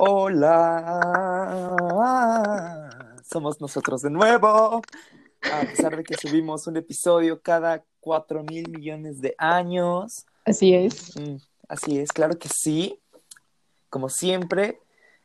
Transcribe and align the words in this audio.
Hola, 0.00 0.90
somos 3.28 3.60
nosotros 3.60 4.00
de 4.02 4.10
nuevo. 4.10 4.80
A 5.42 5.60
pesar 5.62 5.96
de 5.96 6.04
que 6.04 6.14
subimos 6.16 6.66
un 6.68 6.76
episodio 6.76 7.40
cada 7.42 7.84
cuatro 8.00 8.44
mil 8.44 8.68
millones 8.70 9.20
de 9.20 9.34
años. 9.38 10.24
Así 10.44 10.72
es. 10.74 11.16
Mm, 11.16 11.36
así 11.68 11.98
es, 11.98 12.12
claro 12.12 12.38
que 12.38 12.48
sí. 12.48 13.00
Como 13.90 14.08
siempre, 14.08 14.80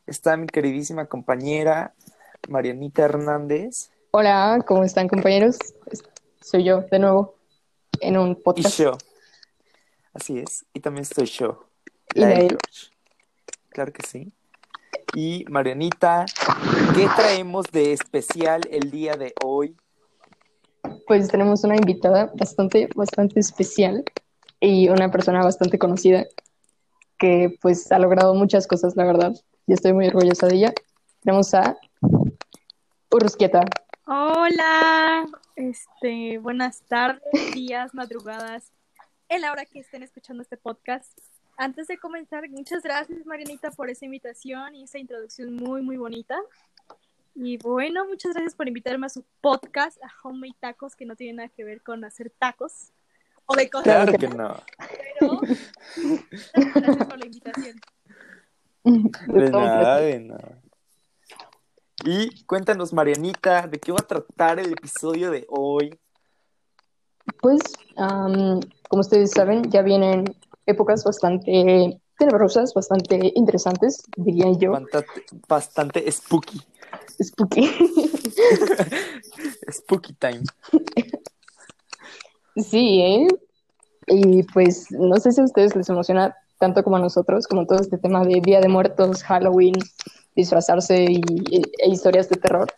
está 0.06 0.36
mi 0.36 0.46
queridísima 0.48 1.06
compañera 1.06 1.94
Marianita 2.48 3.04
Hernández. 3.04 3.90
Hola, 4.10 4.62
¿cómo 4.66 4.82
están 4.82 5.06
compañeros? 5.08 5.56
Soy 6.40 6.64
yo 6.64 6.80
de 6.90 6.98
nuevo 6.98 7.36
en 8.00 8.18
un 8.18 8.30
Y 8.32 8.34
podcast. 8.36 8.78
yo. 8.78 8.98
Así 10.12 10.38
es. 10.38 10.64
Y 10.72 10.80
también 10.80 11.02
estoy 11.02 11.26
yo. 11.26 11.68
Y 12.14 12.20
la 12.20 12.28
Nael. 12.28 12.48
George. 12.48 12.90
Claro 13.70 13.92
que 13.92 14.06
sí. 14.06 14.32
Y 15.14 15.44
Marianita, 15.48 16.26
¿qué 16.94 17.08
traemos 17.14 17.66
de 17.70 17.92
especial 17.92 18.62
el 18.70 18.90
día 18.90 19.14
de 19.14 19.32
hoy? 19.44 19.76
Pues 21.06 21.28
tenemos 21.28 21.62
una 21.62 21.76
invitada 21.76 22.32
bastante, 22.34 22.88
bastante 22.96 23.38
especial 23.38 24.04
y 24.58 24.88
una 24.88 25.12
persona 25.12 25.44
bastante 25.44 25.78
conocida 25.78 26.24
que 27.16 27.56
pues 27.62 27.92
ha 27.92 28.00
logrado 28.00 28.34
muchas 28.34 28.66
cosas, 28.66 28.96
la 28.96 29.04
verdad. 29.04 29.32
Y 29.68 29.72
estoy 29.72 29.92
muy 29.92 30.08
orgullosa 30.08 30.48
de 30.48 30.56
ella. 30.56 30.74
Tenemos 31.22 31.54
a 31.54 31.76
Urrusquieta. 33.12 33.60
Hola, 34.06 35.26
este, 35.54 36.38
buenas 36.38 36.82
tardes, 36.88 37.54
días, 37.54 37.94
madrugadas, 37.94 38.72
en 39.28 39.42
la 39.42 39.52
hora 39.52 39.64
que 39.64 39.78
estén 39.78 40.02
escuchando 40.02 40.42
este 40.42 40.56
podcast. 40.56 41.16
Antes 41.56 41.86
de 41.86 41.98
comenzar, 41.98 42.48
muchas 42.50 42.82
gracias 42.82 43.24
Marianita 43.26 43.70
por 43.70 43.88
esa 43.88 44.04
invitación 44.04 44.74
y 44.74 44.84
esa 44.84 44.98
introducción 44.98 45.54
muy, 45.54 45.82
muy 45.82 45.96
bonita. 45.96 46.36
Y 47.34 47.58
bueno, 47.58 48.06
muchas 48.06 48.32
gracias 48.32 48.54
por 48.54 48.68
invitarme 48.68 49.06
a 49.06 49.08
su 49.08 49.24
podcast, 49.40 49.98
a 50.02 50.08
Homemade 50.22 50.54
Tacos, 50.60 50.94
que 50.96 51.04
no 51.04 51.16
tiene 51.16 51.34
nada 51.34 51.48
que 51.48 51.64
ver 51.64 51.82
con 51.82 52.04
hacer 52.04 52.30
tacos 52.30 52.92
o 53.46 53.56
de 53.56 53.68
cosas, 53.70 53.84
Claro 53.84 54.18
que 54.18 54.28
no. 54.28 54.56
pero 55.18 55.40
gracias 56.74 57.06
por 57.06 57.18
la 57.18 57.26
invitación. 57.26 57.80
De 58.84 59.50
nada, 59.50 60.00
de 60.00 60.20
nada. 60.20 60.62
Y 62.04 62.44
cuéntanos, 62.44 62.92
Marianita, 62.92 63.66
¿de 63.66 63.78
qué 63.78 63.92
va 63.92 63.98
a 64.00 64.06
tratar 64.06 64.58
el 64.58 64.72
episodio 64.72 65.30
de 65.30 65.46
hoy? 65.48 65.98
Pues, 67.40 67.60
am, 67.96 68.60
como 68.88 69.00
ustedes 69.00 69.30
saben, 69.30 69.70
ya 69.70 69.82
vienen 69.82 70.24
épocas 70.66 71.04
bastante 71.04 72.00
tenebrosas, 72.18 72.74
bastante 72.74 73.32
interesantes, 73.34 74.02
diría 74.16 74.52
yo. 74.58 74.72
Bastante, 74.72 75.24
bastante 75.48 76.12
spooky. 76.12 76.60
Spooky. 77.22 77.70
Spooky 79.72 80.12
time. 80.14 80.42
Sí, 82.56 83.00
¿eh? 83.00 83.28
Y 84.06 84.42
pues 84.44 84.90
no 84.90 85.16
sé 85.16 85.32
si 85.32 85.40
a 85.40 85.44
ustedes 85.44 85.74
les 85.74 85.88
emociona 85.88 86.36
tanto 86.58 86.82
como 86.82 86.96
a 86.96 87.00
nosotros, 87.00 87.46
como 87.46 87.66
todo 87.66 87.80
este 87.80 87.98
tema 87.98 88.24
de 88.24 88.40
Día 88.40 88.60
de 88.60 88.68
Muertos, 88.68 89.22
Halloween, 89.24 89.74
disfrazarse 90.36 91.04
y, 91.04 91.20
e 91.78 91.88
historias 91.88 92.28
de 92.28 92.36
terror. 92.36 92.72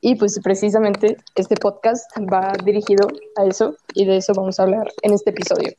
Y 0.00 0.16
pues 0.16 0.40
precisamente 0.42 1.16
este 1.36 1.54
podcast 1.56 2.10
va 2.32 2.52
dirigido 2.64 3.06
a 3.36 3.44
eso 3.44 3.76
y 3.94 4.04
de 4.04 4.16
eso 4.16 4.32
vamos 4.34 4.58
a 4.58 4.64
hablar 4.64 4.90
en 5.02 5.12
este 5.12 5.30
episodio. 5.30 5.72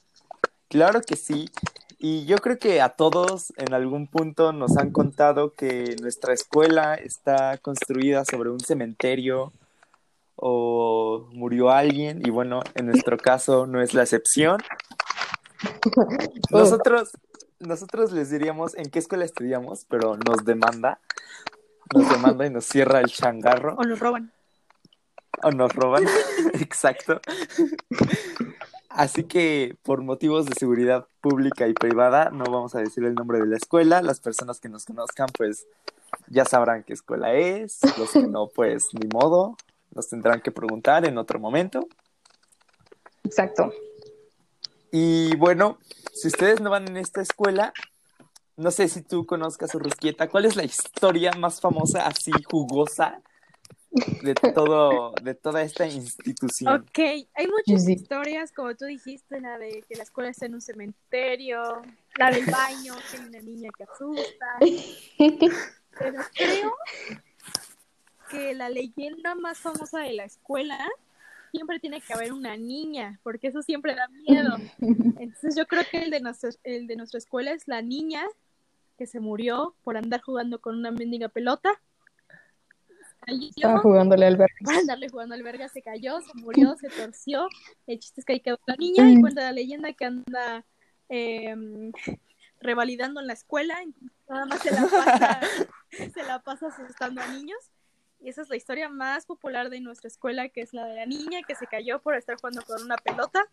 Claro 0.73 1.01
que 1.01 1.15
sí. 1.15 1.51
Y 1.99 2.25
yo 2.25 2.37
creo 2.37 2.57
que 2.57 2.81
a 2.81 2.89
todos 2.89 3.53
en 3.57 3.75
algún 3.75 4.07
punto 4.07 4.53
nos 4.53 4.75
han 4.75 4.89
contado 4.89 5.53
que 5.53 5.95
nuestra 6.01 6.33
escuela 6.33 6.95
está 6.95 7.59
construida 7.59 8.25
sobre 8.25 8.49
un 8.49 8.59
cementerio 8.59 9.53
o 10.35 11.29
murió 11.31 11.69
alguien 11.69 12.25
y 12.25 12.31
bueno, 12.31 12.63
en 12.73 12.87
nuestro 12.87 13.17
caso 13.19 13.67
no 13.67 13.83
es 13.83 13.93
la 13.93 14.01
excepción. 14.01 14.57
Nosotros, 16.49 17.11
nosotros 17.59 18.11
les 18.11 18.31
diríamos 18.31 18.75
en 18.75 18.89
qué 18.89 18.97
escuela 18.97 19.25
estudiamos, 19.25 19.85
pero 19.87 20.17
nos 20.17 20.43
demanda, 20.43 20.99
nos 21.93 22.09
demanda 22.09 22.47
y 22.47 22.49
nos 22.49 22.65
cierra 22.65 22.99
el 22.99 23.11
changarro 23.11 23.75
O 23.75 23.83
nos 23.83 23.99
roban. 23.99 24.33
o 25.43 25.51
nos 25.51 25.71
roban. 25.75 26.03
Exacto. 26.55 27.21
Así 28.93 29.23
que 29.23 29.75
por 29.81 30.03
motivos 30.03 30.45
de 30.45 30.53
seguridad 30.53 31.07
pública 31.19 31.67
y 31.67 31.73
privada 31.73 32.29
no 32.29 32.43
vamos 32.43 32.75
a 32.75 32.79
decir 32.79 33.03
el 33.03 33.15
nombre 33.15 33.39
de 33.39 33.47
la 33.47 33.57
escuela. 33.57 34.03
Las 34.03 34.19
personas 34.19 34.59
que 34.59 34.69
nos 34.69 34.85
conozcan 34.85 35.27
pues 35.35 35.65
ya 36.27 36.45
sabrán 36.45 36.83
qué 36.83 36.93
escuela 36.93 37.33
es. 37.33 37.79
Los 37.97 38.11
que 38.11 38.27
no 38.27 38.47
pues 38.47 38.89
ni 38.93 39.07
modo. 39.07 39.57
Nos 39.95 40.09
tendrán 40.09 40.41
que 40.41 40.51
preguntar 40.51 41.05
en 41.05 41.17
otro 41.17 41.39
momento. 41.39 41.87
Exacto. 43.23 43.73
Y 44.91 45.35
bueno, 45.37 45.79
si 46.13 46.27
ustedes 46.27 46.61
no 46.61 46.69
van 46.69 46.87
en 46.87 46.97
esta 46.97 47.21
escuela, 47.21 47.73
no 48.57 48.69
sé 48.69 48.87
si 48.89 49.01
tú 49.01 49.25
conozcas 49.25 49.73
a 49.73 49.79
Rusquieta. 49.79 50.29
¿Cuál 50.29 50.45
es 50.45 50.55
la 50.55 50.65
historia 50.65 51.31
más 51.33 51.59
famosa 51.59 52.05
así 52.05 52.31
jugosa 52.47 53.21
de 54.23 54.33
todo 54.33 55.13
de 55.21 55.35
toda 55.35 55.61
esta 55.61 55.85
institución? 55.85 56.73
Ok, 56.81 56.99
hay 56.99 57.47
muchas 57.47 57.85
Sí. 57.85 57.93
historias, 57.93 58.51
como 58.51 58.75
tú 58.75 58.85
dijiste, 58.85 59.39
la 59.39 59.57
de 59.57 59.83
que 59.87 59.95
la 59.95 60.03
escuela 60.03 60.29
está 60.29 60.45
en 60.47 60.55
un 60.55 60.61
cementerio, 60.61 61.81
la 62.17 62.31
del 62.31 62.45
baño, 62.45 62.95
que 63.11 63.17
hay 63.17 63.27
una 63.27 63.39
niña 63.39 63.69
que 63.77 63.83
asusta. 63.83 64.57
Pero 65.99 66.23
creo 66.35 66.73
que 68.31 68.53
la 68.55 68.69
leyenda 68.69 69.35
más 69.35 69.59
famosa 69.59 69.99
de 69.99 70.13
la 70.13 70.25
escuela 70.25 70.79
siempre 71.51 71.79
tiene 71.79 72.01
que 72.01 72.13
haber 72.13 72.33
una 72.33 72.57
niña, 72.57 73.19
porque 73.21 73.47
eso 73.47 73.61
siempre 73.61 73.93
da 73.93 74.07
miedo. 74.07 74.57
Entonces 75.19 75.55
yo 75.55 75.67
creo 75.67 75.83
que 75.91 75.99
el 75.99 76.09
de, 76.09 76.19
nuestra, 76.19 76.49
el 76.63 76.87
de 76.87 76.95
nuestra 76.95 77.19
escuela 77.19 77.51
es 77.51 77.67
la 77.67 77.83
niña 77.83 78.25
que 78.97 79.05
se 79.05 79.19
murió 79.19 79.75
por 79.83 79.97
andar 79.97 80.21
jugando 80.21 80.59
con 80.59 80.75
una 80.77 80.89
mendiga 80.91 81.29
pelota. 81.29 81.79
Estaba 83.27 83.79
jugándole 83.79 84.25
al 84.25 84.37
verga. 84.37 84.55
para 84.63 84.79
andarle 84.79 85.09
jugando 85.09 85.35
al 85.35 85.43
verga, 85.43 85.67
se 85.69 85.81
cayó, 85.81 86.19
se 86.21 86.33
murió, 86.35 86.75
se 86.75 86.89
torció. 86.89 87.47
El 87.87 87.99
chiste 87.99 88.21
es 88.21 88.25
que 88.25 88.33
ahí 88.33 88.39
quedó 88.39 88.59
la 88.65 88.75
niña 88.75 89.09
y 89.09 89.21
cuenta 89.21 89.41
la 89.41 89.51
leyenda 89.51 89.93
que 89.93 90.05
anda 90.05 90.65
eh, 91.09 91.55
revalidando 92.59 93.21
en 93.21 93.27
la 93.27 93.33
escuela, 93.33 93.77
nada 94.27 94.45
más 94.45 94.61
se 94.61 94.71
la 94.71 94.87
pasa, 94.87 95.39
se 96.13 96.23
la 96.23 96.39
pasa 96.39 96.67
asustando 96.67 97.21
a 97.21 97.27
niños. 97.27 97.59
Y 98.19 98.29
esa 98.29 98.41
es 98.41 98.49
la 98.49 98.55
historia 98.55 98.87
más 98.87 99.25
popular 99.25 99.69
de 99.69 99.81
nuestra 99.81 100.07
escuela, 100.07 100.47
que 100.47 100.61
es 100.61 100.73
la 100.73 100.85
de 100.85 100.95
la 100.95 101.05
niña 101.05 101.41
que 101.45 101.55
se 101.55 101.67
cayó 101.67 102.01
por 102.01 102.15
estar 102.15 102.37
jugando 102.37 102.61
con 102.63 102.81
una 102.81 102.95
pelota 102.95 103.49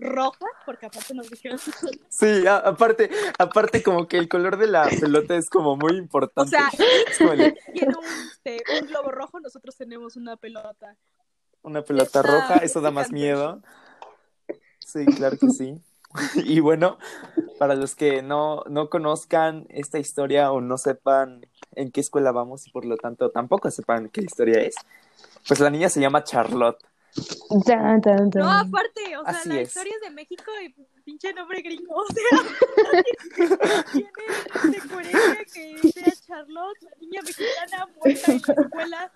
roja, 0.00 0.46
porque 0.64 0.86
aparte 0.86 1.14
nos 1.14 1.30
dijeron 1.30 1.58
Sí, 2.10 2.46
a- 2.46 2.56
aparte, 2.58 3.10
aparte 3.38 3.82
como 3.82 4.08
que 4.08 4.18
el 4.18 4.28
color 4.28 4.56
de 4.58 4.66
la 4.66 4.88
pelota 5.00 5.36
es 5.36 5.48
como 5.48 5.76
muy 5.76 5.92
O 5.92 5.98
importante. 5.98 6.56
sea, 6.56 6.70
como 7.18 7.32
el- 7.32 7.54
tiene 7.72 7.96
un, 7.96 8.28
este, 8.32 8.64
un 8.68 8.86
globo 8.86 9.10
rojo, 9.10 9.40
nosotros 9.40 9.76
tenemos 9.76 10.16
una 10.16 10.36
pelota. 10.36 10.96
una 11.62 11.82
pelota 11.82 12.04
Está 12.06 12.22
roja, 12.22 12.58
eso 12.58 12.80
da 12.80 12.90
más 12.90 13.12
miedo. 13.12 13.62
Sí, 14.80 15.06
claro 15.08 15.38
que 15.38 15.50
sí. 15.50 15.78
Y 16.34 16.60
bueno, 16.60 16.98
para 17.58 17.74
los 17.74 17.94
que 17.94 18.22
no, 18.22 18.64
no 18.68 18.88
conozcan 18.90 19.66
esta 19.68 19.98
historia 19.98 20.50
o 20.50 20.60
no 20.60 20.78
sepan 20.78 21.46
en 21.76 21.92
qué 21.92 22.00
escuela 22.00 22.32
vamos 22.32 22.66
y 22.66 22.70
por 22.70 22.84
lo 22.84 22.96
tanto 22.96 23.30
tampoco 23.30 23.70
sepan 23.70 24.08
qué 24.08 24.22
historia 24.22 24.60
es, 24.62 24.74
pues 25.46 25.60
la 25.60 25.70
niña 25.70 25.88
se 25.88 26.00
llama 26.00 26.24
Charlotte. 26.24 26.82
Tan, 27.66 28.00
tan, 28.00 28.30
tan. 28.30 28.42
No, 28.42 28.50
aparte, 28.50 29.16
o 29.16 29.24
sea, 29.24 29.32
Así 29.32 29.48
la 29.48 29.60
es. 29.60 29.68
historia 29.68 29.94
es 29.96 30.00
de 30.02 30.10
México 30.10 30.50
y 30.62 30.74
pinche 31.04 31.32
nombre 31.34 31.60
gringo, 31.62 31.94
o 31.96 32.06
sea, 32.06 33.04
tiene 33.92 34.10
de 34.70 34.88
coherencia 34.88 35.44
que 35.52 35.78
sea 35.92 36.12
Charlotte, 36.26 36.78
la 36.82 36.90
niña 37.00 37.20
mexicana 37.22 37.88
muerta 37.96 38.32
en 38.32 38.42
la 38.46 38.62
escuela, 38.62 39.12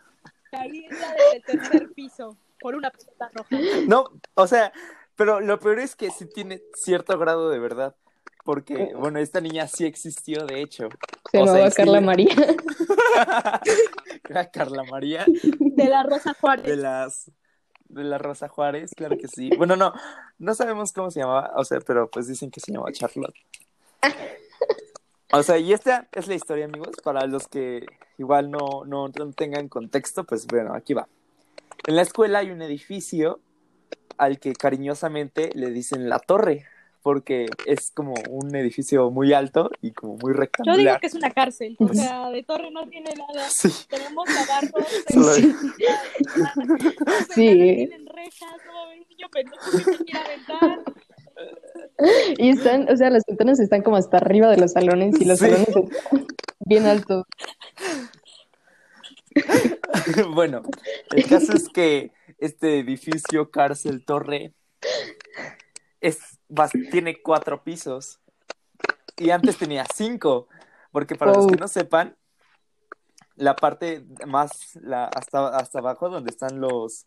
caída 0.50 1.14
desde 1.14 1.36
el 1.36 1.42
tercer 1.42 1.92
piso 1.92 2.36
por 2.60 2.74
una 2.74 2.90
pelota 2.90 3.30
roja. 3.34 3.56
No, 3.86 4.10
o 4.34 4.46
sea, 4.46 4.72
pero 5.16 5.40
lo 5.40 5.58
peor 5.60 5.78
es 5.78 5.94
que 5.94 6.10
sí 6.10 6.26
tiene 6.26 6.62
cierto 6.74 7.18
grado 7.18 7.50
de 7.50 7.58
verdad. 7.58 7.94
Porque, 8.44 8.92
bueno, 8.94 9.18
esta 9.20 9.40
niña 9.40 9.66
sí 9.68 9.86
existió, 9.86 10.44
de 10.44 10.60
hecho. 10.60 10.90
Se 11.32 11.38
o 11.40 11.46
sea, 11.46 11.54
llamaba 11.54 11.70
sí 11.70 11.76
Carla 11.76 12.00
María. 12.02 12.34
Era 14.28 14.50
Carla 14.50 14.84
María 14.84 15.24
De 15.58 15.84
la 15.88 16.02
Rosa 16.02 16.34
Juárez. 16.38 16.66
de 16.66 16.76
las 16.76 17.30
de 17.86 18.04
la 18.04 18.18
Rosa 18.18 18.48
Juárez, 18.48 18.92
claro 18.96 19.16
que 19.18 19.28
sí. 19.28 19.50
Bueno, 19.56 19.76
no, 19.76 19.92
no 20.38 20.54
sabemos 20.54 20.92
cómo 20.92 21.10
se 21.10 21.20
llamaba, 21.20 21.52
o 21.56 21.64
sea, 21.64 21.80
pero 21.80 22.10
pues 22.10 22.26
dicen 22.26 22.50
que 22.50 22.60
se 22.60 22.72
llamaba 22.72 22.92
Charlotte. 22.92 23.34
O 25.32 25.42
sea, 25.42 25.58
y 25.58 25.72
esta 25.72 26.08
es 26.12 26.28
la 26.28 26.34
historia, 26.34 26.66
amigos, 26.66 26.96
para 27.02 27.26
los 27.26 27.48
que 27.48 27.84
igual 28.18 28.50
no, 28.50 28.84
no, 28.86 29.08
no 29.08 29.32
tengan 29.32 29.68
contexto, 29.68 30.24
pues 30.24 30.46
bueno, 30.46 30.74
aquí 30.74 30.94
va. 30.94 31.08
En 31.86 31.96
la 31.96 32.02
escuela 32.02 32.38
hay 32.38 32.50
un 32.50 32.62
edificio 32.62 33.40
al 34.16 34.38
que 34.38 34.52
cariñosamente 34.52 35.50
le 35.54 35.70
dicen 35.70 36.08
la 36.08 36.20
torre, 36.20 36.66
porque 37.04 37.46
es 37.66 37.90
como 37.92 38.14
un 38.30 38.56
edificio 38.56 39.10
muy 39.10 39.34
alto 39.34 39.70
y 39.82 39.92
como 39.92 40.14
muy 40.16 40.32
Yo 40.32 40.40
rectangular. 40.40 40.78
digo 40.78 40.96
que 41.02 41.06
es 41.06 41.14
una 41.14 41.30
cárcel. 41.30 41.76
O 41.78 41.88
sea, 41.92 42.30
de 42.30 42.42
torre 42.42 42.70
no 42.70 42.88
tiene 42.88 43.10
nada. 43.14 43.46
Sí. 43.50 43.68
Tenemos 43.90 44.24
navarros. 44.26 44.88
Solo- 45.12 45.32
Sí. 45.34 45.54
Sí. 47.34 47.34
Tienen 47.34 48.06
rejas, 48.06 48.54
no 48.66 48.72
va 48.74 48.80
a 48.80 48.84
haber 48.86 49.00
un 49.00 49.08
niño 49.08 49.28
pendejo 49.30 49.70
que 49.70 49.78
se 49.96 50.04
quiera 50.04 50.20
aventar. 50.24 50.82
Y 52.38 52.48
están, 52.50 52.88
o 52.88 52.96
sea, 52.96 53.10
las 53.10 53.22
ventanas 53.26 53.60
están 53.60 53.82
como 53.82 53.96
hasta 53.96 54.16
arriba 54.16 54.48
de 54.50 54.56
los 54.56 54.72
salones 54.72 55.20
y 55.20 55.24
los 55.26 55.38
Sí. 55.38 55.44
salones 55.46 55.68
están 55.68 56.26
bien 56.60 56.86
altos. 56.86 57.24
bueno, 60.34 60.62
el 61.14 61.26
caso 61.26 61.52
es 61.52 61.68
que 61.68 62.12
este 62.38 62.78
edificio 62.78 63.50
cárcel 63.50 64.04
torre 64.04 64.54
es 66.00 66.33
tiene 66.90 67.20
cuatro 67.22 67.62
pisos 67.62 68.20
y 69.16 69.30
antes 69.30 69.56
tenía 69.56 69.84
cinco, 69.94 70.48
porque 70.92 71.14
para 71.14 71.32
los 71.32 71.46
que 71.46 71.56
no 71.56 71.68
sepan, 71.68 72.16
la 73.36 73.56
parte 73.56 74.04
más 74.26 74.76
la, 74.76 75.06
hasta 75.06 75.48
hasta 75.48 75.78
abajo 75.80 76.08
donde 76.08 76.30
están 76.30 76.60
los 76.60 77.06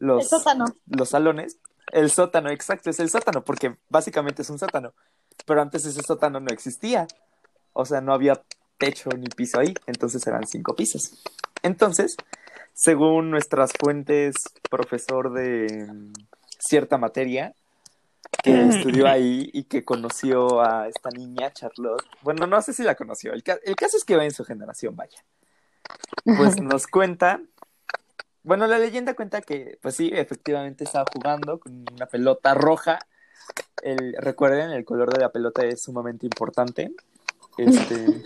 El 0.00 0.06
los 0.06 0.28
sótano. 0.28 0.66
los 0.86 1.08
salones, 1.08 1.58
el 1.92 2.10
sótano, 2.10 2.50
exacto, 2.50 2.90
es 2.90 3.00
el 3.00 3.10
sótano, 3.10 3.44
porque 3.44 3.76
básicamente 3.88 4.42
es 4.42 4.50
un 4.50 4.58
sótano, 4.58 4.92
pero 5.46 5.62
antes 5.62 5.84
ese 5.84 6.02
sótano 6.02 6.40
no 6.40 6.48
existía, 6.50 7.06
o 7.72 7.84
sea, 7.84 8.00
no 8.00 8.12
había 8.12 8.42
techo 8.78 9.10
ni 9.10 9.26
piso 9.28 9.58
ahí, 9.58 9.74
entonces 9.86 10.26
eran 10.26 10.46
cinco 10.46 10.74
pisos. 10.74 11.22
Entonces, 11.62 12.16
según 12.74 13.30
nuestras 13.30 13.72
fuentes, 13.72 14.34
profesor 14.70 15.32
de 15.32 16.12
cierta 16.58 16.98
materia, 16.98 17.54
que 18.42 18.66
estudió 18.68 19.08
ahí 19.08 19.50
y 19.52 19.64
que 19.64 19.84
conoció 19.84 20.60
a 20.60 20.88
esta 20.88 21.10
niña, 21.10 21.52
Charlotte, 21.52 22.04
bueno, 22.22 22.46
no 22.46 22.60
sé 22.62 22.72
si 22.72 22.82
la 22.82 22.94
conoció, 22.94 23.32
el, 23.32 23.42
ca- 23.42 23.58
el 23.64 23.76
caso 23.76 23.96
es 23.96 24.04
que 24.04 24.16
va 24.16 24.24
en 24.24 24.30
su 24.32 24.44
generación, 24.44 24.96
vaya. 24.96 25.24
Pues 26.24 26.60
nos 26.60 26.86
cuenta 26.86 27.40
bueno, 28.48 28.66
la 28.66 28.78
leyenda 28.78 29.12
cuenta 29.14 29.42
que, 29.42 29.78
pues 29.82 29.94
sí, 29.94 30.10
efectivamente 30.10 30.84
estaba 30.84 31.04
jugando 31.12 31.60
con 31.60 31.84
una 31.92 32.06
pelota 32.06 32.54
roja. 32.54 32.98
El, 33.82 34.14
recuerden, 34.18 34.70
el 34.70 34.86
color 34.86 35.12
de 35.12 35.20
la 35.20 35.30
pelota 35.30 35.66
es 35.66 35.82
sumamente 35.82 36.24
importante. 36.24 36.94
Este. 37.58 38.22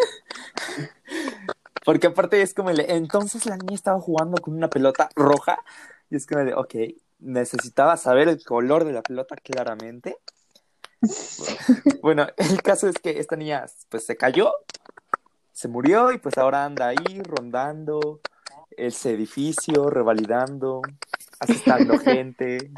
Porque 1.84 2.06
aparte 2.06 2.40
es 2.40 2.54
como 2.54 2.70
el. 2.70 2.78
Entonces 2.88 3.46
la 3.46 3.56
niña 3.56 3.74
estaba 3.74 4.00
jugando 4.00 4.40
con 4.40 4.54
una 4.54 4.70
pelota 4.70 5.08
roja. 5.16 5.58
Y 6.12 6.16
es 6.16 6.26
como 6.26 6.44
de, 6.44 6.52
ok, 6.52 6.74
necesitaba 7.20 7.96
saber 7.96 8.28
el 8.28 8.44
color 8.44 8.84
de 8.84 8.92
la 8.92 9.00
pelota 9.00 9.34
claramente. 9.34 10.18
Bueno, 12.02 12.26
el 12.36 12.60
caso 12.60 12.86
es 12.86 12.96
que 12.98 13.18
esta 13.18 13.34
niña, 13.34 13.64
pues 13.88 14.04
se 14.04 14.18
cayó, 14.18 14.52
se 15.52 15.68
murió 15.68 16.12
y 16.12 16.18
pues 16.18 16.36
ahora 16.36 16.66
anda 16.66 16.88
ahí 16.88 17.22
rondando 17.22 18.20
ese 18.76 19.12
edificio, 19.12 19.88
revalidando, 19.88 20.82
asustando 21.40 21.98
gente. 21.98 22.70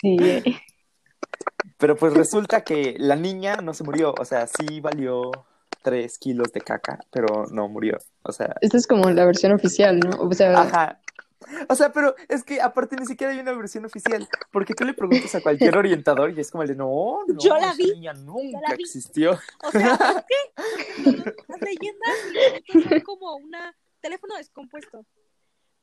Sí. 0.00 0.42
Pero 1.78 1.94
pues 1.94 2.14
resulta 2.14 2.64
que 2.64 2.96
la 2.98 3.14
niña 3.14 3.58
no 3.58 3.74
se 3.74 3.84
murió, 3.84 4.12
o 4.18 4.24
sea, 4.24 4.48
sí 4.48 4.80
valió 4.80 5.30
tres 5.82 6.18
kilos 6.18 6.52
de 6.52 6.62
caca, 6.62 6.98
pero 7.12 7.46
no 7.52 7.68
murió. 7.68 7.96
O 8.24 8.32
sea, 8.32 8.56
Esta 8.60 8.76
es 8.76 8.88
como 8.88 9.08
la 9.10 9.24
versión 9.24 9.52
oficial, 9.52 10.00
¿no? 10.00 10.20
O 10.20 10.32
sea, 10.32 10.60
ajá. 10.60 11.00
O 11.68 11.74
sea, 11.74 11.92
pero 11.92 12.14
es 12.28 12.44
que 12.44 12.60
aparte 12.60 12.96
ni 12.96 13.06
siquiera 13.06 13.32
hay 13.32 13.38
una 13.38 13.52
versión 13.52 13.84
oficial, 13.84 14.28
porque 14.52 14.74
tú 14.74 14.84
le 14.84 14.94
preguntas 14.94 15.34
a 15.34 15.40
cualquier 15.40 15.76
orientador 15.76 16.30
y 16.30 16.40
es 16.40 16.50
como 16.50 16.62
el 16.62 16.68
de, 16.68 16.76
no, 16.76 17.20
no, 17.26 17.38
Yo 17.38 17.56
la 17.56 17.72
vi, 17.74 17.92
niña 17.92 18.12
nunca 18.14 18.60
la 18.68 18.76
vi. 18.76 18.82
existió. 18.82 19.38
O 19.62 19.70
sea, 19.70 19.96
¿por 19.98 20.24
qué? 20.26 21.34
Las 21.48 21.60
leyendas 21.60 22.88
son 22.88 23.00
como 23.00 23.36
una 23.36 23.74
teléfono 24.00 24.36
descompuesto. 24.36 25.06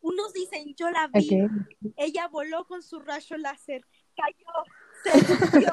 Unos 0.02 0.34
dicen, 0.34 0.74
yo 0.76 0.90
la 0.90 1.08
vi, 1.08 1.30
ella 1.98 2.28
voló 2.28 2.66
con 2.66 2.82
su 2.82 3.00
rayo 3.00 3.38
láser, 3.38 3.86
cayó, 4.16 4.64
se 5.04 5.34
hundió, 5.34 5.72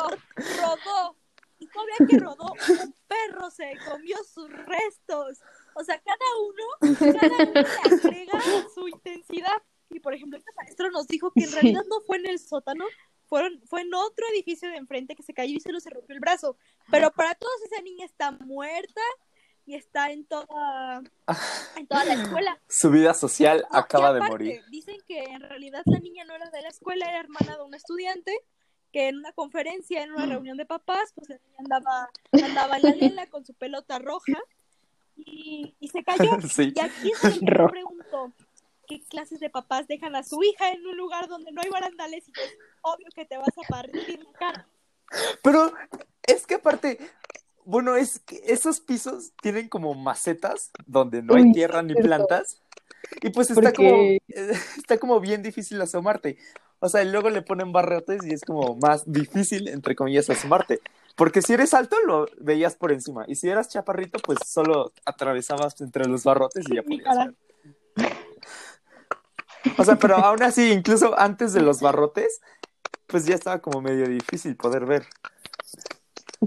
rodó. 0.60 1.16
Y 1.60 1.66
todavía 1.66 2.06
que 2.08 2.18
rodó, 2.18 2.52
un 2.84 2.94
perro 3.08 3.50
se 3.50 3.72
comió 3.88 4.16
sus 4.24 4.48
restos. 4.50 5.40
O 5.74 5.82
sea, 5.82 6.00
cada 6.00 6.16
uno, 6.46 6.96
cada 6.98 7.26
uno 7.36 7.52
le 7.52 7.60
agrega 7.60 8.40
su 8.74 8.88
intensidad. 8.88 9.62
Y 9.90 10.00
por 10.00 10.14
ejemplo, 10.14 10.38
este 10.38 10.52
maestro 10.56 10.90
nos 10.90 11.06
dijo 11.06 11.32
que 11.32 11.44
en 11.44 11.52
realidad 11.52 11.82
no 11.88 12.00
fue 12.06 12.18
en 12.18 12.26
el 12.26 12.38
sótano, 12.38 12.84
fueron, 13.26 13.60
fue 13.66 13.82
en 13.82 13.94
otro 13.94 14.24
edificio 14.34 14.70
de 14.70 14.76
enfrente 14.76 15.14
que 15.14 15.22
se 15.22 15.34
cayó 15.34 15.54
y 15.54 15.60
se 15.60 15.72
lo 15.72 15.80
se 15.80 15.90
rompió 15.90 16.14
el 16.14 16.20
brazo. 16.20 16.56
Pero 16.90 17.10
para 17.12 17.34
todos 17.34 17.54
esa 17.64 17.82
niña 17.82 18.04
está 18.04 18.32
muerta 18.32 19.00
y 19.66 19.74
está 19.74 20.10
en 20.10 20.24
toda, 20.24 21.02
en 21.76 21.86
toda 21.86 22.04
la 22.06 22.14
escuela. 22.14 22.58
Su 22.68 22.90
vida 22.90 23.12
social 23.12 23.66
No, 23.70 23.78
acaba 23.78 24.14
de 24.14 24.20
morir. 24.20 24.62
Dicen 24.70 24.96
que 25.06 25.24
en 25.24 25.40
realidad 25.40 25.82
la 25.84 25.98
niña 25.98 26.24
no 26.24 26.34
era 26.34 26.48
de 26.50 26.62
la 26.62 26.68
escuela, 26.68 27.06
era 27.06 27.20
hermana 27.20 27.56
de 27.56 27.62
un 27.62 27.74
estudiante, 27.74 28.32
que 28.92 29.08
en 29.08 29.18
una 29.18 29.32
conferencia, 29.32 30.02
en 30.02 30.12
una 30.12 30.24
reunión 30.24 30.56
de 30.56 30.64
papás, 30.64 31.12
pues 31.14 31.28
la 31.28 31.36
niña 31.36 31.56
andaba, 31.58 32.10
andaba 32.32 32.76
en 32.78 32.82
la 32.82 32.90
lela 32.92 33.26
con 33.26 33.44
su 33.44 33.52
pelota 33.52 33.98
roja 33.98 34.38
y, 35.16 35.74
y 35.78 35.88
se 35.88 36.02
cayó. 36.02 36.30
Sí. 36.48 36.72
Y 36.74 36.80
aquí 36.80 37.12
Roja. 37.42 37.70
pregunto, 37.70 38.32
¿qué 38.88 39.02
clases 39.04 39.40
de 39.40 39.50
papás 39.50 39.86
dejan 39.86 40.16
a 40.16 40.22
su 40.22 40.42
hija 40.42 40.70
en 40.72 40.86
un 40.86 40.96
lugar 40.96 41.28
donde 41.28 41.52
no 41.52 41.60
hay 41.62 41.70
barandales 41.70 42.26
y 42.28 42.32
pues 42.32 42.56
obvio 42.82 43.06
que 43.14 43.24
te 43.24 43.36
vas 43.36 43.48
a 43.48 43.68
partir 43.68 44.20
la 44.24 44.32
cara? 44.38 44.68
Pero 45.42 45.72
es 46.26 46.46
que 46.46 46.54
aparte, 46.54 46.98
bueno, 47.64 47.96
es 47.96 48.18
que 48.20 48.40
esos 48.46 48.80
pisos 48.80 49.32
tienen 49.42 49.68
como 49.68 49.94
macetas 49.94 50.70
donde 50.86 51.22
no 51.22 51.34
hay 51.34 51.44
Uy, 51.44 51.52
tierra 51.52 51.82
ni 51.82 51.94
plantas. 51.94 52.60
Y 53.22 53.30
pues 53.30 53.50
está 53.50 53.62
Porque- 53.72 54.18
como 54.26 54.42
está 54.76 54.98
como 54.98 55.20
bien 55.20 55.42
difícil 55.42 55.80
asomarte. 55.80 56.36
O 56.80 56.88
sea, 56.88 57.02
y 57.02 57.10
luego 57.10 57.28
le 57.30 57.42
ponen 57.42 57.72
barrotes 57.72 58.24
y 58.24 58.32
es 58.32 58.42
como 58.42 58.76
más 58.76 59.10
difícil, 59.10 59.66
entre 59.68 59.96
comillas, 59.96 60.30
asomarte. 60.30 60.80
Porque 61.16 61.42
si 61.42 61.54
eres 61.54 61.74
alto, 61.74 61.96
lo 62.06 62.26
veías 62.38 62.76
por 62.76 62.92
encima. 62.92 63.24
Y 63.26 63.34
si 63.34 63.48
eras 63.48 63.68
chaparrito, 63.68 64.18
pues 64.20 64.38
solo 64.46 64.92
atravesabas 65.04 65.80
entre 65.80 66.06
los 66.06 66.22
barrotes 66.22 66.64
y 66.70 66.76
ya 66.76 66.82
podías 66.82 67.16
ver. 67.18 67.34
O 69.76 69.84
sea, 69.84 69.96
pero 69.96 70.16
aún 70.24 70.42
así, 70.42 70.72
incluso 70.72 71.18
antes 71.18 71.52
de 71.52 71.60
los 71.60 71.80
barrotes, 71.80 72.40
pues 73.06 73.26
ya 73.26 73.34
estaba 73.34 73.60
como 73.60 73.80
medio 73.80 74.06
difícil 74.08 74.56
poder 74.56 74.86
ver. 74.86 75.04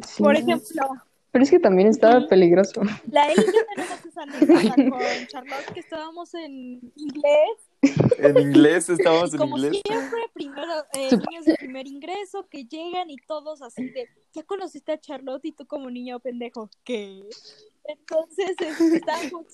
Sí. 0.08 0.24
Por 0.24 0.36
ejemplo, 0.36 0.88
Pero 1.32 1.44
es 1.44 1.50
que 1.50 1.60
también 1.60 1.88
estaba 1.88 2.28
peligroso. 2.28 2.82
la 3.10 3.30
Eli 3.32 3.44
tenemos 3.76 4.06
esa 4.06 4.22
anécdota 4.24 4.76
con 4.76 5.28
Charlotte 5.28 5.74
que 5.74 5.80
estábamos 5.80 6.34
en 6.34 6.82
inglés 6.96 7.58
En 8.20 8.38
inglés, 8.38 8.90
estábamos 8.90 9.32
Y 9.32 9.36
en 9.36 9.40
como 9.40 9.58
inglés. 9.58 9.82
siempre, 9.86 10.20
primero, 10.34 10.72
eh, 10.94 11.10
niños 11.30 11.46
de 11.46 11.56
primer 11.56 11.88
ingreso 11.88 12.48
que 12.50 12.66
llegan 12.66 13.10
y 13.10 13.18
todos 13.28 13.62
así 13.62 13.90
de, 13.90 14.08
ya 14.34 14.44
conociste 14.44 14.92
a 14.92 15.00
Charlotte 15.00 15.46
y 15.46 15.52
tú 15.54 15.66
como 15.66 15.90
niño 15.90 16.20
pendejo, 16.20 16.70
¿qué? 16.84 17.24
Entonces 17.86 18.52
este, 18.60 18.98
estábamos, 18.98 19.46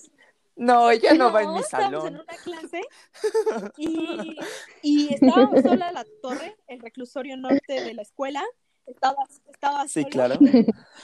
No, 0.58 0.90
ella 0.90 1.14
no, 1.14 1.32
va 1.32 1.42
en 1.42 1.52
mi 1.54 1.60
estábamos 1.60 1.92
en 1.94 2.00
salón. 2.00 2.14
una 2.20 2.36
clase 2.42 2.80
y, 3.76 4.36
y 4.82 5.14
estábamos 5.14 5.62
sola 5.62 5.92
la 5.92 6.04
torre, 6.22 6.56
el 6.66 6.80
reclusorio 6.80 7.36
norte 7.36 7.80
de 7.80 7.94
la 7.94 8.02
escuela, 8.02 8.44
estaba, 8.86 9.16
estaba 9.52 9.86
Sí, 9.86 10.02
solo, 10.02 10.10
claro. 10.10 10.38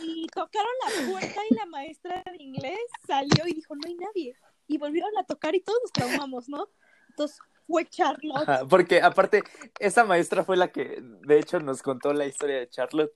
y 0.03 0.27
tocaron 0.29 0.71
la 0.87 1.11
puerta 1.13 1.41
y 1.51 1.55
la 1.55 1.67
maestra 1.67 2.23
de 2.37 2.43
inglés 2.43 2.79
salió 3.07 3.47
y 3.47 3.53
dijo, 3.55 3.75
no 3.77 3.83
hay 3.87 3.95
nadie, 3.95 4.35
y 4.67 4.79
volvieron 4.79 5.17
a 5.19 5.25
tocar 5.25 5.55
y 5.55 5.61
todos 5.61 5.79
nos 5.83 5.93
traumamos, 5.93 6.49
¿no? 6.49 6.69
Entonces 7.11 7.39
fue 7.67 7.87
Charlotte. 7.87 8.49
Ajá, 8.49 8.67
porque 8.69 9.01
aparte, 9.03 9.43
esa 9.79 10.05
maestra 10.05 10.45
fue 10.45 10.57
la 10.57 10.69
que, 10.69 10.99
de 11.01 11.39
hecho, 11.39 11.61
nos 11.61 11.83
contó 11.83 12.13
la 12.13 12.27
historia 12.27 12.59
de 12.59 12.69
Charlotte, 12.69 13.13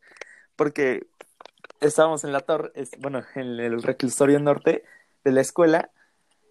porque 0.56 1.06
estábamos 1.80 2.24
en 2.24 2.32
la 2.32 2.40
torre, 2.40 2.70
es- 2.74 2.96
bueno, 2.98 3.22
en 3.34 3.58
el 3.60 3.82
reclusorio 3.82 4.38
norte 4.40 4.84
de 5.24 5.32
la 5.32 5.40
escuela, 5.40 5.90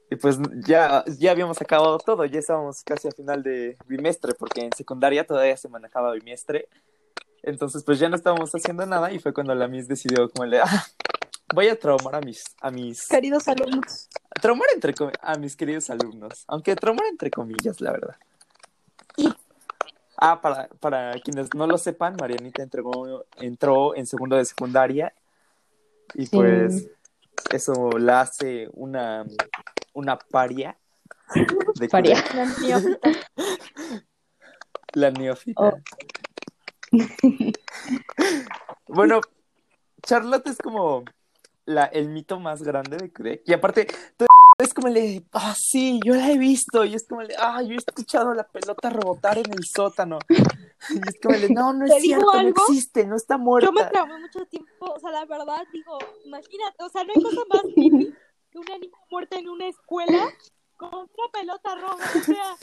y 0.10 0.16
pues 0.16 0.38
ya, 0.66 1.04
ya 1.20 1.32
habíamos 1.32 1.62
acabado 1.62 1.98
todo, 2.00 2.24
ya 2.26 2.40
estábamos 2.40 2.82
casi 2.84 3.08
a 3.08 3.12
final 3.12 3.44
de 3.44 3.78
bimestre, 3.88 4.34
porque 4.34 4.62
en 4.62 4.72
secundaria 4.74 5.26
todavía 5.26 5.58
se 5.58 5.68
manejaba 5.70 6.12
bimestre, 6.14 6.68
entonces 7.44 7.84
pues 7.84 8.00
ya 8.00 8.10
no 8.10 8.16
estábamos 8.16 8.52
haciendo 8.54 8.86
nada, 8.86 9.12
y 9.12 9.20
fue 9.20 9.34
cuando 9.34 9.54
la 9.56 9.68
Miss 9.68 9.88
decidió 9.88 10.30
como 10.30 10.46
le, 10.46 10.60
ah, 10.60 10.86
voy 11.54 11.68
a 11.68 11.78
traumar 11.80 12.16
a 12.16 12.22
mis, 12.22 12.44
a 12.62 12.72
mis, 12.72 13.08
Queridos 13.08 13.48
alumnos. 13.48 14.08
traumar 14.42 14.68
entre 14.74 14.94
a 15.22 15.36
mis 15.36 15.56
queridos 15.56 15.90
alumnos, 15.90 16.44
aunque 16.48 16.76
traumar 16.76 17.06
entre 17.08 17.30
comillas, 17.32 17.82
la 17.82 17.92
verdad. 17.92 18.16
Y- 19.18 19.34
Ah, 20.20 20.42
para, 20.42 20.68
para 20.80 21.14
quienes 21.24 21.54
no 21.54 21.68
lo 21.68 21.78
sepan, 21.78 22.16
Marianita 22.20 22.64
entregó, 22.64 23.24
entró 23.36 23.96
en 23.96 24.08
segundo 24.08 24.36
de 24.36 24.46
secundaria 24.46 25.14
y 26.16 26.26
Sí. 26.26 26.36
pues 26.36 26.90
eso 27.52 27.92
la 28.00 28.22
hace 28.22 28.68
una, 28.74 29.26
una 29.98 30.18
paria. 30.18 30.78
De 31.80 31.90
Paria. 31.90 32.24
La 32.34 32.46
neófita. 32.46 33.10
La 34.94 35.12
neófita. 35.12 35.62
Oh. 35.62 35.78
Bueno, 38.90 39.20
Charlotte 40.02 40.48
es 40.48 40.58
como 40.60 41.04
la, 41.66 41.84
el 41.86 42.08
mito 42.08 42.40
más 42.40 42.64
grande 42.64 42.96
de 42.96 43.12
Quebec. 43.12 43.42
Y 43.46 43.52
aparte, 43.52 43.86
todo 44.16 44.28
es 44.60 44.74
como 44.74 44.88
el 44.88 44.94
de, 44.94 45.26
ah, 45.34 45.54
sí, 45.58 46.00
yo 46.06 46.16
la 46.16 46.32
he 46.32 46.38
visto. 46.38 46.86
Y 46.86 46.96
es 46.96 47.06
como 47.06 47.22
el 47.22 47.28
de, 47.28 47.36
ah, 47.38 47.62
yo 47.62 47.74
he 47.74 47.76
escuchado 47.76 48.34
la 48.34 48.48
pelota 48.48 48.90
rebotar 48.90 49.38
en 49.38 49.52
el 49.52 49.66
sótano. 49.66 50.20
Y 50.30 50.98
es 51.06 51.20
como 51.22 51.36
el 51.36 51.42
de, 51.42 51.50
no, 51.50 51.74
no 51.74 51.86
es 51.86 51.96
¿Te 51.96 52.00
digo 52.00 52.32
cierto, 52.32 52.42
no 52.42 52.50
existe, 52.50 53.06
no 53.06 53.18
está 53.18 53.38
muerta. 53.38 53.68
Yo 53.68 53.74
me 53.74 53.84
traumé 53.84 54.20
mucho 54.20 54.46
tiempo, 54.46 54.86
o 54.86 55.00
sea, 55.00 55.12
la 55.12 55.26
verdad, 55.26 55.64
digo, 55.74 55.98
imagínate, 56.24 56.82
o 56.82 56.90
sea, 56.90 57.04
no 57.04 57.12
hay 57.14 57.22
cosa 57.22 57.42
más 57.50 57.64
una 58.58 58.78
niña 58.78 58.98
muerta 59.10 59.38
en 59.38 59.50
una 59.50 59.68
escuela 59.68 60.34
con 60.76 60.94
una 60.94 61.32
pelota 61.34 61.76
roja, 61.76 62.12
o 62.20 62.24
sea, 62.24 62.56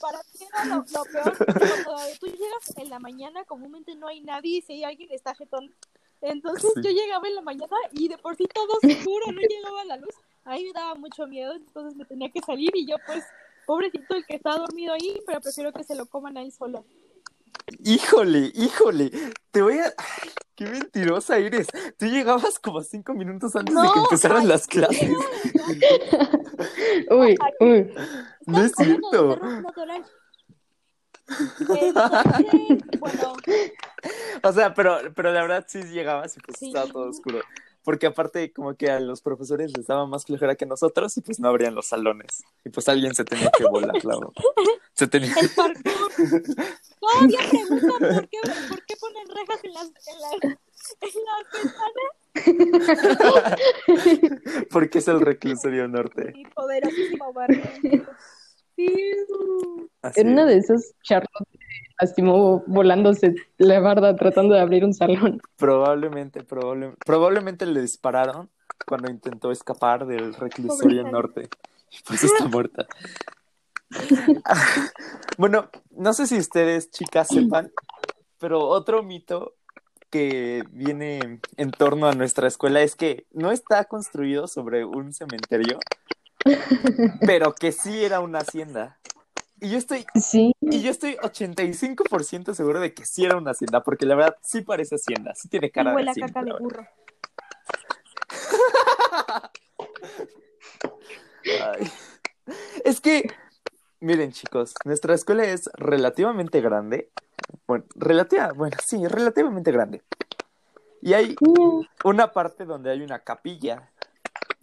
para 0.00 0.20
ti 0.22 0.44
era 0.44 0.64
lo, 0.64 0.76
lo 0.76 1.04
peor. 1.04 1.36
Tú 2.18 2.26
llegas 2.26 2.76
en 2.76 2.90
la 2.90 2.98
mañana, 2.98 3.44
comúnmente 3.44 3.94
no 3.94 4.08
hay 4.08 4.20
nadie 4.20 4.58
y 4.58 4.62
si 4.62 4.72
hay 4.74 4.84
alguien 4.84 5.10
está 5.12 5.34
jetón. 5.34 5.72
Entonces 6.22 6.70
Sí. 6.74 6.80
yo 6.82 6.90
llegaba 6.90 7.26
en 7.28 7.34
la 7.36 7.42
mañana 7.42 7.76
y 7.92 8.08
de 8.08 8.18
por 8.18 8.36
sí 8.36 8.44
todo 8.52 8.72
oscuro, 8.82 9.32
no 9.32 9.40
llegaba 9.40 9.84
la 9.84 9.96
luz. 9.96 10.14
Ahí 10.44 10.64
me 10.64 10.72
daba 10.72 10.94
mucho 10.94 11.26
miedo, 11.26 11.54
entonces 11.54 11.96
me 11.96 12.04
tenía 12.04 12.30
que 12.30 12.40
salir 12.40 12.70
y 12.74 12.86
yo 12.86 12.96
pues, 13.06 13.24
pobrecito 13.66 14.14
el 14.16 14.26
que 14.26 14.36
está 14.36 14.56
dormido 14.56 14.92
ahí, 14.94 15.20
pero 15.26 15.40
prefiero 15.40 15.72
que 15.72 15.84
se 15.84 15.94
lo 15.94 16.06
coman 16.06 16.36
a 16.36 16.42
él 16.42 16.52
solo. 16.52 16.84
Híjole, 17.84 18.50
híjole, 18.54 19.10
te 19.50 19.62
voy 19.62 19.78
a... 19.78 19.84
Ay, 19.96 20.30
qué 20.56 20.64
mentirosa 20.66 21.38
eres. 21.38 21.68
Tú 21.98 22.06
llegabas 22.06 22.58
como 22.58 22.82
cinco 22.82 23.14
minutos 23.14 23.54
antes 23.56 23.74
de 23.74 23.82
que 23.92 23.98
empezaran 24.00 24.38
ay, 24.42 24.46
las 24.46 24.66
clases. 24.66 25.10
Uy, 27.10 27.36
uy. 27.60 27.94
No 28.46 28.62
es 28.62 28.72
cierto. 28.76 29.36
bueno, 29.38 29.62
O 34.42 34.52
sea, 34.52 34.74
pero, 34.74 34.98
pero 35.14 35.32
la 35.32 35.42
verdad 35.42 35.64
sí 35.68 35.82
llegabas 35.84 36.36
y 36.36 36.40
pues 36.40 36.58
Sí. 36.58 36.68
estaba 36.68 36.86
todo 36.90 37.08
oscuro. 37.10 37.40
Porque 37.82 38.06
aparte 38.06 38.52
como 38.52 38.74
que 38.74 38.90
a 38.90 39.00
los 39.00 39.22
profesores 39.22 39.72
les 39.76 39.86
daba 39.86 40.06
más 40.06 40.24
flojera 40.26 40.54
que 40.54 40.66
nosotros 40.66 41.16
y 41.16 41.22
pues 41.22 41.40
no 41.40 41.48
abrían 41.48 41.74
los 41.74 41.86
salones. 41.86 42.42
Y 42.64 42.68
pues 42.70 42.88
alguien 42.88 43.14
se 43.14 43.24
tenía 43.24 43.50
que 43.56 43.64
volar, 43.64 43.98
claro. 44.00 44.32
Se 44.92 45.06
tenía... 45.06 45.32
el 45.40 45.48
parkour. 45.50 46.10
Todavía 47.00 47.38
preguntan 47.50 47.98
por 47.98 48.28
qué, 48.28 48.38
por 48.68 48.84
qué 48.84 48.96
ponen 48.96 49.26
rejas 49.28 49.64
en 49.64 49.72
las, 49.72 49.86
en 49.86 50.20
las, 50.20 50.32
en 51.00 51.24
las 51.24 51.44
ventanas 51.54 52.20
Porque 54.70 54.98
es 54.98 55.08
el 55.08 55.20
reclusorio 55.20 55.88
norte. 55.88 56.32
y 56.34 56.44
poderosísimo 56.46 57.32
barrio. 57.32 57.62
Sí. 58.76 59.12
Así 60.02 60.20
En 60.20 60.28
una 60.30 60.44
de 60.46 60.56
esas, 60.58 60.94
Charlotte 61.02 61.48
se 61.50 61.89
lastimó 62.00 62.62
volándose 62.66 63.34
la 63.58 63.80
barda 63.80 64.16
tratando 64.16 64.54
de 64.54 64.60
abrir 64.60 64.84
un 64.84 64.94
salón. 64.94 65.40
Probablemente, 65.56 66.42
probable- 66.42 66.94
probablemente 67.04 67.66
le 67.66 67.80
dispararon 67.82 68.48
cuando 68.86 69.10
intentó 69.10 69.50
escapar 69.50 70.06
del 70.06 70.34
reclusorio 70.34 71.02
Pobre 71.02 71.12
norte. 71.12 71.48
Y 71.92 72.02
pues 72.06 72.24
está 72.24 72.46
muerta. 72.46 72.86
bueno, 75.38 75.68
no 75.90 76.12
sé 76.12 76.26
si 76.26 76.38
ustedes, 76.38 76.90
chicas, 76.90 77.28
sepan, 77.28 77.70
pero 78.38 78.60
otro 78.66 79.02
mito 79.02 79.54
que 80.10 80.64
viene 80.70 81.40
en 81.56 81.70
torno 81.70 82.06
a 82.08 82.12
nuestra 82.14 82.48
escuela 82.48 82.80
es 82.82 82.96
que 82.96 83.26
no 83.32 83.52
está 83.52 83.84
construido 83.84 84.46
sobre 84.48 84.84
un 84.84 85.12
cementerio, 85.12 85.78
pero 87.26 87.54
que 87.54 87.72
sí 87.72 88.04
era 88.04 88.20
una 88.20 88.38
hacienda. 88.40 88.98
Y 89.60 89.70
yo 89.70 89.78
estoy 89.78 90.06
Sí, 90.14 90.52
y 90.60 90.82
yo 90.82 90.90
estoy 90.90 91.16
85% 91.16 92.54
seguro 92.54 92.80
de 92.80 92.94
que 92.94 93.04
sí 93.04 93.24
era 93.24 93.36
una 93.36 93.50
hacienda, 93.50 93.82
porque 93.82 94.06
la 94.06 94.14
verdad 94.14 94.36
sí 94.42 94.62
parece 94.62 94.96
hacienda, 94.96 95.34
sí 95.34 95.48
tiene 95.48 95.70
cara 95.70 95.90
de 95.90 95.96
huele 95.96 96.10
a 96.10 96.12
hacienda. 96.12 96.32
caca 96.32 96.46
de 96.46 96.52
burro. 96.58 96.86
Ay. 101.44 101.90
Es 102.84 103.00
que, 103.00 103.30
miren 104.00 104.32
chicos, 104.32 104.74
nuestra 104.84 105.14
escuela 105.14 105.44
es 105.44 105.70
relativamente 105.74 106.60
grande. 106.60 107.10
Bueno, 107.66 107.84
relativa, 107.94 108.52
bueno, 108.52 108.76
sí, 108.84 109.06
relativamente 109.06 109.72
grande. 109.72 110.02
Y 111.02 111.14
hay 111.14 111.34
una 112.04 112.32
parte 112.32 112.64
donde 112.64 112.90
hay 112.90 113.02
una 113.02 113.20
capilla. 113.20 113.90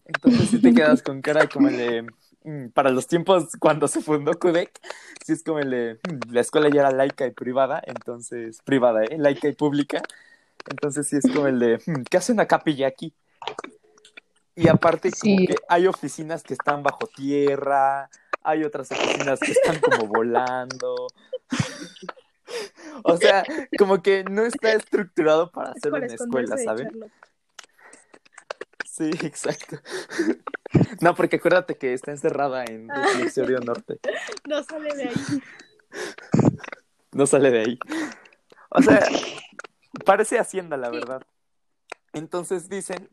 Entonces 0.05 0.49
sí 0.49 0.61
te 0.61 0.73
quedas 0.73 1.01
con 1.01 1.21
cara 1.21 1.47
como 1.47 1.67
el 1.67 1.77
de... 1.77 2.07
mm, 2.49 2.69
Para 2.69 2.89
los 2.91 3.07
tiempos 3.07 3.49
cuando 3.59 3.87
se 3.87 4.01
fundó 4.01 4.33
Quebec, 4.33 4.79
sí 5.25 5.33
es 5.33 5.43
como 5.43 5.59
el 5.59 5.69
de... 5.69 5.99
mm, 6.09 6.31
La 6.33 6.41
escuela 6.41 6.69
ya 6.69 6.81
era 6.81 6.91
laica 6.91 7.25
y 7.27 7.31
privada, 7.31 7.81
entonces... 7.85 8.61
Privada, 8.63 9.03
¿eh? 9.03 9.17
Laica 9.17 9.47
y 9.47 9.53
pública. 9.53 10.01
Entonces 10.69 11.07
sí 11.07 11.17
es 11.17 11.25
como 11.33 11.47
el 11.47 11.59
de... 11.59 11.77
mm, 11.85 12.03
¿Qué 12.09 12.17
hace 12.17 12.31
una 12.33 12.47
capilla 12.47 12.87
aquí? 12.87 13.13
Y 14.55 14.67
aparte 14.69 15.11
como 15.11 15.37
Sí. 15.37 15.45
que 15.47 15.55
hay 15.69 15.87
oficinas 15.87 16.43
que 16.43 16.53
están 16.55 16.81
bajo 16.83 17.07
tierra, 17.07 18.09
hay 18.43 18.63
otras 18.63 18.91
oficinas 18.91 19.39
que 19.39 19.51
están 19.51 19.79
como 19.79 20.07
volando. 20.07 21.07
O 23.03 23.17
sea, 23.17 23.43
como 23.77 24.01
que 24.01 24.23
no 24.23 24.43
está 24.43 24.71
estructurado 24.73 25.51
para 25.51 25.73
Es 25.73 25.81
para 25.81 25.97
una 25.97 26.13
escuela, 26.15 26.57
¿saben? 26.57 26.89
Sí, 28.97 29.11
exacto. 29.25 29.77
No, 31.01 31.13
porque 31.15 31.35
acuérdate 31.35 31.75
que 31.77 31.93
está 31.93 32.11
encerrada 32.11 32.63
en 32.65 32.89
el 32.89 33.03
reclusorio 33.03 33.59
norte. 33.59 33.99
No 34.47 34.63
sale 34.63 34.95
de 34.95 35.09
ahí. 35.09 35.43
No 37.11 37.25
sale 37.27 37.51
de 37.51 37.59
ahí. 37.59 37.79
O 38.69 38.81
sea, 38.81 38.99
parece 40.05 40.39
hacienda, 40.39 40.77
la 40.77 40.89
Sí. 40.89 40.95
verdad. 40.95 41.21
Entonces 42.13 42.69
dicen 42.69 43.09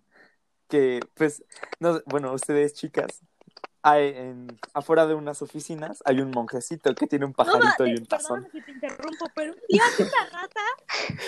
que, 0.68 1.00
pues, 1.14 1.44
no, 1.80 2.00
bueno, 2.06 2.32
ustedes 2.32 2.72
chicas, 2.74 3.20
hay 3.82 4.08
en, 4.16 4.46
afuera 4.72 5.06
de 5.06 5.12
unas 5.14 5.42
oficinas 5.42 6.02
hay 6.06 6.20
un 6.20 6.30
monjecito 6.30 6.94
que 6.94 7.06
tiene 7.06 7.26
un 7.26 7.32
No, 7.32 7.36
pajarito 7.36 7.84
ma- 7.84 7.88
y 7.90 7.96
un 7.96 8.06
tazón. 8.06 8.42
perdóname 8.44 8.50
si 8.50 8.62
te 8.62 8.70
interrumpo, 8.72 9.26
pero 9.34 9.52
un 9.52 9.60
día 9.68 9.82
rata. 10.32 10.60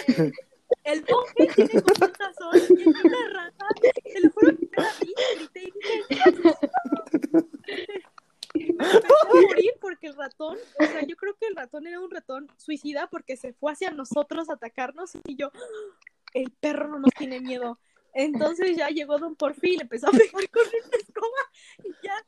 eh, 0.09 0.33
el 0.85 1.05
monje 1.09 1.47
tiene 1.55 1.83
como 1.83 2.07
un 2.07 2.13
tazón 2.13 2.59
y 2.79 2.89
una 2.89 3.29
rata. 3.33 3.67
Te 3.81 4.21
lo 4.21 4.31
juro 4.31 4.57
que 4.59 4.69
la 4.77 4.93
vi, 5.01 5.15
grité 5.37 5.61
y 5.61 5.73
dije. 5.73 6.23
Me 8.55 8.65
empecé 8.69 9.07
a 9.23 9.29
morir 9.43 9.73
porque 9.81 10.07
el 10.09 10.17
ratón, 10.17 10.57
o 10.81 10.85
sea, 10.85 11.03
yo 11.07 11.17
creo 11.17 11.35
que 11.39 11.47
el 11.47 11.57
ratón 11.57 11.87
era 11.87 12.01
un 12.01 12.11
ratón 12.11 12.49
suicida 12.57 13.07
porque 13.09 13.37
se 13.37 13.53
fue 13.53 13.73
hacia 13.73 13.91
nosotros 13.91 14.49
a 14.49 14.55
atacarnos 14.55 15.13
y 15.25 15.37
yo, 15.37 15.51
el 16.33 16.51
perro 16.53 16.89
no 16.89 16.99
nos 16.99 17.13
tiene 17.19 17.41
miedo. 17.41 17.79
Entonces 18.15 18.77
ya 18.77 18.89
llegó 18.89 19.19
Don 19.19 19.37
Porfi 19.37 19.75
y 19.75 19.77
le 19.77 19.83
empezó 19.83 20.09
a 20.09 20.11
pegar 20.13 20.49
con 20.51 20.63
una 20.67 20.97
escoba 20.99 21.43
y 21.85 21.91
ya. 22.03 22.25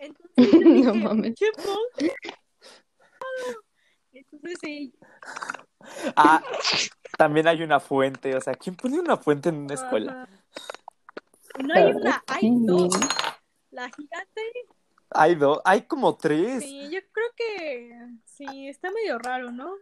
Entonces 0.00 0.52
yo 0.52 0.58
dije, 0.74 0.82
No 0.86 0.94
mames. 0.94 1.34
"Che, 1.34 1.46
monje". 1.58 2.14
Entonces 4.12 4.58
sí, 4.60 4.94
Ah, 6.16 6.42
también 7.16 7.46
hay 7.48 7.62
una 7.62 7.80
fuente. 7.80 8.36
O 8.36 8.40
sea, 8.40 8.54
¿quién 8.54 8.76
pone 8.76 8.98
una 9.00 9.16
fuente 9.16 9.48
en 9.48 9.56
una 9.56 9.74
escuela? 9.74 10.22
Ajá. 10.22 10.28
No 11.64 11.74
hay 11.74 11.92
una, 11.92 12.22
hay 12.26 12.40
Sí. 12.40 12.56
dos. 12.60 12.94
La 13.70 13.90
gigante, 13.90 14.40
Hay 15.10 15.34
dos, 15.36 15.60
hay 15.64 15.82
como 15.82 16.16
tres. 16.16 16.62
sí, 16.62 16.90
yo 16.90 17.00
creo 17.12 17.28
que 17.36 17.98
sí, 18.24 18.68
está 18.68 18.90
medio 18.90 19.18
raro, 19.18 19.50
¿no? 19.52 19.72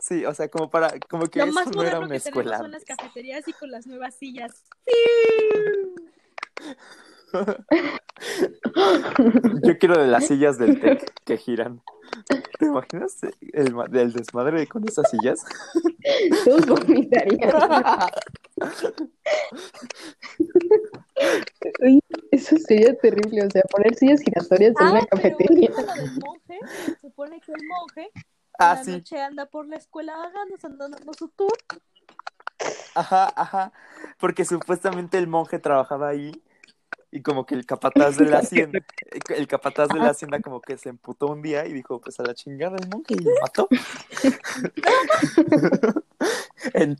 Sí, 0.00 0.24
o 0.26 0.34
sea, 0.34 0.48
como 0.48 0.68
para, 0.68 0.98
como 1.08 1.26
que 1.26 1.38
Lo 1.38 1.46
eso 1.46 1.54
más 1.54 1.66
no 1.68 1.82
era 1.82 1.98
moderno 2.00 2.06
una 2.06 2.10
que 2.10 2.28
escuela. 2.28 2.58
son 2.58 2.70
las 2.70 2.84
cafeterías 2.84 3.46
y 3.48 3.52
con 3.52 3.70
las 3.70 3.86
nuevas 3.86 4.14
sillas. 4.14 4.64
Yo 9.62 9.78
quiero 9.78 9.98
de 9.98 10.06
las 10.06 10.26
sillas 10.26 10.58
del 10.58 10.80
TEC 10.80 11.12
que 11.24 11.36
giran. 11.36 11.82
¿Te 12.58 12.66
imaginas 12.66 13.22
el, 13.52 13.74
el 13.94 14.12
desmadre 14.12 14.66
con 14.66 14.86
esas 14.88 15.10
sillas? 15.10 15.44
todos 16.44 16.66
vomitarían. 16.66 17.52
Uy, 21.80 22.00
Eso 22.30 22.56
sería 22.56 22.96
terrible, 22.98 23.44
o 23.46 23.50
sea, 23.50 23.62
poner 23.70 23.94
sillas 23.96 24.20
giratorias 24.20 24.74
en 24.80 24.86
Ah, 24.86 24.90
una 24.92 25.00
pero 25.06 25.36
cafetería. 25.36 25.70
del 25.70 26.20
monje, 26.20 26.58
se 26.86 26.96
supone 27.00 27.40
que 27.40 27.52
el 27.52 27.66
monje 27.66 28.10
Ah, 28.58 28.74
la 28.76 28.84
sí. 28.84 28.90
noche 28.92 29.20
anda 29.20 29.46
por 29.46 29.66
la 29.68 29.76
escuela 29.76 30.16
vagando, 30.16 30.54
anda 30.62 30.88
dando 30.88 31.12
su 31.14 31.28
tour. 31.28 31.52
Ajá, 32.94 33.30
ajá. 33.36 33.72
Porque 34.18 34.44
supuestamente 34.46 35.18
el 35.18 35.26
monje 35.26 35.58
trabajaba 35.58 36.08
ahí 36.08 36.42
y 37.16 37.22
como 37.22 37.46
que 37.46 37.54
el 37.54 37.64
capataz 37.64 38.18
de 38.18 38.26
la 38.26 38.40
hacienda, 38.40 38.78
el 39.30 39.48
capataz 39.48 39.88
de 39.88 39.98
la 39.98 40.10
hacienda 40.10 40.38
como 40.40 40.60
que 40.60 40.76
se 40.76 40.90
emputó 40.90 41.28
un 41.28 41.40
día 41.40 41.64
y 41.66 41.72
dijo, 41.72 41.98
pues 41.98 42.20
a 42.20 42.24
la 42.24 42.34
chingada 42.34 42.76
el 42.76 42.90
monje 42.90 43.14
y 43.14 43.24
lo 43.24 43.30
mató. 43.40 43.68
En- 46.74 46.98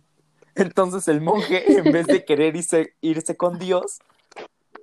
entonces 0.54 1.06
el 1.08 1.20
monje, 1.20 1.70
en 1.78 1.92
vez 1.92 2.06
de 2.06 2.24
querer 2.24 2.56
irse, 2.56 2.94
irse 3.02 3.36
con 3.36 3.58
Dios, 3.58 3.98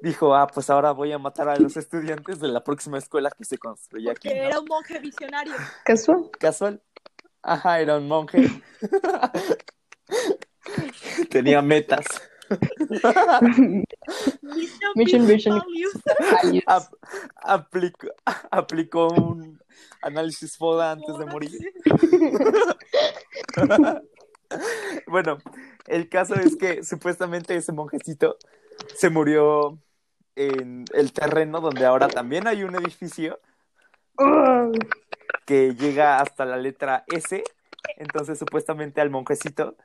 dijo, 0.01 0.35
ah, 0.35 0.45
pues 0.45 0.69
ahora 0.69 0.91
voy 0.91 1.11
a 1.13 1.17
matar 1.17 1.49
a 1.49 1.55
los 1.55 1.77
estudiantes 1.77 2.39
de 2.39 2.49
la 2.49 2.63
próxima 2.63 2.99
escuela 2.99 3.31
que 3.31 3.43
se 3.43 3.57
construye 3.57 4.11
aquí. 4.11 4.29
Que 4.29 4.35
¿no? 4.35 4.43
era 4.43 4.59
un 4.59 4.67
monje 4.67 4.99
visionario. 4.99 5.53
Casual. 5.83 6.29
Casual. 6.39 6.79
Ajá, 7.41 7.79
era 7.79 7.97
un 7.97 8.07
monje. 8.07 8.51
Tenía 11.29 11.63
metas. 11.63 12.05
Mission, 14.95 15.27
vision. 15.27 15.59
values. 15.59 15.93
Ap- 16.67 16.93
aplicó, 17.35 18.07
aplicó 18.51 19.07
un 19.07 19.59
análisis 20.01 20.57
FODA 20.57 20.91
antes 20.91 21.17
de 21.17 21.25
morir. 21.25 21.51
Bueno, 25.07 25.39
el 25.87 26.09
caso 26.09 26.35
es 26.35 26.55
que 26.55 26.83
supuestamente 26.83 27.55
ese 27.55 27.71
monjecito 27.71 28.37
se 28.95 29.09
murió 29.09 29.79
en 30.35 30.85
el 30.93 31.11
terreno 31.11 31.59
donde 31.59 31.87
ahora 31.87 32.07
también 32.07 32.47
hay 32.47 32.63
un 32.63 32.75
edificio 32.75 33.39
que 35.45 35.73
llega 35.73 36.19
hasta 36.19 36.45
la 36.45 36.57
letra 36.57 37.03
S. 37.07 37.43
Entonces, 37.97 38.37
supuestamente 38.37 39.01
al 39.01 39.09
monjecito 39.09 39.75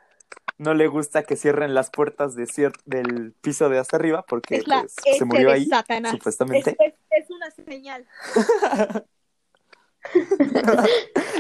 no 0.59 0.75
le 0.75 0.89
gusta 0.89 1.23
que 1.23 1.37
cierren 1.37 1.73
las 1.75 1.91
puertas 1.91 2.35
de 2.35 2.73
del 2.85 3.33
piso 3.41 3.69
de 3.69 3.79
hasta 3.79 3.97
arriba 3.97 4.23
porque 4.23 4.57
Es 4.57 4.67
la 4.67 4.81
pues, 4.81 4.97
S 5.05 5.19
se 5.19 5.25
murió 5.25 5.49
de 5.49 5.55
ahí, 5.55 5.67
Satanás. 5.67 6.13
Es, 6.13 6.19
supuestamente. 6.19 6.77
es- 6.79 6.95
es 7.11 7.31
una 7.31 7.51
señal. 7.51 8.07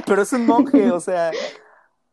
Pero 0.06 0.22
es 0.22 0.32
un 0.32 0.46
monje, 0.46 0.90
o 0.90 1.00
sea, 1.00 1.30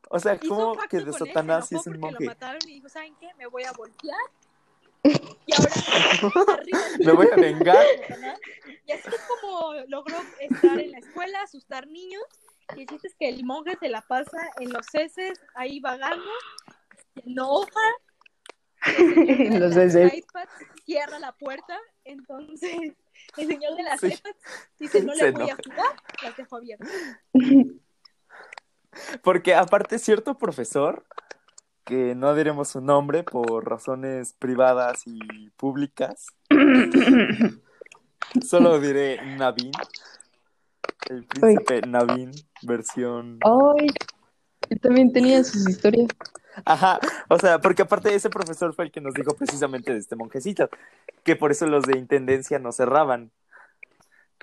o 0.10 0.20
sea, 0.20 0.40
¿cómo 0.40 0.78
que 0.90 1.00
de 1.00 1.14
Satanás 1.14 1.68
sí 1.68 1.76
es 1.76 1.88
un 1.88 2.00
monje? 2.00 2.24
Lo 2.24 2.30
mataron 2.32 2.60
y 2.68 2.74
dijo, 2.74 2.90
¿saben 2.90 3.16
qué? 3.20 3.30
Me 3.38 3.48
voy 3.48 3.64
a 3.64 3.72
voltear. 3.74 4.20
Y 5.04 5.54
ahora 5.54 6.54
arriba 6.54 6.80
Me 7.00 7.12
voy 7.12 7.28
a 7.32 7.36
vengar. 7.36 7.86
Y 8.86 8.92
así 8.92 9.08
es 9.08 9.22
como 9.42 9.74
logró 9.88 10.16
estar 10.40 10.80
en 10.80 10.92
la 10.92 11.00
escuela, 11.00 11.42
asustar 11.42 11.88
niños. 11.88 12.24
Y 12.76 12.82
el 12.82 12.88
chiste 12.88 13.08
es 13.10 13.16
que 13.16 13.30
el 13.30 13.44
monje 13.44 13.78
se 13.80 13.90
la 13.90 14.02
pasa 14.02 14.38
en 14.60 14.74
los 14.74 14.88
heces, 14.94 15.40
ahí 15.54 15.80
vagando, 15.80 16.26
enoja. 17.24 17.82
En 18.98 19.60
los 19.60 19.76
las 19.76 19.96
heces. 19.96 20.14
iPads, 20.14 20.52
cierra 20.86 21.18
la 21.20 21.32
puerta. 21.32 21.78
Entonces, 22.04 22.72
el 23.38 23.48
señor 23.48 23.76
de 23.76 23.84
las 23.84 24.00
Sí. 24.00 24.08
iPads 24.08 24.40
dice: 24.80 25.04
No 25.04 25.14
Se 25.16 25.26
le 25.26 25.32
voy 25.32 25.42
a 25.42 25.46
enoja. 25.54 25.62
jugar, 25.66 25.96
las 26.24 26.38
dejo 26.38 26.56
abiertas. 26.58 26.90
Porque 29.24 29.56
aparte 29.56 30.00
cierto 30.00 30.38
profesor, 30.38 31.06
que 31.84 32.16
no 32.16 32.34
diremos 32.36 32.70
su 32.70 32.82
nombre 32.82 33.24
por 33.24 33.68
razones 33.70 34.34
privadas 34.34 35.04
y 35.06 35.50
públicas, 35.58 36.28
solo 38.46 38.80
diré 38.80 39.36
Navin, 39.36 39.72
el 41.10 41.26
príncipe 41.26 41.82
Navin, 41.82 42.32
versión... 42.64 43.40
Ay, 43.44 43.88
también 44.82 45.12
tenía 45.12 45.44
sus 45.44 45.68
historias. 45.70 46.10
Ajá, 46.64 47.00
o 47.28 47.38
sea, 47.38 47.60
porque 47.60 47.82
aparte 47.82 48.14
ese 48.16 48.30
profesor 48.30 48.74
fue 48.74 48.86
el 48.86 48.92
que 48.92 49.02
nos 49.02 49.14
dijo 49.14 49.36
precisamente 49.36 49.92
de 49.92 50.00
este 50.00 50.16
monjecito, 50.16 50.70
que 51.24 51.36
por 51.36 51.52
eso 51.52 51.68
los 51.68 51.84
de 51.84 51.98
intendencia 51.98 52.60
no 52.60 52.72
cerraban, 52.72 53.32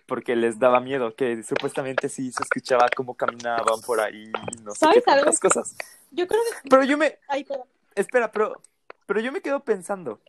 porque 0.06 0.36
les 0.36 0.58
daba 0.58 0.80
miedo, 0.80 1.14
que 1.14 1.42
supuestamente 1.42 2.08
sí 2.08 2.30
se 2.32 2.42
escuchaba 2.42 2.86
cómo 2.94 3.14
caminaban 3.14 3.80
por 3.86 4.00
ahí, 4.00 4.30
no 4.62 4.72
sé 4.72 4.86
qué 4.94 5.02
cosas. 5.40 5.74
Yo 6.10 6.26
creo 6.26 6.40
que. 6.42 6.68
Pero 6.68 6.84
yo 6.84 6.98
me, 6.98 7.18
Ay, 7.28 7.46
espera, 7.94 8.30
pero, 8.30 8.60
pero 9.06 9.20
yo 9.20 9.32
me 9.32 9.40
quedo 9.40 9.60
pensando, 9.60 10.20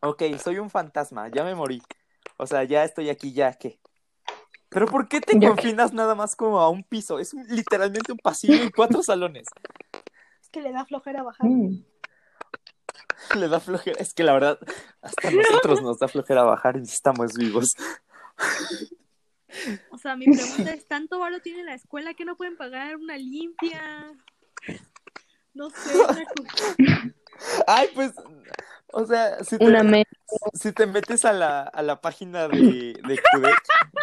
ok, 0.00 0.22
soy 0.42 0.58
un 0.58 0.70
fantasma, 0.70 1.28
ya 1.28 1.44
me 1.44 1.54
morí, 1.54 1.82
o 2.38 2.46
sea, 2.46 2.64
ya 2.64 2.84
estoy 2.84 3.10
aquí, 3.10 3.32
ya, 3.32 3.52
¿qué? 3.52 3.78
Pero 4.76 4.88
¿por 4.88 5.08
qué 5.08 5.22
te 5.22 5.32
Ya. 5.40 5.48
confinas 5.48 5.94
nada 5.94 6.14
más 6.14 6.36
como 6.36 6.60
a 6.60 6.68
un 6.68 6.84
piso? 6.84 7.18
Es 7.18 7.32
un- 7.32 7.46
literalmente 7.48 8.12
un 8.12 8.18
pasillo 8.18 8.62
y 8.62 8.70
cuatro 8.70 9.02
salones. 9.02 9.46
Es 10.42 10.50
que 10.50 10.60
le 10.60 10.70
da 10.70 10.84
flojera 10.84 11.22
bajar. 11.22 11.48
Mm. 11.48 11.82
Le 13.36 13.48
da 13.48 13.58
flojera. 13.58 13.98
Es 13.98 14.12
que 14.12 14.22
la 14.22 14.34
verdad, 14.34 14.58
hasta 15.00 15.28
a 15.28 15.30
nosotros 15.30 15.80
nos 15.80 15.98
da 15.98 16.08
flojera 16.08 16.42
bajar 16.44 16.76
y 16.76 16.82
estamos 16.82 17.32
vivos. 17.38 17.74
O 19.90 19.96
sea, 19.96 20.14
mi 20.16 20.26
pregunta 20.26 20.74
es: 20.74 20.86
¿tanto 20.86 21.18
varo 21.18 21.40
tiene 21.40 21.64
la 21.64 21.72
escuela 21.72 22.12
que 22.12 22.26
no 22.26 22.36
pueden 22.36 22.58
pagar 22.58 22.96
una 22.96 23.16
limpia? 23.16 24.12
No 25.54 25.70
sé, 25.70 25.96
una. 25.96 27.14
Ay, 27.66 27.88
pues, 27.94 28.12
o 28.92 29.06
sea, 29.06 29.42
si 29.44 29.58
te, 29.58 29.82
me 29.82 30.04
si 30.54 30.72
te 30.72 30.86
metes 30.86 31.24
a 31.24 31.32
la, 31.32 31.62
a 31.62 31.82
la 31.82 32.00
página 32.00 32.48
de, 32.48 32.94
de 32.94 33.20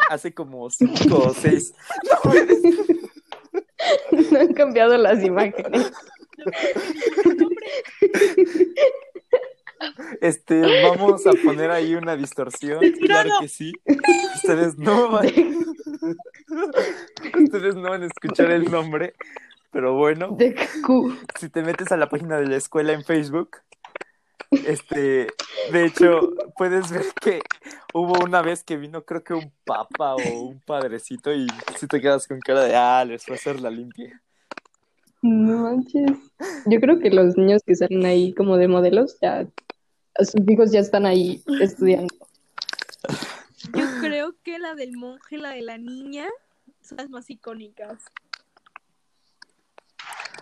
hace 0.10 0.34
como 0.34 0.69
cinco 0.69 1.30
o 1.30 1.34
seis. 1.34 1.74
No, 2.04 2.32
puedes. 2.32 2.62
no 4.32 4.39
han 4.39 4.54
cambiado 4.54 4.98
las 4.98 5.24
imágenes. 5.24 5.91
este, 10.22 10.84
vamos 10.84 11.26
a 11.28 11.32
poner 11.43 11.72
ahí 11.72 11.96
una 11.96 12.15
distorsión. 12.15 12.80
Claro 13.02 13.30
que 13.41 13.48
sí. 13.48 13.74
Ustedes 14.36 14.78
no 14.78 15.10
van, 15.10 15.28
ustedes 17.43 17.76
no 17.76 17.89
van 17.89 18.04
a 18.04 18.08
escuchar 18.08 18.52
el 18.52 18.69
nombre, 18.69 19.13
pero 19.72 19.93
bueno. 19.93 20.38
Si 21.39 21.50
te 21.50 21.63
metes 21.63 21.91
a 21.91 21.98
la 21.98 22.10
página 22.10 22.38
de 22.38 22.48
la 22.48 22.58
escuela 22.58 22.93
en 22.93 23.04
Facebook, 23.04 23.58
este, 24.66 25.28
de 25.72 25.86
hecho, 25.86 26.34
puedes 26.58 26.92
ver 26.92 27.06
que 27.22 27.42
hubo 27.94 28.24
una 28.24 28.42
vez 28.42 28.63
que 28.63 28.78
vino, 28.78 29.04
creo 29.04 29.24
que 29.24 29.34
un 29.34 29.52
papa 29.66 30.16
o 30.16 30.39
un 30.42 30.60
padrecito, 30.62 31.34
y 31.34 31.48
si 31.78 31.88
te 31.88 32.02
quedas 32.02 32.28
con 32.28 32.39
cara 32.39 32.63
de, 32.63 32.76
ah, 32.76 33.06
les 33.06 33.24
fue 33.26 33.36
a 33.36 33.38
hacer 33.38 33.60
la 33.60 33.70
limpia. 33.70 34.22
No 35.22 35.60
manches. 35.60 36.12
Yo 36.66 36.80
creo 36.82 37.00
que 37.00 37.10
los 37.10 37.38
niños 37.38 37.62
que 37.66 37.76
salen 37.76 38.06
ahí 38.06 38.34
como 38.34 38.58
de 38.58 38.68
modelos, 38.68 39.18
ya 39.22 39.48
sus 40.20 40.48
hijos 40.48 40.72
ya 40.72 40.82
están 40.82 41.06
ahí 41.06 41.42
estudiando. 41.62 42.13
Yo 43.74 43.86
creo 44.02 44.36
que 44.44 44.60
la 44.60 44.76
del 44.76 44.98
monje 44.98 45.38
la 45.38 45.52
de 45.52 45.62
la 45.62 45.78
niña 45.78 46.28
son 46.82 46.98
las 46.98 47.10
más 47.10 47.30
icónicas. 47.30 48.04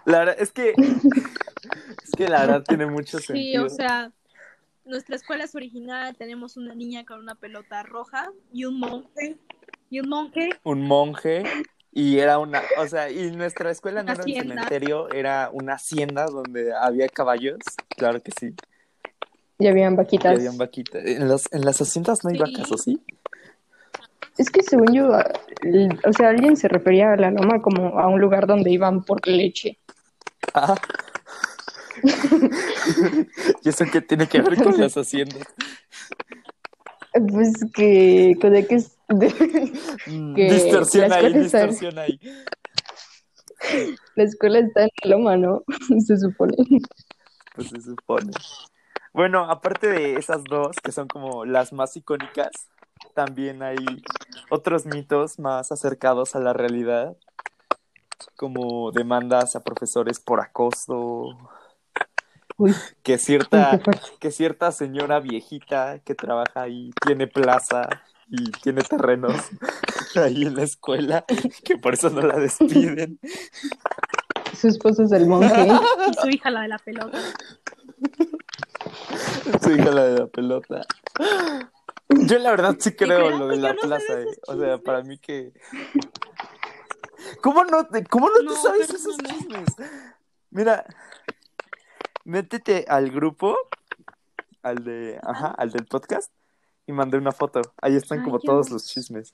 La 0.05 0.19
verdad, 0.19 0.35
es 0.39 0.51
que, 0.51 0.73
es 0.77 2.11
que 2.17 2.27
la 2.27 2.41
verdad 2.41 2.63
tiene 2.67 2.85
mucho 2.85 3.19
Sí, 3.19 3.25
sentido. 3.27 3.65
o 3.65 3.69
sea, 3.69 4.11
nuestra 4.85 5.15
escuela 5.15 5.43
es 5.43 5.55
original, 5.55 6.15
tenemos 6.15 6.57
una 6.57 6.73
niña 6.75 7.05
con 7.05 7.19
una 7.19 7.35
pelota 7.35 7.83
roja 7.83 8.31
y 8.51 8.65
un 8.65 8.79
monje. 8.79 9.37
Y 9.89 9.99
un 9.99 10.07
monje, 10.09 10.49
Un 10.63 10.87
monje, 10.87 11.43
y 11.91 12.19
era 12.19 12.39
una, 12.39 12.61
o 12.77 12.87
sea, 12.87 13.11
y 13.11 13.29
nuestra 13.31 13.69
escuela 13.71 14.03
no 14.03 14.13
era 14.13 14.23
un 14.23 14.33
cementerio, 14.33 15.09
era 15.09 15.49
una 15.51 15.73
hacienda 15.73 16.27
donde 16.27 16.73
había 16.73 17.09
caballos, 17.09 17.57
claro 17.97 18.21
que 18.21 18.31
sí, 18.39 18.55
Ya 19.59 19.71
habían 19.71 19.93
y 19.93 19.97
vaquitas. 19.97 20.37
habían 20.37 20.57
vaquitas. 20.57 21.03
En 21.05 21.27
las, 21.27 21.51
en 21.51 21.65
las 21.65 21.81
haciendas 21.81 22.23
no 22.23 22.29
hay 22.29 22.37
Sí. 22.37 22.41
vacas, 22.41 22.71
¿o 22.71 22.77
sí? 22.77 23.01
Es 24.37 24.49
que 24.49 24.63
según 24.63 24.93
yo, 24.93 25.09
o 26.07 26.13
sea, 26.13 26.29
alguien 26.29 26.55
se 26.55 26.69
refería 26.69 27.11
a 27.11 27.17
la 27.17 27.31
loma 27.31 27.61
como 27.61 27.99
a 27.99 28.07
un 28.07 28.21
lugar 28.21 28.47
donde 28.47 28.71
iban 28.71 29.03
por 29.03 29.27
leche. 29.27 29.77
Ah. 30.53 30.75
¿Y 33.63 33.69
eso 33.69 33.85
qué 33.91 34.01
tiene 34.01 34.27
que 34.27 34.41
ver 34.41 34.61
con 34.63 34.77
las 34.79 34.95
haciendas? 34.95 35.43
Pues 37.29 37.53
que, 37.73 38.37
de 38.41 38.67
que 38.67 38.75
es 38.75 38.97
de- 39.09 39.71
Mm, 40.07 40.33
Que 40.35 40.53
distorsión 40.53 41.09
la 41.09 41.15
ahí, 41.17 41.33
distorsión 41.33 41.99
ahí. 41.99 42.19
la 44.15 44.23
escuela 44.23 44.59
está 44.59 44.83
en 44.83 44.89
la 45.03 45.09
loma, 45.17 45.37
¿no? 45.37 45.63
Se 46.05 46.17
supone. 46.17 46.55
Pues 47.55 47.67
se 47.69 47.81
supone. 47.81 48.31
Bueno, 49.13 49.43
aparte 49.51 49.87
de 49.87 50.13
esas 50.15 50.41
dos, 50.45 50.77
que 50.81 50.93
son 50.93 51.07
como 51.09 51.43
las 51.43 51.73
más 51.73 51.95
icónicas, 51.97 52.49
también 53.13 53.61
hay 53.61 53.75
otros 54.49 54.85
mitos 54.85 55.37
más 55.37 55.71
acercados 55.73 56.33
a 56.35 56.39
la 56.39 56.53
realidad, 56.53 57.17
como 58.35 58.91
demandas 58.91 59.55
a 59.55 59.63
profesores 59.63 60.19
por 60.19 60.41
acoso, 60.41 61.37
Uy, 62.57 62.75
que 63.03 63.17
cierta, 63.17 63.79
que 64.19 64.31
cierta 64.31 64.71
señora 64.71 65.19
viejita 65.19 65.99
que 65.99 66.15
trabaja 66.15 66.63
ahí 66.63 66.91
tiene 67.05 67.27
plaza 67.27 67.87
y 68.27 68.51
tiene 68.51 68.81
terrenos 68.83 69.33
ahí 70.15 70.43
en 70.43 70.55
la 70.55 70.63
escuela, 70.63 71.25
que 71.63 71.77
por 71.77 71.93
eso 71.93 72.09
no 72.09 72.21
la 72.21 72.37
despiden. 72.37 73.19
Su 74.55 74.67
esposo 74.67 75.03
es 75.03 75.11
el 75.11 75.27
monje. 75.27 75.67
y 75.67 76.13
su 76.21 76.29
hija 76.29 76.49
la 76.49 76.61
de 76.61 76.67
la 76.67 76.77
pelota. 76.77 77.17
Su 79.61 79.71
hija 79.71 79.91
la 79.91 80.03
de 80.03 80.19
la 80.19 80.27
pelota. 80.27 80.81
Yo 82.09 82.39
la 82.39 82.51
verdad 82.51 82.75
sí 82.79 82.93
creo 82.93 83.31
lo 83.31 83.47
de 83.47 83.57
la 83.57 83.73
plaza, 83.73 84.21
eh. 84.21 84.25
O 84.47 84.57
sea, 84.57 84.77
para 84.77 85.01
mí 85.01 85.17
que... 85.17 85.53
¿Cómo 87.41 87.63
no, 87.63 87.85
te- 87.87 88.03
cómo 88.05 88.29
no, 88.29 88.53
te 88.53 88.59
sabes 88.59 88.89
esos 88.89 89.17
chismes? 89.17 89.69
Mira, 90.49 90.85
métete 92.25 92.85
al 92.87 93.09
grupo, 93.09 93.57
al 94.63 94.83
de, 94.83 95.19
ajá, 95.23 95.47
al 95.57 95.71
del 95.71 95.85
podcast, 95.85 96.31
y 96.85 96.91
mandé 96.93 97.17
una 97.17 97.31
foto. 97.31 97.61
Ahí 97.81 97.95
están 97.95 98.19
Ay, 98.19 98.25
como 98.25 98.39
todos 98.39 98.69
los 98.69 98.85
chismes. 98.85 99.33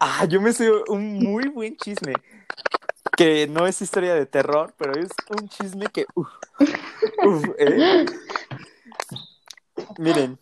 Ah, 0.00 0.24
yo 0.28 0.40
me 0.40 0.52
sé 0.52 0.70
un 0.88 1.14
muy 1.14 1.48
buen 1.48 1.76
chisme. 1.76 2.14
que 3.16 3.46
no 3.46 3.66
es 3.66 3.82
historia 3.82 4.14
de 4.14 4.24
terror, 4.26 4.74
pero 4.78 4.94
es 4.94 5.10
un 5.38 5.48
chisme 5.48 5.86
que... 5.86 6.06
uf, 6.14 6.28
uf, 7.24 7.44
¿eh? 7.58 8.06
Miren, 9.98 10.38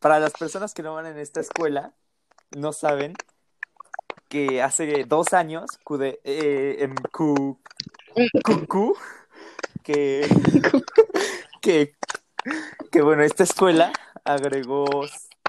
para 0.00 0.18
las 0.18 0.32
personas 0.32 0.72
que 0.72 0.82
no 0.82 0.94
van 0.94 1.06
en 1.06 1.18
esta 1.18 1.40
escuela, 1.40 1.92
no 2.56 2.72
saben 2.72 3.14
que 4.28 4.62
hace 4.62 5.04
dos 5.04 5.32
años, 5.32 5.66
Cude- 5.84 6.20
eh, 6.24 6.76
en 6.80 6.94
Q, 7.12 7.58
Q- 8.42 8.66
Q, 8.66 8.96
que, 9.82 10.26
que, 11.60 11.94
que, 12.90 13.02
bueno, 13.02 13.22
esta 13.22 13.42
escuela 13.42 13.92
agregó 14.24 14.86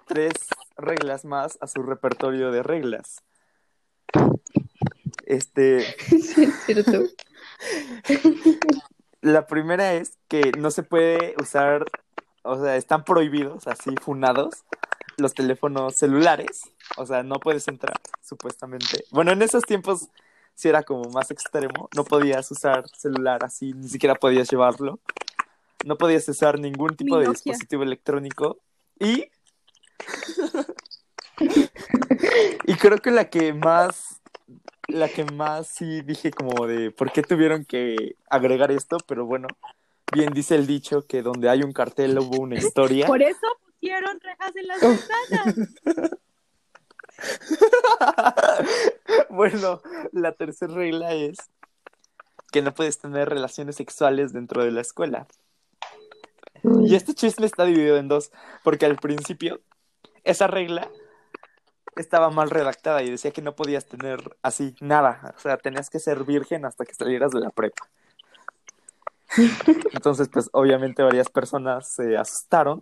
tres 0.08 0.34
reglas 0.76 1.24
más 1.24 1.58
a 1.62 1.68
su 1.68 1.82
repertorio 1.84 2.52
de 2.52 2.64
reglas. 2.64 3.24
Este, 5.26 5.84
Sí, 6.10 6.44
es 6.44 6.56
cierto. 6.66 7.04
la 9.22 9.48
primera 9.48 9.94
es 9.94 10.18
que 10.28 10.52
no 10.58 10.72
se 10.72 10.84
puede 10.84 11.36
usar, 11.42 11.86
o 12.44 12.62
sea, 12.62 12.76
están 12.76 13.06
prohibidos, 13.06 13.68
así 13.68 13.96
funados, 14.02 14.64
los 15.18 15.34
teléfonos 15.34 15.96
celulares. 15.96 16.64
O 16.98 17.06
sea, 17.06 17.24
no 17.24 17.40
puedes 17.40 17.68
entrar, 17.68 18.00
supuestamente. 18.22 19.06
Bueno, 19.12 19.32
en 19.32 19.42
esos 19.42 19.64
tiempos 19.64 20.10
sí 20.56 20.70
era 20.70 20.84
como 20.84 21.10
más 21.10 21.32
extremo. 21.32 21.90
No 21.96 22.04
podías 22.04 22.50
usar 22.52 22.88
celular 22.90 23.44
así, 23.44 23.74
ni 23.74 23.88
siquiera 23.88 24.16
podías 24.16 24.50
llevarlo. 24.50 25.00
No 25.86 25.98
podías 25.98 26.28
usar 26.30 26.60
ningún 26.60 26.96
tipo 26.96 27.16
Mi 27.16 27.22
de 27.22 27.28
Nokia. 27.28 27.42
dispositivo 27.52 27.84
electrónico. 27.84 28.60
Y. 29.00 29.30
y 32.66 32.76
creo 32.76 32.98
que 33.00 33.12
la 33.12 33.30
que 33.30 33.54
más. 33.54 34.22
La 34.88 35.08
que 35.08 35.24
más 35.24 35.68
sí 35.68 36.02
dije 36.02 36.30
como 36.30 36.68
de 36.68 36.92
por 36.92 37.12
qué 37.12 37.24
tuvieron 37.24 37.64
que 37.64 38.18
agregar 38.30 38.70
esto, 38.70 38.98
pero 39.08 39.26
bueno, 39.26 39.48
bien 40.14 40.34
dice 40.34 40.56
el 40.56 40.68
dicho 40.68 41.08
que 41.08 41.22
donde 41.22 41.50
hay 41.50 41.64
un 41.64 41.72
cartel 41.72 42.20
hubo 42.20 42.42
una 42.42 42.58
historia. 42.58 43.08
Por 43.08 43.22
eso 43.22 43.48
pusieron 43.84 44.20
rejas 44.22 44.56
en 44.56 44.68
las 44.68 44.84
Oh. 44.84 44.90
ventanas. 44.90 45.56
bueno, 49.30 49.82
la 50.14 50.32
tercera 50.32 50.74
regla 50.74 51.14
es 51.14 51.38
que 52.52 52.62
no 52.62 52.74
puedes 52.74 53.00
tener 53.00 53.30
relaciones 53.30 53.76
sexuales 53.76 54.32
dentro 54.32 54.64
de 54.64 54.72
la 54.72 54.82
escuela. 54.82 55.28
Y 56.64 56.96
este 56.96 57.14
chisme 57.14 57.46
está 57.46 57.66
dividido 57.66 57.98
en 57.98 58.08
dos, 58.08 58.32
porque 58.64 58.86
al 58.86 58.96
principio 58.96 59.60
esa 60.24 60.48
regla 60.48 60.90
estaba 61.98 62.30
mal 62.30 62.50
redactada 62.50 63.04
y 63.04 63.12
decía 63.12 63.32
que 63.32 63.42
no 63.42 63.54
podías 63.56 63.86
tener 63.86 64.38
así 64.42 64.76
nada, 64.80 65.34
o 65.36 65.40
sea, 65.40 65.58
tenías 65.58 65.90
que 65.90 66.00
ser 66.00 66.24
virgen 66.24 66.64
hasta 66.66 66.86
que 66.86 66.96
salieras 66.96 67.32
de 67.32 67.42
la 67.42 67.50
prepa. 67.50 67.90
Entonces, 69.94 70.30
pues 70.30 70.50
obviamente 70.54 71.04
varias 71.04 71.30
personas 71.30 71.92
se 71.92 72.18
asustaron. 72.18 72.80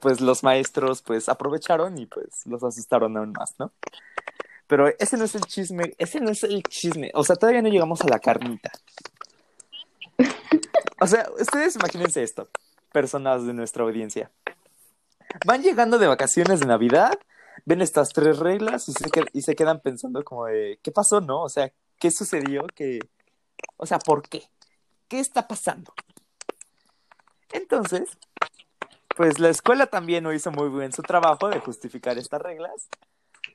Pues 0.00 0.20
los 0.20 0.42
maestros 0.42 1.02
pues 1.02 1.28
aprovecharon 1.28 1.98
y 1.98 2.06
pues 2.06 2.46
los 2.46 2.62
asustaron 2.62 3.16
aún 3.16 3.32
más, 3.32 3.54
¿no? 3.58 3.72
Pero 4.66 4.88
ese 4.98 5.16
no 5.16 5.24
es 5.24 5.34
el 5.34 5.42
chisme, 5.42 5.94
ese 5.98 6.20
no 6.20 6.30
es 6.30 6.44
el 6.44 6.62
chisme, 6.62 7.10
o 7.14 7.24
sea, 7.24 7.36
todavía 7.36 7.60
no 7.60 7.68
llegamos 7.68 8.00
a 8.02 8.08
la 8.08 8.20
carnita. 8.20 8.70
O 11.00 11.06
sea, 11.06 11.28
ustedes 11.38 11.76
imagínense 11.76 12.22
esto, 12.22 12.48
personas 12.92 13.46
de 13.46 13.54
nuestra 13.54 13.84
audiencia. 13.84 14.30
Van 15.46 15.62
llegando 15.62 15.98
de 15.98 16.06
vacaciones 16.06 16.60
de 16.60 16.66
Navidad, 16.66 17.18
ven 17.64 17.80
estas 17.80 18.10
tres 18.10 18.38
reglas 18.38 18.88
y 18.88 18.92
se, 18.92 19.10
y 19.32 19.42
se 19.42 19.54
quedan 19.56 19.80
pensando 19.80 20.22
como 20.24 20.46
de, 20.46 20.78
¿qué 20.82 20.92
pasó, 20.92 21.20
no? 21.20 21.42
O 21.42 21.48
sea, 21.48 21.72
¿qué 21.98 22.10
sucedió? 22.10 22.66
que 22.74 23.00
O 23.76 23.86
sea, 23.86 23.98
¿por 23.98 24.28
qué? 24.28 24.44
¿Qué 25.08 25.20
está 25.20 25.48
pasando? 25.48 25.92
Entonces, 27.52 28.08
pues 29.20 29.38
la 29.38 29.50
escuela 29.50 29.86
también 29.86 30.24
no 30.24 30.32
hizo 30.32 30.50
muy 30.50 30.70
bien 30.70 30.94
su 30.94 31.02
trabajo 31.02 31.50
de 31.50 31.60
justificar 31.60 32.16
estas 32.16 32.40
reglas. 32.40 32.88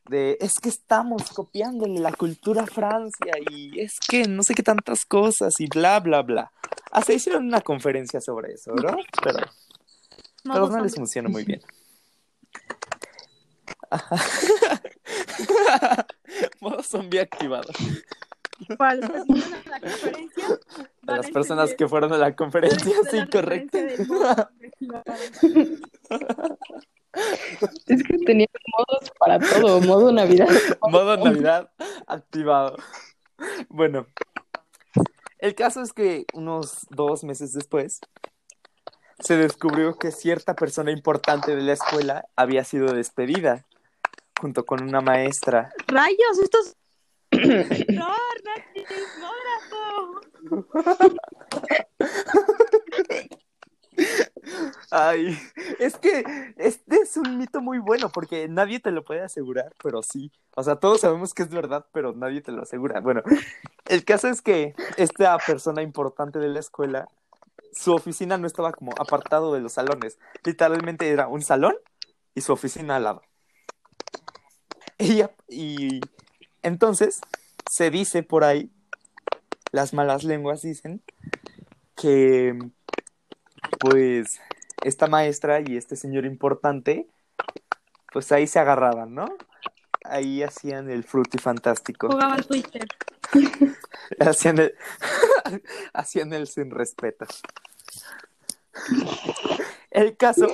De, 0.08 0.38
es 0.39 0.60
que 0.62 0.69
estamos 0.69 1.32
copiándole 1.32 1.99
la 1.99 2.12
cultura 2.12 2.62
a 2.62 2.67
Francia 2.67 3.34
y 3.49 3.80
es 3.80 3.93
que 4.08 4.28
no 4.28 4.43
sé 4.43 4.54
qué 4.54 4.62
tantas 4.62 5.06
cosas 5.06 5.60
y 5.60 5.65
bla, 5.65 5.99
bla, 6.01 6.21
bla. 6.21 6.51
Hasta 6.91 7.13
hicieron 7.13 7.47
una 7.47 7.62
conferencia 7.62 8.21
sobre 8.21 8.54
eso, 8.54 8.75
¿no? 8.75 8.95
Pero, 9.23 9.39
pero 10.43 10.43
Modo 10.43 10.69
no 10.69 10.84
les 10.84 10.93
funciona 10.93 11.30
muy 11.30 11.45
bien. 11.45 11.63
Modo 16.62 16.84
zombie 16.84 17.21
activado. 17.21 17.73
Para 18.78 18.96
los 18.96 19.10
que 19.10 19.18
asistieron 19.18 19.54
a 19.54 19.70
la 19.70 19.80
conferencia. 19.82 20.48
De 20.48 20.58
van 21.04 21.18
las 21.18 21.32
personas 21.32 21.74
que 21.76 21.88
fueron 21.88 22.13
a 22.13 22.18
la 22.18 22.36
conferencia, 22.36 22.96
sí, 23.12 23.18
la 23.18 23.28
correcto. 23.28 23.78
Es 27.88 28.04
que 28.04 28.18
tenía 28.26 28.48
modos 28.78 29.12
para 29.20 29.39
todo, 29.39 29.82
modo 29.82 30.12
Navidad. 30.12 30.50
Modo 30.89 31.18
Navidad 31.18 31.72
activado. 32.08 32.78
Bueno, 33.70 34.08
el 35.39 35.56
caso 35.56 35.82
es 35.82 35.94
que 35.94 36.26
unos 36.34 36.88
dos 36.89 37.24
meses 37.24 37.52
después 37.54 38.00
se 39.20 39.38
descubrió 39.38 39.98
que 39.98 40.12
cierta 40.12 40.56
persona 40.56 40.91
importante 40.91 41.56
de 41.56 41.62
la 41.62 41.74
escuela 41.74 42.26
había 42.36 42.63
sido 42.63 42.94
despedida 42.94 43.65
junto 44.39 44.65
con 44.65 44.84
una 44.84 45.02
maestra. 45.02 45.72
Rayos, 45.88 46.39
estos. 46.41 46.76
¡No, 47.89 48.15
Nati! 48.43 48.86
Ay, 54.91 55.38
es 55.80 55.98
que 55.98 56.24
este 56.58 56.98
es 56.98 57.17
un 57.17 57.38
mito 57.38 57.62
muy 57.62 57.80
bueno 57.80 58.10
porque 58.10 58.48
nadie 58.48 58.80
te 58.80 58.91
lo 58.91 59.04
puede 59.04 59.21
asegurar, 59.21 59.74
pero 59.84 60.02
sí. 60.04 60.32
O 60.56 60.63
sea, 60.63 60.76
todos 60.78 61.02
sabemos 61.02 61.34
que 61.34 61.43
es 61.43 61.50
verdad, 61.50 61.86
pero 61.91 62.13
nadie 62.13 62.41
te 62.41 62.52
lo 62.52 62.62
asegura. 62.63 63.00
Bueno, 63.02 63.21
el 63.86 64.06
caso 64.06 64.28
es 64.28 64.41
que 64.41 64.76
esta 64.98 65.38
persona 65.39 65.82
importante 65.82 66.39
de 66.39 66.50
la 66.50 66.60
escuela, 66.60 67.08
su 67.74 67.93
oficina 67.93 68.38
no 68.38 68.48
estaba 68.48 68.71
como 68.71 68.93
apartado 69.00 69.54
de 69.54 69.62
los 69.62 69.74
salones. 69.74 70.17
Literalmente 70.43 71.10
era 71.10 71.28
un 71.28 71.41
salón 71.41 71.76
y 72.34 72.41
su 72.41 72.54
oficina 72.54 72.98
al 72.98 73.04
lado. 73.04 73.21
Y, 74.98 75.24
y 75.50 76.00
entonces 76.65 77.21
se 77.69 77.91
dice 77.91 78.23
por 78.23 78.43
ahí, 78.43 78.71
las 79.71 79.93
malas 79.93 80.23
lenguas 80.23 80.63
dicen, 80.63 81.04
que 81.95 82.58
pues 83.80 84.39
esta 84.84 85.08
maestra 85.08 85.62
y 85.62 85.78
este 85.78 85.95
señor 85.95 86.25
importante, 86.25 87.08
pues 88.12 88.32
ahí 88.32 88.47
se 88.47 88.60
agarraban, 88.60 89.13
¿no? 89.13 89.28
Ahí 90.04 90.41
hacían 90.41 90.89
el 90.89 91.04
frutifantástico. 91.04 92.10
Jugaba 92.10 92.34
al 92.36 92.47
Twitter. 92.47 92.88
Hacían 94.19 94.60
el, 94.60 94.75
hacían 95.93 96.32
el 96.34 96.47
sin 96.47 96.69
respeto. 96.69 97.25
El 99.89 100.15
caso 100.15 100.47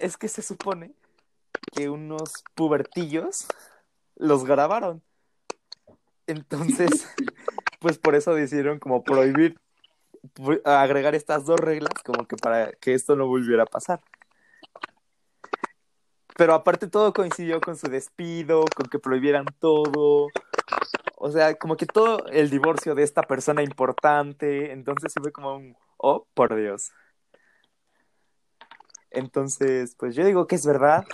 es 0.00 0.16
que 0.16 0.26
se 0.28 0.42
supone 0.42 0.92
que 1.72 1.88
unos 1.88 2.44
pubertillos 2.54 3.46
los 4.16 4.44
grabaron. 4.44 5.02
Entonces, 6.28 7.08
pues 7.80 7.98
por 7.98 8.14
eso 8.14 8.34
decidieron 8.34 8.78
como 8.78 9.02
prohibir 9.02 9.58
agregar 10.64 11.14
estas 11.14 11.46
dos 11.46 11.58
reglas 11.58 11.94
como 12.04 12.26
que 12.26 12.36
para 12.36 12.72
que 12.72 12.92
esto 12.92 13.16
no 13.16 13.26
volviera 13.26 13.62
a 13.62 13.66
pasar. 13.66 14.00
Pero 16.36 16.52
aparte 16.54 16.86
todo 16.86 17.12
coincidió 17.14 17.60
con 17.60 17.76
su 17.76 17.88
despido, 17.88 18.66
con 18.76 18.88
que 18.90 18.98
prohibieran 18.98 19.46
todo. 19.58 20.28
O 21.16 21.30
sea, 21.32 21.54
como 21.54 21.76
que 21.76 21.86
todo 21.86 22.26
el 22.26 22.50
divorcio 22.50 22.94
de 22.94 23.04
esta 23.04 23.22
persona 23.22 23.62
importante. 23.62 24.70
Entonces 24.72 25.12
se 25.12 25.20
fue 25.20 25.32
como 25.32 25.56
un, 25.56 25.76
oh, 25.96 26.26
por 26.34 26.54
Dios. 26.54 26.92
Entonces, 29.10 29.96
pues 29.98 30.14
yo 30.14 30.26
digo 30.26 30.46
que 30.46 30.56
es 30.56 30.66
verdad. 30.66 31.06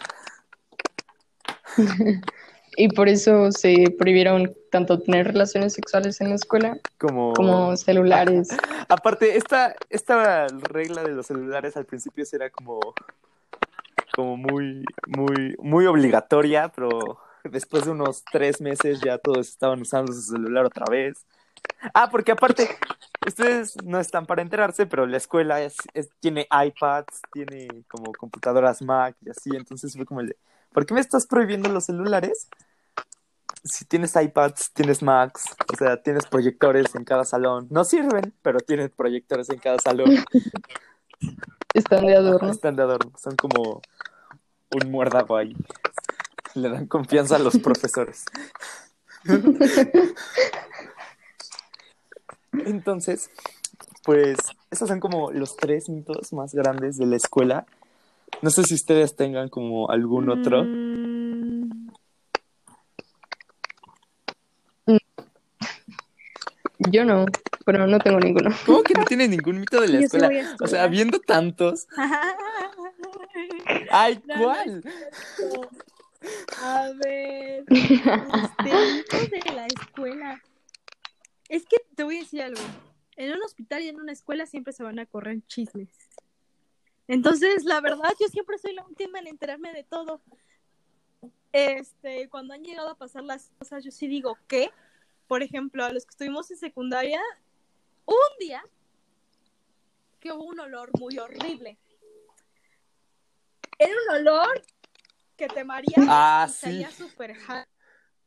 Y 2.76 2.88
por 2.88 3.08
eso 3.08 3.50
se 3.52 3.94
prohibieron 3.98 4.54
tanto 4.70 5.00
tener 5.00 5.28
relaciones 5.28 5.74
sexuales 5.74 6.20
en 6.20 6.30
la 6.30 6.34
escuela 6.37 6.78
Como, 6.98 7.32
como 7.34 7.76
celulares. 7.76 8.48
Aparte, 8.88 9.37
esta, 9.37 9.74
esta 9.90 10.48
regla 10.48 11.02
de 11.04 11.12
los 11.12 11.26
celulares 11.26 11.76
al 11.76 11.84
principio 11.87 12.24
era 12.32 12.50
como, 12.50 12.80
como 14.14 14.37
muy, 14.37 14.84
muy, 15.06 15.54
muy 15.58 15.87
obligatoria, 15.87 16.68
pero 16.74 17.18
después 17.44 17.84
de 17.84 17.92
unos 17.92 18.24
tres 18.30 18.60
meses 18.60 19.00
ya 19.00 19.18
todos 19.18 19.48
estaban 19.48 19.80
usando 19.80 20.12
su 20.12 20.22
celular 20.22 20.64
otra 20.64 20.87
vez. 20.90 21.24
Ah, 21.92 22.08
porque 22.10 22.32
aparte, 22.32 22.68
ustedes 23.26 23.76
no 23.84 24.00
están 24.00 24.26
para 24.26 24.42
enterarse, 24.42 24.87
pero 24.87 25.06
la 25.06 25.18
escuela 25.18 25.62
es, 25.62 25.76
es- 25.92 26.10
tiene 26.20 26.46
iPads, 26.50 27.20
tiene 27.32 27.68
como 27.88 28.12
computadoras 28.12 28.80
Mac 28.82 29.16
y 29.24 29.30
así, 29.30 29.54
entonces 29.54 29.94
fue 29.94 30.06
como 30.06 30.20
el 30.20 30.28
de, 30.28 30.37
¿por 30.74 30.84
qué 30.84 30.92
me 30.92 31.00
estás 31.00 31.26
prohibiendo 31.26 31.70
los 31.70 31.87
celulares? 31.87 32.48
si 33.64 33.87
tienes 33.87 34.14
iPads, 34.14 34.72
tienes 34.74 35.02
Macs, 35.02 35.56
o 35.72 35.76
sea, 35.76 35.96
tienes 35.96 36.26
proyectores 36.26 36.94
en 36.94 37.04
cada 37.04 37.24
salón. 37.24 37.66
No 37.70 37.84
sirven, 37.84 38.34
pero 38.42 38.60
tienen 38.60 38.92
proyectores 38.94 39.48
en 39.48 39.58
cada 39.58 39.78
salón. 39.78 40.10
Están 41.74 42.06
de 42.06 42.14
adorno. 42.14 42.50
Están 42.50 42.76
de 42.76 42.82
adorno, 42.82 43.10
son 43.18 43.37
como 43.37 43.80
un 44.70 44.90
muérdago 44.90 45.37
ahí. 45.37 45.56
Le 46.54 46.68
dan 46.68 46.87
confianza 46.87 47.37
a 47.37 47.38
los 47.38 47.56
profesores. 47.58 48.26
Entonces, 52.52 53.30
pues 54.04 54.37
esos 54.70 54.88
son 54.88 55.00
como 55.00 55.32
los 55.32 55.56
tres 55.56 55.88
mitos 55.88 56.34
más 56.34 56.54
grandes 56.54 56.98
de 56.98 57.06
la 57.06 57.16
escuela. 57.16 57.64
No 58.42 58.50
sé 58.50 58.64
si 58.64 58.74
ustedes 58.74 59.16
tengan 59.16 59.48
como 59.48 59.90
algún 59.90 60.28
otro. 60.28 60.64
Mm, 60.64 61.88
Yo 66.90 67.04
no, 67.04 67.24
pero 67.64 67.87
no 67.87 67.98
tengo 67.98 68.18
ninguno. 68.18 68.50
¿Cómo 68.66 68.82
que 68.82 68.94
no 68.94 69.04
tiene 69.04 69.28
ningún 69.28 69.60
mito 69.60 69.80
de 69.80 69.88
la 69.88 69.98
sí 69.98 70.04
escuela? 70.04 70.56
O 70.60 70.66
sea, 70.66 70.87
viendo 70.87 71.20
tantos. 71.20 71.87
Ay, 73.90 74.20
No, 74.26 74.34
no 74.37 74.42
¿cuál? 74.42 74.82
A 76.62 76.90
ver, 77.02 77.64
este, 77.68 78.94
mitos 78.94 79.30
de 79.30 79.52
la 79.54 79.66
escuela. 79.66 80.42
Es 81.48 81.64
que 81.66 81.76
te 81.94 82.02
voy 82.04 82.16
a 82.16 82.20
decir 82.20 82.42
algo. 82.42 82.60
En 83.16 83.32
un 83.32 83.42
hospital 83.42 83.82
y 83.82 83.88
en 83.88 84.00
una 84.00 84.12
escuela 84.12 84.46
siempre 84.46 84.72
se 84.72 84.82
van 84.82 84.98
a 84.98 85.06
correr 85.06 85.40
chismes. 85.46 85.88
Entonces, 87.09 87.64
la 87.64 87.81
verdad, 87.81 88.12
yo 88.21 88.29
siempre 88.29 88.59
soy 88.59 88.75
la 88.75 88.85
última 88.85 89.19
en 89.19 89.27
enterarme 89.27 89.73
de 89.73 89.85
todo. 89.85 90.21
Este, 91.53 92.29
cuando 92.29 92.55
han 92.55 92.64
llegado 92.64 92.90
a 92.90 92.97
pasar 92.97 93.23
las 93.23 93.51
cosas, 93.59 93.85
yo 93.85 93.90
sí 93.90 94.09
digo, 94.09 94.37
¿qué? 94.49 94.71
Por 95.29 95.43
ejemplo, 95.43 95.85
a 95.85 95.93
los 95.93 96.05
que 96.05 96.11
estuvimos 96.11 96.51
en 96.51 96.57
secundaria, 96.57 97.21
un 98.07 98.38
día 98.40 98.62
que 100.21 100.33
hubo 100.33 100.45
un 100.45 100.61
olor 100.61 100.90
muy 100.99 101.19
horrible. 101.19 101.79
Era 103.79 103.93
un 103.93 104.17
olor 104.17 104.64
que 105.37 105.49
te 105.49 105.64
maría 105.64 105.97
Ah, 105.99 106.47
y 106.49 106.53
salía 106.53 106.90
súper 106.90 107.37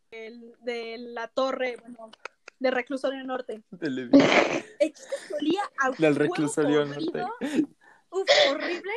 de 0.09 0.97
la 0.99 1.27
torre, 1.27 1.77
bueno, 1.81 2.11
de 2.59 2.71
Reclusorio 2.71 3.23
Norte. 3.23 3.63
Del 3.71 3.99
El 3.99 4.93
chiste 4.93 5.15
es 5.15 5.27
que 5.27 5.33
olía 5.33 5.61
a 5.79 5.91
del 5.91 6.15
reclusorio 6.15 6.85
norte. 6.85 7.25
Uf, 8.21 8.29
horrible. 8.51 8.91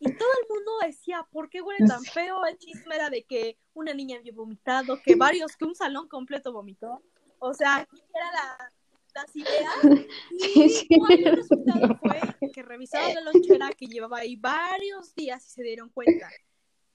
Y 0.00 0.12
todo 0.16 0.28
el 0.42 0.48
mundo 0.48 0.72
decía, 0.84 1.26
¿por 1.30 1.48
qué 1.48 1.62
huele 1.62 1.86
tan 1.86 2.02
feo? 2.02 2.44
El 2.44 2.58
chisme 2.58 2.96
era 2.96 3.08
de 3.08 3.22
que 3.24 3.56
una 3.74 3.94
niña 3.94 4.18
había 4.18 4.32
vomitado, 4.32 5.00
que 5.00 5.14
varios, 5.14 5.56
que 5.56 5.64
un 5.64 5.74
salón 5.76 6.08
completo 6.08 6.52
vomitó. 6.52 7.02
O 7.38 7.54
sea, 7.54 7.86
era 8.14 8.32
la, 8.32 8.72
las 9.14 9.36
ideas. 9.36 9.74
Y 10.32 10.68
Sí, 10.68 10.88
cuál 10.98 11.12
el 11.12 11.24
sí. 11.24 11.30
resultado 11.30 11.98
fue 12.00 12.50
que 12.52 12.62
revisaron 12.62 13.14
la 13.14 13.20
lonchera 13.20 13.70
que 13.72 13.86
llevaba 13.86 14.18
ahí 14.18 14.36
varios 14.36 15.14
días 15.14 15.46
y 15.46 15.50
se 15.50 15.62
dieron 15.62 15.88
cuenta 15.90 16.28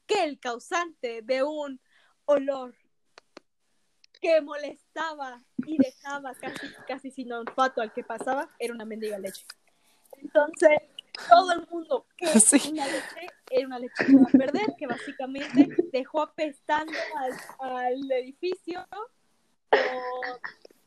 que 0.05 0.23
el 0.23 0.39
causante 0.39 1.21
de 1.21 1.43
un 1.43 1.79
olor 2.25 2.75
que 4.21 4.41
molestaba 4.41 5.43
y 5.65 5.77
dejaba 5.77 6.33
casi, 6.35 6.67
casi 6.87 7.11
sin 7.11 7.31
olfato 7.31 7.81
al 7.81 7.93
que 7.93 8.03
pasaba 8.03 8.49
era 8.59 8.73
una 8.73 8.85
mendiga 8.85 9.17
leche. 9.19 9.45
Entonces, 10.13 10.79
todo 11.29 11.51
el 11.51 11.67
mundo 11.67 12.05
que 12.17 12.27
Sí. 12.39 12.71
una 12.71 12.85
leche 12.85 13.27
era 13.49 13.67
una 13.67 13.79
leche 13.79 14.05
que 14.05 14.11
iba 14.11 14.21
a 14.23 14.37
perder, 14.37 14.75
que 14.77 14.87
básicamente 14.87 15.67
dejó 15.91 16.21
apestando 16.21 16.93
al, 17.15 17.33
al 17.71 18.11
edificio 18.11 18.85
por, 19.69 20.39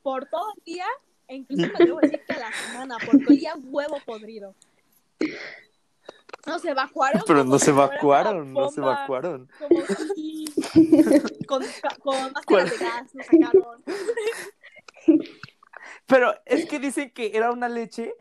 por 0.02 0.26
todo 0.26 0.52
el 0.56 0.62
día, 0.64 0.86
e 1.28 1.36
incluso 1.36 1.62
me 1.78 1.84
a 1.96 2.00
decir 2.00 2.24
que 2.26 2.32
a 2.32 2.38
la 2.38 2.52
semana, 2.52 2.96
porque 3.04 3.24
olía 3.28 3.54
huevo 3.56 3.98
podrido. 4.04 4.54
No 6.46 6.58
se 6.58 6.70
evacuaron. 6.70 7.22
Pero 7.26 7.44
no 7.44 7.58
se 7.58 7.70
evacuaron, 7.70 8.52
no 8.52 8.70
se 8.70 8.80
evacuaron. 8.80 9.48
Como 9.58 9.80
si 10.14 10.46
con 11.46 11.62
máscaras 12.32 12.70
de 12.70 12.76
gas 12.78 13.14
nos 13.14 13.26
sacaron. 13.26 13.84
Pero 16.06 16.34
es 16.46 16.66
que 16.66 16.78
dicen 16.78 17.10
que 17.10 17.36
era 17.36 17.52
una 17.52 17.68
leche 17.68 18.14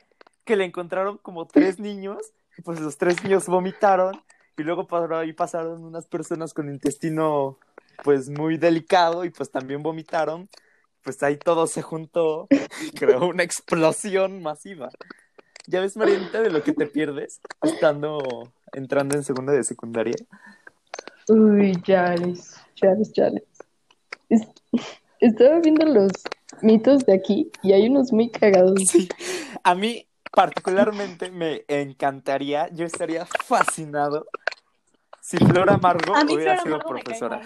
que 0.46 0.56
le 0.56 0.66
encontraron 0.66 1.18
como 1.18 1.46
tres 1.46 1.80
niños, 1.80 2.18
y 2.58 2.62
pues 2.62 2.80
los 2.80 2.98
tres 2.98 3.24
niños 3.24 3.48
vomitaron, 3.48 4.22
y 4.58 4.64
luego 4.64 4.88
por 4.88 5.14
ahí 5.14 5.34
pasaron 5.34 5.84
unas 5.84 6.08
personas 6.08 6.54
con 6.54 6.70
intestino 6.70 7.58
pues 8.04 8.30
muy 8.30 8.58
delicado, 8.58 9.26
y 9.26 9.30
pues 9.30 9.52
también 9.52 9.84
vomitaron, 9.84 10.50
pues 11.04 11.22
ahí 11.24 11.38
todo 11.38 11.68
se 11.68 11.82
juntó, 11.82 12.48
y 12.82 12.92
creó 12.92 13.28
una 13.28 13.44
explosión 13.44 14.42
masiva. 14.42 14.90
¿Ya 15.68 15.82
ves, 15.82 15.96
Marianita, 15.96 16.42
de 16.42 16.50
lo 16.50 16.64
que 16.64 16.74
te 16.74 16.88
pierdes 16.88 17.40
estando, 17.62 18.52
entrando 18.74 19.16
en 19.16 19.24
segunda 19.24 19.54
de 19.54 19.64
secundaria? 19.64 20.16
Uy, 21.28 21.80
Chales, 21.84 22.56
Chales, 22.76 23.14
Chales. 23.14 23.44
Es- 24.30 24.48
Estaba 25.20 25.60
viendo 25.60 25.86
los 25.86 26.12
mitos 26.62 27.06
de 27.06 27.14
aquí 27.14 27.52
y 27.62 27.74
hay 27.74 27.88
unos 27.88 28.14
muy 28.14 28.30
cagados. 28.32 28.80
Sí, 28.88 29.10
a 29.64 29.76
mí 29.76 30.08
particularmente 30.32 31.32
me 31.32 31.66
encantaría, 31.68 32.70
yo 32.70 32.86
estaría 32.86 33.26
fascinado 33.26 34.28
si 35.22 35.38
Flora 35.38 35.78
Margo 35.78 36.16
A 36.16 36.24
mí 36.24 36.36
hubiera 36.36 36.58
Flora 36.58 36.78
sido 36.80 36.88
profesora. 36.88 37.42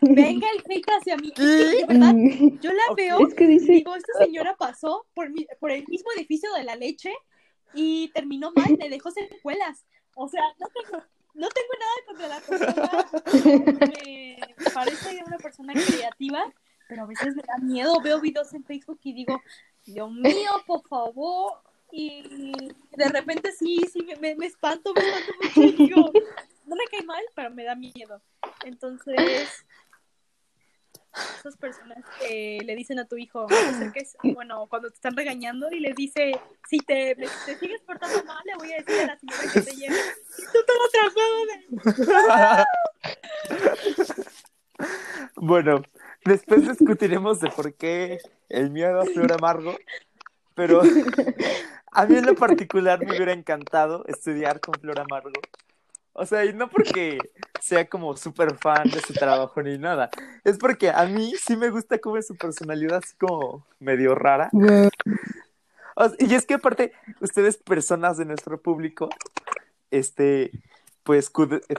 Venga 0.00 0.48
el 0.50 0.62
hate 0.68 0.90
hacia 0.98 1.16
mí. 1.16 1.28
Es 1.28 1.34
que, 1.34 1.76
de 1.76 1.86
verdad, 1.86 2.12
Mm, 2.14 2.58
yo 2.60 2.72
la 2.72 2.82
veo 2.96 3.18
Es 3.28 3.34
que 3.34 3.46
dice, 3.46 3.72
Digo, 3.72 3.94
esta 3.94 4.12
señora 4.24 4.56
pasó 4.56 5.06
por, 5.14 5.30
mi- 5.30 5.46
por 5.60 5.70
el 5.70 5.84
mismo 5.86 6.10
edificio 6.16 6.52
de 6.54 6.64
la 6.64 6.76
leche 6.76 7.12
y 7.72 8.08
terminó 8.08 8.50
mal, 8.52 8.76
le 8.78 8.88
dejó 8.88 9.10
secuelas. 9.10 9.84
O 10.14 10.28
sea, 10.28 10.42
no 10.58 10.66
tengo, 10.68 11.04
no 11.34 11.48
tengo 11.48 11.72
nada 11.78 11.94
contra 12.06 12.28
la 12.28 12.40
persona. 12.40 13.90
Me 13.92 14.38
parece 14.72 15.22
una 15.26 15.38
persona 15.38 15.74
creativa, 15.74 16.52
pero 16.88 17.02
a 17.02 17.06
veces 17.06 17.36
me 17.36 17.42
da 17.42 17.58
miedo. 17.58 18.00
Veo 18.00 18.20
videos 18.20 18.52
en 18.54 18.64
Facebook 18.64 18.98
y 19.02 19.12
digo, 19.12 19.40
Dios 19.86 20.10
mío, 20.10 20.50
por 20.66 20.86
favor. 20.88 21.60
Y 21.92 22.52
de 22.96 23.08
repente 23.08 23.52
sí, 23.52 23.86
sí, 23.90 24.02
me, 24.02 24.16
me, 24.16 24.34
me 24.34 24.46
espanto, 24.46 24.92
me 24.92 25.00
espanto 25.00 25.32
mucho. 25.40 25.62
Y 25.62 25.72
digo, 25.72 26.12
no 26.66 26.76
me 26.76 26.84
cae 26.90 27.02
mal, 27.04 27.22
pero 27.34 27.50
me 27.50 27.64
da 27.64 27.74
miedo. 27.74 28.20
Entonces, 28.64 29.64
esas 31.38 31.56
personas 31.56 32.04
que 32.20 32.60
le 32.64 32.74
dicen 32.74 32.98
a 32.98 33.06
tu 33.06 33.16
hijo, 33.16 33.46
te 33.46 33.54
acerques, 33.54 34.16
bueno, 34.22 34.66
cuando 34.68 34.88
te 34.90 34.96
están 34.96 35.16
regañando 35.16 35.70
y 35.70 35.80
les 35.80 35.94
dice, 35.94 36.32
si 36.68 36.78
te, 36.78 37.14
te 37.14 37.56
sigues 37.58 37.80
portando 37.82 38.22
mal, 38.24 38.42
le 38.44 38.56
voy 38.56 38.72
a 38.72 38.76
decir 38.76 39.00
a 39.02 39.06
la 39.06 39.18
señora 39.18 39.52
que 39.52 39.60
te 39.60 39.76
lleve. 39.76 39.96
Tú 40.52 40.58
todo 40.66 40.88
tramado 40.92 41.46
de... 41.46 42.64
Bueno, 45.36 45.82
después 46.26 46.68
discutiremos 46.68 47.40
de 47.40 47.50
por 47.50 47.74
qué 47.74 48.18
el 48.48 48.70
miedo 48.70 49.00
a 49.00 49.04
Flora 49.06 49.36
Margo, 49.40 49.76
pero 50.54 50.82
a 51.92 52.06
mí 52.06 52.16
en 52.16 52.26
lo 52.26 52.34
particular 52.34 52.98
me 52.98 53.16
hubiera 53.16 53.32
encantado 53.32 54.04
estudiar 54.06 54.60
con 54.60 54.74
Flora 54.74 55.04
Margo. 55.08 55.40
O 56.12 56.24
sea, 56.24 56.44
y 56.44 56.52
no 56.54 56.68
porque 56.70 57.18
sea 57.60 57.86
como 57.88 58.16
súper 58.16 58.56
fan 58.56 58.88
de 58.88 59.00
su 59.00 59.12
trabajo 59.12 59.62
ni 59.62 59.76
nada, 59.76 60.08
es 60.44 60.56
porque 60.56 60.90
a 60.90 61.04
mí 61.04 61.34
sí 61.38 61.56
me 61.56 61.68
gusta 61.68 61.98
cómo 61.98 62.16
es 62.16 62.26
su 62.26 62.36
personalidad 62.36 63.00
así 63.04 63.14
como 63.16 63.66
medio 63.80 64.14
rara. 64.14 64.50
Y 66.18 66.34
es 66.34 66.46
que 66.46 66.54
aparte, 66.54 66.92
ustedes, 67.20 67.56
personas 67.58 68.16
de 68.16 68.24
nuestro 68.24 68.60
público, 68.60 69.08
este, 69.90 70.50
pues, 71.02 71.30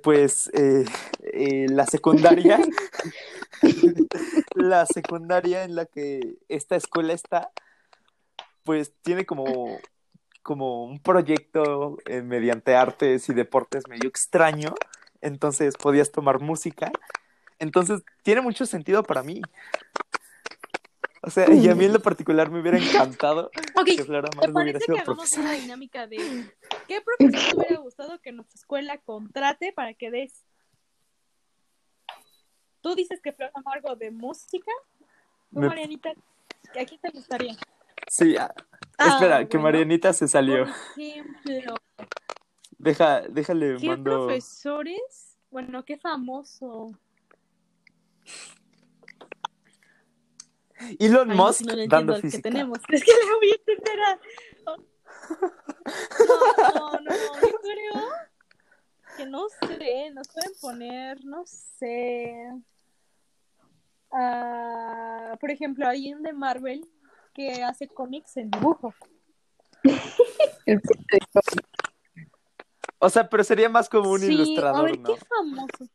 pues, 0.03 0.49
eh, 0.53 0.86
eh, 1.38 1.67
la 1.69 1.86
secundaria, 1.86 2.60
la 4.56 4.86
secundaria 4.86 5.63
en 5.63 5.76
la 5.76 5.86
que 5.86 6.38
esta 6.50 6.76
escuela 6.76 7.13
está, 7.13 7.52
pues 8.63 8.93
tiene 9.02 9.26
como, 9.26 9.78
como 10.41 10.86
un 10.86 11.00
proyecto 11.00 11.97
eh, 12.06 12.21
mediante 12.21 12.76
artes 12.76 13.30
y 13.30 13.34
deportes 13.34 13.88
medio 13.88 14.10
extraño, 14.10 14.73
entonces 15.21 15.76
podías 15.78 16.12
tomar 16.12 16.39
música, 16.39 16.91
entonces 17.60 18.02
tiene 18.23 18.41
mucho 18.41 18.65
sentido 18.65 19.04
para 19.04 19.23
mí. 19.23 19.41
O 21.23 21.30
sea, 21.30 21.52
y 21.54 21.67
a 21.67 21.76
mí 21.76 21.86
en 21.86 21.93
lo 21.93 22.00
particular 22.02 22.50
me 22.50 22.62
hubiera 22.62 22.78
encantado 22.78 23.52
Ok, 23.76 23.86
que 23.97 24.04
Flora 24.06 24.30
¿te 24.30 24.38
Margo 24.38 24.62
hubiera 24.62 24.80
sido 24.80 24.95
que 24.95 25.02
hagamos 25.02 25.30
profesora. 25.30 25.50
una 25.50 25.60
dinámica 25.60 26.08
de 26.08 26.17
qué 26.88 27.02
profesor 27.02 27.50
te 27.52 27.58
hubiera 27.58 27.78
gustado 27.80 28.21
que 28.21 28.32
nuestra 28.32 28.56
escuela 28.56 28.97
contrate 29.00 29.73
para 29.73 29.93
que 29.93 30.10
des? 30.10 30.46
Tú 32.88 32.95
dices 32.95 33.19
que 33.21 33.34
Flor 33.34 33.52
Amargo 33.54 33.97
de 33.97 34.12
música, 34.12 34.71
¿tú, 35.54 35.60
Me- 35.60 35.67
Marianita? 35.67 36.12
¿A 36.12 36.86
quién 36.86 37.02
te 37.02 37.10
gustaría? 37.10 37.54
Sí, 38.08 38.38
ah, 38.38 38.56
Ah, 38.97 39.10
espera, 39.10 39.39
que 39.45 39.58
bueno. 39.58 39.63
Marianita 39.63 40.13
se 40.13 40.26
salió. 40.26 40.63
Por 40.63 40.73
ejemplo, 41.04 41.76
Deja, 42.78 43.21
déjale, 43.28 43.76
¿qué 43.78 43.88
mando. 43.89 44.28
profesores? 44.28 45.38
Bueno, 45.52 45.84
qué 45.84 45.97
famoso. 45.97 46.97
Elon 50.97 51.32
Ay, 51.32 51.36
Musk 51.38 51.62
no 51.65 51.73
le 51.76 51.88
dando 51.89 52.13
entiendo 52.13 52.13
al 52.13 52.21
que 52.21 52.28
física. 52.30 52.50
tenemos. 52.50 52.80
Es 52.89 53.04
que 53.04 53.12
la 53.12 53.36
voy 53.36 53.52
a 53.52 53.56
entender 53.56 54.00
a- 54.02 54.19
no, 56.26 56.91
no, 56.91 57.02
no, 57.02 57.41
yo 57.41 57.60
creo 57.62 58.08
que 59.17 59.26
no 59.26 59.50
sé, 59.50 60.12
nos 60.12 60.28
pueden 60.28 60.52
poner, 60.62 61.26
no 61.26 61.43
sé. 61.45 62.54
Ah, 64.19 65.38
por 65.39 65.51
ejemplo, 65.51 65.88
hay 65.88 66.12
un 66.12 66.23
de 66.23 66.34
Marvel 66.34 66.89
que 67.36 67.63
hace 67.63 67.88
cómics 67.88 68.36
en 68.38 68.49
dibujo. 68.49 68.95
O 72.97 73.10
sea, 73.12 73.30
pero 73.30 73.43
sería 73.43 73.69
más 73.69 73.89
como 73.89 74.10
un 74.10 74.21
sí, 74.21 74.25
a 74.25 74.32
ilustrador, 74.32 74.86
ver, 74.86 74.99
¿no? 74.99 75.13
qué 75.13 75.19
famoso. 75.23 75.91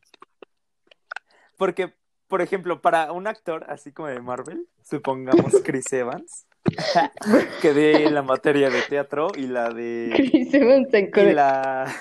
Porque, 1.56 1.96
por 2.28 2.42
ejemplo, 2.42 2.80
para 2.80 3.10
un 3.10 3.26
actor 3.26 3.66
así 3.68 3.90
como 3.90 4.06
de 4.06 4.20
Marvel, 4.20 4.68
supongamos 4.84 5.54
Chris 5.64 5.92
Evans, 5.92 6.46
que 7.60 7.74
de 7.74 8.08
la 8.08 8.22
materia 8.22 8.70
de 8.70 8.82
teatro 8.82 9.32
y 9.36 9.48
la 9.48 9.70
de 9.70 10.12
Chris 10.14 10.54
Evans 10.54 10.94
en 10.94 11.10
y 11.12 11.32
la 11.32 11.92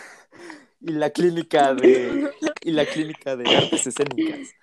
y 0.81 0.91
la 0.91 1.09
clínica 1.09 1.73
de 1.73 2.31
y 2.61 2.71
la 2.71 2.85
clínica 2.85 3.35
de 3.35 3.55
artes 3.55 3.87
escénicas. 3.87 4.53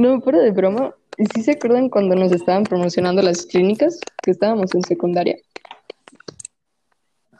No, 0.00 0.18
fuera 0.22 0.40
de 0.40 0.50
broma. 0.50 0.94
¿Y 1.18 1.26
sí 1.26 1.42
se 1.42 1.50
acuerdan 1.52 1.90
cuando 1.90 2.14
nos 2.14 2.32
estaban 2.32 2.64
promocionando 2.64 3.20
las 3.20 3.44
clínicas? 3.44 4.00
Que 4.22 4.30
estábamos 4.30 4.74
en 4.74 4.82
secundaria. 4.82 5.36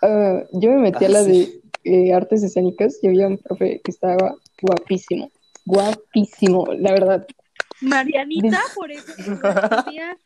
Ah, 0.03 0.43
yo 0.53 0.71
me 0.73 0.77
metí 0.77 1.07
a 1.07 1.09
Ah, 1.09 1.11
la 1.11 1.25
sí. 1.25 1.63
de 1.83 2.09
eh, 2.09 2.13
artes 2.13 2.43
escénicas 2.43 2.99
y 3.03 3.09
había 3.09 3.29
un 3.29 3.39
profe 3.39 3.81
que 3.83 3.91
estaba 3.91 4.35
guapísimo. 4.61 5.31
Guapísimo, 5.65 6.67
la 6.75 6.93
verdad. 6.93 7.27
Marianita, 7.81 8.61
por 8.75 8.91
eso. 8.91 9.11
que 9.17 9.23
voy 9.31 9.41
a 9.55 9.77
estudiar. 9.79 10.17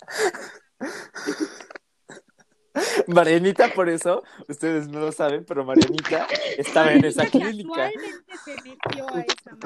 Marianita, 3.07 3.69
por 3.73 3.89
eso, 3.89 4.23
ustedes 4.49 4.89
no 4.89 5.01
lo 5.01 5.13
saben, 5.13 5.45
pero 5.45 5.65
Marianita 5.65 6.27
estaba 6.59 6.93
en 6.93 7.05
esa 7.05 7.27
clínica. 7.27 7.91
casualmente 7.91 8.37
se 8.45 8.55
metió 8.63 9.09
a 9.15 9.21
esa. 9.21 9.57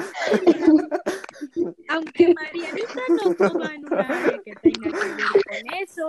Aunque 1.89 2.35
Marianita 2.35 3.03
no 3.09 3.35
toma 3.35 3.75
en 3.75 3.87
un 3.87 3.99
área 3.99 4.41
que 4.45 4.55
tenga 4.57 4.91
que 4.91 5.09
ver 5.09 5.27
con 5.47 5.63
eso. 5.81 6.09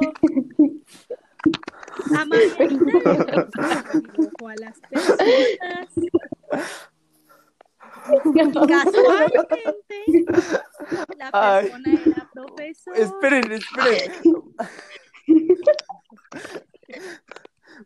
A 2.17 2.25
Marianita 2.25 3.13
le 3.13 4.01
dibujo 4.01 4.47
a 4.47 4.55
las 4.55 4.79
personas. 4.81 5.87
Casualmente, 8.67 9.97
la 11.17 11.29
Ay. 11.31 11.69
persona 11.69 12.01
era 12.05 12.29
profesor. 12.33 12.97
Esperen, 12.97 13.51
esperen. 13.51 14.11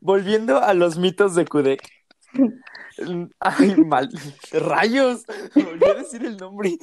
Volviendo 0.01 0.59
a 0.59 0.73
los 0.73 0.97
mitos 0.97 1.35
de 1.35 1.45
Kudek. 1.45 1.81
Ay, 3.39 3.75
mal. 3.75 4.09
Rayos. 4.51 5.23
Volví 5.55 5.85
a 5.85 5.93
decir 5.93 6.25
el 6.25 6.37
nombre. 6.37 6.77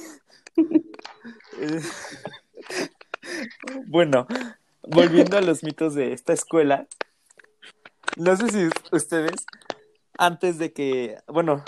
Bueno, 3.87 4.27
volviendo 4.81 5.37
a 5.37 5.41
los 5.41 5.63
mitos 5.63 5.93
de 5.93 6.13
esta 6.13 6.33
escuela. 6.33 6.87
No 8.17 8.35
sé 8.35 8.49
si 8.49 8.69
ustedes, 8.91 9.45
antes 10.17 10.57
de 10.57 10.73
que, 10.73 11.17
bueno, 11.27 11.63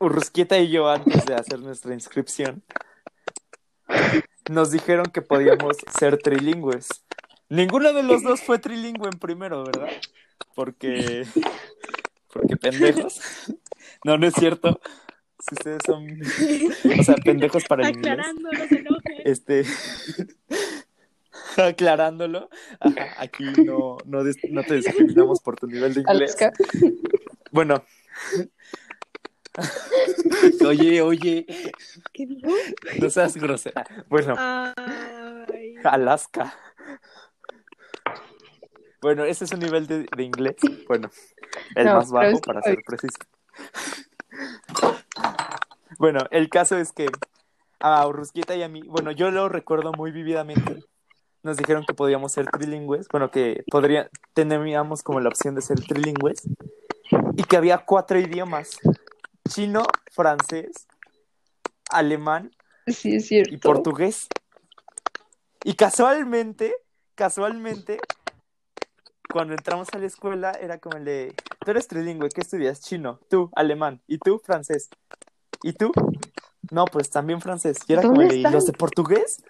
Urrusquieta 0.00 0.58
y 0.58 0.70
yo, 0.70 0.88
antes 0.88 1.26
de 1.26 1.34
hacer 1.34 1.60
nuestra 1.60 1.92
inscripción, 1.92 2.62
nos 4.50 4.70
dijeron 4.70 5.06
que 5.06 5.22
podíamos 5.22 5.76
ser 5.98 6.18
trilingües. 6.18 6.88
Ninguno 7.48 7.92
de 7.92 8.02
los 8.02 8.22
dos 8.24 8.40
fue 8.40 8.58
trilingüe 8.58 9.08
en 9.12 9.18
primero, 9.18 9.64
¿verdad? 9.64 9.88
Porque. 10.54 11.26
Porque 12.32 12.56
pendejos. 12.56 13.20
No, 14.04 14.18
no 14.18 14.26
es 14.26 14.34
cierto. 14.34 14.80
Si 15.38 15.54
ustedes 15.54 15.82
son. 15.86 16.20
O 16.98 17.02
sea, 17.02 17.14
pendejos 17.16 17.64
para 17.64 17.88
el 17.88 17.96
inglés. 17.96 18.18
Este. 19.24 19.64
Aclarándolo. 21.56 22.50
Ajá, 22.80 23.14
aquí 23.18 23.44
no, 23.64 23.98
no, 24.04 24.22
te 24.22 24.74
discriminamos 24.74 25.40
por 25.40 25.56
tu 25.56 25.66
nivel 25.66 25.94
de 25.94 26.00
inglés. 26.00 26.36
Alaska. 26.40 26.52
Bueno. 27.50 27.84
Oye, 30.64 31.02
oye, 31.02 31.46
¿Qué 32.12 32.26
dijo? 32.26 32.48
no 33.00 33.10
seas 33.10 33.36
grosera. 33.36 33.84
Bueno. 34.08 34.36
Ay. 34.38 35.74
Alaska. 35.82 36.54
Bueno, 39.00 39.24
ese 39.24 39.44
es 39.44 39.52
un 39.52 39.60
nivel 39.60 39.86
de, 39.86 40.06
de 40.16 40.22
inglés. 40.22 40.56
Bueno, 40.86 41.10
el 41.76 41.86
No, 41.86 41.94
más 41.94 42.10
bajo 42.10 42.40
para 42.40 42.62
ser 42.62 42.78
preciso. 42.84 43.18
Bueno, 45.98 46.20
el 46.30 46.48
caso 46.48 46.76
es 46.76 46.92
que 46.92 47.06
a 47.80 48.06
Urrusquita 48.06 48.56
y 48.56 48.62
a 48.62 48.68
mí, 48.68 48.82
bueno, 48.86 49.12
yo 49.12 49.30
lo 49.30 49.48
recuerdo 49.48 49.92
muy 49.92 50.10
vividamente. 50.10 50.82
Nos 51.42 51.56
dijeron 51.56 51.84
que 51.86 51.94
podíamos 51.94 52.32
ser 52.32 52.46
trilingües, 52.46 53.06
bueno, 53.08 53.30
que 53.30 53.64
podría, 53.70 54.10
teníamos 54.34 55.02
como 55.02 55.20
la 55.20 55.28
opción 55.28 55.54
de 55.54 55.62
ser 55.62 55.78
trilingües 55.80 56.42
y 57.36 57.44
que 57.44 57.56
había 57.56 57.78
cuatro 57.78 58.18
idiomas: 58.18 58.78
chino, 59.48 59.84
francés, 60.10 60.86
alemán 61.90 62.50
Sí, 62.86 63.16
es 63.16 63.26
cierto. 63.28 63.54
y 63.54 63.58
portugués. 63.58 64.28
Y 65.64 65.74
casualmente, 65.74 66.74
casualmente, 67.14 67.98
cuando 69.32 69.54
entramos 69.54 69.88
a 69.92 69.98
la 69.98 70.06
escuela 70.06 70.52
era 70.52 70.78
como 70.78 70.96
el 70.98 71.04
de, 71.04 71.34
tú 71.64 71.70
eres 71.70 71.86
trilingüe, 71.88 72.28
¿qué 72.30 72.40
estudias? 72.40 72.80
Chino, 72.80 73.20
tú, 73.28 73.50
alemán, 73.54 74.00
y 74.06 74.18
tú, 74.18 74.38
francés. 74.38 74.88
¿Y 75.62 75.72
tú? 75.72 75.92
No, 76.70 76.84
pues 76.86 77.10
también 77.10 77.40
francés. 77.40 77.78
Y 77.86 77.92
era 77.92 78.02
como 78.02 78.14
¿Dónde 78.16 78.36
el 78.36 78.42
de, 78.42 78.50
los 78.50 78.66
de 78.66 78.72
portugués? 78.72 79.42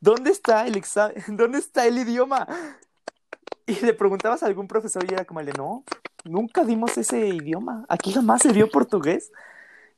¿Dónde 0.00 0.30
está 0.30 0.66
el 0.66 0.76
examen? 0.76 1.16
¿Dónde 1.36 1.58
está 1.58 1.86
el 1.86 1.98
idioma? 1.98 2.46
Y 3.66 3.74
le 3.84 3.94
preguntabas 3.94 4.42
a 4.42 4.46
algún 4.46 4.68
profesor 4.68 5.04
y 5.08 5.14
era 5.14 5.24
como 5.24 5.40
el 5.40 5.46
de, 5.46 5.52
no, 5.54 5.84
nunca 6.24 6.64
dimos 6.64 6.96
ese 6.98 7.28
idioma. 7.28 7.86
Aquí 7.88 8.12
jamás 8.12 8.42
se 8.42 8.52
dio 8.52 8.68
portugués. 8.68 9.32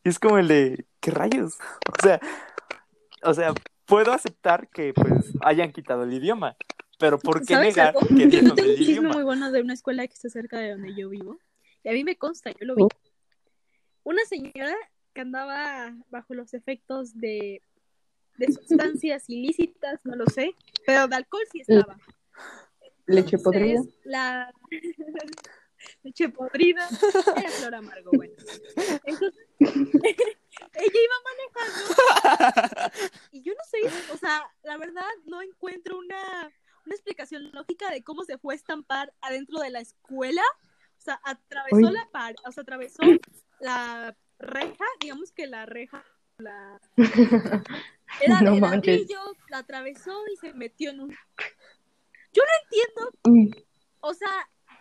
Y 0.05 0.09
es 0.09 0.19
como 0.19 0.39
el 0.39 0.49
de, 0.49 0.87
¿qué 1.01 1.11
rayos? 1.11 1.59
O 1.99 2.03
sea, 2.03 2.21
o 3.23 3.35
sea, 3.35 3.55
puedo 3.87 4.13
aceptar 4.13 4.69
que 4.69 4.93
pues 4.93 5.33
hayan 5.41 5.73
quitado 5.73 6.05
el 6.05 6.13
idioma, 6.13 6.57
pero 6.99 7.19
¿por 7.19 7.41
qué 7.45 7.55
¿Sabes 7.55 7.77
negar 7.77 7.89
algo? 7.89 8.01
que 8.01 8.15
Yo 8.15 8.27
dieron 8.29 8.55
tengo 8.55 8.71
un 8.71 8.77
chisme 8.77 9.09
muy 9.09 9.23
bueno 9.23 9.51
de 9.53 9.61
una 9.61 9.75
escuela 9.75 10.07
que 10.07 10.15
está 10.15 10.29
cerca 10.29 10.59
de 10.59 10.71
donde 10.73 10.95
yo 10.95 11.09
vivo. 11.09 11.39
Y 11.85 11.89
a 11.89 11.93
mí 11.93 12.05
me 12.05 12.17
consta, 12.17 12.51
yo 12.51 12.67
lo 12.67 12.75
vi. 12.75 12.83
Una 14.03 14.25
señora 14.25 14.77
que 15.15 15.21
andaba 15.21 15.97
bajo 16.11 16.35
los 16.35 16.55
efectos 16.55 17.17
de, 17.19 17.63
de 18.37 18.53
sustancias 18.53 19.25
ilícitas, 19.29 20.01
no 20.05 20.17
lo 20.17 20.27
sé, 20.27 20.55
pero 20.87 21.09
de 21.09 21.17
alcohol 21.17 21.45
sí 21.51 21.61
estaba. 21.61 21.99
Leche 23.07 23.39
podrida. 23.39 23.83
La 24.05 24.53
leche 26.03 26.29
podrida 26.29 26.89
era 27.37 27.51
flor 27.51 27.75
amargo, 27.77 28.11
bueno. 28.13 28.35
Entonces, 29.05 29.47
ella 29.59 31.01
iba 31.05 31.17
manejando 31.25 32.93
y 33.33 33.43
yo 33.43 33.53
no 33.55 33.61
sé, 33.65 34.13
o 34.13 34.17
sea, 34.17 34.43
la 34.63 34.77
verdad 34.77 35.05
no 35.27 35.43
encuentro 35.43 35.99
una, 35.99 36.51
una 36.87 36.95
explicación 36.95 37.51
lógica 37.53 37.91
de 37.91 38.03
cómo 38.03 38.25
se 38.25 38.39
fue 38.39 38.55
a 38.55 38.57
estampar 38.57 39.13
adentro 39.21 39.59
de 39.61 39.71
la 39.71 39.81
escuela. 39.81 40.43
O 40.99 41.01
sea, 41.01 41.21
atravesó 41.25 41.77
Uy. 41.77 41.93
la 41.93 42.09
pared, 42.11 42.37
o 42.47 42.53
sea, 42.53 42.63
atravesó 42.63 43.03
la 43.61 44.17
reja, 44.39 44.85
digamos 45.01 45.31
que 45.33 45.47
la 45.47 45.67
reja, 45.67 46.05
la... 46.39 46.81
Era 48.21 48.41
No 48.41 48.55
de 48.55 48.61
manches. 48.61 49.01
ladrillo, 49.01 49.21
la 49.51 49.59
atravesó 49.59 50.23
y 50.33 50.37
se 50.37 50.53
metió 50.55 50.91
en 50.91 51.01
un... 51.01 51.11
Yo 51.11 52.43
no 52.43 52.65
entiendo 52.65 53.11
Uy, 53.25 53.67
o 54.01 54.15
sea, 54.15 54.31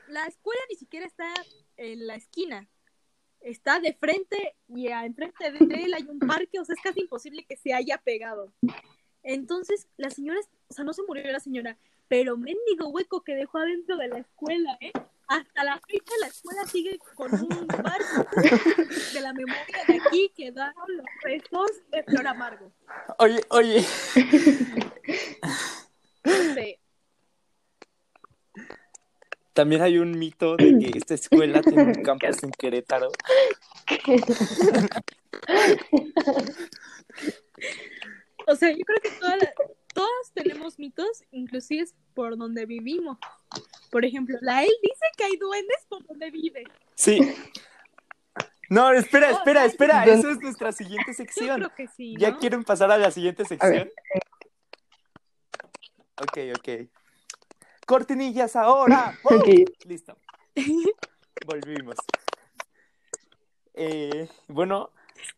la 0.08 0.26
escuela 0.26 0.62
ni 0.70 0.76
siquiera 0.76 1.06
está 1.06 1.32
en 1.78 2.06
la 2.08 2.16
esquina. 2.16 2.68
Está 3.42 3.80
de 3.80 3.94
frente 3.94 4.56
y 4.68 4.88
a- 4.88 5.06
enfrente 5.06 5.52
de 5.52 5.84
él 5.84 5.94
hay 5.94 6.04
un 6.04 6.20
parque, 6.20 6.60
o 6.60 6.66
sea, 6.66 6.74
es 6.76 6.82
casi 6.82 7.02
imposible 7.02 7.46
que 7.46 7.58
se 7.58 7.74
haya 7.74 7.98
pegado. 8.00 8.54
Entonces, 9.26 9.88
la 9.98 10.10
señora, 10.12 10.40
o 10.70 10.74
sea, 10.74 10.86
no 10.86 10.94
se 10.94 11.02
murió 11.04 11.30
la 11.32 11.40
señora, 11.40 11.78
pero 12.08 12.38
mendigo 12.38 12.90
hueco 12.90 13.24
que 13.24 13.36
dejó 13.36 13.58
adentro 13.58 13.98
de 13.98 14.08
la 14.08 14.20
escuela, 14.20 14.78
¿eh? 14.80 14.92
Hasta 15.28 15.64
la 15.64 15.80
fecha 15.80 16.14
la 16.22 16.28
escuela 16.28 16.68
sigue 16.68 17.00
con 17.16 17.34
un 17.34 17.66
parque 17.66 18.56
de 19.14 19.22
la 19.22 19.34
memoria 19.34 19.66
de 19.88 19.96
aquí 19.96 20.32
quedaron 20.36 20.86
los 20.96 21.06
restos 21.24 21.72
de 21.92 22.04
Flor 22.04 22.28
Amargo. 22.28 22.72
Oye, 23.18 23.44
oye, 23.50 23.84
No 26.24 26.54
sé. 26.54 26.80
también 29.54 29.82
hay 29.82 29.98
un 29.98 30.20
mito 30.20 30.58
de 30.58 30.78
que 30.78 30.96
esta 31.00 31.16
escuela 31.16 31.64
tiene 31.64 31.86
un 31.86 31.94
campus 32.04 32.44
en 32.44 32.52
Querétaro. 32.52 33.10
O 38.48 38.56
sea, 38.56 38.70
yo 38.72 38.84
creo 38.86 39.00
que 39.02 39.10
toda 39.12 39.38
la- 39.38 39.54
todas 39.94 40.32
tenemos 40.34 40.78
mitos, 40.80 41.24
inclusive 41.32 41.88
por 42.14 42.38
donde 42.38 42.66
vivimos. 42.66 43.18
Por 43.92 44.06
ejemplo, 44.06 44.38
la 44.42 44.64
él 44.64 44.72
dice 44.82 45.06
que 45.18 45.24
hay 45.24 45.38
duendes 45.38 45.78
por 45.90 46.06
donde 46.06 46.30
vive. 46.32 46.64
Sí. 46.96 47.20
No, 48.70 48.92
espera, 48.92 49.30
espera, 49.32 49.66
espera. 49.66 50.06
Eso 50.06 50.30
es 50.32 50.40
nuestra 50.40 50.72
siguiente 50.72 51.12
Yo 51.12 51.14
sección. 51.14 51.58
creo 51.58 51.76
que 51.76 51.88
sí, 51.88 52.16
¿Ya 52.18 52.36
quieren 52.38 52.64
pasar 52.64 52.92
a 52.92 52.98
la 52.98 53.12
siguiente 53.12 53.46
sección? 53.46 53.90
Ok, 56.18 56.38
ok. 56.58 56.90
Cortinillas 57.86 58.56
ahora. 58.56 59.18
¡Oh! 59.24 59.36
Ok. 59.36 59.48
Listo. 59.86 60.18
Volvimos. 61.46 61.96
Eh, 63.76 64.28
bueno, 64.48 64.92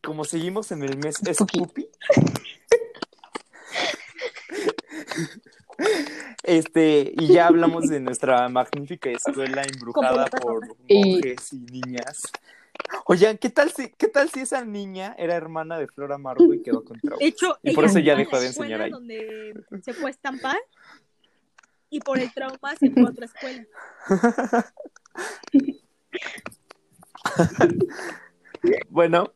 como 0.04 0.24
seguimos 0.24 0.72
en 0.72 0.84
el 0.84 0.98
mes 0.98 1.16
Spooky. 1.34 1.90
Este, 6.44 7.14
y 7.16 7.28
ya 7.28 7.48
hablamos 7.48 7.88
de 7.88 8.00
nuestra 8.00 8.48
magnífica 8.50 9.10
escuela 9.10 9.64
embrujada 9.64 10.26
por 10.28 10.68
monjes 10.90 11.54
y 11.54 11.58
niñas. 11.60 12.22
Oigan, 13.06 13.38
¿qué 13.38 13.50
tal 13.50 13.72
si, 13.72 13.90
qué 13.98 14.08
tal 14.08 14.30
si 14.30 14.42
esa 14.42 14.64
niña 14.64 15.16
era 15.18 15.36
hermana 15.36 15.78
de 15.78 15.88
Flora 15.88 16.18
Margo 16.18 16.54
y 16.54 16.62
quedó 16.62 16.84
con 16.84 17.00
traumas? 17.00 17.20
De 17.20 17.26
hecho, 17.28 17.58
Y 17.64 17.74
por 17.74 17.86
eso 17.86 18.00
ya 18.00 18.16
dejó 18.16 18.40
de 18.40 18.48
enseñar 18.48 18.82
ahí. 18.82 18.92
donde 18.92 19.54
se 19.84 19.94
fue 19.94 20.10
a 20.10 20.12
estampar 20.12 20.58
y 21.90 22.00
por 22.00 22.20
el 22.20 22.32
trauma 22.34 22.76
se 22.80 22.92
fue 22.92 23.04
a 23.04 23.06
otra 23.10 23.26
escuela. 23.26 23.66
Bueno, 28.90 29.34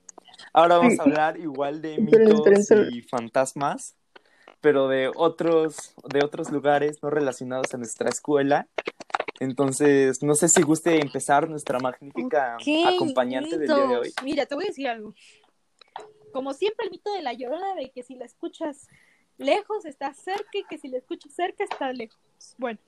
ahora 0.54 0.78
vamos 0.78 1.00
a 1.00 1.04
hablar 1.04 1.40
igual 1.40 1.82
de 1.82 1.96
Esperen, 1.96 2.26
mitos 2.26 2.34
esperen, 2.40 2.60
esperen. 2.60 2.94
y 2.94 3.02
fantasmas, 3.02 3.96
pero 4.62 4.88
de 4.88 5.12
otros, 5.16 5.94
de 6.08 6.24
otros 6.24 6.52
lugares 6.52 7.02
no 7.02 7.10
relacionados 7.10 7.74
a 7.74 7.78
nuestra 7.78 8.10
escuela. 8.10 8.68
Entonces, 9.40 10.22
no 10.22 10.36
sé 10.36 10.48
si 10.50 10.62
guste 10.62 11.02
empezar 11.02 11.50
nuestra 11.50 11.80
magnífica 11.80 12.58
¿Qué 12.64 12.86
acompañante 12.86 13.58
del 13.58 13.68
día 13.68 13.88
de 13.88 13.98
hoy. 13.98 14.14
Mira, 14.24 14.46
te 14.46 14.54
voy 14.54 14.66
a 14.66 14.68
decir 14.68 14.88
algo. 14.88 15.16
Como 16.32 16.54
siempre, 16.54 16.86
el 16.86 16.92
mito 16.92 17.12
de 17.12 17.24
la 17.24 17.34
llorona 17.34 17.74
de 17.76 17.90
que 17.92 18.04
si 18.04 18.16
la 18.16 18.26
escuchas 18.26 18.88
lejos 19.38 19.86
está 19.86 20.14
cerca 20.14 20.58
y 20.58 20.64
que 20.66 20.78
si 20.78 20.88
la 20.88 21.00
escuchas 21.00 21.34
cerca 21.34 21.64
está 21.64 21.92
lejos. 21.92 22.20
Bueno, 22.58 22.80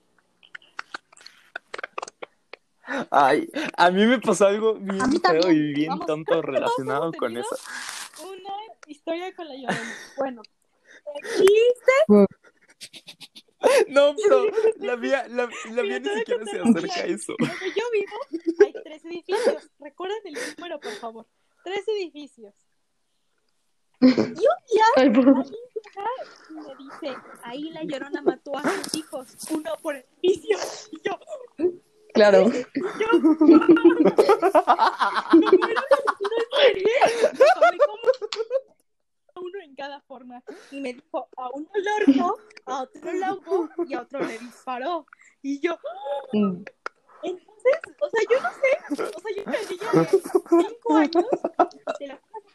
Ay, 3.09 3.49
a 3.77 3.91
mí 3.91 4.05
me 4.05 4.19
pasó 4.19 4.47
algo 4.47 4.75
bien 4.75 5.21
feo 5.21 5.49
y 5.51 5.73
bien 5.73 5.89
Vamos, 5.89 6.05
tonto 6.05 6.41
relacionado 6.41 7.11
con 7.13 7.37
eso. 7.37 7.55
una 8.21 8.53
historia 8.87 9.33
con 9.35 9.47
la 9.47 9.55
llorona. 9.55 9.93
Bueno, 10.17 10.41
el 11.15 11.21
chiste 11.29 11.93
No, 13.89 14.13
pero 14.15 14.45
la 14.79 14.97
mía, 14.97 15.25
la, 15.29 15.49
la 15.71 15.83
ni 15.99 16.09
siquiera 16.09 16.45
se 16.45 16.59
acerca 16.59 16.95
a 17.01 17.05
eso. 17.05 17.33
donde 17.39 17.67
yo 17.75 17.83
vivo 17.91 18.17
hay 18.65 18.73
tres 18.83 19.05
edificios. 19.05 19.69
Recuerden 19.79 20.19
el 20.25 20.33
número, 20.57 20.79
por 20.79 20.91
favor. 20.93 21.25
Tres 21.63 21.87
edificios. 21.87 22.53
Y 24.01 24.05
un 24.05 24.33
día 24.35 24.85
Ay, 24.97 25.09
por 25.11 25.23
favor. 25.23 25.45
alguien 25.45 25.57
y 26.49 26.53
me 26.55 26.75
dice, 26.75 27.17
ahí 27.43 27.69
la 27.71 27.83
llorona 27.83 28.21
mató 28.21 28.57
a 28.57 28.63
sus 28.63 28.95
hijos, 28.95 29.27
uno 29.51 29.71
por 29.81 29.95
edificio. 29.95 30.57
Y 30.91 31.01
yo, 31.07 31.17
Claro. 32.13 32.51
yo, 32.51 33.09
como 33.21 33.45
uno 33.45 33.65
en 39.63 39.75
cada 39.75 40.01
forma. 40.01 40.43
Y 40.71 40.79
me 40.81 40.93
dijo, 40.93 41.27
a 41.37 41.49
uno 41.49 41.67
lo 41.73 41.91
ahorcó, 41.91 42.39
a 42.65 42.81
otro 42.83 43.13
lo 43.13 43.25
ahogó 43.25 43.69
y 43.87 43.93
a 43.93 44.01
otro 44.01 44.19
le 44.19 44.37
disparó. 44.39 45.05
Y 45.41 45.59
yo, 45.59 45.77
Mm, 46.33 46.63
entonces, 47.23 47.79
o 48.01 48.09
sea, 48.09 48.21
yo 48.29 48.41
no 48.41 48.49
sé, 48.51 49.13
o 49.15 49.19
sea, 49.19 49.31
yo 49.35 49.41
era 49.41 49.59
niña 49.69 50.11
de 50.11 50.67
cinco 50.67 50.95
años, 50.95 51.25
te 51.99 52.07
lo 52.07 52.17
juro, 52.17 52.47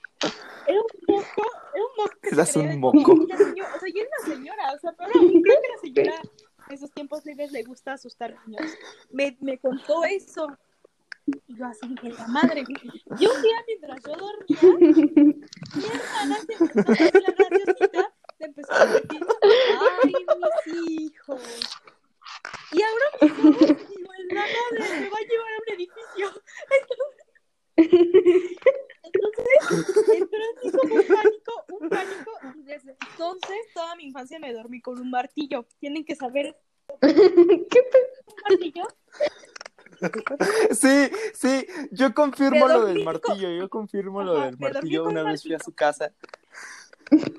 era 0.66 0.80
un 0.80 0.86
moco, 1.06 1.42
era 1.74 1.84
un 1.84 1.96
moco. 1.96 2.18
Eras 2.22 2.56
un 2.56 2.68
de- 2.68 2.76
moco. 2.76 3.14
la 3.28 3.34
o 3.34 3.38
sea, 3.38 3.54
yo 3.54 4.00
era 4.02 4.10
una 4.18 4.34
señora, 4.34 4.72
o 4.74 4.78
sea, 4.78 4.92
pero 4.98 5.12
creo 5.12 5.42
que 5.62 5.68
la 5.74 5.78
señora 5.80 6.22
en 6.68 6.74
esos 6.74 6.90
tiempos 6.92 7.24
libres 7.24 7.50
le 7.52 7.62
gusta 7.62 7.92
asustar 7.94 8.36
niños. 8.46 8.70
Me, 9.10 9.36
me 9.40 9.58
contó 9.58 10.04
eso. 10.04 10.48
Y 11.46 11.56
yo 11.56 11.66
así 11.66 11.94
que 11.94 12.10
la 12.10 12.26
madre. 12.28 12.64
Y 12.66 13.26
un 13.26 13.42
día 13.42 13.64
mientras 13.66 14.02
yo 14.02 14.12
dormía, 14.16 14.58
mi 14.78 15.84
hermana 15.84 16.36
se 16.46 16.52
empezó 16.54 16.80
a 16.80 17.20
la 17.20 17.32
graciosita, 17.34 18.14
se 18.38 18.44
empezó 18.44 18.72
a 18.72 18.86
decir, 18.86 19.26
ay, 20.02 20.14
mis 20.66 20.66
hijos. 20.90 21.42
Y 22.72 22.82
ahora 22.82 23.06
mismo 23.20 23.50
digo, 23.50 24.12
la 24.30 24.42
madre 24.42 25.00
me 25.00 25.08
va 25.10 25.18
a 25.18 25.26
llevar 25.28 25.52
a 25.52 25.58
un 25.60 25.74
edificio. 25.74 26.26
Entonces, 29.02 29.58
entró 30.14 30.38
en 30.38 30.54
mí 30.62 30.70
como 30.72 30.94
un 30.94 31.06
pánico, 31.06 31.52
un 31.80 31.88
pánico, 31.88 32.30
y 32.56 32.62
desde 32.62 32.96
entonces 33.10 33.58
toda 33.74 33.96
mi 33.96 34.04
infancia 34.04 34.38
me 34.38 34.52
dormí 34.52 34.80
con 34.80 34.98
un 34.98 35.10
martillo. 35.10 35.66
Tienen 35.78 36.04
que 36.04 36.14
saber 36.14 36.56
¿Qué 37.00 37.80
un 38.26 38.34
martillo. 38.48 38.84
Sí, 40.70 41.10
sí, 41.34 41.66
yo 41.90 42.14
confirmo 42.14 42.68
lo 42.68 42.84
del 42.86 43.04
martillo, 43.04 43.50
yo 43.50 43.68
confirmo 43.68 44.22
lo 44.22 44.40
del 44.40 44.58
martillo. 44.58 45.04
Una 45.04 45.22
un 45.22 45.30
vez 45.30 45.42
fui 45.42 45.54
a 45.54 45.58
su 45.58 45.72
casa. 45.72 46.12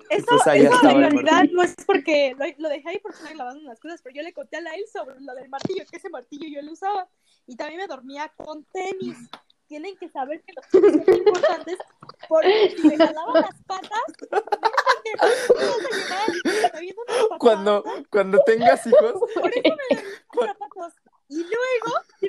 Eso, 0.10 0.36
eso 0.36 0.90
en 0.90 1.00
realidad 1.00 1.44
no 1.52 1.62
es 1.62 1.76
porque 1.86 2.36
lo, 2.38 2.46
lo 2.58 2.70
dejé 2.70 2.90
ahí 2.90 3.00
porque 3.00 3.18
estaba 3.18 3.36
grabando 3.36 3.62
unas 3.62 3.80
cosas, 3.80 4.02
pero 4.02 4.16
yo 4.16 4.24
le 4.24 4.34
conté 4.34 4.58
a 4.58 4.62
la 4.62 4.72
él 4.74 4.84
sobre 4.92 5.22
lo 5.22 5.36
del 5.36 5.48
martillo, 5.50 5.84
que 5.90 5.98
ese 5.98 6.10
martillo 6.10 6.48
yo 6.50 6.62
lo 6.64 6.72
usaba. 6.74 7.08
Y 7.46 7.56
también 7.56 7.80
me 7.80 7.88
dormía 7.88 8.32
con 8.36 8.64
tenis. 8.66 9.18
Tienen 9.68 9.96
que 9.98 10.10
saber 10.10 10.42
que 10.42 10.54
los 10.54 10.68
tenis 10.70 11.06
son 11.06 11.16
importantes 11.16 11.78
porque 12.28 12.76
si 12.76 12.88
me 12.88 12.98
jalaban 12.98 13.42
las 13.42 13.64
patas. 13.64 14.02
Cuando, 17.40 17.84
cuando 18.12 18.40
tengas 18.44 18.86
hijos, 18.86 19.14
Por 19.34 19.50
eso 19.50 19.76
me 19.90 20.04
con 20.28 20.48
zapatos. 20.48 20.94
Y 21.30 21.44
luego. 21.44 21.92
Y 22.22 22.28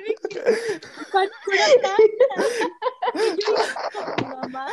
yo 3.35 3.53
con 3.93 4.15
mi 4.15 4.23
mamá. 4.35 4.41
Mamá, 4.41 4.67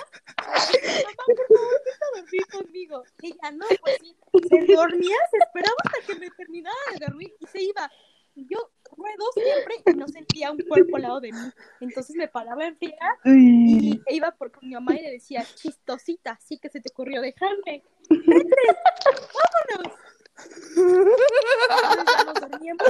por 1.27 1.47
favor, 1.47 1.81
vete 1.85 2.05
a 2.05 2.21
dormir 2.21 2.47
conmigo. 2.53 3.05
Y 3.23 3.27
ella, 3.29 3.51
no, 3.53 3.67
pues 3.81 3.99
sí. 4.01 4.17
Se 4.49 4.75
dormía, 4.75 5.17
se 5.31 5.39
esperaba 5.39 5.77
hasta 5.85 6.07
que 6.07 6.15
me 6.21 6.31
terminara 6.31 6.77
de 6.93 7.07
dormir 7.07 7.35
y 7.41 7.47
se 7.47 7.63
iba. 7.63 7.91
Y 8.35 8.47
yo 8.49 8.71
ruedo 8.97 9.25
siempre 9.33 9.83
y 9.87 9.97
no 9.97 10.07
sentía 10.07 10.53
un 10.53 10.59
cuerpo 10.59 10.97
al 10.97 11.03
lado 11.03 11.21
de 11.21 11.33
mí. 11.33 11.53
Entonces 11.81 12.15
me 12.15 12.29
paraba 12.29 12.67
en 12.67 12.77
fila 12.77 13.19
y 13.25 14.01
e 14.07 14.15
iba 14.15 14.31
por 14.33 14.53
con 14.53 14.69
mi 14.69 14.75
mamá 14.75 14.95
y 14.95 15.03
le 15.03 15.11
decía, 15.13 15.45
chistosita, 15.55 16.39
sí 16.45 16.59
que 16.59 16.69
se 16.69 16.81
te 16.81 16.91
ocurrió 16.91 17.21
dejarme. 17.21 17.83
Vete, 18.11 18.57
vámonos. 19.07 19.99
Entonces 20.77 22.27
nos 22.27 22.35
dormíamos 22.35 22.87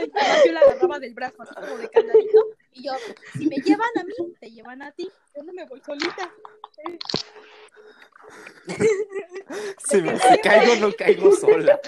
el 0.00 0.12
yo 0.46 0.52
la 0.52 0.60
agarraba 0.60 0.98
del 0.98 1.14
brazo 1.14 1.42
así 1.42 1.54
como 1.54 1.76
de 1.76 1.88
candadito 1.90 2.46
y 2.72 2.84
yo, 2.84 2.92
si 3.32 3.46
me 3.46 3.56
llevan 3.56 3.90
a 3.96 4.04
mí, 4.04 4.14
te 4.38 4.50
llevan 4.50 4.82
a 4.82 4.92
ti, 4.92 5.10
yo 5.36 5.42
no 5.42 5.52
me 5.52 5.64
voy 5.66 5.80
solita. 5.80 6.32
si, 9.84 10.02
me, 10.02 10.18
si 10.18 10.38
caigo, 10.38 10.76
no 10.76 10.92
caigo 10.92 11.34
sola. 11.34 11.80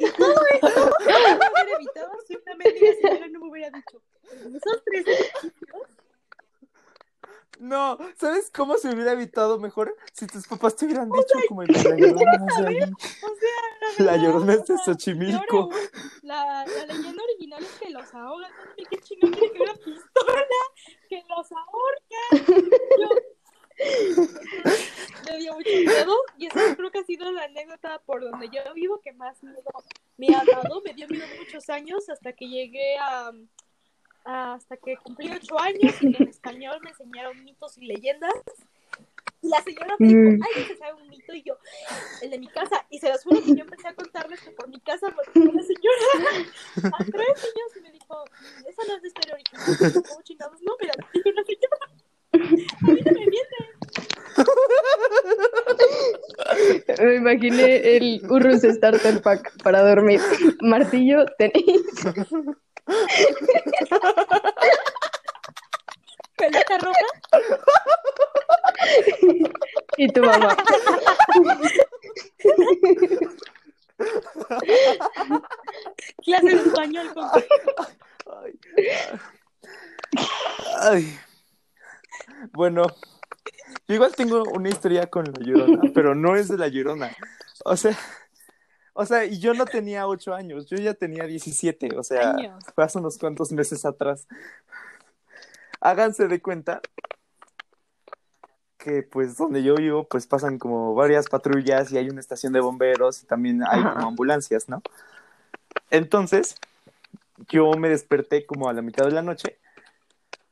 Y 0.00 0.10
todo 0.10 0.34
eso 0.50 0.90
no 1.00 1.06
me 1.06 1.36
hubiera 1.36 1.76
evitado 1.76 2.12
si 2.26 2.36
una 2.36 2.54
mendiga 2.56 2.92
señora 3.00 3.28
no 3.28 3.40
me 3.40 3.50
hubiera 3.50 3.70
dicho, 3.70 4.02
esos 4.24 4.84
tres 4.84 5.06
edificios, 5.06 5.88
No, 7.60 7.98
¿sabes 8.16 8.50
cómo 8.50 8.76
se 8.76 8.88
hubiera 8.92 9.12
evitado 9.12 9.58
mejor 9.58 9.96
si 10.12 10.26
tus 10.26 10.46
papás 10.46 10.74
te 10.76 10.86
hubieran 10.86 11.10
dicho 11.10 11.34
como 11.48 11.62
el 11.62 11.68
de 11.68 11.82
la 11.82 11.96
llorona 11.96 12.46
es 12.48 12.56
de 12.62 12.66
ahí? 12.68 12.78
o 12.82 13.96
sea, 13.96 14.04
La 14.06 14.16
llorona 14.16 14.54
es 14.54 14.64
de 14.66 14.76
Xochimilco. 14.78 15.70
La, 16.22 16.64
la 16.66 16.86
leyenda 16.86 17.22
original 17.22 17.62
es 17.62 17.70
que 17.80 17.90
los 17.90 18.12
ahogan. 18.14 18.50
No 18.50 18.84
qué 18.90 18.96
chingón 18.98 19.30
tiene 19.32 19.52
que 19.52 19.58
ver 19.58 19.68
una 19.70 19.74
pistola 19.74 20.44
que 21.08 21.22
los 21.28 21.52
ahorca. 21.52 22.56
Yo, 22.98 23.08
me 25.30 25.38
dio 25.38 25.54
mucho 25.54 25.68
miedo 25.70 26.14
y 26.38 26.46
esa 26.46 26.76
creo 26.76 26.90
que 26.90 26.98
ha 27.00 27.04
sido 27.04 27.30
la 27.32 27.44
anécdota 27.44 28.00
por 28.06 28.20
donde 28.22 28.48
yo 28.48 28.60
vivo 28.74 29.00
que 29.00 29.12
más 29.12 29.42
miedo 29.42 29.62
me 30.16 30.28
ha 30.34 30.44
dado. 30.44 30.80
Me 30.82 30.92
dio 30.94 31.06
miedo 31.08 31.24
muchos 31.38 31.68
años 31.70 32.08
hasta 32.08 32.32
que 32.32 32.48
llegué 32.48 32.96
a- 32.98 33.32
hasta 34.24 34.76
que 34.76 34.96
cumplí 34.96 35.30
ocho 35.30 35.58
años 35.60 35.94
y 36.02 36.16
en 36.16 36.28
español 36.28 36.78
me 36.82 36.90
enseñaron 36.90 37.44
mitos 37.44 37.76
y 37.78 37.86
leyendas. 37.86 38.32
Y 39.42 39.48
la 39.48 39.60
señora 39.62 39.94
me 39.98 40.06
dijo, 40.08 40.20
Mm. 40.20 40.40
ay, 40.42 40.64
se 40.64 40.76
sabe 40.78 40.94
un 41.02 41.08
mito 41.10 41.34
y 41.34 41.42
yo, 41.42 41.58
el 42.22 42.30
de 42.30 42.38
mi 42.38 42.48
casa. 42.48 42.86
Y 42.88 42.98
se 42.98 43.10
los 43.10 43.22
juro 43.22 43.42
que 43.42 43.54
yo 43.54 43.64
empecé 43.64 43.88
a 43.88 43.94
contarles 43.94 44.40
que 44.40 44.50
por 44.52 44.68
mi 44.68 44.80
casa 44.80 45.08
me 45.34 45.44
la 45.44 45.62
señora 45.62 46.02
a 46.84 46.98
tres 47.04 47.12
niños 47.12 47.76
y 47.76 47.80
me 47.82 47.92
dijo, 47.92 48.24
esa 48.66 48.82
no 48.88 48.96
es 48.96 49.02
de 49.02 49.08
historia 49.08 49.34
original. 49.34 50.02
¿Cómo 50.08 50.22
chingados? 50.22 50.62
No, 50.62 50.72
mira, 50.80 50.94
dijo 51.12 51.30
la 51.30 51.44
señora. 51.44 51.76
A 52.34 52.38
mí 52.90 53.00
no 53.04 53.12
me 53.12 53.26
miente. 53.26 53.56
imaginé 57.16 57.96
el 57.96 58.22
Urrus 58.30 58.62
Starter 58.62 59.20
Pack 59.22 59.62
para 59.62 59.82
dormir. 59.86 60.20
Martillo, 60.62 61.26
tenéis. 61.38 61.82
Pelota 66.36 66.78
roja. 66.78 67.06
y 69.96 70.08
tu 70.08 70.22
mamá. 70.22 70.56
Clase 76.24 76.46
de 76.46 76.52
español 76.54 77.14
con 77.14 77.28
Ay. 78.42 78.58
Ay. 80.80 81.18
Bueno, 82.52 82.86
yo 83.86 83.94
igual 83.94 84.14
tengo 84.14 84.42
una 84.44 84.68
historia 84.68 85.06
con 85.08 85.24
la 85.24 85.40
Llorona, 85.40 85.90
pero 85.94 86.14
no 86.14 86.36
es 86.36 86.48
de 86.48 86.58
la 86.58 86.68
Llorona. 86.68 87.10
O 87.64 87.76
sea, 87.76 87.96
o 88.94 89.04
sea, 89.04 89.24
y 89.24 89.38
yo 89.40 89.54
no 89.54 89.66
tenía 89.66 90.06
ocho 90.06 90.34
años, 90.34 90.66
yo 90.66 90.76
ya 90.76 90.94
tenía 90.94 91.24
17, 91.24 91.96
o 91.98 92.02
sea, 92.02 92.30
Años. 92.30 92.64
fue 92.74 92.84
hace 92.84 92.98
unos 92.98 93.18
cuantos 93.18 93.52
meses 93.52 93.84
atrás. 93.84 94.26
Háganse 95.80 96.28
de 96.28 96.40
cuenta 96.40 96.80
que 98.78 99.02
pues 99.02 99.36
donde 99.36 99.62
yo 99.62 99.74
vivo 99.74 100.04
pues 100.04 100.26
pasan 100.26 100.58
como 100.58 100.94
varias 100.94 101.28
patrullas 101.28 101.90
y 101.90 101.98
hay 101.98 102.08
una 102.08 102.20
estación 102.20 102.52
de 102.52 102.60
bomberos 102.60 103.22
y 103.22 103.26
también 103.26 103.62
hay 103.66 103.82
como 103.82 104.08
ambulancias, 104.08 104.68
¿no? 104.68 104.82
Entonces, 105.90 106.56
yo 107.48 107.72
me 107.72 107.88
desperté 107.88 108.46
como 108.46 108.68
a 108.68 108.72
la 108.72 108.82
mitad 108.82 109.04
de 109.04 109.12
la 109.12 109.22
noche. 109.22 109.58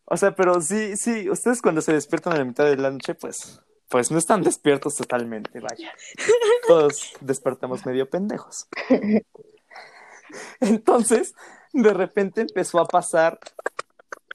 O 0.05 0.16
sea, 0.16 0.34
pero 0.34 0.61
sí, 0.61 0.97
sí, 0.97 1.30
ustedes 1.30 1.62
cuando 1.62 1.80
se 1.80 1.93
despiertan 1.93 2.32
a 2.34 2.38
la 2.38 2.45
mitad 2.45 2.64
de 2.64 2.76
la 2.76 2.90
noche, 2.90 3.14
pues, 3.14 3.62
pues 3.93 4.11
no 4.11 4.16
están 4.16 4.43
despiertos 4.43 4.97
totalmente, 4.97 5.61
vaya. 5.61 5.93
Todos 6.66 7.12
despertamos 7.20 7.84
medio 7.84 8.09
pendejos. 8.09 8.66
Entonces, 10.61 11.34
de 11.74 11.93
repente 11.93 12.40
empezó 12.40 12.80
a 12.80 12.86
pasar 12.86 13.38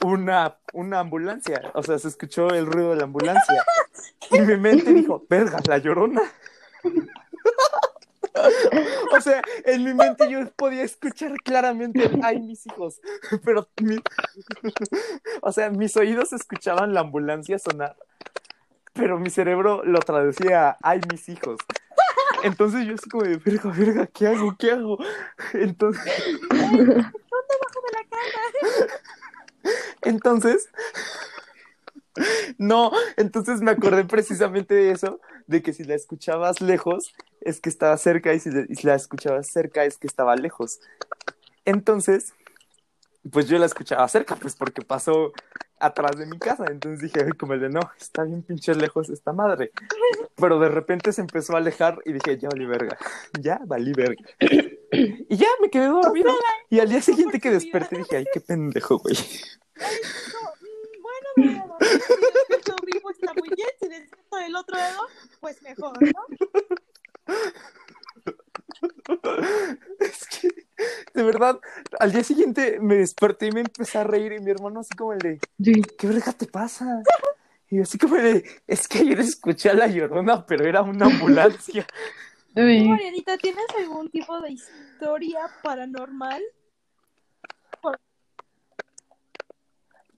una, 0.05 0.59
una 0.73 0.99
ambulancia. 0.99 1.71
O 1.73 1.81
sea, 1.81 1.97
se 1.97 2.07
escuchó 2.07 2.49
el 2.49 2.67
ruido 2.67 2.91
de 2.91 2.97
la 2.97 3.05
ambulancia. 3.05 3.65
Y 4.29 4.41
mi 4.41 4.57
mente 4.57 4.93
dijo, 4.93 5.25
verga, 5.27 5.59
la 5.67 5.79
llorona. 5.79 6.21
O 9.17 9.19
sea, 9.19 9.41
en 9.65 9.83
mi 9.83 9.95
mente 9.95 10.29
yo 10.29 10.47
podía 10.51 10.83
escuchar 10.83 11.31
claramente, 11.43 12.07
ay, 12.21 12.39
mis 12.39 12.67
hijos, 12.67 13.01
pero, 13.43 13.67
mi- 13.81 13.97
o 15.41 15.51
sea, 15.51 15.71
mis 15.71 15.97
oídos 15.97 16.33
escuchaban 16.33 16.93
la 16.93 16.99
ambulancia 16.99 17.57
sonar, 17.57 17.95
pero 18.97 19.19
mi 19.19 19.29
cerebro 19.29 19.83
lo 19.85 19.99
traducía 19.99 20.77
a, 20.81 20.95
mis 21.11 21.29
hijos. 21.29 21.57
Entonces 22.43 22.85
yo 22.85 22.95
así 22.95 23.09
como 23.09 23.23
de, 23.23 23.37
verga, 23.37 23.71
verga, 23.71 24.07
¿qué 24.07 24.27
hago? 24.27 24.55
¿Qué 24.57 24.71
hago? 24.71 24.97
Entonces... 25.53 26.03
Entonces, 30.03 30.69
no, 32.57 32.91
entonces 33.17 33.61
me 33.61 33.71
acordé 33.71 34.05
precisamente 34.05 34.73
de 34.73 34.91
eso, 34.91 35.19
de 35.47 35.61
que 35.61 35.73
si 35.73 35.83
la 35.83 35.95
escuchabas 35.95 36.61
lejos 36.61 37.13
es 37.41 37.59
que 37.59 37.69
estaba 37.69 37.97
cerca 37.97 38.31
la- 38.31 38.65
y 38.69 38.75
si 38.75 38.87
la 38.87 38.95
escuchabas 38.95 39.47
cerca 39.47 39.83
es 39.83 39.97
que 39.97 40.07
estaba 40.07 40.35
lejos. 40.35 40.79
Entonces, 41.65 42.33
pues 43.31 43.47
yo 43.47 43.57
la 43.59 43.65
escuchaba 43.65 44.07
cerca, 44.07 44.35
pues 44.35 44.55
porque 44.55 44.81
pasó 44.81 45.31
atrás 45.79 46.17
de 46.17 46.25
mi 46.25 46.37
casa. 46.37 46.65
Entonces 46.69 47.01
dije, 47.01 47.25
ay, 47.25 47.31
como 47.33 47.53
el 47.53 47.61
de 47.61 47.69
no, 47.69 47.81
está 47.99 48.23
bien 48.23 48.43
pinche 48.43 48.73
lejos 48.75 49.09
esta 49.09 49.33
madre. 49.33 49.71
Pero 50.35 50.59
de 50.59 50.69
repente 50.69 51.11
se 51.11 51.21
empezó 51.21 51.55
a 51.55 51.57
alejar 51.57 51.99
y 52.05 52.13
dije, 52.13 52.37
ya 52.37 52.49
valí 52.49 52.65
verga, 52.65 52.97
ya 53.39 53.59
valí 53.65 53.93
verga. 53.93 54.23
Y 55.29 55.35
ya 55.35 55.47
me 55.61 55.69
quedé 55.69 55.87
dormido. 55.87 56.31
Y 56.69 56.79
al 56.79 56.89
día 56.89 57.01
siguiente 57.01 57.39
que 57.39 57.51
desperté 57.51 57.97
dije, 57.97 58.17
ay, 58.17 58.25
qué 58.31 58.39
pendejo, 58.39 58.99
güey. 58.99 59.15
Mm, 61.37 61.57
bueno. 61.59 61.77
Si 61.79 61.93
despierto 61.93 62.75
vivo 62.85 63.11
está 63.11 63.33
muy 63.33 63.49
bien. 63.55 63.69
Si 63.79 63.87
despierto 63.87 64.37
del 64.37 64.55
otro 64.55 64.77
dedo, 64.77 65.01
pues 65.39 65.61
mejor, 65.61 65.97
¿no? 66.01 66.25
Es 69.99 70.27
que, 70.27 70.66
de 71.13 71.23
verdad, 71.23 71.59
al 71.99 72.11
día 72.11 72.23
siguiente 72.23 72.79
me 72.79 72.95
desperté 72.95 73.47
y 73.47 73.51
me 73.51 73.61
empecé 73.61 73.97
a 73.97 74.03
reír 74.03 74.33
y 74.33 74.39
mi 74.39 74.51
hermano 74.51 74.79
así 74.81 74.95
como 74.95 75.13
el 75.13 75.19
de, 75.19 75.39
Sí. 75.63 75.81
¿qué 75.97 76.07
verga 76.07 76.31
te 76.33 76.45
pasa? 76.47 77.03
Y 77.69 77.77
yo 77.77 77.83
así 77.83 77.97
como 77.97 78.15
el 78.17 78.23
de, 78.41 78.49
es 78.67 78.87
que 78.87 78.99
ayer 78.99 79.19
escuché 79.19 79.69
a 79.69 79.73
la 79.73 79.87
llorona, 79.87 80.45
pero 80.45 80.65
era 80.65 80.81
una 80.81 81.07
ambulancia. 81.07 81.85
¿Tú, 82.55 82.61
Uy, 82.61 82.87
Marianita, 82.87 83.37
tienes 83.37 83.65
algún 83.77 84.09
tipo 84.09 84.39
de 84.41 84.51
historia 84.51 85.39
paranormal? 85.61 86.41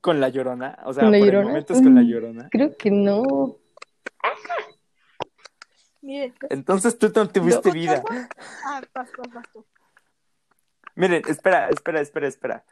Con 0.01 0.21
la 0.21 0.29
llorona, 0.29 0.79
o 0.85 0.93
sea, 0.93 1.03
¿Con 1.03 1.11
la 1.11 1.17
por 1.19 1.27
el 1.27 1.33
Llorona? 1.33 1.47
momento 1.49 1.73
es 1.73 1.81
con 1.81 1.93
la 1.95 2.01
Mm. 2.01 2.07
llorona. 2.07 2.47
creo 2.49 2.77
que 2.77 2.89
no. 2.89 3.57
Miren, 6.01 6.33
Entonces 6.49 6.97
tú 6.97 7.11
no 7.13 7.27
tuviste 7.27 7.71
vida. 7.71 8.01
ah, 8.63 8.81
vas, 8.93 9.09
vas, 9.17 9.33
vas 9.33 9.45
tú. 9.51 9.65
Miren, 10.99 11.23
espera, 11.27 11.69
espera, 11.69 12.01
espera, 12.01 12.27
espera. 12.27 12.63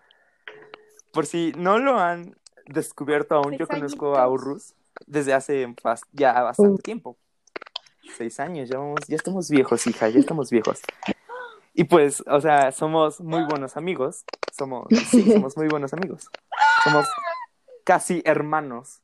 Por 1.13 1.25
si 1.25 1.53
no 1.57 1.79
lo 1.79 1.97
han 1.97 2.35
descubierto 2.65 3.35
aún, 3.35 3.57
yo 3.57 3.67
conozco 3.67 4.17
a. 4.17 4.27
Urrus 4.27 4.73
desde 5.05 5.33
hace 5.33 5.73
ya 6.11 6.41
bastante 6.43 6.73
Uh. 6.73 6.77
tiempo. 6.79 7.17
Seis 8.17 8.39
años, 8.41 8.67
ya, 8.69 8.79
vamos, 8.79 8.99
ya 9.07 9.15
estamos 9.15 9.49
viejos, 9.49 9.87
hija, 9.87 10.09
ya 10.09 10.19
estamos 10.19 10.49
viejos. 10.49 10.81
Y 11.73 11.85
pues, 11.85 12.21
o 12.27 12.41
sea, 12.41 12.71
somos 12.73 13.21
muy 13.21 13.43
buenos 13.45 13.77
amigos. 13.77 14.25
Somos, 14.51 14.87
sí, 15.09 15.31
somos 15.31 15.55
muy 15.55 15.67
buenos 15.69 15.93
amigos. 15.93 16.25
Somos 16.83 17.07
casi 17.85 18.21
hermanos. 18.25 19.01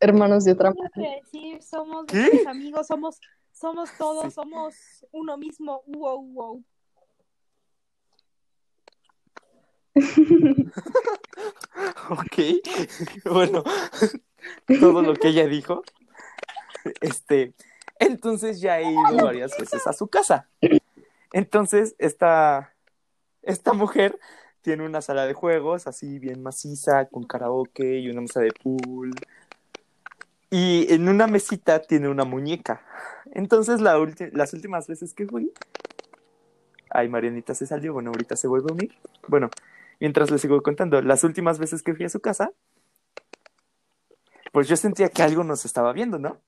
Hermanos 0.00 0.44
de 0.44 0.52
otra 0.52 0.72
decir, 0.96 1.62
somos 1.62 2.06
amigos, 2.48 2.86
somos, 2.88 3.20
somos 3.52 3.90
todos, 3.98 4.24
Sí. 4.26 4.30
somos 4.32 4.74
uno 5.12 5.36
mismo. 5.36 5.82
Wow, 5.86 6.22
wow. 6.32 6.64
Ok, 12.10 12.38
bueno, 13.30 13.62
todo 14.80 15.02
lo 15.02 15.14
que 15.14 15.28
ella 15.28 15.46
dijo. 15.46 15.82
Este, 17.00 17.54
entonces 17.98 18.60
ya 18.60 18.80
he 18.80 18.90
ido 18.90 19.24
varias 19.24 19.56
veces 19.58 19.86
a 19.86 19.92
su 19.92 20.08
casa. 20.08 20.48
Entonces, 21.32 21.94
esta, 21.98 22.74
esta 23.42 23.72
mujer 23.74 24.18
tiene 24.62 24.84
una 24.84 25.02
sala 25.02 25.26
de 25.26 25.34
juegos 25.34 25.86
así 25.86 26.18
bien 26.18 26.42
maciza, 26.42 27.06
con 27.06 27.24
karaoke 27.24 27.98
y 27.98 28.08
una 28.08 28.22
mesa 28.22 28.40
de 28.40 28.52
pool. 28.52 29.14
Y 30.50 30.92
en 30.92 31.08
una 31.08 31.26
mesita 31.26 31.82
tiene 31.82 32.08
una 32.08 32.24
muñeca. 32.24 32.82
Entonces, 33.32 33.80
las 33.80 34.52
últimas 34.54 34.86
veces 34.86 35.12
que 35.12 35.26
fui. 35.26 35.52
Ay, 36.90 37.08
Marianita 37.08 37.54
se 37.54 37.66
salió. 37.66 37.92
Bueno, 37.92 38.10
ahorita 38.10 38.34
se 38.34 38.48
vuelve 38.48 38.68
a 38.70 38.74
unir. 38.74 38.94
Bueno, 39.26 39.50
mientras 40.00 40.30
les 40.30 40.40
sigo 40.40 40.62
contando, 40.62 41.00
las 41.02 41.24
últimas 41.24 41.58
veces 41.58 41.82
que 41.82 41.94
fui 41.94 42.04
a 42.04 42.08
su 42.08 42.20
casa, 42.20 42.52
pues 44.52 44.68
yo 44.68 44.76
sentía 44.76 45.08
que 45.08 45.22
algo 45.22 45.44
nos 45.44 45.64
estaba 45.64 45.92
viendo, 45.92 46.18
¿no? 46.18 46.40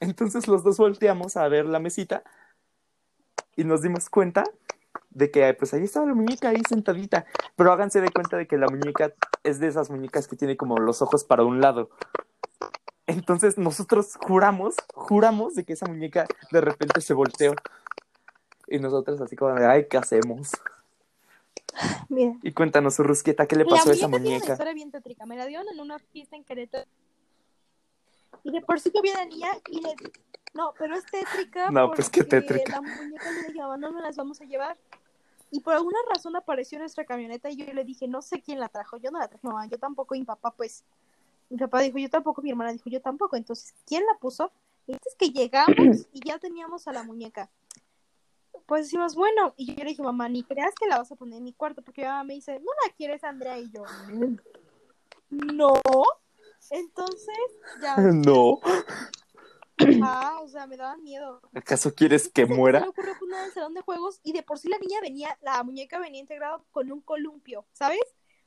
Entonces 0.00 0.48
los 0.48 0.62
dos 0.62 0.78
volteamos 0.78 1.36
a 1.36 1.46
ver 1.48 1.66
la 1.66 1.78
mesita 1.78 2.22
y 3.56 3.64
nos 3.64 3.82
dimos 3.82 4.08
cuenta 4.08 4.44
de 5.10 5.30
que 5.30 5.52
pues 5.54 5.74
ahí 5.74 5.84
estaba 5.84 6.06
la 6.06 6.14
muñeca 6.14 6.48
ahí 6.50 6.62
sentadita, 6.68 7.26
pero 7.56 7.72
háganse 7.72 8.00
de 8.00 8.10
cuenta 8.10 8.36
de 8.36 8.46
que 8.46 8.56
la 8.56 8.68
muñeca 8.68 9.12
es 9.42 9.58
de 9.58 9.66
esas 9.66 9.90
muñecas 9.90 10.28
que 10.28 10.36
tiene 10.36 10.56
como 10.56 10.78
los 10.78 11.02
ojos 11.02 11.24
para 11.24 11.44
un 11.44 11.60
lado. 11.60 11.90
Entonces 13.06 13.58
nosotros 13.58 14.16
juramos, 14.24 14.76
juramos 14.94 15.54
de 15.54 15.64
que 15.64 15.72
esa 15.72 15.86
muñeca 15.86 16.26
de 16.52 16.60
repente 16.60 17.00
se 17.00 17.12
volteó. 17.12 17.54
Y 18.68 18.78
nosotros 18.78 19.20
así 19.20 19.34
como 19.34 19.54
de, 19.54 19.66
ay, 19.66 19.86
¿qué 19.90 19.98
hacemos? 19.98 20.52
Mira. 22.08 22.34
Y 22.42 22.52
cuéntanos, 22.52 22.98
Rusqueta, 22.98 23.46
¿qué 23.46 23.56
le 23.56 23.64
La 23.64 23.70
pasó 23.70 23.90
a 23.90 23.92
esa 23.92 24.08
muñeca 24.08 24.44
una 24.44 24.52
historia 24.52 24.74
bien 24.74 24.90
tétrica. 24.90 25.26
Me 25.26 25.36
la 25.36 25.46
dieron 25.46 25.66
en 25.72 25.80
una 25.80 25.98
fiesta 25.98 26.36
en 26.36 26.44
Querétaro. 26.44 26.88
Y 28.44 28.52
de 28.52 28.60
por 28.60 28.80
sí 28.80 28.90
que 28.90 29.00
viene 29.00 29.26
niña 29.26 29.50
y 29.68 29.80
le... 29.80 29.94
No, 30.52 30.72
pero 30.78 30.96
es 30.96 31.04
tétrica 31.06 31.70
No, 31.70 31.92
pues, 31.92 32.10
qué 32.10 32.24
tétrica. 32.24 32.72
La 32.72 32.80
muñeca 32.80 33.30
le 33.30 33.48
dije, 33.48 33.60
"Mamá, 33.60 33.76
no 33.76 33.92
me 33.92 34.00
las 34.00 34.16
vamos 34.16 34.40
a 34.40 34.44
llevar. 34.44 34.76
Y 35.50 35.60
por 35.60 35.74
alguna 35.74 35.98
razón 36.12 36.36
apareció 36.36 36.76
en 36.76 36.80
nuestra 36.80 37.04
camioneta 37.04 37.50
y 37.50 37.56
yo 37.56 37.72
le 37.72 37.84
dije, 37.84 38.06
no 38.06 38.22
sé 38.22 38.40
quién 38.40 38.60
la 38.60 38.68
trajo. 38.68 38.96
Yo 38.96 39.10
no 39.10 39.18
la 39.18 39.28
traje, 39.28 39.46
mamá. 39.46 39.66
Yo 39.66 39.78
tampoco. 39.78 40.14
Y 40.14 40.20
mi 40.20 40.26
papá, 40.26 40.52
pues... 40.52 40.84
Mi 41.48 41.56
papá 41.58 41.80
dijo, 41.80 41.98
yo 41.98 42.08
tampoco. 42.08 42.42
Mi 42.42 42.50
hermana 42.50 42.72
dijo, 42.72 42.88
yo 42.88 43.00
tampoco. 43.00 43.36
Entonces, 43.36 43.74
¿quién 43.84 44.04
la 44.06 44.16
puso? 44.18 44.52
Y 44.86 44.92
es 44.92 45.14
que 45.18 45.30
llegamos 45.30 45.76
y 46.12 46.20
ya 46.26 46.38
teníamos 46.38 46.86
a 46.88 46.92
la 46.92 47.02
muñeca. 47.02 47.50
Pues 48.70 48.84
decimos, 48.84 49.16
bueno, 49.16 49.52
y 49.56 49.74
yo 49.74 49.82
le 49.82 49.90
dije, 49.90 50.00
mamá, 50.00 50.28
ni 50.28 50.44
creas 50.44 50.72
que 50.78 50.86
la 50.86 50.98
vas 50.98 51.10
a 51.10 51.16
poner 51.16 51.38
en 51.38 51.42
mi 51.42 51.52
cuarto, 51.52 51.82
porque 51.82 52.02
mi 52.02 52.06
mamá 52.06 52.22
me 52.22 52.34
dice, 52.34 52.60
no 52.60 52.70
la 52.86 52.94
quieres, 52.94 53.24
Andrea, 53.24 53.58
y 53.58 53.68
yo, 53.68 53.82
no. 55.28 55.72
Entonces, 56.70 57.36
ya, 57.82 57.96
No. 58.14 58.60
Ah, 60.04 60.38
o 60.40 60.46
sea, 60.46 60.68
me 60.68 60.76
daban 60.76 61.02
miedo. 61.02 61.40
¿Acaso 61.52 61.92
quieres 61.92 62.28
que 62.28 62.42
Se 62.42 62.48
me 62.48 62.54
muera? 62.54 62.88
ocurrió 62.88 63.18
poner 63.18 63.40
en 63.40 63.44
el 63.46 63.52
salón 63.52 63.74
de 63.74 63.80
juegos 63.80 64.20
y 64.22 64.34
de 64.34 64.44
por 64.44 64.56
sí 64.56 64.68
la 64.68 64.78
niña 64.78 65.00
venía, 65.00 65.36
la 65.40 65.64
muñeca 65.64 65.98
venía 65.98 66.20
integrada 66.20 66.62
con 66.70 66.92
un 66.92 67.00
columpio, 67.00 67.66
¿sabes? 67.72 67.98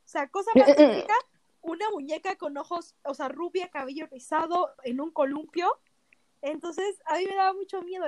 O 0.05 0.07
sea, 0.07 0.29
cosa 0.29 0.51
más 0.55 0.67
típica, 0.77 1.15
una 1.59 1.89
muñeca 1.89 2.37
con 2.37 2.55
ojos, 2.57 2.95
o 3.03 3.13
sea, 3.13 3.27
rubia, 3.27 3.69
cabello 3.71 4.07
rizado 4.09 4.69
en 4.85 5.01
un 5.01 5.11
columpio. 5.11 5.69
Entonces, 6.41 7.01
a 7.07 7.17
mí 7.17 7.25
me 7.25 7.35
daba 7.35 7.51
mucho 7.51 7.81
miedo. 7.81 8.05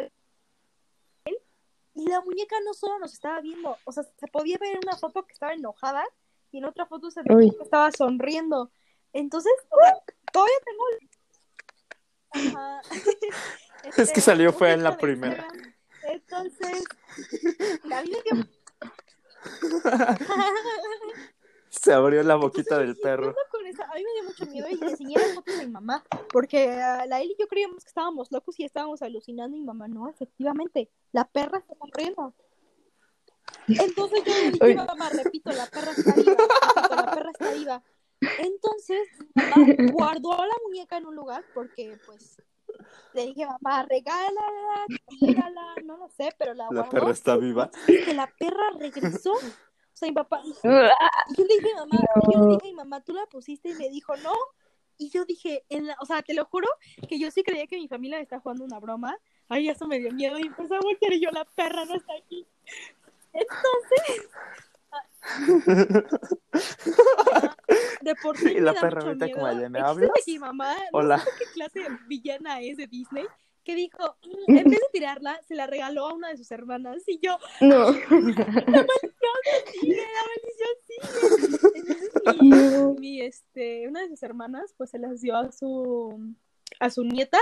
Y 1.95 2.07
la 2.07 2.21
muñeca 2.21 2.55
no 2.65 2.73
solo 2.73 2.99
nos 2.99 3.13
estaba 3.13 3.39
viendo, 3.41 3.77
o 3.85 3.91
sea, 3.91 4.03
se 4.03 4.27
podía 4.27 4.57
ver 4.59 4.73
en 4.73 4.79
una 4.83 4.97
foto 4.97 5.25
que 5.25 5.33
estaba 5.33 5.53
enojada 5.53 6.03
y 6.51 6.57
en 6.57 6.65
otra 6.65 6.85
foto 6.85 7.09
se 7.09 7.21
veía 7.23 7.51
que 7.51 7.63
estaba 7.63 7.91
sonriendo. 7.91 8.71
Entonces, 9.13 9.53
o 9.69 9.77
sea, 9.81 9.93
todavía 10.31 10.55
tengo... 10.65 12.53
Ajá. 12.57 12.81
Es 13.97 14.11
que 14.11 14.19
salió 14.19 14.49
un 14.49 14.55
fea 14.55 14.73
en 14.73 14.83
la 14.83 14.97
primera. 14.97 15.47
Instagram. 15.47 15.75
Entonces, 16.07 16.83
a 17.91 18.01
mí 18.01 18.09
me 18.09 18.21
dio 18.23 18.47
Se 21.81 21.93
abrió 21.93 22.23
la 22.23 22.35
boquita 22.35 22.75
Entonces, 22.81 22.87
del 22.95 22.97
perro. 23.01 23.35
con 23.51 23.65
esa- 23.67 23.83
A 23.85 23.95
mí 23.95 24.03
me 24.03 24.11
dio 24.13 24.23
mucho 24.23 24.45
miedo 24.47 24.67
y 24.69 24.75
le 24.75 24.91
enseñé 24.91 25.15
las 25.17 25.33
fotos 25.35 25.57
de 25.57 25.65
mi 25.65 25.71
mamá, 25.71 26.03
porque 26.31 26.71
ah, 26.71 27.05
la 27.07 27.21
Eli 27.21 27.33
y 27.33 27.41
yo 27.41 27.47
creíamos 27.47 27.83
que 27.83 27.89
estábamos 27.89 28.31
locos 28.31 28.59
y 28.59 28.63
estábamos 28.65 29.01
alucinando 29.01 29.55
y 29.55 29.59
mi 29.59 29.65
mamá, 29.65 29.87
no, 29.87 30.09
efectivamente, 30.09 30.89
la 31.11 31.25
perra 31.25 31.59
está 31.59 31.75
sonriendo. 31.77 32.33
Entonces 33.67 34.23
yo 34.25 34.33
le 34.33 34.51
dije, 34.51 34.75
mamá, 34.75 35.09
repito, 35.09 35.51
la 35.51 35.65
perra 35.67 35.91
está 35.91 36.13
viva, 36.15 36.35
repito, 36.35 36.95
la 36.95 37.11
perra 37.13 37.31
está 37.31 37.51
viva. 37.51 37.83
Entonces, 38.39 39.07
mi 39.35 39.43
mamá 39.43 39.91
guardó 39.93 40.37
la 40.37 40.55
muñeca 40.65 40.97
en 40.97 41.05
un 41.05 41.15
lugar 41.15 41.43
porque, 41.53 41.97
pues, 42.05 42.37
le 43.13 43.25
dije, 43.27 43.45
mamá, 43.45 43.83
regálala, 43.83 44.85
tírala, 45.19 45.75
no 45.83 45.97
lo 45.97 46.09
sé, 46.09 46.33
pero 46.37 46.53
la 46.53 46.65
La 46.65 46.81
guardó. 46.81 46.89
perra 46.91 47.11
está 47.11 47.37
viva. 47.37 47.69
Y 47.87 48.03
que 48.03 48.13
la 48.13 48.27
perra 48.39 48.71
regresó. 48.79 49.33
O 49.95 49.97
sea, 49.97 50.09
mi 50.09 50.13
papá, 50.13 50.41
yo 50.43 50.51
le 51.45 51.55
dije, 51.55 51.73
mamá, 51.73 51.97
yo 52.29 52.39
le 52.41 52.47
dije 52.47 52.67
a 52.67 52.67
mi 52.67 52.73
mamá, 52.73 52.99
tú 53.01 53.13
la 53.13 53.25
pusiste 53.27 53.69
y 53.69 53.75
me 53.75 53.89
dijo, 53.89 54.13
no. 54.17 54.33
Y 54.97 55.09
yo 55.09 55.23
dije, 55.25 55.63
en 55.69 55.87
la- 55.87 55.95
o 56.01 56.05
sea, 56.05 56.21
te 56.21 56.33
lo 56.33 56.43
juro 56.45 56.67
que 57.07 57.17
yo 57.17 57.31
sí 57.31 57.43
creía 57.43 57.65
que 57.65 57.77
mi 57.77 57.87
familia 57.87 58.17
me 58.17 58.23
está 58.23 58.39
jugando 58.41 58.65
una 58.65 58.77
broma. 58.79 59.17
Ay, 59.47 59.69
eso 59.69 59.87
me 59.87 59.99
dio 59.99 60.11
miedo 60.11 60.37
y 60.37 60.47
empecé 60.47 60.75
a 60.75 60.81
voltear 60.81 61.13
y 61.13 61.21
yo, 61.21 61.31
la 61.31 61.45
perra 61.45 61.85
no 61.85 61.95
está 61.95 62.11
aquí. 62.13 62.45
Entonces, 63.31 64.29
de 68.01 68.15
por 68.15 68.37
sí 68.37 68.53
me 68.55 68.61
la 68.61 68.73
da 68.73 68.81
perra 68.81 68.95
mucho 69.01 69.07
ahorita 69.07 69.25
miedo. 69.25 69.39
como 69.39 69.55
de, 69.55 69.69
¿me 69.69 69.79
hablas? 69.79 70.09
mi 70.27 70.39
mamá, 70.39 70.75
no 70.91 70.99
Hola. 70.99 71.19
sé 71.19 71.29
qué 71.39 71.45
clase 71.53 71.79
de 71.79 71.89
villana 72.07 72.59
es 72.61 72.77
de 72.77 72.87
Disney, 72.87 73.25
que 73.65 73.75
dijo, 73.75 74.15
"Mm, 74.47 74.57
en 74.57 74.63
vez 74.69 74.79
de 74.79 74.87
tirarla, 74.93 75.41
se 75.47 75.55
la 75.55 75.67
regaló 75.67 76.07
a 76.07 76.13
una 76.13 76.29
de 76.29 76.37
sus 76.37 76.49
hermanas. 76.51 77.03
Y 77.07 77.19
yo, 77.19 77.37
No. 77.61 77.91
sigue, 77.91 78.05
la 79.97 80.23
maldición 80.29 80.73
sigue. 80.85 81.01
Entonces 81.75 82.41
mi, 82.41 82.49
No. 82.49 82.93
mi, 82.93 83.21
este, 83.21 83.87
una 83.89 84.01
de 84.01 84.09
sus 84.09 84.23
hermanas, 84.23 84.73
pues 84.77 84.89
se 84.91 84.99
las 84.99 85.19
dio 85.21 85.35
a 85.35 85.51
su, 85.51 86.33
a 86.79 86.89
su 86.89 87.03
nieta. 87.03 87.39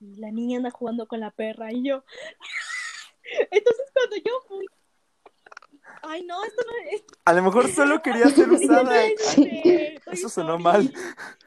Y 0.00 0.16
la 0.16 0.30
niña 0.30 0.56
anda 0.58 0.70
jugando 0.70 1.06
con 1.06 1.20
la 1.20 1.30
perra. 1.30 1.72
Y 1.72 1.84
yo. 1.84 2.04
Entonces 3.50 3.86
cuando 3.92 4.16
yo 4.16 4.32
fui. 4.48 4.66
Ay, 6.02 6.24
no, 6.24 6.42
esto 6.44 6.62
no 6.66 6.90
es. 6.90 7.02
A 7.24 7.32
lo 7.32 7.42
mejor 7.42 7.68
solo 7.68 8.02
quería 8.02 8.28
ser 8.28 8.48
no 8.48 8.54
usada. 8.58 9.02
Eso 10.10 10.28
sonó 10.28 10.58
mal. 10.58 10.92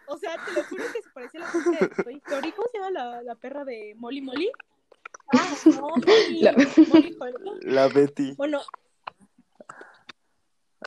O 0.07 0.17
sea, 0.17 0.35
te 0.45 0.51
lo 0.53 0.63
juro 0.63 0.83
que 0.93 1.01
se 1.01 1.09
parecía 1.09 1.41
a 1.41 1.43
la 1.47 1.51
música 1.53 1.85
de 1.95 2.03
Toy 2.03 2.15
Story. 2.25 2.51
¿Cómo 2.51 2.67
se 2.71 2.77
llama 2.77 2.91
la, 2.91 3.21
la 3.23 3.35
perra 3.35 3.65
de 3.65 3.93
Molly 3.97 4.21
Molly? 4.21 4.51
Ah, 5.33 5.49
no, 5.65 5.89
Molly. 6.05 6.41
La- 6.41 6.53
Molly. 6.53 7.17
La 7.61 7.87
Betty. 7.87 8.33
Bueno, 8.35 8.61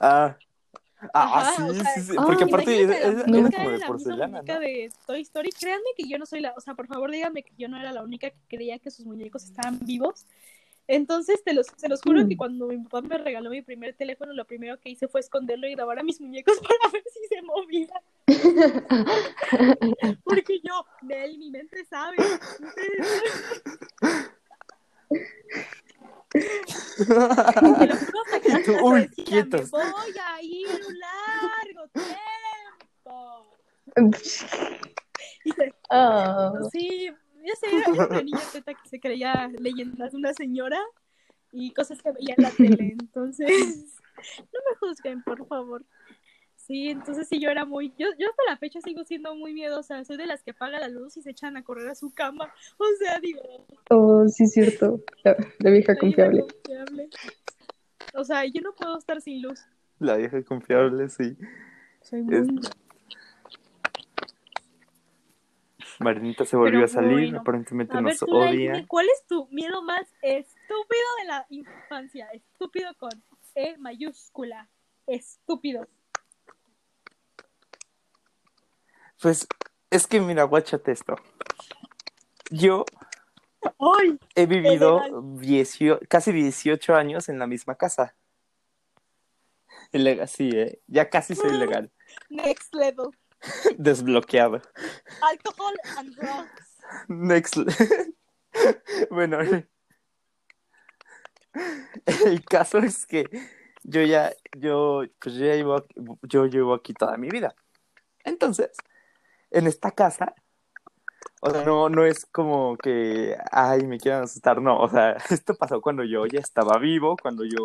Ah. 0.00 0.36
Ah, 1.14 1.38
Ajá, 1.40 1.52
sí, 1.56 1.62
o 1.62 1.74
sea, 1.74 1.94
sí, 1.94 2.00
sí. 2.02 2.16
ah, 2.18 2.24
Porque 2.26 2.44
aparte 2.44 2.74
Imagínate 2.82 3.06
era, 3.06 3.12
la 3.18 3.24
como 3.56 3.70
de 3.70 3.78
la 3.78 3.86
porcelana, 3.86 4.26
muñeca 4.38 4.54
¿no? 4.54 4.60
de 4.60 4.90
Toy 5.06 5.20
Story. 5.20 5.50
Créanme 5.50 5.84
que 5.96 6.08
yo 6.08 6.18
no 6.18 6.26
soy 6.26 6.40
la, 6.40 6.52
o 6.56 6.60
sea, 6.60 6.74
por 6.74 6.88
favor 6.88 7.10
díganme 7.12 7.44
que 7.44 7.52
yo 7.56 7.68
no 7.68 7.78
era 7.78 7.92
la 7.92 8.02
única 8.02 8.30
que 8.30 8.36
creía 8.48 8.80
que 8.80 8.90
sus 8.90 9.06
muñecos 9.06 9.44
estaban 9.44 9.78
vivos. 9.82 10.26
Entonces, 10.90 11.44
te 11.44 11.52
los, 11.52 11.66
se 11.76 11.88
los 11.88 12.00
juro 12.00 12.26
que 12.26 12.34
Mm. 12.34 12.38
cuando 12.38 12.66
mi 12.68 12.78
papá 12.78 13.02
me 13.02 13.18
regaló 13.18 13.50
mi 13.50 13.60
primer 13.62 13.94
teléfono, 13.94 14.32
lo 14.32 14.46
primero 14.46 14.78
que 14.80 14.88
hice 14.88 15.06
fue 15.06 15.20
esconderlo 15.20 15.68
y 15.68 15.72
grabar 15.74 15.98
a 15.98 16.02
mis 16.02 16.18
muñecos 16.20 16.58
para 16.62 16.90
ver 16.92 17.02
si 17.12 17.26
se 17.28 17.42
movían. 17.42 17.90
Porque 20.24 20.60
yo, 20.64 20.84
Nel, 21.02 21.36
mi 21.38 21.50
mente 21.50 21.84
sabe. 21.84 22.16
Uy, 28.82 29.08
quietos. 29.26 29.72
Me 29.72 29.78
voy 29.78 30.14
a 30.24 30.42
ir 30.42 30.66
un 30.68 30.98
largo 30.98 31.88
tiempo. 31.92 33.46
Y 35.44 35.50
se- 35.52 35.74
Ah. 35.90 36.52
Sí, 36.72 37.10
ya 37.48 37.54
sé, 37.56 37.66
era 37.76 37.86
era 37.92 38.06
una 38.06 38.22
niña 38.22 38.44
teta 38.52 38.74
que 38.74 38.88
se 38.88 39.00
creía 39.00 39.48
leyendas 39.58 40.12
de 40.12 40.18
una 40.18 40.34
señora 40.34 40.78
y 41.52 41.72
cosas 41.72 42.00
que 42.02 42.12
veía 42.12 42.34
en 42.36 42.42
la 42.44 42.50
tele. 42.50 42.96
Entonces, 43.00 43.48
no 44.52 44.60
me 44.70 44.76
juzguen, 44.78 45.22
por 45.22 45.46
favor. 45.46 45.84
Sí, 46.56 46.88
entonces 46.90 47.26
sí, 47.28 47.40
yo 47.40 47.48
era 47.50 47.64
muy. 47.64 47.88
Yo, 47.98 48.08
yo 48.18 48.28
hasta 48.28 48.42
la 48.46 48.58
fecha 48.58 48.80
sigo 48.82 49.02
siendo 49.04 49.34
muy 49.34 49.54
miedosa. 49.54 50.04
Soy 50.04 50.18
de 50.18 50.26
las 50.26 50.42
que 50.42 50.50
apaga 50.50 50.78
la 50.78 50.88
luz 50.88 51.16
y 51.16 51.22
se 51.22 51.30
echan 51.30 51.56
a 51.56 51.64
correr 51.64 51.88
a 51.88 51.94
su 51.94 52.12
cama. 52.12 52.52
O 52.76 52.84
sea, 52.98 53.18
digo, 53.20 53.40
Oh, 53.90 54.28
sí, 54.28 54.46
cierto. 54.46 55.00
La, 55.24 55.34
la 55.60 55.70
vieja 55.70 55.94
soy 55.94 56.00
confiable. 56.00 56.42
confiable. 56.42 57.08
O 58.14 58.24
sea, 58.24 58.44
yo 58.44 58.60
no 58.60 58.74
puedo 58.74 58.98
estar 58.98 59.22
sin 59.22 59.40
luz. 59.40 59.60
La 59.98 60.16
vieja 60.16 60.42
confiable, 60.42 61.08
sí. 61.08 61.38
Soy 62.02 62.22
muy. 62.22 62.36
Es- 62.36 62.48
Marinita 66.00 66.44
se 66.44 66.56
volvió 66.56 66.80
Pero 66.80 66.84
a 66.84 66.88
salir, 66.88 67.28
bueno. 67.28 67.40
aparentemente 67.40 67.96
A 67.96 68.00
ver, 68.00 68.14
nos 68.14 68.22
odia. 68.22 68.84
¿cuál 68.86 69.06
es 69.06 69.26
tu 69.26 69.48
miedo 69.48 69.82
más 69.82 70.06
estúpido 70.22 71.06
de 71.18 71.24
la 71.26 71.46
infancia? 71.50 72.28
Estúpido 72.32 72.94
con 72.98 73.10
E 73.54 73.76
mayúscula. 73.78 74.68
Estúpido. 75.06 75.86
Pues 79.20 79.48
es 79.90 80.06
que 80.06 80.20
mira, 80.20 80.44
guáchate 80.44 80.92
esto. 80.92 81.16
Yo 82.50 82.84
¡Ay! 83.78 84.18
he 84.34 84.46
vivido. 84.46 85.00
18 85.38 86.00
casi 86.08 86.32
18 86.32 86.94
años 86.94 87.28
en 87.28 87.38
la 87.38 87.46
misma 87.46 87.74
casa. 87.74 88.14
Ilegal, 89.92 90.28
sí, 90.28 90.50
¿eh? 90.54 90.80
ya 90.86 91.08
casi 91.08 91.34
soy 91.34 91.52
legal. 91.58 91.90
Next 92.28 92.74
level. 92.74 93.08
Desbloqueado. 93.78 94.60
Alcohol 95.22 95.74
and 95.96 96.14
drugs. 96.14 96.78
Next. 97.08 97.56
bueno, 99.10 99.38
el 102.06 102.44
caso 102.44 102.78
es 102.78 103.06
que 103.06 103.24
yo 103.82 104.02
ya, 104.02 104.32
yo, 104.56 105.02
pues 105.20 105.34
yo 105.36 105.46
ya 105.46 105.54
llevo, 105.54 105.76
aquí- 105.76 105.94
yo 106.22 106.46
llevo 106.46 106.74
aquí 106.74 106.94
toda 106.94 107.16
mi 107.16 107.28
vida. 107.28 107.54
Entonces, 108.24 108.70
en 109.50 109.66
esta 109.66 109.90
casa, 109.92 110.34
o 111.40 111.50
sea, 111.50 111.64
no, 111.64 111.88
no 111.88 112.04
es 112.04 112.26
como 112.26 112.76
que, 112.76 113.36
ay, 113.52 113.86
me 113.86 113.98
quieran 113.98 114.24
asustar, 114.24 114.60
no, 114.60 114.80
o 114.80 114.88
sea, 114.88 115.12
esto 115.30 115.54
pasó 115.54 115.80
cuando 115.80 116.04
yo 116.04 116.26
ya 116.26 116.40
estaba 116.40 116.78
vivo, 116.78 117.16
cuando 117.20 117.44
yo 117.44 117.64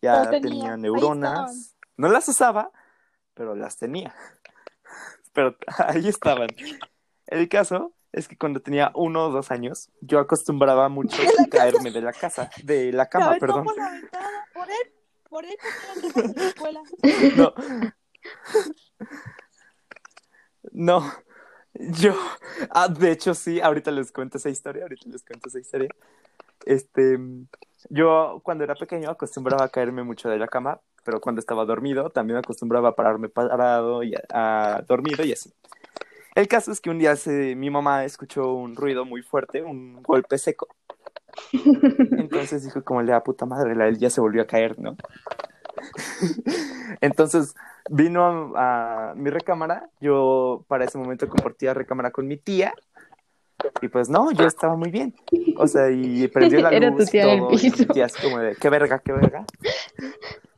ya 0.00 0.30
tenía, 0.30 0.76
neuronas. 0.76 1.76
No 1.96 2.08
las 2.08 2.28
usaba, 2.28 2.70
pero 3.34 3.54
las 3.54 3.76
tenía. 3.76 4.14
Pero 5.32 5.56
ahí 5.86 6.08
estaban. 6.08 6.48
El 7.26 7.48
caso 7.48 7.94
es 8.12 8.26
que 8.28 8.36
cuando 8.36 8.60
tenía 8.60 8.90
uno 8.94 9.26
o 9.26 9.30
dos 9.30 9.50
años, 9.50 9.90
yo 10.00 10.18
acostumbraba 10.18 10.88
mucho 10.88 11.16
a 11.38 11.48
caerme 11.48 11.90
de 11.90 12.00
la 12.00 12.12
casa, 12.12 12.50
de 12.62 12.92
la 12.92 13.08
cama, 13.08 13.36
perdón. 13.38 13.64
por 13.64 13.76
la 13.76 13.90
ventana. 13.90 14.46
Por 14.52 14.70
él. 14.70 14.92
Por 15.28 15.44
él 15.44 15.56
la 16.34 16.44
escuela. 16.46 16.80
No. 17.36 17.54
No. 20.72 21.02
Yo, 21.72 22.14
ah, 22.70 22.88
de 22.88 23.12
hecho 23.12 23.32
sí, 23.34 23.60
ahorita 23.60 23.90
les 23.90 24.12
cuento 24.12 24.36
esa 24.38 24.50
historia, 24.50 24.82
ahorita 24.82 25.08
les 25.08 25.24
cuento 25.24 25.48
esa 25.48 25.58
historia. 25.58 25.88
Este, 26.66 27.18
yo 27.88 28.40
cuando 28.44 28.64
era 28.64 28.74
pequeño 28.74 29.08
acostumbraba 29.10 29.64
a 29.64 29.68
caerme 29.68 30.02
mucho 30.02 30.28
de 30.28 30.38
la 30.38 30.48
cama, 30.48 30.80
pero 31.04 31.20
cuando 31.20 31.40
estaba 31.40 31.64
dormido 31.64 32.10
también 32.10 32.38
acostumbraba 32.38 32.90
a 32.90 32.94
pararme 32.96 33.28
parado 33.28 34.02
y 34.02 34.14
a, 34.14 34.76
a 34.76 34.82
dormido 34.82 35.24
y 35.24 35.32
así. 35.32 35.52
El 36.34 36.46
caso 36.48 36.70
es 36.70 36.80
que 36.80 36.90
un 36.90 36.98
día 36.98 37.16
se- 37.16 37.54
mi 37.56 37.70
mamá 37.70 38.04
escuchó 38.04 38.52
un 38.54 38.76
ruido 38.76 39.04
muy 39.04 39.22
fuerte, 39.22 39.62
un 39.62 40.02
golpe 40.02 40.38
seco. 40.38 40.68
Entonces 42.12 42.64
dijo 42.64 42.82
como 42.84 43.02
le 43.02 43.12
da 43.12 43.22
puta 43.22 43.46
madre, 43.46 43.74
la 43.74 43.88
él 43.88 43.98
ya 43.98 44.10
se 44.10 44.20
volvió 44.20 44.42
a 44.42 44.46
caer, 44.46 44.78
¿no? 44.78 44.96
Entonces 47.00 47.54
vino 47.88 48.54
a, 48.56 49.10
a 49.10 49.14
mi 49.14 49.30
recámara. 49.30 49.88
Yo 50.00 50.64
para 50.68 50.84
ese 50.84 50.98
momento 50.98 51.28
compartía 51.28 51.74
recámara 51.74 52.10
con 52.10 52.26
mi 52.26 52.36
tía. 52.36 52.72
Y 53.82 53.88
pues 53.88 54.08
no, 54.08 54.30
yo 54.32 54.46
estaba 54.46 54.76
muy 54.76 54.90
bien. 54.90 55.14
O 55.56 55.66
sea, 55.66 55.90
y 55.90 56.28
prendió 56.28 56.60
la 56.60 56.70
luz. 56.70 56.76
Era 56.82 56.96
tu 56.96 57.04
tía 57.06 57.22
el 57.32 57.38
todo, 57.40 57.52
y 57.52 57.56
piso. 57.56 57.76
mi 57.78 57.86
tía 57.86 58.04
así 58.06 58.22
como 58.22 58.38
de, 58.38 58.54
qué 58.56 58.70
verga, 58.70 58.98
qué 59.00 59.12
verga. 59.12 59.44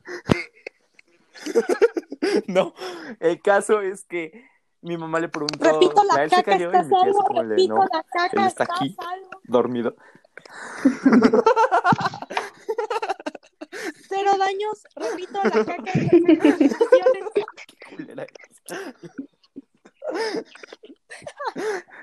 no, 2.47 2.73
el 3.19 3.41
caso 3.41 3.81
es 3.81 4.05
que 4.05 4.47
mi 4.81 4.97
mamá 4.97 5.19
le 5.19 5.29
preguntó, 5.29 5.63
Repito, 5.63 6.03
la 6.03 6.29
se 6.29 6.35
caca 6.35 6.43
cayó 6.43 6.67
está 6.71 6.83
salvo. 6.83 7.23
de, 7.33 7.43
Repito, 7.49 7.75
no, 7.75 7.83
la 7.91 8.03
caca 8.03 8.41
él 8.41 8.47
está 8.47 8.63
está 8.63 8.75
aquí. 8.75 8.95
salvo. 8.95 9.29
dormido. 9.43 9.95
Cero 14.07 14.31
daños. 14.37 14.83
Repito, 14.95 15.39
la 15.43 15.49
caca 15.51 15.91
eres. 15.99 16.75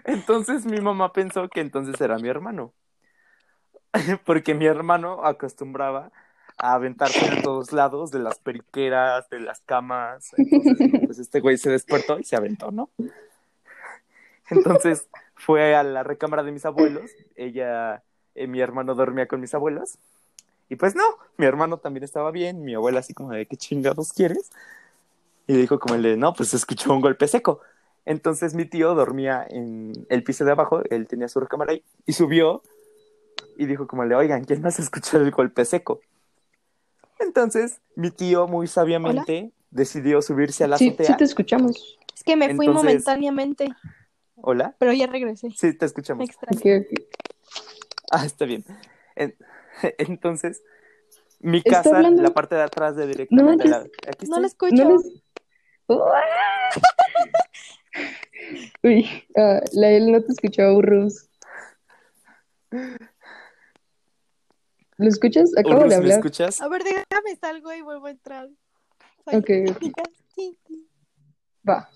Entonces 0.05 0.67
mi 0.67 0.81
mamá 0.81 1.13
pensó 1.13 1.49
que 1.49 1.61
entonces 1.61 2.01
era 2.01 2.19
mi 2.19 2.29
hermano. 2.29 2.75
Porque 4.25 4.55
mi 4.55 4.67
hermano 4.67 5.25
acostumbraba 5.25 6.13
a 6.61 6.75
aventarse 6.75 7.29
de 7.29 7.43
todos 7.43 7.73
lados, 7.73 8.11
de 8.11 8.19
las 8.19 8.39
periqueras, 8.39 9.29
de 9.31 9.41
las 9.41 9.61
camas. 9.61 10.33
Entonces, 10.37 11.01
pues 11.07 11.19
este 11.19 11.41
güey 11.41 11.57
se 11.57 11.71
despertó 11.71 12.19
y 12.19 12.25
se 12.25 12.37
aventó, 12.37 12.71
¿no? 12.71 12.91
Entonces 14.51 15.09
fue 15.35 15.75
a 15.75 15.83
la 15.83 16.03
recámara 16.03 16.43
de 16.43 16.53
mis 16.53 16.67
abuelos. 16.67 17.11
Ella, 17.35 18.03
eh, 18.35 18.47
mi 18.47 18.61
hermano 18.61 18.95
dormía 18.95 19.27
con 19.27 19.41
mis 19.41 19.55
abuelos. 19.55 19.99
Y 20.69 20.77
pues 20.77 20.95
no, 20.95 21.03
mi 21.37 21.47
hermano 21.47 21.79
también 21.79 22.05
estaba 22.05 22.31
bien. 22.31 22.63
Mi 22.63 22.75
abuela 22.75 23.01
así 23.01 23.15
como 23.15 23.33
de, 23.33 23.47
¿qué 23.47 23.57
chingados 23.57 24.13
quieres? 24.13 24.51
Y 25.47 25.55
dijo 25.55 25.81
como 25.81 25.95
el 25.95 26.03
de, 26.03 26.17
no, 26.17 26.35
pues 26.35 26.53
escuchó 26.53 26.93
un 26.93 27.01
golpe 27.01 27.27
seco. 27.27 27.61
Entonces 28.05 28.55
mi 28.55 28.67
tío 28.67 28.95
dormía 28.95 29.47
en 29.49 30.07
el 30.11 30.23
piso 30.23 30.45
de 30.45 30.53
abajo, 30.53 30.83
él 30.91 31.07
tenía 31.07 31.29
su 31.29 31.41
recámara 31.41 31.73
ahí, 31.73 31.85
y 32.07 32.13
subió 32.13 32.63
y 33.57 33.67
dijo 33.67 33.87
como 33.87 34.03
el 34.05 34.09
de, 34.09 34.15
oigan, 34.15 34.45
¿quién 34.45 34.63
más 34.63 34.79
escuchó 34.79 35.19
el 35.19 35.31
golpe 35.31 35.65
seco? 35.65 36.01
Entonces 37.21 37.81
mi 37.97 38.11
tío 38.11 38.47
muy 38.49 38.67
sabiamente 38.67 39.53
decidió 39.71 40.21
subirse 40.23 40.65
a 40.65 40.69
la 40.69 40.79
Sí, 40.79 40.89
azotea. 40.89 41.07
sí 41.07 41.17
te 41.17 41.25
escuchamos. 41.25 41.99
Es 42.15 42.25
que 42.25 42.37
me 42.37 42.55
fui 42.55 42.69
momentáneamente, 42.69 43.69
Hola, 44.37 44.75
pero 44.79 44.93
ya 44.93 45.07
regresé. 45.07 45.51
sí, 45.51 45.77
te 45.77 45.85
escuchamos. 45.87 46.29
Ah, 48.11 48.25
está 48.25 48.45
bien. 48.47 48.65
En- 49.17 49.37
Entonces, 49.99 50.63
mi 51.41 51.63
casa, 51.63 51.97
hablando- 51.97 52.23
la 52.23 52.31
parte 52.31 52.55
de 52.57 52.63
atrás 52.63 52.97
de 52.97 53.07
directamente 53.07 53.65
No, 53.65 53.71
la... 53.71 53.79
Aquí 54.09 54.27
No 54.27 54.41
lo 54.41 54.47
escucho. 54.47 54.75
No 54.75 54.91
les... 54.91 55.03
Uy, 58.83 59.07
ah, 59.37 59.61
la 59.73 59.91
él 59.91 60.11
no 60.13 60.23
te 60.23 60.33
escuchó, 60.33 60.73
Urrus. 60.75 61.29
¿Lo 65.01 65.09
escuchas? 65.09 65.57
Acabo 65.57 65.77
Urrus, 65.77 65.85
de 65.85 65.89
¿me 65.89 65.95
hablar. 65.95 66.19
escuchas? 66.19 66.61
A 66.61 66.69
ver, 66.69 66.85
déjame 66.85 67.35
salgo 67.41 67.73
y 67.73 67.81
vuelvo 67.81 68.07
a 68.07 68.11
entrar. 68.11 68.51
Ok. 69.25 69.51
Va. 71.67 71.89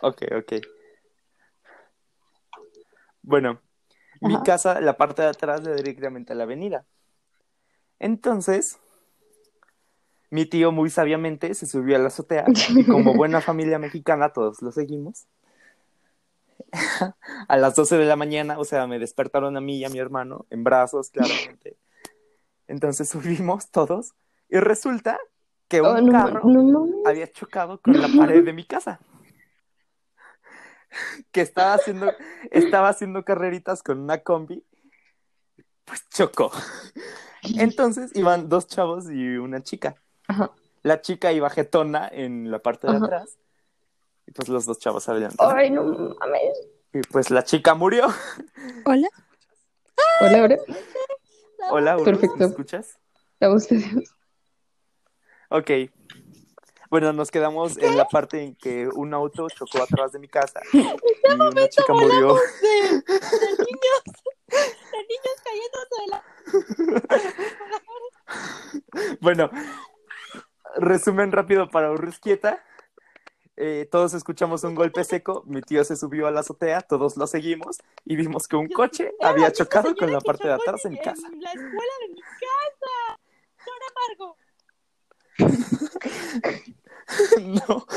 Ok, 0.00 0.22
ok. 0.34 0.52
Bueno, 3.20 3.60
mi 4.22 4.42
casa, 4.42 4.80
la 4.80 4.96
parte 4.96 5.20
de 5.20 5.28
atrás 5.28 5.64
da 5.64 5.74
directamente 5.74 6.32
a 6.32 6.36
la 6.36 6.44
avenida. 6.44 6.86
Entonces, 7.98 8.78
mi 10.30 10.46
tío 10.46 10.72
muy 10.72 10.88
sabiamente 10.88 11.52
se 11.52 11.66
subió 11.66 11.96
a 11.96 11.98
la 11.98 12.06
azotea 12.06 12.46
y 12.74 12.86
como 12.86 13.14
buena 13.14 13.42
familia 13.42 13.78
mexicana 13.78 14.32
todos 14.32 14.62
lo 14.62 14.72
seguimos. 14.72 15.26
a 17.48 17.56
las 17.58 17.74
12 17.74 17.98
de 17.98 18.06
la 18.06 18.16
mañana, 18.16 18.58
o 18.58 18.64
sea, 18.64 18.86
me 18.86 18.98
despertaron 18.98 19.58
a 19.58 19.60
mí 19.60 19.76
y 19.76 19.84
a 19.84 19.90
mi 19.90 19.98
hermano 19.98 20.46
en 20.48 20.64
brazos, 20.64 21.10
claramente. 21.10 21.76
Entonces 22.68 23.08
subimos 23.10 23.70
todos 23.70 24.14
y 24.48 24.58
resulta 24.58 25.18
que 25.68 25.80
un 25.80 25.86
Oh, 25.88 26.00
no, 26.00 26.12
carro 26.12 26.40
no 26.44 26.86
había 27.06 27.30
chocado 27.30 27.80
con 27.80 28.00
la 28.00 28.08
pared 28.16 28.44
de 28.44 28.52
mi 28.52 28.64
casa. 28.64 29.00
Que 31.32 31.40
estaba 31.40 31.74
haciendo, 31.74 32.12
estaba 32.50 32.88
haciendo 32.88 33.24
carreritas 33.24 33.82
con 33.82 33.98
una 33.98 34.18
combi. 34.22 34.64
Pues 35.84 36.08
chocó. 36.10 36.52
Entonces 37.58 38.12
iban 38.14 38.48
dos 38.48 38.66
chavos 38.68 39.10
y 39.10 39.36
una 39.36 39.62
chica. 39.62 39.96
Ajá. 40.28 40.50
La 40.82 41.00
chica 41.00 41.32
iba 41.32 41.50
jetona 41.50 42.08
en 42.12 42.50
la 42.50 42.60
parte 42.60 42.86
de 42.86 42.96
Ajá. 42.96 43.04
atrás. 43.06 43.36
Y 44.26 44.32
pues 44.32 44.48
los 44.48 44.66
dos 44.66 44.78
chavos 44.78 45.08
adelante. 45.08 45.36
Ay, 45.40 45.70
no 45.70 45.82
mames. 45.82 46.58
Y 46.92 47.00
pues 47.02 47.30
la 47.30 47.42
chica 47.42 47.74
murió. 47.74 48.06
Hola. 48.84 49.08
Hola, 50.20 50.38
ahora. 50.40 50.56
Hola, 51.70 51.94
Urus, 51.96 52.04
Perfecto. 52.04 52.36
¿me 52.38 52.44
escuchas? 52.46 52.98
La 53.40 53.48
voz 53.48 53.68
de 53.68 53.76
Dios. 53.76 54.14
Ok. 55.48 55.70
Bueno, 56.90 57.12
nos 57.12 57.30
quedamos 57.30 57.76
en 57.78 57.96
la 57.96 58.04
parte 58.06 58.42
en 58.42 58.54
que 58.54 58.88
un 58.88 59.14
auto 59.14 59.48
chocó 59.48 59.82
atrás 59.82 60.12
de 60.12 60.18
mi 60.18 60.28
casa 60.28 60.60
y 60.72 60.78
una 61.32 61.68
chica 61.68 61.92
murió. 61.92 62.34
De, 62.34 62.68
de 62.70 62.90
niños. 63.58 64.02
De 64.92 64.98
niños 65.08 65.36
cayéndose 65.42 65.94
de 66.00 66.06
la. 66.10 66.22
Bueno, 69.20 69.50
resumen 70.76 71.32
rápido 71.32 71.68
para 71.70 71.90
Urrusquieta. 71.90 72.62
Eh, 73.56 73.88
todos 73.90 74.14
escuchamos 74.14 74.64
un 74.64 74.74
golpe 74.74 75.04
seco, 75.04 75.44
mi 75.46 75.60
tío 75.60 75.84
se 75.84 75.94
subió 75.96 76.26
a 76.26 76.32
la 76.32 76.40
azotea, 76.40 76.80
todos 76.80 77.16
lo 77.16 77.26
seguimos 77.26 77.78
y 78.04 78.16
vimos 78.16 78.48
que 78.48 78.56
un 78.56 78.68
coche 78.68 79.12
había 79.20 79.52
chocado 79.52 79.94
con 79.94 80.10
la 80.12 80.20
parte 80.20 80.48
de 80.48 80.54
atrás 80.54 80.84
en 80.84 80.96
casa. 80.96 81.28
La 81.38 81.50
escuela 81.50 81.92
de 82.00 82.08
mi 82.08 82.20
casa. 82.20 83.20
Flor 83.56 83.80
Amargo. 83.90 84.36
No. 87.40 87.86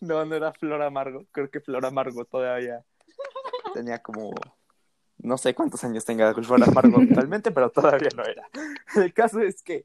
No, 0.00 0.24
no 0.24 0.34
era 0.34 0.52
Flor 0.52 0.82
Amargo. 0.82 1.24
Creo 1.32 1.50
que 1.50 1.60
Flor 1.60 1.86
Amargo 1.86 2.24
todavía 2.24 2.84
tenía 3.74 4.00
como. 4.02 4.34
No 5.18 5.38
sé 5.38 5.54
cuántos 5.54 5.82
años 5.84 6.04
tenga 6.04 6.34
Flor 6.34 6.62
Amargo 6.62 7.00
actualmente, 7.00 7.50
pero 7.50 7.70
todavía 7.70 8.10
no 8.14 8.24
era. 8.24 8.48
El 8.96 9.14
caso 9.14 9.40
es 9.40 9.62
que. 9.62 9.84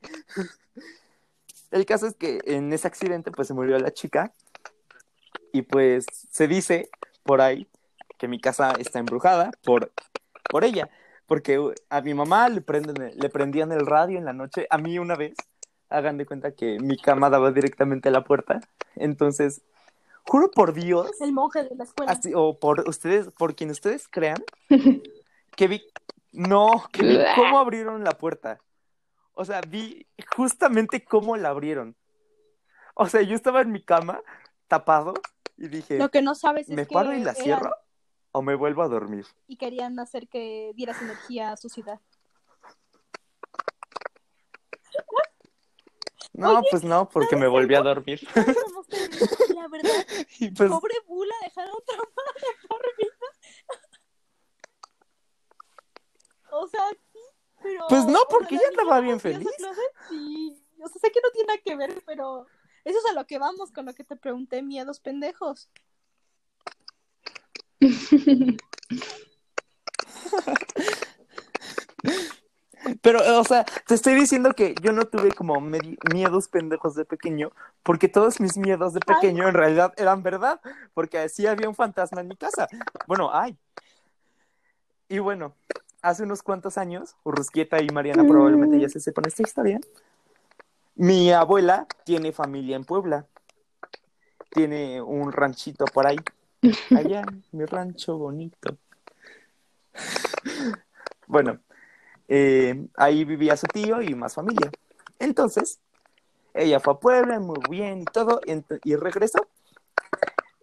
El 1.72 1.86
caso 1.86 2.08
es 2.08 2.16
que 2.16 2.40
en 2.46 2.72
ese 2.74 2.88
accidente, 2.88 3.32
pues 3.32 3.48
se 3.48 3.54
murió 3.54 3.78
la 3.80 3.92
chica. 3.92 4.34
Y 5.54 5.64
pues 5.64 6.06
se 6.30 6.48
dice 6.48 6.90
por 7.24 7.42
ahí 7.42 7.68
que 8.18 8.28
mi 8.28 8.40
casa 8.40 8.74
está 8.78 9.00
embrujada 9.00 9.52
por, 9.64 9.92
por 10.50 10.64
ella. 10.64 10.90
Porque 11.26 11.60
uh, 11.60 11.74
a 11.90 12.02
mi 12.02 12.14
mamá 12.14 12.50
le, 12.50 12.62
prenden, 12.62 13.14
le 13.16 13.30
prendían 13.30 13.72
el 13.72 13.86
radio 13.86 14.18
en 14.18 14.26
la 14.26 14.34
noche. 14.34 14.68
A 14.70 14.78
mí 14.78 15.00
una 15.00 15.16
vez 15.16 15.34
hagan 15.90 16.18
de 16.18 16.26
cuenta 16.26 16.52
que 16.52 16.80
mi 16.80 16.98
cama 16.98 17.30
daba 17.30 17.52
directamente 17.52 18.10
a 18.10 18.12
la 18.12 18.24
puerta. 18.24 18.62
Entonces, 18.96 19.62
juro 20.24 20.50
por 20.52 20.74
Dios, 20.74 21.10
El 21.20 21.34
monje 21.34 21.64
de 21.64 21.76
la 21.76 21.84
escuela. 21.84 22.12
así, 22.12 22.32
o 22.34 22.58
por 22.58 22.88
ustedes, 22.88 23.30
por 23.38 23.56
quien 23.56 23.70
ustedes 23.70 24.08
crean, 24.08 24.44
que 25.56 25.68
vi, 25.68 25.84
no, 26.32 26.84
que 26.92 27.04
vi 27.04 27.20
cómo 27.36 27.60
abrieron 27.60 28.04
la 28.04 28.12
puerta. 28.12 28.60
O 29.34 29.46
sea, 29.46 29.62
vi 29.62 30.06
justamente 30.36 31.04
cómo 31.04 31.38
la 31.38 31.50
abrieron. 31.50 31.96
O 32.96 33.08
sea, 33.08 33.22
yo 33.22 33.36
estaba 33.36 33.62
en 33.62 33.72
mi 33.72 33.82
cama, 33.84 34.22
tapado, 34.68 35.14
y 35.58 35.68
dije, 35.68 35.98
Lo 35.98 36.10
que 36.10 36.22
no 36.22 36.36
sabes 36.36 36.70
es 36.70 36.76
¿me 36.76 36.86
que 36.86 36.94
paro 36.94 37.14
y 37.14 37.18
la 37.24 37.32
eran- 37.32 37.36
cierro? 37.44 37.72
¿O 38.34 38.42
me 38.42 38.56
vuelvo 38.56 38.82
a 38.84 38.88
dormir? 38.88 39.26
y 39.48 39.58
querían 39.58 40.00
hacer 40.00 40.28
que 40.30 40.72
dieras 40.76 41.02
energía 41.02 41.52
a 41.52 41.58
su 41.58 41.68
ciudad. 41.70 42.00
No, 46.34 46.62
pues 46.72 46.84
no, 46.84 47.10
porque 47.10 47.36
me 47.36 47.48
volví 47.48 47.76
a 47.76 47.82
dormir. 47.82 48.22
La 48.34 49.68
verdad, 49.68 49.90
pues, 50.58 50.70
pobre 50.70 50.94
Bula, 51.06 51.36
dejaron 51.44 51.76
traumada 51.86 52.32
por 52.68 52.82
vida. 52.98 53.12
O 56.54 56.68
sea, 56.68 56.84
pero... 57.62 57.86
Pues 57.90 58.06
no, 58.06 58.20
porque 58.30 58.56
la 58.56 58.62
ella 58.62 58.70
estaba 58.72 59.00
bien 59.00 59.20
feliz. 59.20 59.48
Sí, 60.10 60.58
o 60.82 60.88
sea, 60.88 61.02
sé 61.02 61.12
que 61.12 61.22
no 61.22 61.30
tiene 61.32 61.48
nada 61.48 61.60
que 61.64 61.76
ver, 61.76 62.04
pero 62.06 62.48
eso 62.84 62.98
es 62.98 63.06
a 63.12 63.14
lo 63.14 63.26
que 63.26 63.38
vamos 63.38 63.72
con 63.72 63.86
lo 63.86 63.94
que 63.94 64.04
te 64.04 64.16
pregunté, 64.16 64.62
miedos 64.62 65.00
pendejos. 65.00 65.70
Pero, 73.02 73.40
o 73.40 73.44
sea, 73.44 73.64
te 73.64 73.94
estoy 73.94 74.16
diciendo 74.16 74.54
que 74.54 74.74
yo 74.82 74.92
no 74.92 75.06
tuve 75.06 75.32
como 75.32 75.62
miedos 75.62 76.48
pendejos 76.48 76.96
de 76.96 77.06
pequeño, 77.06 77.52
porque 77.84 78.08
todos 78.08 78.40
mis 78.40 78.58
miedos 78.58 78.94
de 78.94 79.00
pequeño 79.02 79.48
en 79.48 79.54
realidad 79.54 79.94
eran 79.98 80.24
verdad, 80.24 80.60
porque 80.94 81.30
sí 81.30 81.46
había 81.46 81.70
un 81.70 81.76
fantasma 81.76 82.22
en 82.22 82.28
mi 82.28 82.36
casa. 82.36 82.68
Bueno, 83.08 83.30
ay. 83.32 83.56
Y 85.10 85.20
bueno, 85.20 85.56
hace 86.02 86.24
unos 86.24 86.44
cuantos 86.44 86.78
años, 86.78 87.16
Urrusquieta 87.24 87.82
y 87.82 87.90
Mariana 87.90 88.24
probablemente 88.26 88.80
ya 88.80 88.90
se 88.90 89.00
sepan 89.00 89.26
esta 89.28 89.44
historia. 89.44 89.80
Mi 90.96 91.32
abuela 91.32 91.88
tiene 92.04 92.32
familia 92.32 92.76
en 92.76 92.86
Puebla. 92.86 93.26
Tiene 94.50 95.02
un 95.02 95.32
ranchito 95.32 95.86
por 95.86 96.08
ahí. 96.08 96.18
allá 96.96 97.24
mi 97.52 97.66
rancho 97.66 98.18
bonito. 98.18 98.78
Bueno, 101.28 101.60
eh, 102.28 102.88
ahí 102.98 103.24
vivía 103.24 103.56
su 103.56 103.66
tío 103.68 104.02
y 104.02 104.14
más 104.16 104.34
familia. 104.34 104.70
Entonces, 105.18 105.80
ella 106.54 106.82
fue 106.82 106.94
a 106.94 107.00
Puebla, 107.00 107.40
muy 107.40 107.60
bien 107.70 108.02
y 108.02 108.04
todo, 108.04 108.42
y 108.84 108.96
regresó. 108.98 109.48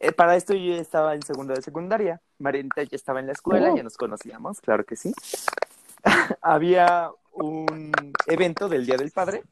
Eh, 0.01 0.13
para 0.13 0.37
esto 0.37 0.55
yo 0.55 0.75
ya 0.75 0.81
estaba 0.81 1.15
en 1.15 1.23
segundo 1.23 1.55
de 1.55 1.63
secundaria. 1.63 2.21
Marianita 2.39 2.83
ya 2.85 2.97
estaba 2.97 3.21
en 3.21 3.27
la 3.27 3.33
escuela, 3.33 3.73
Oh. 3.73 3.77
ya 3.77 3.83
nos 3.83 3.97
conocíamos, 3.97 4.61
claro 4.61 4.85
que 4.85 4.97
sí. 4.97 5.13
Había 6.43 7.11
un 7.33 7.93
evento 8.27 8.69
del 8.69 8.87
Día 8.87 8.97
del 8.97 9.11
Padre. 9.11 9.43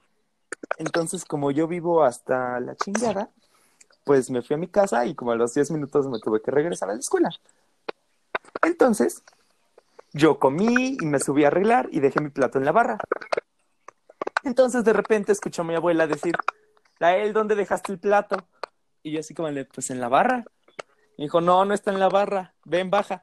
Entonces, 0.78 1.24
como 1.24 1.50
yo 1.50 1.66
vivo 1.66 2.04
hasta 2.04 2.60
la 2.60 2.76
chingada, 2.76 3.30
pues 4.04 4.30
me 4.30 4.42
fui 4.42 4.54
a 4.54 4.58
mi 4.58 4.68
casa 4.68 5.04
y 5.06 5.14
como 5.14 5.32
a 5.32 5.36
los 5.36 5.52
10 5.54 5.72
minutos 5.72 6.06
me 6.06 6.20
tuve 6.20 6.40
que 6.40 6.50
regresar 6.50 6.88
a 6.90 6.94
la 6.94 7.00
escuela. 7.00 7.30
Entonces, 8.62 9.22
yo 10.12 10.38
comí 10.38 10.96
y 11.00 11.06
me 11.06 11.18
subí 11.18 11.44
a 11.44 11.48
arreglar 11.48 11.88
y 11.90 12.00
dejé 12.00 12.20
mi 12.20 12.30
plato 12.30 12.58
en 12.58 12.64
la 12.64 12.72
barra. 12.72 12.98
Entonces, 14.44 14.84
de 14.84 14.92
repente, 14.92 15.32
escuchó 15.32 15.62
a 15.62 15.64
mi 15.64 15.74
abuela 15.74 16.06
decir, 16.06 16.36
Lael, 16.98 17.32
¿dónde 17.32 17.54
dejaste 17.56 17.92
el 17.92 17.98
plato? 17.98 18.36
Y 19.06 19.12
yo 19.12 19.20
así 19.20 19.34
como 19.34 19.48
le, 19.50 19.64
pues 19.66 19.90
en 19.90 20.00
la 20.00 20.08
barra. 20.08 20.44
Me 21.16 21.26
dijo, 21.26 21.40
no, 21.40 21.64
no 21.64 21.74
está 21.74 21.92
en 21.92 22.00
la 22.00 22.08
barra, 22.08 22.54
ven, 22.64 22.90
baja. 22.90 23.22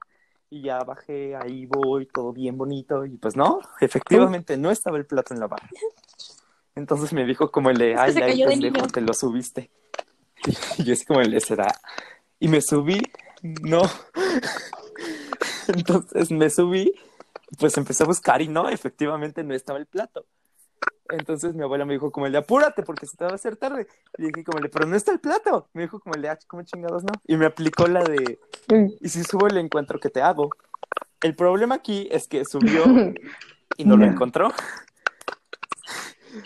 Y 0.50 0.62
ya 0.62 0.80
bajé, 0.80 1.36
ahí 1.36 1.66
voy, 1.66 2.06
todo 2.06 2.32
bien 2.32 2.58
bonito. 2.58 3.06
Y 3.06 3.18
pues 3.18 3.36
no, 3.36 3.60
efectivamente 3.82 4.56
no 4.56 4.72
estaba 4.72 4.96
el 4.96 5.06
plato 5.06 5.34
en 5.34 5.42
la 5.42 5.48
barra. 5.48 5.68
Entonces 6.74 7.12
me 7.12 7.26
dijo 7.26 7.52
como 7.52 7.70
el 7.70 7.78
de, 7.78 7.96
ay, 7.98 8.16
ay, 8.16 8.46
pendejo, 8.46 8.78
niño". 8.78 8.88
te 8.88 9.02
lo 9.02 9.14
subiste. 9.14 9.72
Y 10.78 10.86
yo 10.86 10.94
así 10.94 11.04
como 11.04 11.20
el 11.20 11.32
de, 11.32 11.42
será. 11.42 11.68
Y 12.40 12.48
me 12.48 12.62
subí, 12.62 13.02
no. 13.42 13.82
Entonces 15.68 16.32
me 16.32 16.50
subí, 16.50 16.94
pues 17.60 17.78
empecé 17.78 18.04
a 18.04 18.08
buscar 18.08 18.42
y 18.42 18.48
no, 18.48 18.70
efectivamente 18.70 19.44
no 19.44 19.54
estaba 19.54 19.80
el 19.80 19.86
plato. 19.86 20.26
Entonces 21.10 21.54
mi 21.54 21.64
abuela 21.64 21.86
me 21.86 21.94
dijo 21.94 22.12
como 22.12 22.26
el 22.26 22.32
de 22.32 22.40
apúrate 22.40 22.84
porque 22.84 23.06
se 23.06 23.18
te 23.18 23.26
va 23.26 23.32
a 23.32 23.36
hacer 23.36 23.56
tarde. 23.56 23.88
Y 24.18 24.24
dije 24.28 24.44
como 24.44 24.58
el 24.58 24.64
de, 24.64 24.70
pero 24.70 24.88
no 24.88 24.96
está 24.96 25.12
el 25.12 25.20
plato. 25.20 25.70
Me 25.74 25.84
dijo 25.84 26.00
como 26.00 26.16
el 26.16 26.22
de, 26.22 26.30
ah, 26.30 26.40
¿cómo 26.48 26.64
chingados 26.64 27.04
no? 27.04 27.12
Y 27.28 27.38
me 27.38 27.46
aplicó 27.46 27.88
la 27.88 28.04
de, 28.04 28.40
y 29.00 29.10
si 29.10 29.24
subo 29.24 29.48
el 29.48 29.58
encuentro 29.58 30.00
que 30.00 30.10
te 30.10 30.22
hago. 30.22 30.50
El 31.22 31.36
problema 31.36 31.76
aquí 31.76 32.08
es 32.12 32.28
que 32.28 32.46
subió 32.46 32.84
y 33.78 33.86
no 33.86 33.98
lo 33.98 34.06
encontró. 34.06 34.52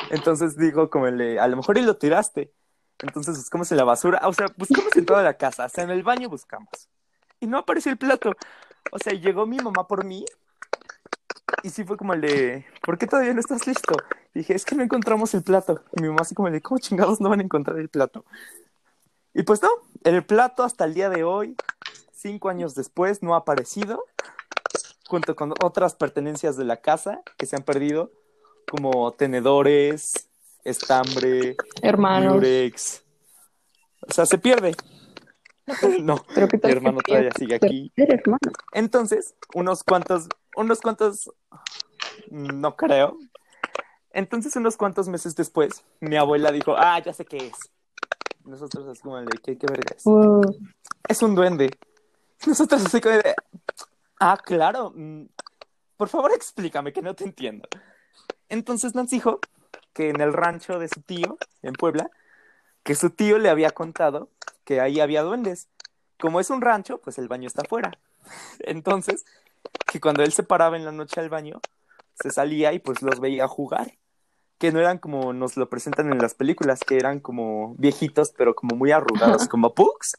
Entonces 0.09 0.57
digo 0.57 0.89
como 0.89 1.07
el 1.07 1.17
de, 1.17 1.39
a 1.39 1.47
lo 1.47 1.57
mejor 1.57 1.77
y 1.77 1.81
lo 1.81 1.97
tiraste. 1.97 2.51
Entonces 2.99 3.37
buscamos 3.37 3.71
en 3.71 3.77
la 3.77 3.83
basura, 3.83 4.21
o 4.25 4.33
sea, 4.33 4.47
buscamos 4.57 4.95
en 4.95 5.05
toda 5.05 5.21
la 5.21 5.35
casa, 5.35 5.65
o 5.65 5.69
sea, 5.69 5.83
en 5.83 5.91
el 5.91 6.03
baño 6.03 6.29
buscamos. 6.29 6.89
Y 7.39 7.45
no 7.45 7.59
apareció 7.59 7.91
el 7.91 7.97
plato. 7.97 8.33
O 8.91 8.99
sea, 8.99 9.13
llegó 9.13 9.45
mi 9.45 9.57
mamá 9.57 9.87
por 9.87 10.03
mí 10.03 10.25
y 11.63 11.69
sí 11.69 11.83
fue 11.83 11.97
como 11.97 12.13
el 12.13 12.21
de, 12.21 12.65
¿por 12.81 12.97
qué 12.97 13.07
todavía 13.07 13.33
no 13.33 13.39
estás 13.39 13.65
listo? 13.67 13.95
Y 14.33 14.39
dije, 14.39 14.53
es 14.53 14.65
que 14.65 14.75
no 14.75 14.83
encontramos 14.83 15.33
el 15.33 15.43
plato. 15.43 15.81
Y 15.95 16.01
mi 16.01 16.07
mamá 16.09 16.21
así 16.21 16.35
como 16.35 16.47
el 16.47 16.53
de, 16.53 16.61
¿cómo 16.61 16.79
chingados 16.79 17.19
no 17.21 17.29
van 17.29 17.39
a 17.39 17.43
encontrar 17.43 17.79
el 17.79 17.89
plato? 17.89 18.25
Y 19.33 19.43
pues 19.43 19.61
no, 19.61 19.69
el 20.03 20.25
plato 20.25 20.63
hasta 20.63 20.85
el 20.85 20.93
día 20.93 21.09
de 21.09 21.23
hoy, 21.23 21.55
cinco 22.13 22.49
años 22.49 22.75
después, 22.75 23.21
no 23.21 23.35
ha 23.35 23.39
aparecido, 23.39 24.03
junto 25.07 25.35
con 25.35 25.53
otras 25.63 25.95
pertenencias 25.95 26.57
de 26.57 26.65
la 26.65 26.77
casa 26.77 27.21
que 27.37 27.45
se 27.45 27.55
han 27.55 27.63
perdido, 27.63 28.11
como 28.69 29.13
tenedores, 29.13 30.29
estambre, 30.63 31.55
Hermanos. 31.81 32.35
Durex. 32.35 33.03
O 34.01 34.11
sea, 34.11 34.25
se 34.25 34.37
pierde. 34.37 34.75
No, 36.01 36.23
Pero 36.33 36.47
mi 36.63 36.71
hermano 36.71 37.01
todavía 37.01 37.31
sigue 37.37 37.55
aquí. 37.55 37.91
Entonces, 38.73 39.35
unos 39.53 39.83
cuantos, 39.83 40.27
unos 40.55 40.81
cuantos, 40.81 41.31
no 42.29 42.75
creo. 42.75 43.17
Entonces, 44.11 44.55
unos 44.55 44.77
cuantos 44.77 45.07
meses 45.09 45.35
después, 45.35 45.83
mi 45.99 46.15
abuela 46.15 46.51
dijo, 46.51 46.75
ah, 46.77 46.99
ya 46.99 47.13
sé 47.13 47.25
qué 47.25 47.37
es. 47.37 47.71
Nosotros 48.45 48.87
así 48.87 49.01
como, 49.01 49.17
de, 49.17 49.25
¿qué, 49.43 49.57
qué 49.57 49.67
verga 49.67 49.95
es? 49.95 50.03
Es 51.07 51.21
un 51.21 51.35
duende. 51.35 51.69
Nosotros 52.45 52.85
así 52.85 53.01
como 53.01 53.15
de, 53.15 53.35
ah, 54.19 54.37
claro. 54.43 54.93
mm, 54.95 55.25
Por 55.97 56.07
favor, 56.07 56.31
explícame, 56.33 56.93
que 56.93 57.01
no 57.01 57.13
te 57.13 57.25
entiendo. 57.25 57.67
Entonces 58.47 58.95
nos 58.95 59.09
dijo 59.09 59.39
que 59.93 60.09
en 60.09 60.21
el 60.21 60.31
rancho 60.31 60.79
de 60.79 60.87
su 60.87 61.01
tío, 61.01 61.37
en 61.61 61.73
Puebla, 61.73 62.09
que 62.83 62.95
su 62.95 63.09
tío 63.09 63.37
le 63.37 63.49
había 63.49 63.71
contado 63.71 64.29
que 64.67 64.81
ahí 64.81 64.99
había 64.99 65.23
duendes. 65.23 65.69
Como 66.19 66.41
es 66.41 66.49
un 66.49 66.61
rancho, 66.61 66.99
pues 66.99 67.17
el 67.17 67.29
baño 67.29 67.47
está 67.47 67.61
afuera. 67.61 67.97
Entonces, 68.59 69.23
que 69.89 70.01
cuando 70.01 70.23
él 70.23 70.33
se 70.33 70.43
paraba 70.43 70.75
en 70.75 70.83
la 70.83 70.91
noche 70.91 71.21
al 71.21 71.29
baño, 71.29 71.61
se 72.15 72.31
salía 72.31 72.73
y 72.73 72.79
pues 72.79 73.01
los 73.01 73.21
veía 73.21 73.47
jugar. 73.47 73.93
Que 74.57 74.73
no 74.73 74.79
eran 74.79 74.97
como 74.97 75.31
nos 75.31 75.55
lo 75.55 75.69
presentan 75.69 76.11
en 76.11 76.17
las 76.17 76.33
películas, 76.33 76.81
que 76.81 76.97
eran 76.97 77.21
como 77.21 77.75
viejitos, 77.77 78.33
pero 78.37 78.55
como 78.55 78.75
muy 78.75 78.91
arrugados, 78.91 79.47
como 79.49 79.73
Pugs, 79.73 80.17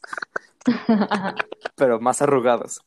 pero 1.75 1.99
más 1.99 2.23
arrugados. 2.23 2.81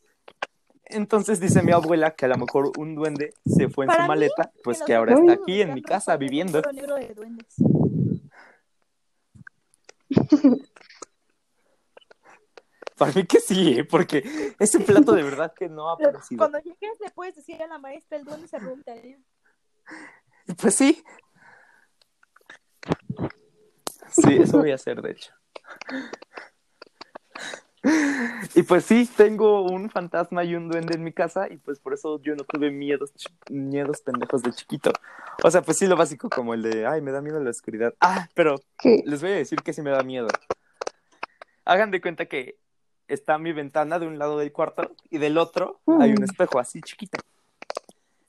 Entonces 0.87 1.39
dice 1.39 1.63
mi 1.63 1.71
abuela 1.71 2.17
que 2.17 2.25
a 2.25 2.29
lo 2.29 2.39
mejor 2.39 2.73
un 2.77 2.97
duende 2.97 3.35
se 3.47 3.69
fue 3.69 3.85
en 3.85 3.89
Para 3.89 3.99
su 3.99 4.03
mí, 4.03 4.09
maleta, 4.09 4.51
pues 4.65 4.83
que 4.83 4.95
ahora 4.97 5.15
está 5.15 5.33
aquí 5.35 5.63
en 5.63 5.75
mi 5.75 5.83
casa 5.83 6.17
viviendo. 6.17 6.61
negro 6.73 6.97
de 6.97 7.15
duendes. 7.15 7.55
Para 13.03 13.15
mí 13.15 13.27
que 13.27 13.41
sí, 13.41 13.81
¿eh? 13.81 13.85
porque 13.85 14.55
ese 14.61 14.79
plato 14.79 15.11
de 15.11 15.25
verdad 15.25 15.53
que 15.53 15.69
no 15.69 15.91
ha 15.91 15.95
aparecido. 15.95 16.39
Cuando 16.39 16.59
llegues 16.61 17.01
le 17.01 17.11
puedes 17.11 17.35
decir 17.35 17.61
a 17.61 17.67
la 17.67 17.79
maestra 17.79 18.17
el 18.17 18.25
duende 18.25 18.47
se 18.47 18.59
pregunta. 18.59 18.93
Pues 20.57 20.75
sí. 20.77 21.03
Sí, 24.09 24.37
eso 24.37 24.59
voy 24.59 24.71
a 24.71 24.77
hacer, 24.77 25.03
de 25.03 25.11
hecho. 25.11 25.33
Y 28.55 28.63
pues 28.63 28.85
sí, 28.85 29.11
tengo 29.17 29.63
un 29.63 29.91
fantasma 29.91 30.45
y 30.45 30.55
un 30.55 30.69
duende 30.69 30.95
en 30.95 31.03
mi 31.03 31.13
casa 31.13 31.49
y 31.51 31.57
pues 31.57 31.81
por 31.81 31.95
eso 31.95 32.23
yo 32.23 32.37
no 32.37 32.45
tuve 32.45 32.71
miedos, 32.71 33.11
miedos 33.51 34.01
pendejos 34.03 34.45
de 34.45 34.53
chiquito. 34.53 34.93
O 35.43 35.51
sea, 35.51 35.63
pues 35.63 35.79
sí, 35.79 35.89
lo 35.89 35.97
básico 35.97 36.31
como 36.31 36.55
el 36.55 36.63
de, 36.63 36.87
ay, 36.87 37.01
me 37.01 37.11
da 37.11 37.21
miedo 37.21 37.41
la 37.41 37.51
oscuridad. 37.51 37.95
Ah, 38.01 38.29
pero 38.35 38.61
¿Qué? 38.79 39.03
les 39.05 39.21
voy 39.21 39.33
a 39.33 39.35
decir 39.35 39.61
que 39.61 39.73
sí 39.73 39.83
me 39.83 39.91
da 39.91 40.05
miedo. 40.05 40.29
Hagan 41.65 41.91
de 41.91 42.01
cuenta 42.01 42.27
que 42.27 42.62
está 43.13 43.39
mi 43.39 43.53
ventana 43.53 43.99
de 43.99 44.07
un 44.07 44.19
lado 44.19 44.39
del 44.39 44.53
cuarto 44.53 44.91
y 45.11 45.19
del 45.19 45.39
otro 45.39 45.81
hay 46.01 46.13
un 46.13 46.21
Mm. 46.21 46.25
espejo 46.25 46.59
así 46.59 46.81
chiquito. 46.83 47.19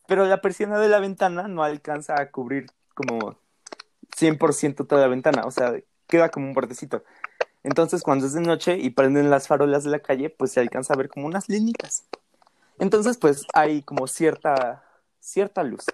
Pero 0.07 0.25
la 0.25 0.41
persiana 0.41 0.79
de 0.79 0.89
la 0.89 0.99
ventana 0.99 1.47
no 1.47 1.63
alcanza 1.63 2.19
a 2.19 2.29
cubrir 2.29 2.67
como 2.93 3.37
100% 4.15 4.85
toda 4.85 5.01
la 5.01 5.07
ventana, 5.07 5.45
o 5.45 5.51
sea, 5.51 5.73
queda 6.07 6.29
como 6.29 6.47
un 6.47 6.53
bordecito. 6.53 7.03
Entonces, 7.63 8.03
cuando 8.03 8.25
es 8.25 8.33
de 8.33 8.41
noche 8.41 8.77
y 8.77 8.89
prenden 8.89 9.29
las 9.29 9.47
farolas 9.47 9.85
de 9.85 9.91
la 9.91 9.99
calle, 9.99 10.29
pues 10.29 10.51
se 10.51 10.59
alcanza 10.59 10.93
a 10.93 10.97
ver 10.97 11.07
como 11.07 11.25
unas 11.25 11.47
linitas. 11.47 12.03
Entonces, 12.77 13.17
pues 13.17 13.45
hay 13.53 13.81
como 13.83 14.07
cierta 14.07 14.83
cierta 15.21 15.63
luz. 15.63 15.85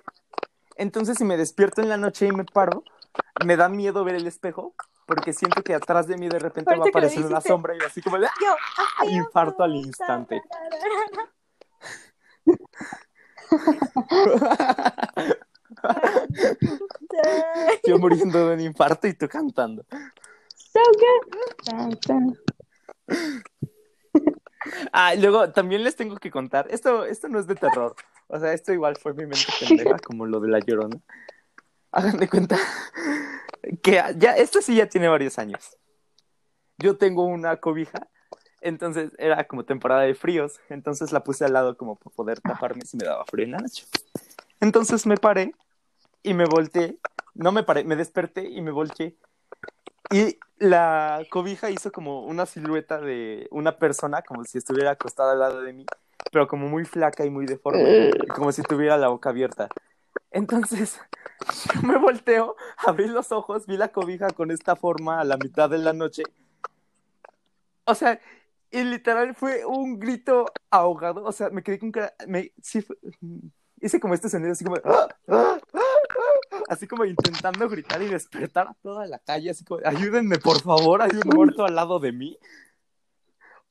Entonces, 0.76 1.18
si 1.18 1.26
me 1.26 1.38
despierto 1.38 1.82
en 1.82 1.90
la 1.90 1.98
noche 1.98 2.26
y 2.28 2.32
me 2.32 2.46
paro, 2.46 2.84
me 3.46 3.56
da 3.56 3.70
miedo 3.70 4.04
ver 4.04 4.16
el 4.16 4.26
espejo 4.26 4.74
porque 5.10 5.34
siento 5.34 5.64
que 5.64 5.74
atrás 5.74 6.06
de 6.06 6.16
mí 6.18 6.30
de 6.30 6.38
repente 6.38 6.76
va 6.78 6.86
a 6.86 6.88
aparecer 6.88 7.26
una 7.26 7.42
sombra 7.42 7.76
y 7.76 7.80
así 7.84 8.00
como 8.00 8.20
de, 8.20 8.28
¡ah! 8.28 8.32
Yo, 9.04 9.10
Infarto 9.10 9.64
al 9.64 9.76
instante. 9.76 10.40
yo 17.88 17.98
muriendo 17.98 18.50
de 18.50 18.54
un 18.54 18.62
infarto 18.62 19.08
y 19.08 19.16
tú 19.16 19.28
cantando. 19.28 19.84
So 20.54 20.80
good. 22.06 22.38
Ah, 24.94 25.16
luego 25.16 25.52
también 25.52 25.84
les 25.84 25.96
tengo 25.96 26.18
que 26.18 26.30
contar, 26.30 26.68
esto, 26.70 27.04
esto 27.06 27.30
no 27.30 27.40
es 27.40 27.48
de 27.48 27.56
terror, 27.56 27.96
o 28.28 28.40
sea, 28.40 28.54
esto 28.54 28.74
igual 28.74 28.96
fue 28.98 29.14
mi 29.14 29.24
mente 29.24 29.48
pendeja, 29.60 29.98
como 29.98 30.28
lo 30.28 30.40
de 30.40 30.50
la 30.50 30.60
llorona. 30.60 30.98
Hagan 31.92 32.18
de 32.18 32.30
cuenta 32.30 32.58
que 33.84 34.02
ya, 34.18 34.36
esto 34.36 34.62
sí 34.62 34.76
ya 34.76 34.88
tiene 34.88 35.08
varios 35.08 35.40
años. 35.40 35.78
Yo 36.78 36.98
tengo 36.98 37.26
una 37.26 37.58
cobija, 37.58 38.08
entonces 38.62 39.12
era 39.18 39.44
como 39.46 39.66
temporada 39.66 40.02
de 40.02 40.16
fríos, 40.16 40.60
entonces 40.70 41.12
la 41.12 41.24
puse 41.24 41.46
al 41.46 41.54
lado 41.54 41.78
como 41.78 41.98
para 41.98 42.16
poder 42.16 42.42
taparme 42.42 42.82
si 42.86 42.98
me 42.98 43.06
daba 43.06 43.26
frío 43.26 43.46
en 43.46 43.52
la 43.52 43.58
noche. 43.60 43.86
Entonces 44.62 45.06
me 45.06 45.18
paré 45.18 45.54
y 46.24 46.34
me 46.34 46.46
volteé, 46.46 46.98
no 47.34 47.52
me 47.52 47.64
paré, 47.64 47.84
me 47.84 47.96
desperté 47.96 48.50
y 48.50 48.62
me 48.62 48.72
volteé. 48.72 49.16
Y 50.12 50.40
la 50.58 51.24
cobija 51.30 51.70
hizo 51.70 51.92
como 51.92 52.24
una 52.24 52.46
silueta 52.46 53.00
de 53.00 53.48
una 53.52 53.78
persona, 53.78 54.22
como 54.22 54.44
si 54.44 54.58
estuviera 54.58 54.92
acostada 54.92 55.34
al 55.34 55.40
lado 55.40 55.62
de 55.62 55.74
mí, 55.74 55.86
pero 56.32 56.48
como 56.48 56.68
muy 56.68 56.86
flaca 56.86 57.26
y 57.26 57.30
muy 57.30 57.46
deforme, 57.46 58.10
y 58.10 58.28
como 58.28 58.52
si 58.52 58.62
tuviera 58.64 58.98
la 58.98 59.10
boca 59.10 59.30
abierta. 59.30 59.70
Entonces, 60.32 61.00
yo 61.74 61.82
me 61.88 61.98
volteo, 61.98 62.56
abrí 62.78 63.08
los 63.08 63.32
ojos, 63.32 63.66
vi 63.68 63.78
la 63.78 63.92
cobija 63.92 64.30
con 64.30 64.52
esta 64.52 64.76
forma 64.76 65.20
a 65.20 65.24
la 65.24 65.38
mitad 65.38 65.70
de 65.70 65.80
la 65.80 65.94
noche. 65.94 66.24
O 67.86 67.96
sea, 67.96 68.20
Y 68.72 68.84
literal 68.84 69.34
fue 69.34 69.66
un 69.66 69.98
grito 70.00 70.46
ahogado. 70.70 71.24
O 71.24 71.32
sea, 71.32 71.50
me 71.50 71.64
quedé 71.64 71.80
con 71.80 71.92
cara. 71.92 72.14
Sí, 72.62 72.82
fue- 72.82 72.98
hice 73.82 74.00
como 74.00 74.14
este 74.14 74.30
sonido 74.30 74.52
así 74.52 74.64
como. 74.64 74.78
Así 76.68 76.88
como 76.88 77.04
intentando 77.06 77.68
gritar 77.68 78.00
y 78.04 78.08
despertar 78.10 78.68
a 78.68 78.76
toda 78.84 79.08
la 79.08 79.18
calle. 79.18 79.50
Así 79.50 79.64
como, 79.66 79.82
ayúdenme, 79.84 80.38
por 80.38 80.62
favor. 80.62 81.02
Hay 81.02 81.10
un 81.12 81.30
muerto 81.36 81.66
al 81.66 81.74
lado 81.76 82.00
de 82.00 82.12
mí. 82.12 82.38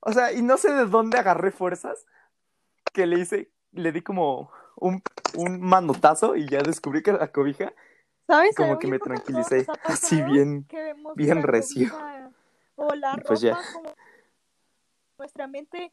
O 0.00 0.12
sea, 0.12 0.32
y 0.32 0.42
no 0.42 0.56
sé 0.56 0.72
de 0.72 0.86
dónde 0.86 1.18
agarré 1.18 1.52
fuerzas 1.52 2.04
que 2.92 3.06
le 3.06 3.20
hice. 3.20 3.52
Le 3.70 3.92
di 3.92 4.02
como 4.02 4.50
un, 4.80 5.02
un 5.34 5.60
manotazo 5.60 6.36
y 6.36 6.48
ya 6.48 6.62
descubrí 6.62 7.02
que 7.02 7.10
era 7.10 7.20
la 7.20 7.32
cobija. 7.32 7.72
¿Sabes? 8.26 8.54
Como 8.56 8.78
que 8.78 8.86
me 8.86 8.98
tranquilicé. 8.98 9.66
Así 9.84 10.22
bien. 10.22 10.66
bien 11.14 11.42
recio. 11.42 11.90
cobija 11.90 12.30
O 12.76 12.94
la 12.94 13.12
Y 13.12 13.16
ropa, 13.16 13.28
pues 13.28 13.40
ya. 13.40 13.58
como 13.72 13.94
nuestra 15.18 15.46
mente 15.48 15.92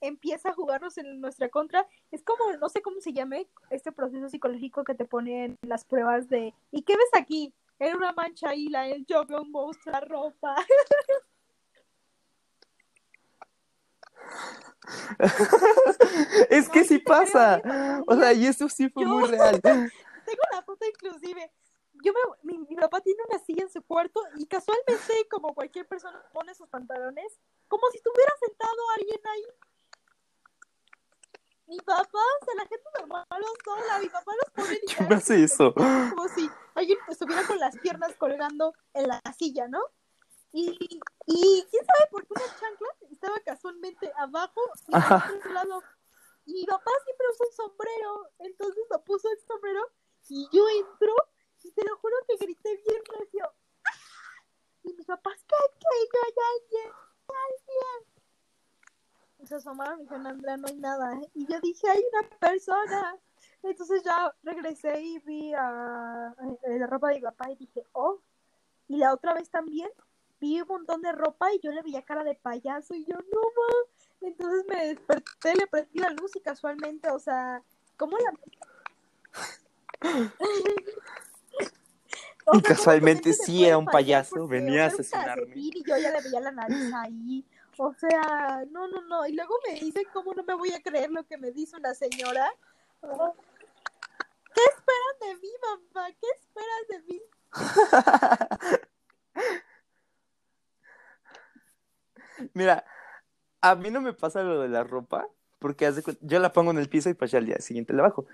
empieza 0.00 0.50
a 0.50 0.54
jugarnos 0.54 0.98
en 0.98 1.20
nuestra 1.20 1.48
contra. 1.48 1.86
Es 2.10 2.22
como, 2.22 2.52
no 2.58 2.68
sé 2.68 2.82
cómo 2.82 3.00
se 3.00 3.12
llame, 3.12 3.46
este 3.70 3.92
proceso 3.92 4.28
psicológico 4.28 4.84
que 4.84 4.94
te 4.94 5.04
ponen 5.04 5.56
las 5.62 5.84
pruebas 5.84 6.28
de 6.28 6.52
¿y 6.72 6.82
qué 6.82 6.96
ves 6.96 7.10
aquí? 7.14 7.54
Era 7.78 7.96
una 7.96 8.12
mancha 8.12 8.50
ahí, 8.50 8.68
la 8.68 8.86
el 8.88 9.04
yo 9.06 9.24
veo 9.26 9.42
un 9.42 9.50
monstruo, 9.50 9.98
ropa. 10.00 10.56
es 16.50 16.68
que 16.68 16.80
No, 16.80 16.86
sí 16.86 17.02
creo, 17.02 17.16
pasa. 17.18 17.62
O 18.06 18.16
sea, 18.16 18.32
y 18.32 18.46
eso 18.46 18.68
sí 18.68 18.88
fue 18.88 19.04
Yo- 19.04 19.08
muy 19.10 19.28
real. 19.28 19.60
Tengo 19.60 20.42
la 20.52 20.62
foto 20.62 20.84
inclusive. 20.86 21.52
Yo 22.02 22.12
me, 22.12 22.52
mi, 22.52 22.58
mi 22.68 22.76
papá 22.76 23.00
tiene 23.00 23.20
una 23.28 23.38
silla 23.38 23.62
en 23.62 23.70
su 23.70 23.80
cuarto 23.82 24.20
y 24.36 24.46
casualmente, 24.46 25.26
como 25.30 25.54
cualquier 25.54 25.86
persona 25.86 26.22
pone 26.32 26.54
sus 26.54 26.68
pantalones, 26.68 27.38
como 27.68 27.88
si 27.90 27.98
estuviera 27.98 28.32
sentado 28.40 28.76
alguien 28.98 29.20
ahí. 29.26 29.42
Mi 31.66 31.78
papá, 31.78 32.18
o 32.42 32.44
sea, 32.44 32.54
la 32.56 32.66
gente 32.66 32.84
normal 32.98 33.24
los 33.30 33.54
dobla, 33.64 33.98
mi 34.00 34.08
papá 34.08 34.32
los 34.42 34.50
pone 34.50 34.68
¿Quién 34.80 34.80
literal 35.08 35.12
hace 35.18 35.44
eso? 35.44 35.72
como 35.72 36.28
si 36.28 36.50
alguien 36.74 36.98
estuviera 37.08 37.46
con 37.46 37.58
las 37.58 37.76
piernas 37.78 38.14
colgando 38.18 38.74
en 38.92 39.08
la 39.08 39.20
silla, 39.38 39.66
¿no? 39.68 39.80
Y, 40.56 40.70
y 41.26 41.66
quién 41.68 41.84
sabe 41.84 42.10
por 42.12 42.24
qué 42.28 42.34
una 42.34 42.60
chancla 42.60 42.88
estaba 43.10 43.40
casualmente 43.40 44.12
abajo 44.16 44.60
y 44.86 44.94
otro 44.94 45.52
lado. 45.52 45.82
Y 46.46 46.52
mi 46.52 46.64
papá 46.64 46.92
siempre 47.02 47.26
usa 47.32 47.46
un 47.48 47.52
sombrero, 47.52 48.30
entonces 48.38 48.84
lo 48.88 49.02
puso 49.02 49.28
el 49.32 49.40
sombrero 49.40 49.90
y 50.28 50.48
yo 50.52 50.64
entro 50.68 51.12
y 51.64 51.72
te 51.72 51.82
lo 51.84 51.96
juro 51.98 52.14
que 52.28 52.36
grité 52.36 52.80
bien 52.86 53.02
recio. 53.18 53.52
¡Ah! 53.84 54.44
Y 54.84 54.94
mis 54.94 55.06
papás, 55.06 55.42
¿qué? 55.48 55.56
¿Qué? 55.80 56.08
¿Qué? 56.12 56.18
¿Hay 56.24 56.34
alguien? 56.54 56.92
¿Hay 57.28 57.34
alguien? 57.50 58.22
Y 59.40 59.46
se 59.48 59.56
asomaron 59.56 59.98
y 59.98 60.02
dijeron, 60.04 60.26
Andrea, 60.28 60.56
no 60.56 60.68
hay 60.68 60.76
nada. 60.76 61.14
¿eh? 61.14 61.30
Y 61.34 61.46
yo 61.50 61.58
dije, 61.60 61.88
hay 61.90 62.04
una 62.12 62.30
persona. 62.38 63.18
Entonces 63.64 64.04
ya 64.04 64.32
regresé 64.44 65.00
y 65.00 65.18
vi 65.18 65.52
a, 65.52 66.28
a 66.28 66.36
la 66.64 66.86
ropa 66.86 67.08
de 67.08 67.16
mi 67.16 67.22
papá 67.22 67.50
y 67.50 67.56
dije, 67.56 67.84
oh. 67.92 68.22
Y 68.86 68.98
la 68.98 69.14
otra 69.14 69.34
vez 69.34 69.50
también 69.50 69.90
vi 70.44 70.60
un 70.60 70.68
montón 70.68 71.00
de 71.00 71.10
ropa 71.12 71.50
y 71.52 71.60
yo 71.60 71.72
le 71.72 71.82
veía 71.82 72.02
cara 72.02 72.22
de 72.22 72.34
payaso 72.34 72.94
y 72.94 73.04
yo, 73.04 73.16
no, 73.16 73.40
ma. 73.56 73.66
Entonces 74.20 74.64
me 74.68 74.88
desperté, 74.88 75.54
le 75.54 75.66
prendí 75.66 75.98
la 75.98 76.10
luz 76.10 76.36
y 76.36 76.40
casualmente, 76.40 77.10
o 77.10 77.18
sea, 77.18 77.62
¿cómo 77.96 78.18
la... 78.18 78.30
O 82.46 82.56
Y 82.56 82.60
sea, 82.60 82.60
¿cómo 82.60 82.60
tu 82.60 82.68
casualmente 82.68 83.32
sí 83.32 83.64
era 83.64 83.78
un 83.78 83.86
payaso, 83.86 84.36
Porque, 84.36 84.60
venía 84.60 84.84
a 84.84 84.88
o 84.88 84.90
sea, 84.90 84.96
un 84.96 85.00
asesinarme. 85.00 85.54
Y 85.56 85.82
yo 85.82 85.96
ya 85.96 86.10
le 86.10 86.20
veía 86.20 86.40
la 86.40 86.50
nariz 86.50 86.92
ahí. 86.94 87.42
O 87.78 87.94
sea, 87.94 88.66
no, 88.70 88.86
no, 88.88 89.00
no. 89.00 89.26
Y 89.26 89.32
luego 89.32 89.54
me 89.66 89.80
dice, 89.80 90.06
¿cómo 90.12 90.34
no 90.34 90.44
me 90.44 90.52
voy 90.54 90.70
a 90.72 90.82
creer 90.82 91.10
lo 91.10 91.26
que 91.26 91.38
me 91.38 91.52
dice 91.52 91.74
una 91.76 91.94
señora? 91.94 92.52
Oh. 93.00 93.34
¿Qué 94.54 94.60
esperan 94.60 95.18
de 95.20 95.36
mí, 95.40 95.48
mamá? 95.62 96.10
¿Qué 96.20 96.26
esperas 96.36 96.86
de 96.90 97.02
mí? 97.02 97.22
Mira, 102.54 102.84
a 103.62 103.74
mí 103.76 103.90
no 103.90 104.00
me 104.00 104.12
pasa 104.14 104.42
lo 104.42 104.60
de 104.62 104.68
la 104.68 104.84
ropa, 104.84 105.28
porque 105.58 105.90
yo 106.22 106.38
la 106.40 106.52
pongo 106.52 106.70
en 106.72 106.78
el 106.78 106.88
piso 106.88 107.10
y 107.10 107.14
pues 107.14 107.30
ya 107.32 107.38
al 107.38 107.46
día 107.46 107.58
siguiente 107.60 107.92
la 107.94 108.04
bajo. 108.04 108.26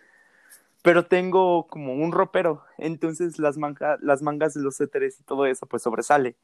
Pero 0.83 1.07
tengo 1.07 1.67
como 1.69 1.95
un 1.95 2.13
ropero, 2.13 2.65
entonces 2.79 3.39
las, 3.39 3.59
manga- 3.59 3.99
las 4.03 4.23
mangas 4.23 4.55
de 4.55 4.63
los 4.63 4.77
suéteres 4.77 5.21
y 5.21 5.25
todo 5.25 5.47
eso 5.47 5.67
pues 5.67 5.83
sobresale. 5.83 6.37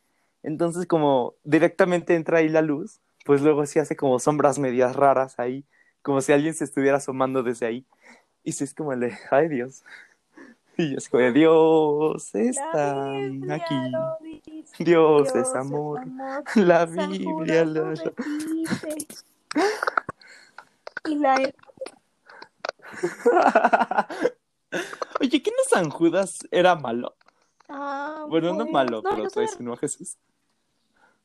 Entonces 0.42 0.86
como 0.86 1.34
directamente 1.44 2.14
entra 2.14 2.38
ahí 2.38 2.48
la 2.48 2.62
luz, 2.62 3.00
pues 3.24 3.42
luego 3.42 3.66
sí 3.66 3.78
hace 3.80 3.96
como 3.96 4.18
sombras 4.20 4.58
medias 4.58 4.96
raras 4.96 5.38
ahí, 5.38 5.64
como 6.02 6.20
si 6.20 6.32
alguien 6.32 6.54
se 6.54 6.64
estuviera 6.64 6.98
asomando 6.98 7.42
desde 7.42 7.66
ahí. 7.66 7.86
Y 8.44 8.52
sí 8.52 8.64
es 8.64 8.74
como 8.74 8.92
el 8.92 9.00
de, 9.00 9.14
ay 9.30 9.48
Dios. 9.48 9.84
Y 10.78 10.94
es 10.96 11.08
como 11.08 11.30
Dios 11.32 12.34
está 12.34 13.16
aquí. 13.50 13.92
Dios, 14.78 15.32
Dios 15.32 15.34
es 15.34 15.54
amor. 15.54 16.00
amor. 16.00 16.44
La 16.56 16.84
Biblia 16.86 17.64
lo. 17.64 17.94
Y 21.08 21.14
la 21.14 21.52
Oye, 25.20 25.40
¿qué 25.42 25.50
no 25.50 25.62
San 25.68 25.88
Judas 25.88 26.40
era 26.50 26.74
malo? 26.74 27.16
Ah, 27.68 28.26
Bueno, 28.28 28.50
no 28.50 28.56
pues, 28.58 28.72
malo, 28.72 29.02
no, 29.02 29.10
pero 29.10 29.28
traicionó 29.28 29.74
a 29.74 29.76
Jesús. 29.76 30.16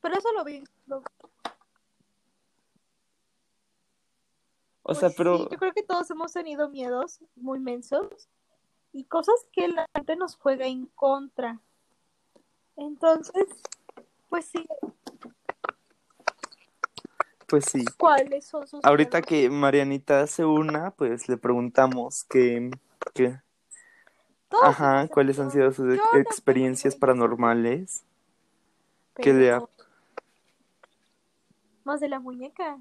pero 0.00 0.16
eso 0.16 0.32
lo 0.32 0.44
vi. 0.44 0.62
lo- 0.86 0.98
O 4.84 4.88
pues 4.94 4.98
sea, 4.98 5.08
sí, 5.10 5.14
pero 5.18 5.48
yo 5.50 5.58
creo 5.58 5.72
que 5.72 5.82
todos 5.82 6.10
hemos 6.10 6.32
tenido 6.32 6.68
miedos 6.68 7.20
muy 7.36 7.58
mensos 7.60 8.28
y 8.92 9.04
cosas 9.04 9.34
que 9.52 9.68
la 9.68 9.86
gente 9.94 10.16
nos 10.16 10.36
juega 10.36 10.66
en 10.66 10.86
contra. 10.86 11.60
Entonces, 12.76 13.46
pues 14.28 14.46
sí, 14.46 14.66
pues 17.52 17.66
sí. 17.66 17.84
¿cuáles 17.98 18.46
son 18.46 18.66
sus 18.66 18.82
Ahorita 18.82 19.20
que 19.20 19.50
Marianita 19.50 20.26
se 20.26 20.44
una, 20.44 20.90
pues 20.90 21.28
le 21.28 21.36
preguntamos 21.36 22.24
que, 22.24 22.70
que 23.12 23.38
ajá, 24.62 25.06
cuáles 25.08 25.38
han 25.38 25.50
sido 25.50 25.70
sus 25.72 25.94
yo 25.94 26.18
experiencias 26.18 26.96
paranormales. 26.96 28.04
que 29.16 29.32
pero 29.32 29.38
lea. 29.38 29.62
Más 31.84 32.00
de 32.00 32.08
la 32.08 32.20
muñeca. 32.20 32.78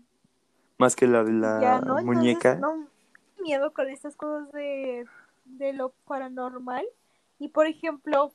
Más 0.77 0.95
que 0.95 1.05
la 1.05 1.23
de 1.23 1.33
la 1.33 1.59
ya, 1.61 1.81
¿no? 1.81 1.99
Entonces, 1.99 2.05
muñeca. 2.05 2.55
no 2.55 2.87
miedo 3.41 3.73
con 3.73 3.89
estas 3.89 4.15
cosas 4.15 4.51
de, 4.53 5.05
de 5.57 5.73
lo 5.73 5.89
paranormal. 6.05 6.85
Y 7.39 7.49
por 7.49 7.67
ejemplo, 7.67 8.33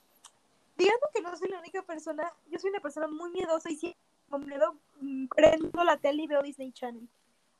digamos 0.77 1.09
que 1.13 1.21
no 1.21 1.35
soy 1.35 1.49
la 1.49 1.59
única 1.59 1.81
persona, 1.81 2.31
yo 2.49 2.59
soy 2.59 2.69
una 2.69 2.81
persona 2.81 3.07
muy 3.07 3.31
miedosa 3.31 3.69
y 3.69 3.77
si 3.77 3.95
con 4.29 4.45
miedo 4.45 4.75
mm, 4.99 5.27
prendo 5.27 5.83
la 5.83 5.97
tele 5.97 6.23
y 6.23 6.27
veo 6.27 6.41
Disney 6.41 6.71
Channel. 6.71 7.07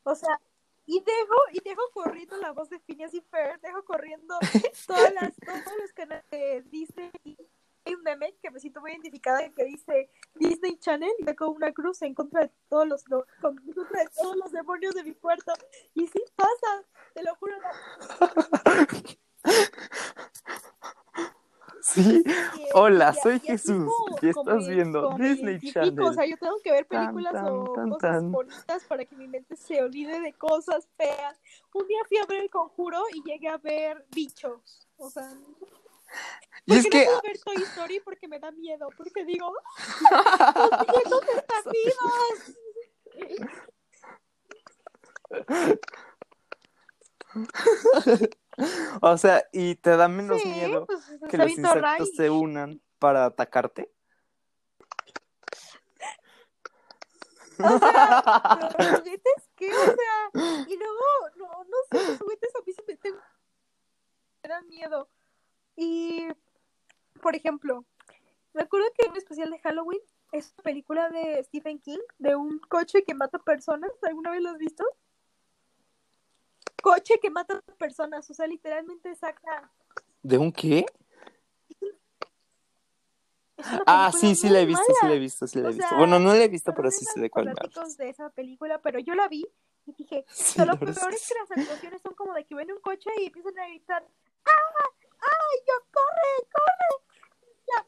O 0.03 0.15
sea, 0.15 0.39
y 0.85 1.01
dejo, 1.01 1.35
y 1.51 1.59
dejo 1.67 1.81
corriendo 1.93 2.37
la 2.37 2.51
voz 2.51 2.69
de 2.69 2.79
Phineas 2.79 3.13
y 3.13 3.21
Fer, 3.21 3.59
dejo 3.61 3.83
corriendo 3.83 4.37
todas 4.87 5.13
las, 5.13 5.35
todos 5.35 5.77
los 5.81 5.91
canales 5.93 6.29
de 6.31 6.61
Disney. 6.69 7.11
Hay 7.85 7.93
un 7.93 8.03
meme 8.03 8.35
que 8.41 8.51
me 8.51 8.59
siento 8.59 8.81
muy 8.81 8.91
identificada 8.91 9.49
que 9.49 9.63
dice 9.63 10.09
Disney 10.35 10.77
Channel 10.77 11.11
y 11.19 11.35
con 11.35 11.55
una 11.55 11.71
cruz 11.73 12.01
en 12.01 12.13
contra 12.13 12.41
de 12.41 12.51
todos 12.69 12.87
los 12.87 13.03
en 13.05 13.73
contra 13.73 14.03
de 14.03 14.09
todos 14.09 14.35
los 14.35 14.51
demonios 14.51 14.95
de 14.95 15.03
mi 15.03 15.13
cuarto. 15.13 15.53
Y 15.93 16.07
sí 16.07 16.23
pasa, 16.35 16.83
te 17.13 17.23
lo 17.23 17.35
juro. 17.35 17.55
Sí. 21.81 22.23
Y- 22.25 22.33
Hola, 22.73 23.13
y- 23.15 23.21
soy 23.21 23.35
y 23.37 23.39
Jesús. 23.39 23.85
como- 23.85 24.15
¿Qué 24.17 24.33
como 24.33 24.51
estás 24.51 24.67
viendo? 24.67 25.09
Disney 25.17 25.59
Channel. 25.71 26.01
O 26.01 26.13
sea, 26.13 26.25
yo 26.25 26.35
tengo 26.37 26.59
que 26.61 26.71
ver 26.71 26.85
películas 26.85 27.33
o 27.49 27.73
cosas 27.73 28.23
bonitas 28.23 28.83
para 28.85 29.05
que 29.05 29.15
mi 29.15 29.27
mente 29.27 29.55
se 29.55 29.81
olvide 29.81 30.19
de 30.19 30.33
cosas 30.33 30.87
feas. 30.97 31.39
Un 31.73 31.87
día 31.87 31.99
fui 32.07 32.17
a 32.17 32.25
ver 32.25 32.41
El 32.41 32.49
Conjuro 32.49 33.01
y 33.13 33.23
llegué 33.23 33.47
a 33.47 33.57
ver 33.57 34.05
bichos. 34.11 34.85
O 34.97 35.09
sea, 35.09 35.31
Y 36.65 36.75
es 36.75 36.87
que 36.89 36.99
no 36.99 37.05
puedo 37.05 37.21
ver 37.21 37.37
Toy 37.39 37.55
Story 37.63 37.99
porque 38.01 38.27
me 38.27 38.39
da 38.39 38.51
miedo, 38.51 38.89
porque 38.97 39.23
digo, 39.23 39.53
los 40.55 40.71
nietos 40.93 41.23
están 41.35 41.63
vivos. 41.71 42.57
O 49.01 49.17
sea, 49.17 49.45
¿y 49.51 49.75
te 49.75 49.95
da 49.95 50.07
menos 50.07 50.41
Sí, 50.41 50.49
miedo 50.49 50.85
pues, 50.85 50.99
que 51.29 51.37
los 51.37 51.51
insectos 51.51 52.11
se 52.15 52.29
unan 52.29 52.81
para 52.99 53.25
atacarte? 53.25 53.91
O 57.59 57.79
sea, 57.79 58.59
los. 58.79 59.01
O 59.59 59.85
sea, 59.85 60.65
y 60.67 60.77
luego, 60.77 61.03
no, 61.37 61.47
no 61.63 61.77
sé, 61.89 62.07
los 62.07 62.19
juguetes 62.19 62.55
a 62.55 62.59
mí 62.65 62.73
se 62.73 62.83
me 62.87 63.17
dan 64.47 64.67
miedo. 64.67 65.09
Y, 65.75 66.27
por 67.21 67.35
ejemplo, 67.35 67.83
me 68.53 68.61
acuerdo 68.61 68.87
que 68.95 69.05
en 69.05 69.11
un 69.11 69.17
especial 69.17 69.49
de 69.49 69.59
Halloween 69.59 69.99
es 70.31 70.53
una 70.53 70.63
película 70.63 71.09
de 71.09 71.43
Stephen 71.43 71.79
King, 71.79 71.99
de 72.19 72.35
un 72.35 72.59
coche 72.59 73.03
que 73.03 73.15
mata 73.15 73.39
personas. 73.39 73.91
¿Alguna 74.03 74.31
vez 74.31 74.41
lo 74.41 74.49
has 74.49 74.57
visto? 74.57 74.85
Coche 76.81 77.19
que 77.21 77.29
mata 77.29 77.61
personas, 77.77 78.29
o 78.29 78.33
sea, 78.33 78.47
literalmente 78.47 79.13
saca... 79.15 79.71
¿De 80.21 80.37
un 80.37 80.51
qué? 80.51 80.85
Ah, 83.85 84.11
sí, 84.17 84.35
sí 84.35 84.49
la 84.49 84.59
he 84.61 84.65
visto, 84.65 84.83
sí 84.99 85.07
la 85.07 85.13
he 85.13 85.19
visto, 85.19 85.47
sí 85.47 85.59
la 85.59 85.69
he 85.69 85.71
O 85.71 85.73
visto. 85.73 85.89
sea, 85.89 85.97
Bueno, 85.97 86.19
no 86.19 86.33
la 86.33 86.43
he 86.43 86.47
visto, 86.47 86.73
pero 86.75 86.91
sí 86.91 87.05
sé 87.05 87.19
de 87.19 87.29
cuál 87.29 87.45
me 87.45 87.53
de 87.53 88.09
esa 88.09 88.29
película, 88.29 88.79
pero 88.81 88.99
yo 88.99 89.15
la 89.15 89.27
vi 89.27 89.45
y 89.85 89.93
dije, 89.93 90.25
Sí, 90.29 90.63
lo 90.63 90.77
peor 90.77 91.13
es 91.13 91.27
que 91.27 91.33
las 91.39 91.51
actuaciones 91.57 92.01
son 92.01 92.13
como 92.13 92.33
de 92.33 92.45
que 92.45 92.55
ven 92.55 92.71
un 92.71 92.79
coche 92.79 93.09
y 93.19 93.25
empiezan 93.25 93.57
a 93.57 93.67
gritar, 93.67 94.07
¡ah! 94.45 94.89
¡ay, 95.19 95.59
yo 95.67 95.73
corre, 95.91 96.49
corre! 96.53 97.03
Ya, 97.67 97.87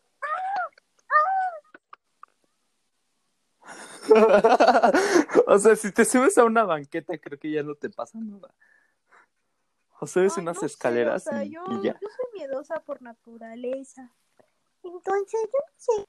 o 5.48 5.60
sea, 5.60 5.76
si 5.76 5.92
te 5.92 6.04
subes 6.04 6.38
a 6.38 6.44
una 6.44 6.64
banqueta, 6.64 7.16
creo 7.20 7.38
que 7.38 7.52
ya 7.52 7.62
no 7.62 7.76
te 7.76 7.90
pasa 7.92 8.18
nada. 8.20 8.52
O 10.00 10.08
subes 10.08 10.38
Ay, 10.38 10.43
unas 10.43 10.56
no 10.56 10.60
sé, 10.62 10.66
escaleras 10.68 11.28
o 11.28 11.30
sea, 11.30 11.43
y, 11.43 11.52
yo, 11.52 11.64
y 11.70 11.84
ya. 11.84 11.93
yo 11.93 12.08
soy 12.08 12.39
miedosa 12.39 12.80
por 12.80 13.02
naturaleza. 13.02 14.12
Entonces, 14.84 15.50
yo 15.52 15.60
no 15.60 15.74
sé. 15.76 16.06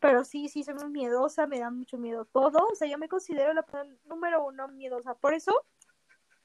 Pero 0.00 0.24
sí, 0.24 0.48
sí, 0.48 0.62
soy 0.62 0.74
muy 0.74 0.90
miedosa, 0.90 1.46
me 1.46 1.58
da 1.58 1.70
mucho 1.70 1.98
miedo 1.98 2.26
todo. 2.26 2.66
O 2.70 2.74
sea, 2.74 2.86
yo 2.86 2.98
me 2.98 3.08
considero 3.08 3.52
la 3.54 3.62
persona 3.62 3.96
número 4.04 4.44
uno 4.44 4.68
miedosa. 4.68 5.14
Por 5.14 5.34
eso, 5.34 5.52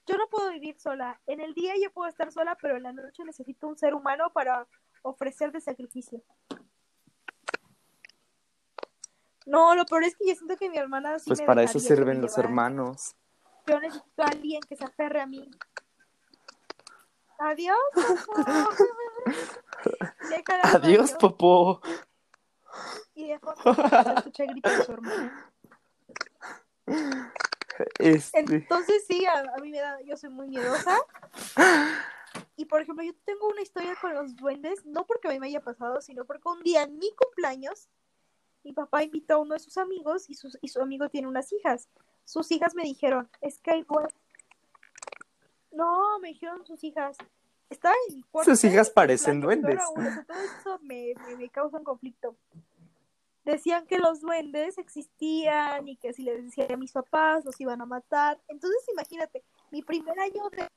yo 0.06 0.16
no 0.16 0.26
puedo 0.28 0.50
vivir 0.50 0.78
sola. 0.80 1.20
En 1.26 1.40
el 1.40 1.54
día 1.54 1.74
yo 1.80 1.92
puedo 1.92 2.08
estar 2.08 2.32
sola, 2.32 2.56
pero 2.60 2.76
en 2.76 2.82
la 2.82 2.92
noche 2.92 3.24
necesito 3.24 3.68
un 3.68 3.78
ser 3.78 3.94
humano 3.94 4.32
para 4.32 4.66
ofrecer 5.02 5.52
de 5.52 5.60
sacrificio. 5.60 6.22
No, 9.46 9.74
lo 9.74 9.84
peor 9.86 10.04
es 10.04 10.16
que 10.16 10.28
yo 10.28 10.34
siento 10.34 10.56
que 10.56 10.70
mi 10.70 10.78
hermana 10.78 11.18
sí 11.18 11.28
Pues 11.28 11.40
me 11.40 11.46
para 11.46 11.62
eso 11.62 11.78
sirven 11.78 12.20
los 12.20 12.38
hermanos. 12.38 13.14
Yo 13.66 13.78
necesito 13.80 14.22
a 14.22 14.26
alguien 14.26 14.60
que 14.68 14.76
se 14.76 14.84
aferre 14.84 15.20
a 15.20 15.26
mí. 15.26 15.50
Adiós, 17.42 17.76
al 20.48 20.60
Adiós. 20.76 21.12
Popo. 21.12 21.80
Y 23.14 23.28
de 23.28 23.38
fondo 23.40 23.74
se 23.74 24.12
escucha 24.16 24.44
el 24.44 24.50
grito 24.50 24.70
de 24.70 24.84
su 24.84 24.92
hermana. 24.92 25.52
Este, 27.98 28.38
Entonces 28.38 29.04
sí, 29.08 29.26
a, 29.26 29.40
a 29.40 29.60
mí 29.60 29.70
me 29.70 29.80
da, 29.80 30.00
yo 30.02 30.16
soy 30.16 30.30
muy 30.30 30.46
miedosa. 30.48 30.96
Y 32.56 32.66
por 32.66 32.80
ejemplo, 32.80 33.04
yo 33.04 33.12
tengo 33.24 33.48
una 33.48 33.62
historia 33.62 33.96
con 34.00 34.14
los 34.14 34.36
duendes, 34.36 34.86
no 34.86 35.04
porque 35.04 35.26
a 35.26 35.32
mí 35.32 35.40
me 35.40 35.48
haya 35.48 35.60
pasado, 35.60 36.00
sino 36.00 36.24
porque 36.24 36.48
un 36.48 36.62
día 36.62 36.84
en 36.84 36.96
mi 36.96 37.10
cumpleaños, 37.10 37.88
mi 38.62 38.72
papá 38.72 39.02
invitó 39.02 39.34
a 39.34 39.38
uno 39.38 39.54
de 39.54 39.60
sus 39.60 39.78
amigos 39.78 40.30
y, 40.30 40.34
sus, 40.34 40.56
y 40.62 40.68
su 40.68 40.80
amigo 40.80 41.08
tiene 41.08 41.26
unas 41.26 41.52
hijas. 41.52 41.88
Sus 42.24 42.52
hijas 42.52 42.76
me 42.76 42.84
dijeron, 42.84 43.28
es 43.40 43.58
que 43.58 43.72
hay 43.72 43.82
duendes. 43.82 44.14
No, 45.72 46.18
me 46.20 46.28
dijeron 46.28 46.64
sus 46.66 46.82
hijas. 46.84 47.16
Estaba 47.70 47.94
en 48.10 48.22
cuarto. 48.22 48.50
Sus 48.50 48.64
hijas 48.64 48.90
parecen 48.90 49.40
duendes. 49.40 49.80
todo 49.94 50.38
eso 50.60 50.78
me, 50.82 51.14
me, 51.26 51.36
me 51.36 51.48
causa 51.48 51.78
un 51.78 51.84
conflicto. 51.84 52.36
Decían 53.44 53.86
que 53.86 53.98
los 53.98 54.20
duendes 54.20 54.78
existían 54.78 55.88
y 55.88 55.96
que 55.96 56.12
si 56.12 56.22
les 56.22 56.44
decía 56.44 56.66
a 56.72 56.76
mis 56.76 56.92
papás 56.92 57.44
los 57.44 57.60
iban 57.60 57.80
a 57.80 57.86
matar. 57.86 58.40
Entonces, 58.48 58.80
imagínate, 58.92 59.42
mi 59.70 59.82
primer 59.82 60.18
año 60.20 60.48
de 60.50 60.68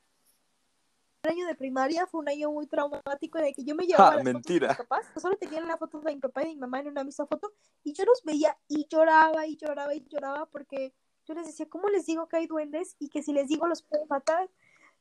año 1.28 1.48
de 1.48 1.56
primaria 1.56 2.06
fue 2.06 2.22
un 2.22 2.30
año 2.30 2.52
muy 2.52 2.68
traumático 2.68 3.39
en 3.39 3.46
el 3.46 3.56
que 3.56 3.64
yo 3.64 3.74
me 3.76 3.86
llevaba 3.88 4.12
Ah, 4.12 4.16
las 4.18 4.24
mentira. 4.24 4.76
fotos 4.76 4.78
de 4.78 4.84
mis 4.84 4.88
papás, 4.88 5.22
solo 5.22 5.36
tenían 5.38 5.68
la 5.68 5.76
foto 5.78 6.00
de 6.00 6.14
mi 6.14 6.22
papá 6.22 6.43
y 6.43 6.46
de 6.46 6.54
mi 6.54 6.60
mamá 6.60 6.80
en 6.82 6.88
una 6.89 7.04
misma 7.04 7.26
foto 7.26 7.52
y 7.84 7.93
yo 7.93 8.06
los 8.06 8.22
veía 8.24 8.56
y 8.68 8.86
lloraba 8.88 9.48
y 9.48 9.58
lloraba 9.58 9.96
y 9.96 10.06
lloraba 10.08 10.46
porque 10.46 10.93
yo 11.26 11.34
les 11.34 11.48
decía, 11.48 11.68
¿cómo 11.68 11.89
les 11.89 12.06
digo 12.06 12.28
que 12.28 12.38
hay 12.38 12.46
duendes 12.46 12.96
y 13.00 13.10
que 13.10 13.24
si 13.24 13.34
les 13.34 13.48
digo 13.48 13.68
los 13.68 13.82
pueden 13.82 14.08
matar? 14.08 14.48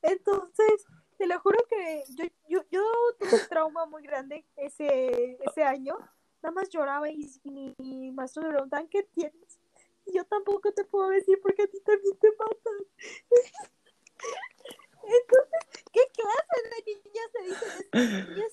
Entonces, 0.05 0.87
te 1.17 1.27
lo 1.27 1.41
juro 1.41 1.59
que 1.69 2.05
yo, 2.11 2.25
yo, 2.47 2.61
yo 2.71 2.83
tuve 3.19 3.41
un 3.41 3.49
trauma 3.49 3.87
muy 3.87 4.03
grande 4.03 4.45
ese, 4.57 5.39
ese 5.41 5.63
año. 5.63 5.97
Nada 6.43 6.53
más 6.55 6.69
lloraba 6.69 7.09
y, 7.09 7.41
mi 7.45 8.13
maestro 8.13 8.43
me 8.43 8.51
preguntaban, 8.51 8.87
¿qué 8.89 9.05
tienes? 9.05 9.59
Y 10.05 10.15
yo 10.15 10.25
tampoco 10.27 10.73
te 10.73 10.85
puedo 10.85 11.09
decir 11.09 11.41
porque 11.41 11.63
a 11.63 11.67
ti 11.67 11.81
también 11.81 12.19
te 12.19 12.29
matan. 12.33 12.75
Entonces, 15.03 15.83
¿qué 15.91 16.01
clase 16.13 16.57
de 16.63 16.79
niñas 16.93 17.31
se 17.33 17.43
dicen 17.43 18.29
niñas? 18.29 18.53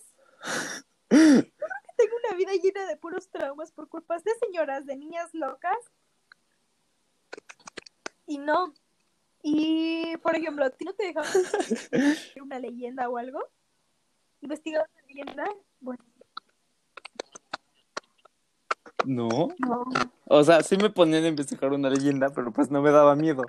Que 1.10 1.52
tengo 1.98 2.16
una 2.26 2.38
vida 2.38 2.54
llena 2.54 2.86
de 2.86 2.96
puros 2.96 3.30
traumas 3.30 3.74
por 3.74 3.90
culpas 3.90 4.24
de 4.24 4.32
señoras, 4.36 4.86
de 4.86 4.96
niñas 4.96 5.34
locas. 5.34 5.78
Y 8.26 8.38
no. 8.38 8.74
Y, 9.44 10.16
por 10.18 10.36
ejemplo, 10.36 10.66
¿a 10.66 10.70
ti 10.70 10.86
no 10.86 10.94
te 10.94 11.06
dejaban 11.08 11.30
investigar 11.94 12.44
una 12.44 12.60
leyenda 12.60 13.10
o 13.10 13.18
algo? 13.18 13.40
¿Investigar 14.42 14.88
una 14.94 15.08
leyenda? 15.08 15.46
Bueno, 15.80 16.04
No. 19.06 19.28
no. 19.60 19.86
O 20.26 20.44
sea, 20.44 20.62
sí 20.62 20.78
me 20.78 20.90
ponían 20.90 21.24
a 21.24 21.28
investigar 21.28 21.72
una 21.74 21.90
leyenda, 21.90 22.30
pero 22.30 22.52
pues 22.52 22.70
no 22.70 22.82
me 22.82 22.92
daba 22.92 23.16
miedo. 23.16 23.44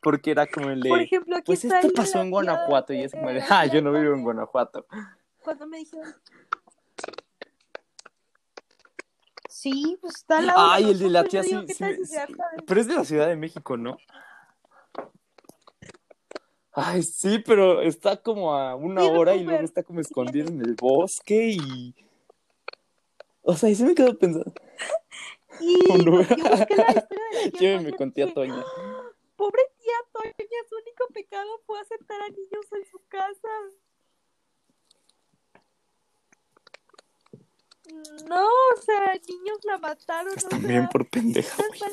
Porque 0.00 0.32
era 0.32 0.46
como 0.46 0.70
el 0.70 0.80
de. 0.80 0.88
Por 0.88 1.00
ejemplo, 1.00 1.36
aquí 1.36 1.44
Pues 1.46 1.64
esto 1.64 1.86
el 1.86 1.92
pasó 1.92 2.18
la 2.18 2.24
en 2.24 2.30
Guanajuato. 2.30 2.92
Y 2.92 3.02
es 3.02 3.12
como 3.12 3.30
la 3.30 3.44
Ah, 3.50 3.66
yo 3.66 3.80
no 3.82 3.92
vivo 3.92 4.14
en. 4.14 4.22
Guanajuato. 4.22 4.86
Cuando 5.42 5.66
me 5.66 5.78
dijeron. 5.78 6.12
Sí, 9.48 9.96
pues 10.00 10.16
está 10.16 10.40
lado 10.40 10.58
Ay, 10.58 10.90
el 10.90 10.98
de 10.98 11.08
la 11.08 11.22
tía 11.22 11.42
sí. 11.44 11.50
digo, 11.50 11.66
¿qué 11.66 11.74
sí 11.74 11.84
Pero 12.66 12.80
es 12.80 12.88
de 12.88 12.94
la 12.94 13.04
Ciudad 13.04 13.28
de 13.28 13.36
México, 13.36 13.76
¿no? 13.76 13.96
Ay, 16.74 17.02
sí, 17.02 17.38
pero 17.44 17.82
está 17.82 18.16
como 18.22 18.54
a 18.54 18.74
una 18.74 19.02
Sí, 19.02 19.08
hora 19.10 19.34
y 19.36 19.44
luego 19.44 19.62
está 19.64 19.82
como 19.82 20.00
escondido 20.00 20.48
en 20.48 20.60
el 20.62 20.74
bosque 20.74 21.56
y. 21.58 21.94
O 23.42 23.54
sea, 23.54 23.68
y 23.68 23.74
sí 23.74 23.84
me 23.84 23.94
quedo 23.94 24.16
pensando. 24.18 24.52
Y 25.60 25.76
no. 26.02 26.04
yo 26.04 26.12
busqué 26.12 26.36
la 26.36 26.92
historia 26.92 27.04
de 27.30 27.44
la 27.44 27.50
tía 27.50 27.60
Llévenme 27.60 27.90
Toña, 27.90 27.96
con 27.98 28.12
tía 28.12 28.32
Toña. 28.34 28.64
"Ah, 28.66 29.02
Pobre 29.36 29.62
tía 29.78 29.92
Toña, 30.12 30.34
su 30.68 30.74
único 30.76 31.06
pecado 31.12 31.60
fue 31.66 31.78
aceptar 31.78 32.20
a 32.22 32.28
niños 32.30 32.66
en 32.72 32.84
su 32.90 32.98
casa. 33.08 33.48
No, 38.26 38.46
o 38.46 38.80
sea, 38.82 39.12
niños 39.28 39.58
la 39.64 39.78
mataron. 39.78 40.32
Pues 40.32 40.44
o 40.46 40.48
también 40.48 40.82
sea, 40.82 40.88
por 40.90 41.08
pendeja, 41.10 41.62
güey. 41.68 41.92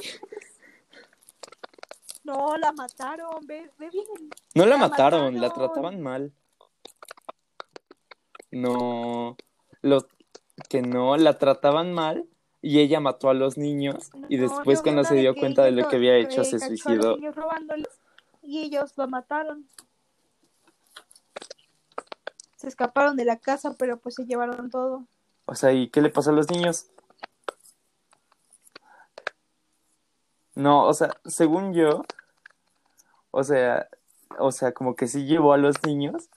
No, 2.29 2.55
la 2.57 2.71
mataron, 2.73 3.47
ve, 3.47 3.71
ve 3.79 3.89
bien. 3.89 4.05
No 4.53 4.67
la 4.67 4.75
La 4.75 4.77
mataron, 4.77 5.41
la 5.41 5.49
trataban 5.49 5.99
mal. 5.99 6.31
No, 8.51 9.35
lo 9.81 10.07
que 10.69 10.83
no, 10.83 11.17
la 11.17 11.39
trataban 11.39 11.91
mal 11.91 12.27
y 12.61 12.81
ella 12.81 12.99
mató 12.99 13.31
a 13.31 13.33
los 13.33 13.57
niños 13.57 14.11
y 14.27 14.37
después 14.37 14.83
cuando 14.83 15.03
se 15.05 15.15
dio 15.15 15.33
cuenta 15.33 15.63
de 15.63 15.71
lo 15.71 15.87
que 15.87 15.95
había 15.95 16.17
hecho 16.17 16.43
se 16.43 16.59
suicidó. 16.59 17.17
y 18.43 18.59
ellos 18.59 18.95
la 18.95 19.07
mataron. 19.07 19.67
Se 22.57 22.67
escaparon 22.67 23.15
de 23.15 23.25
la 23.25 23.39
casa, 23.39 23.75
pero 23.75 23.97
pues 23.97 24.13
se 24.13 24.25
llevaron 24.25 24.69
todo. 24.69 25.07
O 25.45 25.55
sea, 25.55 25.73
¿y 25.73 25.89
qué 25.89 26.01
le 26.01 26.11
pasó 26.11 26.29
a 26.29 26.33
los 26.33 26.47
niños? 26.51 26.91
No, 30.53 30.85
o 30.85 30.93
sea, 30.93 31.09
según 31.25 31.73
yo, 31.73 32.03
o 33.31 33.43
sea, 33.43 33.87
o 34.37 34.51
sea, 34.51 34.71
como 34.73 34.95
que 34.95 35.07
sí 35.07 35.25
llevó 35.25 35.53
a 35.53 35.57
los 35.57 35.83
niños, 35.83 36.29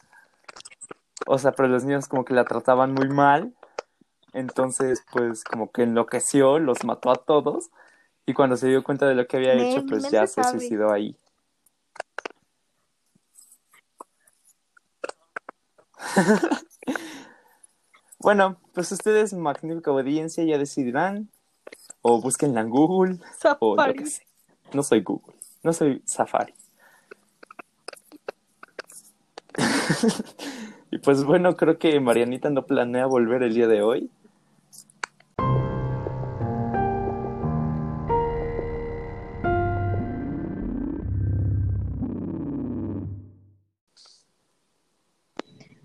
o 1.27 1.39
sea, 1.39 1.53
pero 1.53 1.69
los 1.69 1.85
niños 1.85 2.09
como 2.09 2.25
que 2.25 2.35
la 2.35 2.45
trataban 2.45 2.93
muy 2.93 3.09
mal, 3.09 3.55
entonces 4.33 5.05
pues 5.13 5.45
como 5.45 5.71
que 5.71 5.83
enloqueció, 5.83 6.59
los 6.59 6.85
mató 6.85 7.11
a 7.11 7.17
todos, 7.17 7.71
y 8.27 8.35
cuando 8.35 8.57
se 8.57 8.69
dio 8.69 8.83
cuenta 8.85 9.07
de 9.07 9.15
lo 9.15 9.27
que 9.27 9.37
había 9.37 9.55
Me- 9.55 9.63
hecho, 9.71 9.85
pues 9.87 10.11
ya 10.11 10.27
se 10.27 10.43
sabe. 10.43 10.51
suicidó 10.61 10.93
ahí. 10.93 11.17
Bueno, 18.19 18.57
pues 18.73 18.93
ustedes, 18.93 19.33
magnífica 19.35 19.91
audiencia, 19.91 20.45
ya 20.45 20.57
decidirán, 20.57 21.29
o 22.03 22.21
búsquenla 22.21 22.61
en 22.61 22.71
Google, 22.71 23.19
o 23.59 23.77
lo 23.77 23.83
que 23.83 24.07
Safari. 24.07 24.07
sea. 24.07 24.27
No 24.73 24.83
soy 24.85 25.03
Google, 25.03 25.35
no 25.65 25.73
soy 25.73 26.03
Safari. 26.07 26.55
y 30.91 30.99
pues 30.99 31.25
bueno, 31.25 31.57
creo 31.57 31.79
que 31.79 31.99
Marianita 32.01 32.51
no 32.51 32.67
planea 32.67 33.07
volver 33.07 33.43
el 33.43 33.55
día 33.55 33.67
de 33.67 33.83
hoy. 33.83 34.11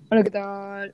Hola, 0.10 0.24
¿qué 0.24 0.32
tal? 0.32 0.94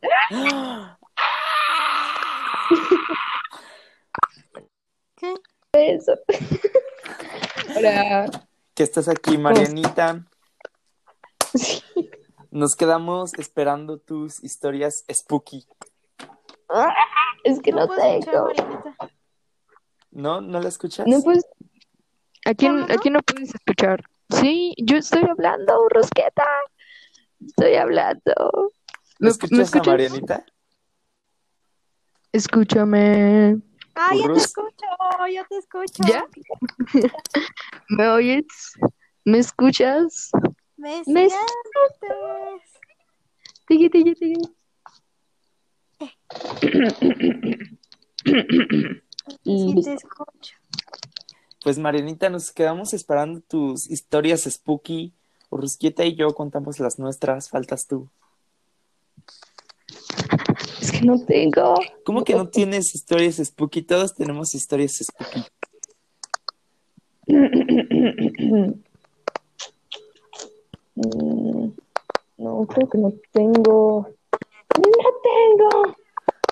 ¿Qué? 5.15 5.33
eso. 5.73 6.13
Hola. 7.77 8.47
Que 8.73 8.83
estás 8.83 9.07
aquí, 9.07 9.37
Marianita. 9.37 10.25
Sí. 11.53 11.83
Nos 12.53 12.75
quedamos 12.75 13.33
esperando 13.39 13.97
tus 13.97 14.43
historias 14.43 15.05
spooky. 15.11 15.65
Es 17.43 17.59
que 17.59 17.71
no, 17.71 17.87
escuchar, 17.87 18.19
tengo. 18.19 18.45
Marianita. 18.45 18.95
¿No? 20.11 20.39
¿No 20.39 20.59
la 20.59 20.69
escuchas? 20.69 21.07
No 21.07 21.19
puedes. 21.23 21.47
¿A 22.45 22.53
quién, 22.53 22.73
¿Cómo 22.73 22.87
no? 22.87 22.93
¿A 22.93 22.97
quién 22.97 23.13
no 23.15 23.21
puedes 23.21 23.55
escuchar? 23.55 24.03
Sí, 24.29 24.75
yo 24.77 24.97
estoy 24.97 25.23
hablando, 25.27 25.89
Rosqueta. 25.89 26.45
Estoy 27.43 27.73
hablando. 27.73 28.71
¿Me, 29.17 29.29
¿Escuchas, 29.29 29.57
me 29.57 29.63
a? 29.63 29.91
Marianita? 29.91 30.45
Escúchame. 32.33 33.61
Ah, 33.95 34.11
ya 34.15 34.31
te 34.31 34.39
escucho, 34.39 34.85
yo 35.33 35.43
te 35.49 35.57
escucho. 35.57 36.03
¿Ya? 36.07 36.23
¿Me 37.89 38.09
oyes? 38.09 38.45
¿Me 39.25 39.39
escuchas? 39.39 40.31
Me 40.77 41.03
Me- 41.07 41.29
sientes. 41.29 41.39
Tiki, 43.67 43.89
tiki, 43.89 44.13
tiki. 44.15 44.41
Sí, 49.43 49.75
te 49.83 49.93
escucho. 49.93 50.55
Pues 51.63 51.77
Marianita, 51.79 52.29
nos 52.29 52.51
quedamos 52.51 52.93
esperando 52.93 53.41
tus 53.41 53.89
historias 53.89 54.41
spooky. 54.43 55.13
Urrusquieta 55.49 56.03
y 56.03 56.15
yo 56.15 56.33
contamos 56.33 56.79
las 56.79 56.99
nuestras, 56.99 57.49
faltas 57.49 57.87
tú. 57.87 58.09
Es 60.81 60.91
que 60.91 61.01
no 61.03 61.23
tengo. 61.23 61.75
¿Cómo 62.05 62.23
que 62.23 62.33
no 62.35 62.49
tienes 62.49 62.93
historias 62.95 63.35
spooky? 63.37 63.83
Todos 63.83 64.15
tenemos 64.15 64.53
historias 64.55 64.93
spooky. 64.97 65.43
Mm, 70.95 71.69
No, 72.37 72.65
creo 72.67 72.89
que 72.89 72.97
no 72.97 73.13
tengo. 73.31 74.07
No 74.77 75.09
tengo. 75.23 75.95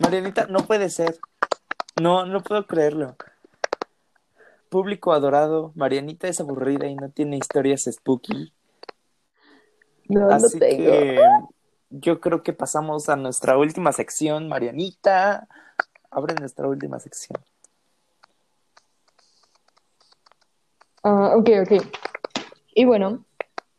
Marianita, 0.01 0.45
no 0.47 0.59
puede 0.59 0.89
ser. 0.89 1.19
No, 2.01 2.25
no 2.25 2.41
puedo 2.41 2.65
creerlo. 2.65 3.15
Público 4.69 5.11
adorado, 5.11 5.73
Marianita 5.75 6.27
es 6.27 6.39
aburrida 6.39 6.87
y 6.87 6.95
no 6.95 7.09
tiene 7.09 7.37
historias 7.37 7.89
spooky. 7.91 8.53
No, 10.07 10.27
no 10.27 10.33
Así 10.35 10.59
tengo. 10.59 10.91
que 10.91 11.19
yo 11.89 12.21
creo 12.21 12.41
que 12.41 12.53
pasamos 12.53 13.09
a 13.09 13.15
nuestra 13.17 13.57
última 13.57 13.91
sección. 13.91 14.47
Marianita, 14.47 15.47
abre 16.09 16.35
nuestra 16.35 16.67
última 16.67 16.99
sección. 16.99 17.37
Ah, 21.03 21.33
ok, 21.35 21.49
ok. 21.63 21.83
Y 22.75 22.85
bueno, 22.85 23.25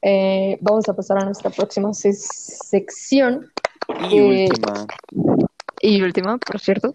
eh, 0.02 0.58
vamos 0.60 0.88
a 0.88 0.94
pasar 0.94 1.18
a 1.18 1.24
nuestra 1.24 1.50
próxima 1.50 1.92
se- 1.94 2.12
sección 2.12 3.50
Y 4.10 4.18
Eh, 4.18 4.48
última. 4.48 4.86
y 5.80 6.02
última, 6.02 6.38
por 6.38 6.60
cierto, 6.60 6.94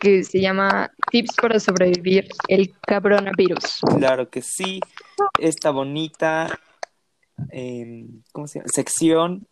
que 0.00 0.24
se 0.24 0.40
llama 0.40 0.90
Tips 1.10 1.36
para 1.40 1.60
sobrevivir 1.60 2.28
el 2.48 2.74
coronavirus. 2.86 3.80
Claro 3.98 4.28
que 4.30 4.40
sí. 4.42 4.80
Esta 5.38 5.70
bonita 5.70 6.58
eh, 7.50 8.06
¿cómo 8.32 8.46
se 8.46 8.58
llama? 8.60 8.68
sección 8.72 9.46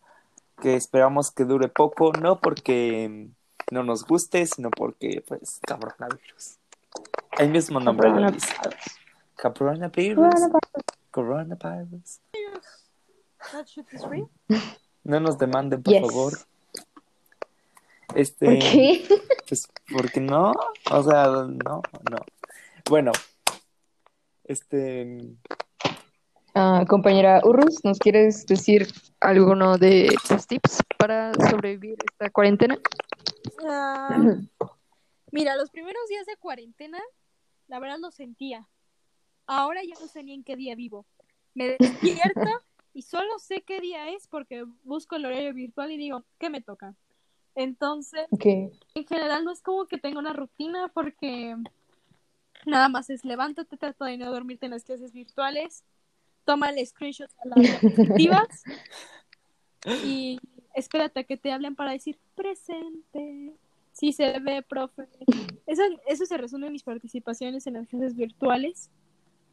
que 0.61 0.75
esperamos 0.75 1.31
que 1.31 1.43
dure 1.45 1.67
poco, 1.67 2.11
no 2.13 2.39
porque 2.39 3.27
no 3.71 3.83
nos 3.83 4.03
guste, 4.05 4.45
sino 4.45 4.69
porque, 4.71 5.23
pues, 5.27 5.59
coronavirus. 5.67 6.57
El 7.37 7.49
mismo 7.49 7.79
nombre 7.79 8.09
lo 8.09 8.31
dice. 8.31 8.53
Coronavirus. 9.35 10.33
Coronavirus. 11.11 12.19
That 13.51 13.67
shit 13.67 13.85
is 13.91 14.03
real. 14.07 14.29
No 15.03 15.19
nos 15.19 15.37
demanden, 15.37 15.83
por 15.83 15.93
Yes. 15.93 16.01
favor. 16.01 16.33
Este, 18.15 18.45
¿Por 18.45 18.57
qué? 18.71 19.07
pues, 19.47 19.67
porque 19.91 20.19
no, 20.19 20.53
o 20.91 21.03
sea, 21.03 21.25
no, 21.27 21.81
no. 22.09 22.19
Bueno, 22.89 23.11
este, 24.45 25.35
Ah, 26.55 26.85
compañera 26.87 27.41
Urrus, 27.43 27.83
¿nos 27.83 27.97
quieres 27.97 28.45
decir 28.45 28.87
alguno 29.19 29.77
de 29.79 30.15
tus 30.27 30.45
tips 30.45 30.83
para 30.99 31.33
sobrevivir 31.49 31.97
esta 32.11 32.29
cuarentena? 32.29 32.77
Ah, 33.67 34.35
mira, 35.31 35.55
los 35.55 35.71
primeros 35.71 36.07
días 36.09 36.27
de 36.27 36.37
cuarentena, 36.37 36.99
la 37.67 37.79
verdad 37.79 37.97
lo 37.99 38.11
sentía. 38.11 38.67
Ahora 39.47 39.81
ya 39.83 39.95
no 39.99 40.07
sé 40.07 40.23
ni 40.23 40.33
en 40.35 40.43
qué 40.43 40.55
día 40.55 40.75
vivo. 40.75 41.07
Me 41.55 41.69
despierto 41.79 42.39
y 42.93 43.01
solo 43.01 43.39
sé 43.39 43.61
qué 43.61 43.79
día 43.79 44.09
es 44.09 44.27
porque 44.27 44.65
busco 44.83 45.15
el 45.15 45.25
horario 45.25 45.53
virtual 45.53 45.91
y 45.91 45.97
digo, 45.97 46.23
¿qué 46.37 46.49
me 46.49 46.61
toca? 46.61 46.95
Entonces, 47.55 48.27
en 48.31 49.07
general 49.07 49.45
no 49.45 49.51
es 49.51 49.61
como 49.61 49.85
que 49.85 49.97
tenga 49.97 50.19
una 50.19 50.33
rutina 50.33 50.89
porque 50.93 51.55
nada 52.65 52.89
más 52.89 53.09
es 53.09 53.25
levántate, 53.25 53.77
trata 53.77 54.05
de 54.05 54.17
no 54.17 54.31
dormirte 54.31 54.65
en 54.65 54.71
las 54.71 54.83
clases 54.83 55.11
virtuales, 55.11 55.83
toma 56.45 56.69
el 56.69 56.85
screenshot 56.85 57.29
a 57.43 57.47
las 57.49 57.59
diapositivas 57.59 58.63
y 60.05 60.39
espérate 60.75 61.21
a 61.21 61.23
que 61.23 61.37
te 61.37 61.51
hablen 61.51 61.75
para 61.75 61.91
decir 61.91 62.17
presente. 62.35 63.53
Sí 63.91 64.11
se 64.11 64.39
ve, 64.39 64.63
profe. 64.63 65.07
Eso, 65.67 65.83
eso 66.07 66.25
se 66.25 66.37
resume 66.37 66.67
en 66.67 66.73
mis 66.73 66.83
participaciones 66.83 67.67
en 67.67 67.75
las 67.75 67.87
clases 67.87 68.15
virtuales. 68.15 68.89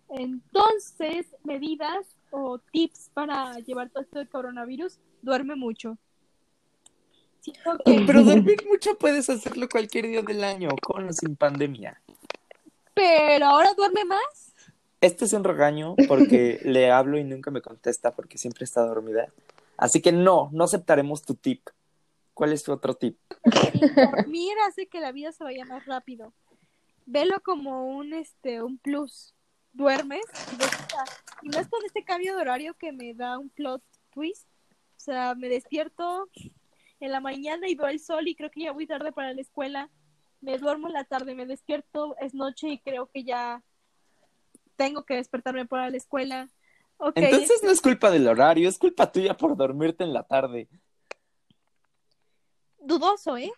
Entonces, 0.08 1.26
medidas 1.44 2.16
o 2.30 2.58
tips 2.58 3.10
para 3.14 3.58
llevar 3.58 3.90
todo 3.90 4.02
esto 4.02 4.18
del 4.18 4.28
coronavirus, 4.28 4.98
duerme 5.22 5.54
mucho. 5.56 5.98
Pero 7.84 8.22
dormir 8.22 8.58
mucho 8.68 8.96
puedes 8.98 9.30
hacerlo 9.30 9.68
cualquier 9.68 10.08
día 10.08 10.22
del 10.22 10.44
año, 10.44 10.68
con 10.82 11.08
o 11.08 11.12
sin 11.12 11.36
pandemia. 11.36 12.00
pero 12.94 13.46
ahora 13.46 13.72
duerme 13.74 14.04
más. 14.04 14.54
Este 15.00 15.24
es 15.24 15.32
un 15.32 15.44
regaño 15.44 15.94
porque 16.08 16.60
le 16.64 16.90
hablo 16.90 17.18
y 17.18 17.24
nunca 17.24 17.50
me 17.50 17.62
contesta 17.62 18.10
porque 18.10 18.36
siempre 18.36 18.64
está 18.64 18.82
dormida. 18.82 19.32
Así 19.76 20.02
que 20.02 20.12
no, 20.12 20.50
no 20.52 20.64
aceptaremos 20.64 21.22
tu 21.22 21.34
tip. 21.34 21.68
¿Cuál 22.34 22.52
es 22.52 22.62
tu 22.62 22.72
otro 22.72 22.94
tip? 22.94 23.18
Dormir 23.44 24.52
hace 24.68 24.86
que 24.86 25.00
la 25.00 25.12
vida 25.12 25.32
se 25.32 25.44
vaya 25.44 25.64
más 25.64 25.86
rápido. 25.86 26.32
Velo 27.06 27.40
como 27.42 27.86
un 27.86 28.12
este 28.12 28.62
un 28.62 28.78
plus. 28.78 29.34
Duermes 29.72 30.24
y 31.42 31.48
no 31.48 31.58
es 31.58 31.68
con 31.68 31.84
este 31.84 32.04
cambio 32.04 32.34
de 32.34 32.42
horario 32.42 32.74
que 32.74 32.92
me 32.92 33.14
da 33.14 33.38
un 33.38 33.50
plot 33.50 33.82
twist. 34.12 34.46
O 34.96 35.00
sea, 35.00 35.34
me 35.34 35.48
despierto 35.48 36.28
en 37.00 37.12
la 37.12 37.20
mañana 37.20 37.68
y 37.68 37.74
veo 37.74 37.88
el 37.88 38.00
sol 38.00 38.28
y 38.28 38.34
creo 38.34 38.50
que 38.50 38.64
ya 38.64 38.72
voy 38.72 38.86
tarde 38.86 39.12
para 39.12 39.32
la 39.32 39.40
escuela. 39.40 39.88
Me 40.40 40.58
duermo 40.58 40.88
en 40.88 40.94
la 40.94 41.04
tarde, 41.04 41.34
me 41.34 41.46
despierto, 41.46 42.16
es 42.18 42.34
noche 42.34 42.68
y 42.68 42.78
creo 42.80 43.06
que 43.06 43.24
ya 43.24 43.62
tengo 44.76 45.04
que 45.04 45.14
despertarme 45.14 45.66
para 45.66 45.90
la 45.90 45.96
escuela. 45.96 46.50
Ok, 46.98 47.12
Entonces 47.16 47.62
no 47.62 47.70
es 47.70 47.80
culpa 47.80 48.10
del 48.10 48.28
horario, 48.28 48.68
es 48.68 48.78
culpa 48.78 49.10
tuya 49.10 49.36
por 49.36 49.56
dormirte 49.56 50.04
en 50.04 50.12
la 50.12 50.22
tarde. 50.22 50.68
dudoso, 52.78 53.36
¿eh? 53.36 53.52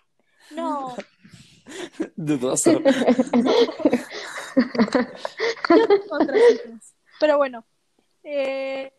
No, 0.50 0.94
Dudoso. 2.16 2.80
Yo 5.68 5.88
tengo 5.88 6.14
otras 6.14 6.40
citas. 6.50 6.94
Pero 7.20 7.36
bueno, 7.36 7.64
eh, 8.24 8.92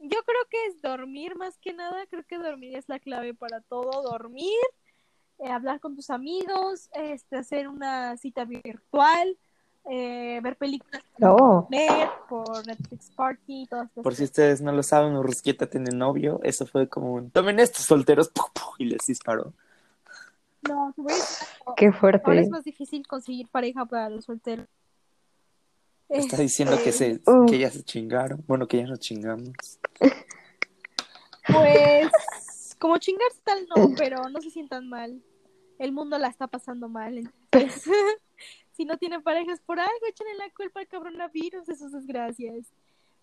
yo 0.00 0.18
creo 0.24 0.44
que 0.50 0.66
es 0.66 0.82
dormir 0.82 1.36
más 1.36 1.58
que 1.58 1.72
nada. 1.72 2.06
Creo 2.06 2.24
que 2.24 2.38
dormir 2.38 2.76
es 2.76 2.88
la 2.88 2.98
clave 2.98 3.34
para 3.34 3.60
todo. 3.60 4.02
Dormir, 4.02 4.58
eh, 5.38 5.48
hablar 5.48 5.80
con 5.80 5.94
tus 5.94 6.10
amigos, 6.10 6.88
este, 6.94 7.36
hacer 7.36 7.68
una 7.68 8.16
cita 8.16 8.44
virtual, 8.44 9.36
eh, 9.88 10.40
ver 10.42 10.56
películas 10.56 11.02
Oh, 11.22 11.66
por 11.66 11.70
Net, 11.70 12.10
por 12.28 12.66
Netflix 12.66 13.10
Party, 13.10 13.66
todas 13.66 13.88
estas 13.88 14.02
Por 14.02 14.14
si 14.14 14.24
ustedes 14.24 14.60
no 14.60 14.72
lo 14.72 14.82
saben, 14.82 15.16
Urrusquieta 15.16 15.68
tiene 15.68 15.90
novio. 15.92 16.40
Eso 16.42 16.66
fue 16.66 16.88
como 16.88 17.14
un... 17.14 17.30
Tomen 17.30 17.58
estos 17.60 17.84
solteros 17.84 18.28
¡pum, 18.28 18.46
pum! 18.54 18.74
y 18.78 18.84
les 18.86 19.06
disparó. 19.06 19.52
No, 20.68 20.92
te 20.94 21.00
voy 21.02 21.12
a 21.12 21.16
decir 21.16 21.48
algo. 21.60 21.74
qué 21.76 21.86
Ahora 21.86 21.98
fuerte. 21.98 22.40
es 22.40 22.50
más 22.50 22.64
difícil 22.64 23.06
conseguir 23.06 23.48
pareja 23.48 23.84
para 23.86 24.10
los 24.10 24.24
solteros. 24.26 24.66
Está 26.08 26.36
diciendo 26.38 26.76
que, 26.82 26.90
Este, 26.90 27.20
se, 27.20 27.30
Uh. 27.30 27.46
que 27.46 27.58
ya 27.58 27.70
se 27.70 27.82
chingaron. 27.84 28.42
Bueno, 28.46 28.66
que 28.66 28.78
ya 28.78 28.86
nos 28.86 28.98
chingamos. 28.98 29.50
Pues, 31.46 32.76
como 32.78 32.98
chingarse 32.98 33.40
tal 33.44 33.66
no, 33.74 33.94
pero 33.96 34.28
no 34.28 34.40
se 34.40 34.50
sientan 34.50 34.88
mal. 34.88 35.22
El 35.78 35.92
mundo 35.92 36.18
la 36.18 36.28
está 36.28 36.46
pasando 36.46 36.88
mal. 36.88 37.16
Entonces, 37.18 37.84
si 38.72 38.84
no 38.84 38.98
tienen 38.98 39.22
parejas 39.22 39.60
por 39.60 39.80
algo, 39.80 40.06
échenle 40.08 40.34
la 40.34 40.50
culpa 40.50 40.80
al 40.80 40.88
coronavirus 40.88 41.66
de 41.66 41.76
sus 41.76 41.92
desgracias. 41.92 42.66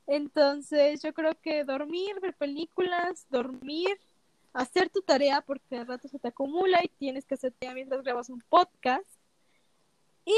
Entonces, 0.08 1.02
yo 1.04 1.14
creo 1.14 1.34
que 1.42 1.64
dormir, 1.66 2.20
ver 2.22 2.34
películas, 2.36 3.26
dormir, 3.30 4.00
hacer 4.58 4.90
tu 4.90 5.02
tarea 5.02 5.42
porque 5.42 5.78
al 5.78 5.88
rato 5.88 6.08
se 6.08 6.20
te 6.20 6.30
acumula 6.30 6.80
y 6.84 6.90
tienes 6.90 7.26
que 7.26 7.36
hacer 7.36 7.54
tarea 7.54 7.76
mientras 7.76 8.04
grabas 8.04 8.30
un 8.30 8.42
podcast. 8.50 9.06
Y 10.26 10.34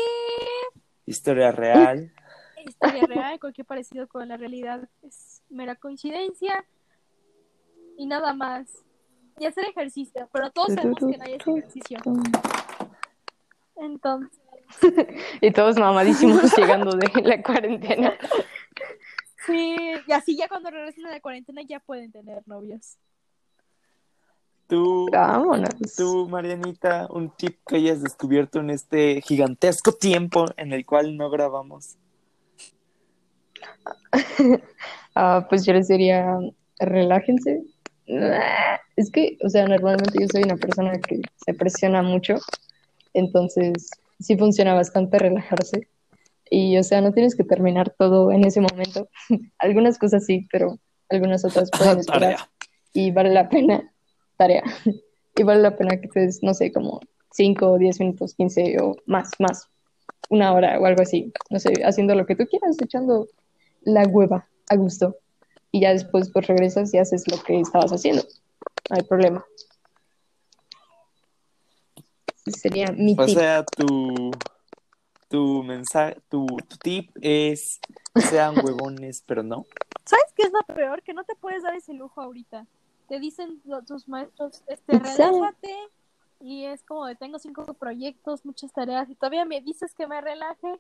Historia 1.06 1.52
real. 1.52 2.14
Historia 2.66 3.06
real, 3.08 3.40
cualquier 3.40 3.66
parecido 3.66 4.08
con 4.08 4.28
la 4.28 4.36
realidad 4.36 4.88
es 5.02 5.42
mera 5.50 5.76
coincidencia 5.76 6.66
y 7.98 8.06
nada 8.06 8.34
más. 8.34 8.70
Y 9.40 9.46
hacer 9.46 9.66
ejercicio, 9.66 10.30
pero 10.34 10.52
todos 10.52 10.74
sabemos 10.74 11.00
que 11.00 11.18
no 11.18 11.24
hay 11.24 11.36
ese 11.36 11.50
ejercicio. 11.50 12.00
Entonces, 13.78 14.38
Y 15.42 15.52
todos 15.52 15.78
mamadísimos 15.78 16.56
llegando 16.58 16.92
de 16.92 17.10
la 17.24 17.42
cuarentena. 17.42 18.18
sí, 19.46 19.76
y 20.06 20.12
así 20.12 20.36
ya 20.36 20.50
cuando 20.50 20.70
regresen 20.70 21.06
a 21.06 21.12
la 21.12 21.22
cuarentena 21.22 21.62
ya 21.62 21.80
pueden 21.80 22.12
tener 22.12 22.46
novios. 22.46 22.98
Tú, 24.70 25.10
Vámonos. 25.12 25.96
tú, 25.98 26.30
Marianita, 26.30 27.08
un 27.10 27.32
tip 27.32 27.58
que 27.68 27.78
hayas 27.78 28.04
descubierto 28.04 28.60
en 28.60 28.70
este 28.70 29.20
gigantesco 29.22 29.94
tiempo 29.94 30.46
en 30.58 30.74
el 30.74 30.86
cual 30.86 31.18
no 31.18 31.30
grabamos. 31.30 31.98
Ah, 35.16 35.48
pues 35.50 35.66
yo 35.66 35.74
les 35.74 35.90
diría, 35.90 36.38
relájense. 36.78 37.64
Es 38.96 39.12
que, 39.12 39.38
o 39.44 39.50
sea, 39.50 39.68
normalmente 39.68 40.18
yo 40.18 40.28
soy 40.32 40.44
una 40.44 40.56
persona 40.56 40.98
que 41.00 41.20
se 41.36 41.54
presiona 41.54 42.02
mucho, 42.02 42.36
entonces 43.14 43.90
sí 44.20 44.38
funciona 44.38 44.76
bastante 44.76 45.20
relajarse. 45.20 45.90
Y, 46.50 46.78
o 46.78 46.84
sea, 46.84 47.02
no 47.02 47.12
tienes 47.12 47.36
que 47.36 47.44
terminar 47.44 47.94
todo 47.98 48.32
en 48.32 48.46
ese 48.46 48.62
momento. 48.62 49.10
Algunas 49.60 49.98
cosas 49.98 50.26
sí, 50.26 50.48
pero 50.52 50.80
algunas 51.10 51.44
otras 51.44 51.70
pueden 51.72 52.00
esperar. 52.00 52.38
Y 52.94 53.12
vale 53.12 53.32
la 53.32 53.50
pena, 53.50 53.92
tarea, 54.40 54.64
y 55.36 55.44
vale 55.44 55.62
la 55.62 55.76
pena 55.76 56.00
que 56.00 56.08
te 56.08 56.22
des, 56.22 56.42
no 56.42 56.54
sé, 56.54 56.72
como 56.72 57.02
5 57.32 57.74
o 57.74 57.78
10 57.78 58.00
minutos, 58.00 58.34
15 58.34 58.78
o 58.82 58.96
más, 59.06 59.32
más, 59.38 59.68
una 60.30 60.54
hora 60.54 60.80
o 60.80 60.86
algo 60.86 61.02
así, 61.02 61.32
no 61.50 61.60
sé, 61.60 61.74
haciendo 61.84 62.16
lo 62.16 62.26
que 62.26 62.36
tú 62.36 62.46
quieras, 62.48 62.78
echando 62.82 63.28
la 63.82 64.04
hueva 64.08 64.48
a 64.70 64.76
gusto. 64.76 65.18
Y 65.72 65.82
ya 65.82 65.92
después 65.92 66.32
pues 66.32 66.48
regresas 66.48 66.94
y 66.94 66.98
haces 66.98 67.28
lo 67.30 67.38
que 67.44 67.60
estabas 67.60 67.92
haciendo. 67.92 68.24
No 68.90 68.96
hay 68.96 69.04
problema. 69.04 69.46
Ese 72.46 72.60
sería 72.60 72.92
mi 72.92 73.16
O 73.20 73.26
tip. 73.26 73.36
sea, 73.38 73.64
tu, 73.64 74.32
tu 75.28 75.64
mensaje, 75.64 76.18
tu, 76.28 76.48
tu 76.48 76.78
tip 76.78 77.12
es 77.22 77.80
sean 78.30 78.56
huevones, 78.64 79.24
pero 79.28 79.44
no. 79.44 79.68
¿Sabes 80.06 80.26
qué 80.36 80.44
es 80.44 80.52
lo 80.52 80.76
peor? 80.76 81.04
Que 81.04 81.14
no 81.14 81.24
te 81.24 81.36
puedes 81.36 81.62
dar 81.62 81.76
ese 81.76 81.94
lujo 81.94 82.20
ahorita. 82.20 82.66
Te 83.10 83.20
dicen 83.20 83.62
tus 83.88 84.08
maestros, 84.08 84.64
este, 84.68 85.00
relájate. 85.00 85.76
Y 86.40 86.66
es 86.66 86.84
como 86.84 87.06
de 87.06 87.16
tengo 87.16 87.38
cinco 87.40 87.66
proyectos, 87.74 88.46
muchas 88.46 88.72
tareas, 88.72 89.10
y 89.10 89.16
todavía 89.16 89.44
me 89.44 89.60
dices 89.60 89.94
que 89.94 90.08
me 90.08 90.22
relaje. 90.22 90.80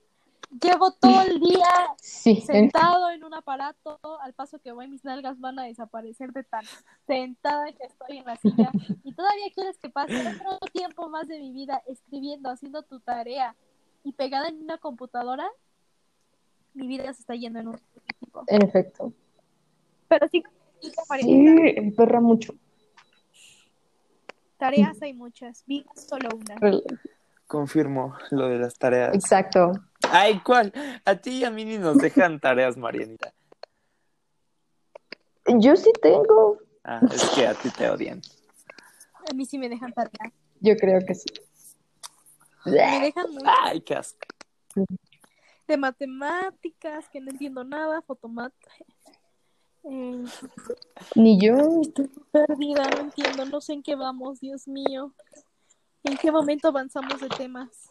Llevo 0.61 0.91
todo 0.91 1.21
el 1.21 1.39
día 1.39 1.67
Sí, 2.01 2.41
sentado 2.41 3.11
en 3.11 3.23
un 3.23 3.33
aparato, 3.35 3.99
al 4.21 4.33
paso 4.33 4.57
que 4.59 4.71
voy, 4.71 4.87
mis 4.87 5.03
nalgas 5.03 5.39
van 5.39 5.59
a 5.59 5.63
desaparecer 5.63 6.31
de 6.31 6.43
tan 6.43 6.63
sentada 7.05 7.71
que 7.71 7.83
estoy 7.83 8.17
en 8.17 8.25
la 8.25 8.35
silla. 8.37 8.71
Y 9.03 9.13
todavía 9.13 9.45
quieres 9.53 9.77
que 9.77 9.89
pase 9.89 10.15
otro 10.27 10.59
tiempo 10.71 11.09
más 11.09 11.27
de 11.27 11.39
mi 11.39 11.51
vida 11.51 11.83
escribiendo, 11.87 12.49
haciendo 12.49 12.83
tu 12.83 12.99
tarea 12.99 13.55
y 14.03 14.13
pegada 14.13 14.47
en 14.47 14.63
una 14.63 14.77
computadora. 14.77 15.47
Mi 16.73 16.87
vida 16.87 17.11
se 17.13 17.21
está 17.21 17.35
yendo 17.35 17.59
en 17.59 17.67
un 17.69 17.79
tipo. 18.19 18.43
en 18.47 18.61
efecto. 18.61 19.11
Pero 20.07 20.27
sí, 20.29 20.43
sí, 20.81 21.73
emperra 21.75 22.19
mucho. 22.19 22.53
tareas 24.57 25.01
hay 25.01 25.13
muchas, 25.13 25.63
vida 25.65 25.89
solo 25.95 26.29
una. 26.35 26.55
Confirmo 27.47 28.15
lo 28.31 28.47
de 28.47 28.59
las 28.59 28.75
tareas. 28.75 29.15
Exacto. 29.15 29.71
Ay, 30.11 30.39
¿cuál? 30.41 30.71
A 31.05 31.15
ti 31.15 31.39
y 31.39 31.43
a 31.43 31.51
mí 31.51 31.65
ni 31.65 31.77
nos 31.77 31.97
dejan 31.97 32.39
tareas, 32.41 32.77
Marianita. 32.77 33.33
Yo 35.57 35.75
sí 35.75 35.91
tengo. 36.01 36.59
Ah, 36.83 37.01
es 37.11 37.29
que 37.31 37.47
a 37.47 37.53
ti 37.53 37.69
te 37.71 37.89
odian. 37.89 38.21
A 39.29 39.33
mí 39.33 39.45
sí 39.45 39.57
me 39.57 39.67
dejan 39.67 39.93
tareas. 39.93 40.33
Yo 40.59 40.75
creo 40.75 40.99
que 41.05 41.15
sí. 41.15 41.29
Me 42.65 42.99
dejan 42.99 43.31
mucho 43.31 43.45
Ay, 43.63 43.81
qué 43.81 43.95
asco. 43.95 44.19
de 45.67 45.77
matemáticas, 45.77 47.07
que 47.09 47.21
no 47.21 47.31
entiendo 47.31 47.63
nada, 47.63 48.01
fotomat. 48.01 48.53
Eh, 49.83 50.23
Ni 51.15 51.39
yo. 51.39 51.81
Estoy 51.81 52.09
perdida, 52.31 52.89
no 52.89 53.01
entiendo, 53.01 53.45
no 53.45 53.61
sé 53.61 53.73
en 53.73 53.83
qué 53.83 53.95
vamos, 53.95 54.39
Dios 54.39 54.67
mío. 54.67 55.13
¿En 56.03 56.17
qué 56.17 56.31
momento 56.31 56.67
avanzamos 56.67 57.19
de 57.21 57.29
temas? 57.29 57.89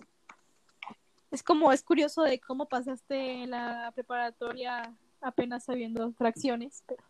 Es 1.30 1.42
como, 1.42 1.72
es 1.72 1.82
curioso 1.82 2.22
de 2.22 2.40
cómo 2.40 2.66
pasaste 2.66 3.46
la 3.46 3.92
preparatoria 3.94 4.94
apenas 5.20 5.64
sabiendo 5.64 6.12
fracciones, 6.12 6.82
pero 6.86 7.02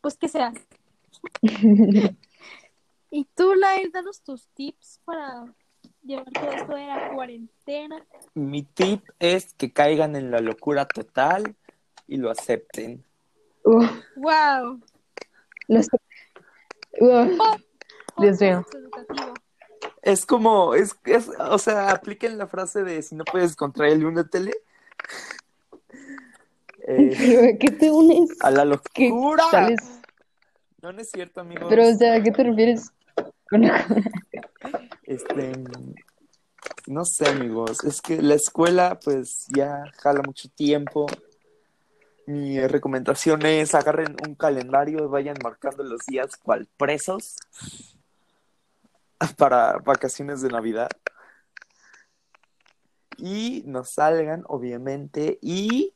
pues 0.00 0.16
que 0.16 0.28
seas. 0.28 0.54
Y 3.14 3.26
tú, 3.34 3.54
Lael, 3.54 3.92
danos 3.92 4.22
tus 4.22 4.48
tips 4.54 5.02
para 5.04 5.44
llevar 6.02 6.30
todo 6.32 6.50
esto 6.50 6.74
de 6.74 6.86
la 6.86 7.12
cuarentena. 7.14 8.02
Mi 8.32 8.62
tip 8.62 9.06
es 9.18 9.52
que 9.52 9.70
caigan 9.70 10.16
en 10.16 10.30
la 10.30 10.38
locura 10.38 10.88
total 10.88 11.54
y 12.08 12.16
lo 12.16 12.30
acepten. 12.30 13.04
¡Wow! 13.64 14.80
no 15.68 15.82
sé. 15.82 15.88
Uf, 17.00 17.60
Dios 18.18 18.40
mío. 18.40 18.62
Podcast 18.62 18.74
educativo. 18.74 19.34
Es 20.02 20.26
como, 20.26 20.74
es, 20.74 20.96
es, 21.04 21.30
o 21.38 21.58
sea, 21.58 21.90
apliquen 21.92 22.36
la 22.38 22.46
frase 22.48 22.82
de 22.82 23.02
si 23.02 23.14
no 23.14 23.24
puedes 23.24 23.54
contra 23.56 23.88
él, 23.88 24.04
únetele. 24.04 24.52
Eh, 26.84 27.14
pero 27.16 27.58
¿qué 27.60 27.70
te 27.70 27.90
unes? 27.92 28.30
a 28.40 28.50
la 28.50 28.64
¿Qué 28.92 29.08
locura. 29.08 29.44
sales? 29.52 29.78
No, 30.82 30.92
no 30.92 31.00
es 31.00 31.10
cierto, 31.12 31.40
amigos. 31.40 31.66
Pero, 31.68 31.86
o 31.88 31.94
sea, 31.94 32.14
¿a 32.14 32.20
qué 32.20 32.32
te 32.32 32.42
refieres? 32.42 32.90
con- 33.48 33.62
Este, 35.04 35.52
no 36.88 37.04
sé, 37.04 37.28
amigos, 37.28 37.84
es 37.84 38.00
que 38.02 38.20
la 38.20 38.34
escuela 38.34 38.98
pues 38.98 39.46
ya 39.54 39.84
jala 39.98 40.22
mucho 40.26 40.48
tiempo. 40.56 41.06
Mi 42.26 42.60
recomendación 42.66 43.44
es 43.44 43.74
agarren 43.74 44.16
un 44.26 44.34
calendario 44.34 45.04
y 45.04 45.08
vayan 45.08 45.36
marcando 45.42 45.82
los 45.82 46.00
días 46.06 46.36
cual 46.36 46.68
presos 46.76 47.36
para 49.36 49.78
vacaciones 49.78 50.40
de 50.40 50.50
Navidad. 50.50 50.90
Y 53.18 53.62
nos 53.66 53.94
salgan, 53.94 54.44
obviamente, 54.46 55.38
y, 55.42 55.92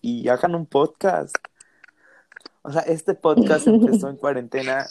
y 0.00 0.28
hagan 0.28 0.54
un 0.54 0.66
podcast. 0.66 1.34
O 2.62 2.72
sea, 2.72 2.82
este 2.82 3.14
podcast 3.14 3.66
empezó 3.68 4.08
en 4.08 4.16
cuarentena 4.16 4.86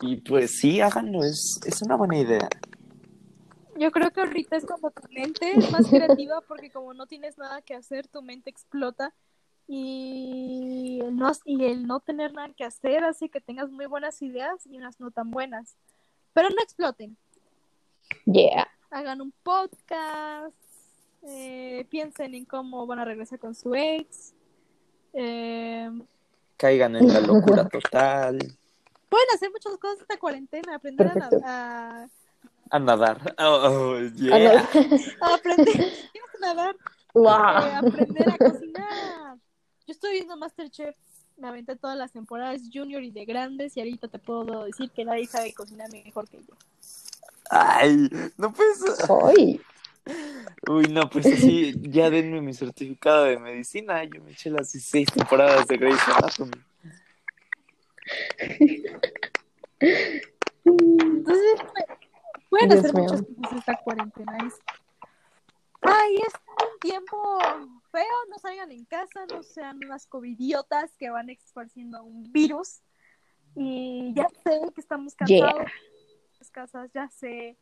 y 0.00 0.16
pues 0.16 0.58
sí, 0.58 0.80
háganlo, 0.80 1.24
es, 1.24 1.60
es 1.64 1.82
una 1.82 1.96
buena 1.96 2.18
idea. 2.18 2.48
Yo 3.76 3.90
creo 3.90 4.10
que 4.10 4.20
ahorita 4.20 4.56
es 4.56 4.66
como 4.66 4.90
tu 4.90 5.02
mente 5.10 5.52
es 5.52 5.70
más 5.72 5.88
creativa 5.88 6.40
porque 6.48 6.70
como 6.70 6.94
no 6.94 7.06
tienes 7.06 7.38
nada 7.38 7.62
que 7.62 7.74
hacer, 7.74 8.06
tu 8.06 8.22
mente 8.22 8.50
explota 8.50 9.12
y 9.68 11.00
el 11.02 11.16
no, 11.16 11.32
y 11.44 11.64
el 11.64 11.86
no 11.86 12.00
tener 12.00 12.34
nada 12.34 12.50
que 12.54 12.64
hacer 12.64 13.04
hace 13.04 13.28
que 13.28 13.40
tengas 13.40 13.70
muy 13.70 13.86
buenas 13.86 14.20
ideas 14.20 14.66
y 14.66 14.76
unas 14.76 15.00
no 15.00 15.10
tan 15.10 15.30
buenas. 15.30 15.76
Pero 16.34 16.50
no 16.50 16.62
exploten. 16.62 17.16
Yeah. 18.26 18.68
Hagan 18.90 19.20
un 19.22 19.32
podcast, 19.42 20.54
eh, 21.22 21.86
piensen 21.90 22.34
en 22.34 22.44
cómo 22.44 22.86
van 22.86 22.98
a 22.98 23.04
regresar 23.04 23.38
con 23.38 23.54
su 23.54 23.74
ex. 23.74 24.34
eh, 25.14 25.90
Caigan 26.56 26.96
en 26.96 27.08
la 27.12 27.20
locura 27.20 27.68
total. 27.68 28.38
pueden 29.08 29.26
hacer 29.34 29.50
muchas 29.50 29.76
cosas 29.78 30.00
esta 30.02 30.18
cuarentena, 30.18 30.74
aprender 30.74 31.08
a, 31.08 31.30
a, 31.44 32.08
A 32.72 32.78
nadar. 32.78 33.34
Oh, 33.38 33.60
oh, 33.68 33.96
Ah, 33.98 34.10
yeah. 34.16 34.68
a 35.20 35.34
aprender 35.34 35.82
a 35.82 36.40
nadar. 36.40 36.74
Wow. 37.14 37.66
eh, 37.66 37.74
aprender 37.74 38.28
a 38.30 38.38
cocinar. 38.38 39.36
Yo 39.86 39.92
estoy 39.92 40.12
viendo 40.12 40.36
Masterchef, 40.38 40.96
me 41.36 41.48
aventé 41.48 41.76
todas 41.76 41.98
las 41.98 42.12
temporadas 42.12 42.62
junior 42.72 43.02
y 43.02 43.10
de 43.10 43.24
grandes 43.26 43.76
y 43.76 43.80
ahorita 43.80 44.08
te 44.08 44.18
puedo 44.18 44.64
decir 44.64 44.90
que 44.90 45.04
nadie 45.04 45.26
sabe 45.26 45.52
cocinar 45.52 45.90
mejor 45.92 46.26
que 46.28 46.38
yo. 46.38 46.54
Ay, 47.50 48.08
no 48.38 48.52
puedes. 48.52 48.80
Ay, 49.36 49.60
Uy, 50.68 50.86
no, 50.88 51.08
pues 51.10 51.26
así, 51.26 51.74
ya 51.82 52.08
denme 52.10 52.40
mi 52.40 52.54
certificado 52.54 53.24
de 53.24 53.38
medicina. 53.38 54.02
Yo 54.04 54.22
me 54.22 54.32
eché 54.32 54.48
las 54.50 54.72
16 54.72 55.08
temporadas 55.12 55.66
de 55.68 55.76
Grey's 55.76 56.00
Anatomy. 56.08 56.58
Entonces, 60.64 61.60
pueden 62.52 62.68
Dios 62.68 62.80
hacer 62.80 62.94
mío. 62.94 63.04
muchas 63.04 63.22
cosas 63.22 63.58
esta 63.58 63.76
cuarentena. 63.82 64.38
Es... 64.46 64.54
Ay, 65.80 66.16
es 66.16 66.32
un 66.34 66.78
tiempo 66.80 67.38
feo, 67.90 68.04
no 68.30 68.38
salgan 68.38 68.70
en 68.70 68.84
casa, 68.84 69.26
no 69.26 69.42
sean 69.42 69.78
unas 69.84 70.06
covidiotas 70.06 70.94
que 70.98 71.10
van 71.10 71.30
esparciendo 71.30 72.04
un 72.04 72.30
virus. 72.30 72.82
Y 73.56 74.12
ya 74.14 74.28
sé 74.44 74.60
que 74.74 74.80
estamos 74.80 75.14
Yeah. 75.26 75.46
cansados 75.46 75.66
de 75.66 76.38
las 76.38 76.50
casas, 76.50 76.90
ya 76.92 77.08
sé 77.08 77.58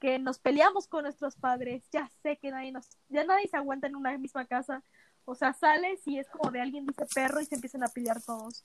que 0.00 0.18
nos 0.18 0.38
peleamos 0.38 0.86
con 0.86 1.04
nuestros 1.04 1.36
padres, 1.36 1.82
ya 1.90 2.10
sé 2.22 2.36
que 2.36 2.50
nadie 2.50 2.70
nos, 2.72 2.88
ya 3.08 3.24
nadie 3.24 3.48
se 3.48 3.56
aguanta 3.56 3.86
en 3.86 3.96
una 3.96 4.16
misma 4.18 4.44
casa, 4.44 4.82
o 5.24 5.34
sea, 5.34 5.52
sales 5.54 6.06
y 6.06 6.18
es 6.18 6.28
como 6.28 6.50
de 6.50 6.60
alguien 6.60 6.84
dice 6.86 7.06
perro 7.14 7.40
y 7.40 7.46
se 7.46 7.54
empiezan 7.54 7.82
a 7.82 7.88
pelear 7.88 8.22
todos. 8.22 8.64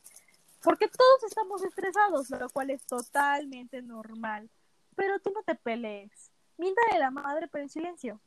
Porque 0.61 0.87
todos 0.89 1.23
estamos 1.23 1.63
estresados, 1.63 2.29
lo 2.31 2.49
cual 2.49 2.69
es 2.69 2.85
totalmente 2.85 3.81
normal. 3.81 4.49
Pero 4.99 5.17
tú 5.19 5.31
no 5.31 5.41
te 5.43 5.55
pelees. 5.55 6.31
Miéntale 6.57 6.99
la 6.99 7.09
madre, 7.09 7.47
pero 7.47 7.63
en 7.63 7.69
silencio. 7.69 8.19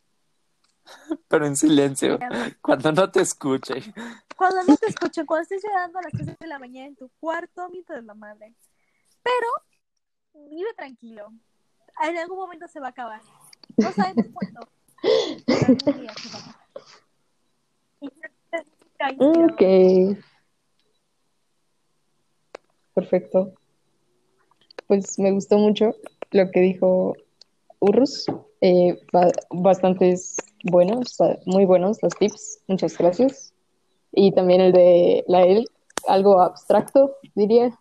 Pero 1.28 1.46
en 1.46 1.54
silencio, 1.54 2.18
cuando 2.62 2.90
no 2.92 3.10
te 3.10 3.20
escuche. 3.20 3.92
Cuando 4.34 4.62
no 4.64 4.74
te 4.78 4.86
escuchen, 4.86 5.26
cuando 5.26 5.42
estés 5.42 5.62
llorando 5.62 5.98
a 5.98 6.02
las 6.02 6.12
3 6.12 6.38
de 6.40 6.46
la 6.46 6.58
mañana 6.58 6.86
en 6.88 6.96
tu 6.96 7.10
cuarto, 7.20 7.68
miéntale 7.68 8.00
la 8.02 8.14
madre. 8.14 8.54
Pero 9.22 9.48
vive 10.48 10.72
tranquilo. 10.74 11.30
En 12.02 12.16
algún 12.16 12.38
momento 12.38 12.66
se 12.66 12.80
va 12.80 12.86
a 12.86 12.90
acabar. 12.90 13.20
No 13.76 13.92
sabemos 13.92 14.24
cuándo. 14.32 14.66
Pero 15.46 15.66
algún 15.66 16.00
día 16.00 16.14
se 16.14 16.30
va 16.30 16.38
a 16.38 16.40
acabar. 16.40 16.56
Y 18.00 18.10
Ok. 19.18 19.62
Perfecto. 22.94 23.52
Pues 24.92 25.18
me 25.18 25.30
gustó 25.30 25.56
mucho 25.56 25.96
lo 26.32 26.50
que 26.50 26.60
dijo 26.60 27.16
Urrus. 27.80 28.26
Eh, 28.60 29.00
ba- 29.10 29.32
bastantes 29.48 30.36
buenos, 30.64 31.16
muy 31.46 31.64
buenos 31.64 32.02
los 32.02 32.12
tips. 32.14 32.58
Muchas 32.68 32.98
gracias. 32.98 33.54
Y 34.12 34.32
también 34.32 34.60
el 34.60 34.72
de 34.74 35.24
la 35.28 35.44
él, 35.44 35.64
algo 36.06 36.42
abstracto, 36.42 37.16
diría, 37.34 37.74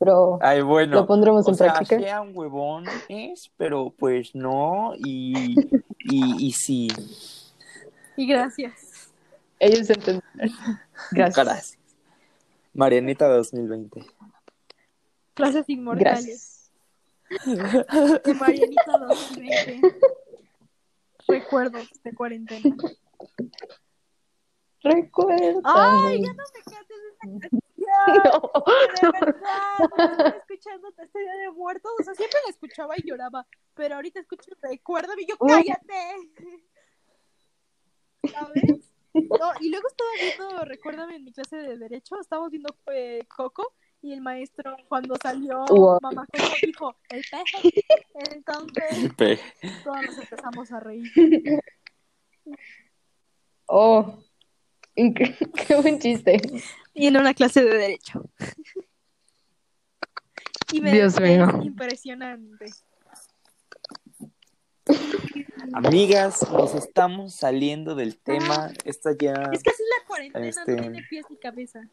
pero 0.00 0.40
Ay, 0.42 0.62
bueno. 0.62 0.96
lo 0.96 1.06
pondremos 1.06 1.46
o 1.46 1.50
en 1.50 1.54
sea, 1.54 1.74
práctica. 1.74 2.00
sea 2.00 2.22
un 2.22 2.36
huevón 2.36 2.86
es, 3.08 3.52
pero 3.56 3.94
pues 3.96 4.34
no, 4.34 4.94
y, 4.96 5.60
y, 6.10 6.44
y 6.48 6.50
sí. 6.54 6.88
Y 8.16 8.26
gracias. 8.26 9.12
Ellos. 9.60 9.86
Gracias. 11.12 11.36
Gracias. 11.36 11.78
Marianita 12.74 13.28
2020. 13.28 14.04
Clases 15.38 15.68
inmortales. 15.68 16.72
Gracias. 17.28 18.24
De 18.24 18.34
Marianita 18.34 18.98
2020. 18.98 19.98
Recuerdos 21.28 21.88
de 22.02 22.12
cuarentena. 22.12 22.76
Recuerda. 24.82 25.60
Ay, 25.62 26.24
ya 26.24 26.32
no 26.32 26.42
me 26.42 26.62
cantes 26.64 26.96
esa 27.06 27.18
canción. 27.20 27.60
De 29.00 29.10
verdad, 29.12 29.78
no 29.78 30.12
estoy 30.12 30.38
escuchando 30.38 30.88
este 30.88 31.18
día 31.20 31.34
de 31.34 31.50
muertos. 31.52 31.92
O 32.00 32.02
sea, 32.02 32.14
siempre 32.14 32.40
la 32.44 32.50
escuchaba 32.50 32.94
y 32.96 33.08
lloraba. 33.08 33.46
Pero 33.74 33.94
ahorita 33.94 34.18
escucho 34.18 34.50
Recuérdame 34.60 35.22
y 35.22 35.26
yo, 35.26 35.38
cállate. 35.38 36.32
¿Sabes? 38.28 38.90
No, 39.14 39.52
y 39.60 39.70
luego 39.70 39.86
estaba 39.86 40.10
viendo, 40.20 40.64
recuérdame 40.64 41.14
en 41.14 41.24
mi 41.24 41.32
clase 41.32 41.56
de 41.58 41.78
Derecho, 41.78 42.20
estábamos 42.20 42.50
viendo 42.50 42.76
eh, 42.92 43.24
Coco 43.28 43.74
y 44.02 44.12
el 44.12 44.20
maestro, 44.20 44.76
cuando 44.88 45.16
salió 45.22 45.64
Wow. 45.68 45.98
Mamá 46.02 46.26
Coco, 46.32 46.54
dijo: 46.62 46.96
el 47.10 47.22
peje. 47.30 47.84
Entonces, 48.32 49.12
Pe- 49.16 49.40
todos 49.84 50.02
nos 50.06 50.18
empezamos 50.18 50.72
a 50.72 50.80
reír. 50.80 51.10
Oh, 53.70 54.24
qué, 54.94 55.12
qué 55.68 55.74
buen 55.76 55.98
chiste. 55.98 56.40
Y 56.94 57.06
en 57.08 57.18
una 57.18 57.34
clase 57.34 57.62
de 57.62 57.76
Derecho. 57.76 58.24
Y 60.72 60.80
me 60.80 60.90
Dios 60.92 61.20
mío. 61.20 61.46
impresionante. 61.62 62.64
Amigas, 65.74 66.50
nos 66.50 66.74
estamos 66.74 67.34
saliendo 67.34 67.94
del 67.94 68.18
tema. 68.18 68.72
Esta 68.84 69.10
ya, 69.20 69.34
Es 69.52 69.62
que 69.62 69.70
así 69.70 69.82
la 69.82 70.06
cuarentena 70.06 70.48
Este- 70.48 70.72
no 70.76 70.82
tiene 70.82 71.02
pies 71.08 71.26
ni 71.28 71.36
cabeza. 71.36 71.86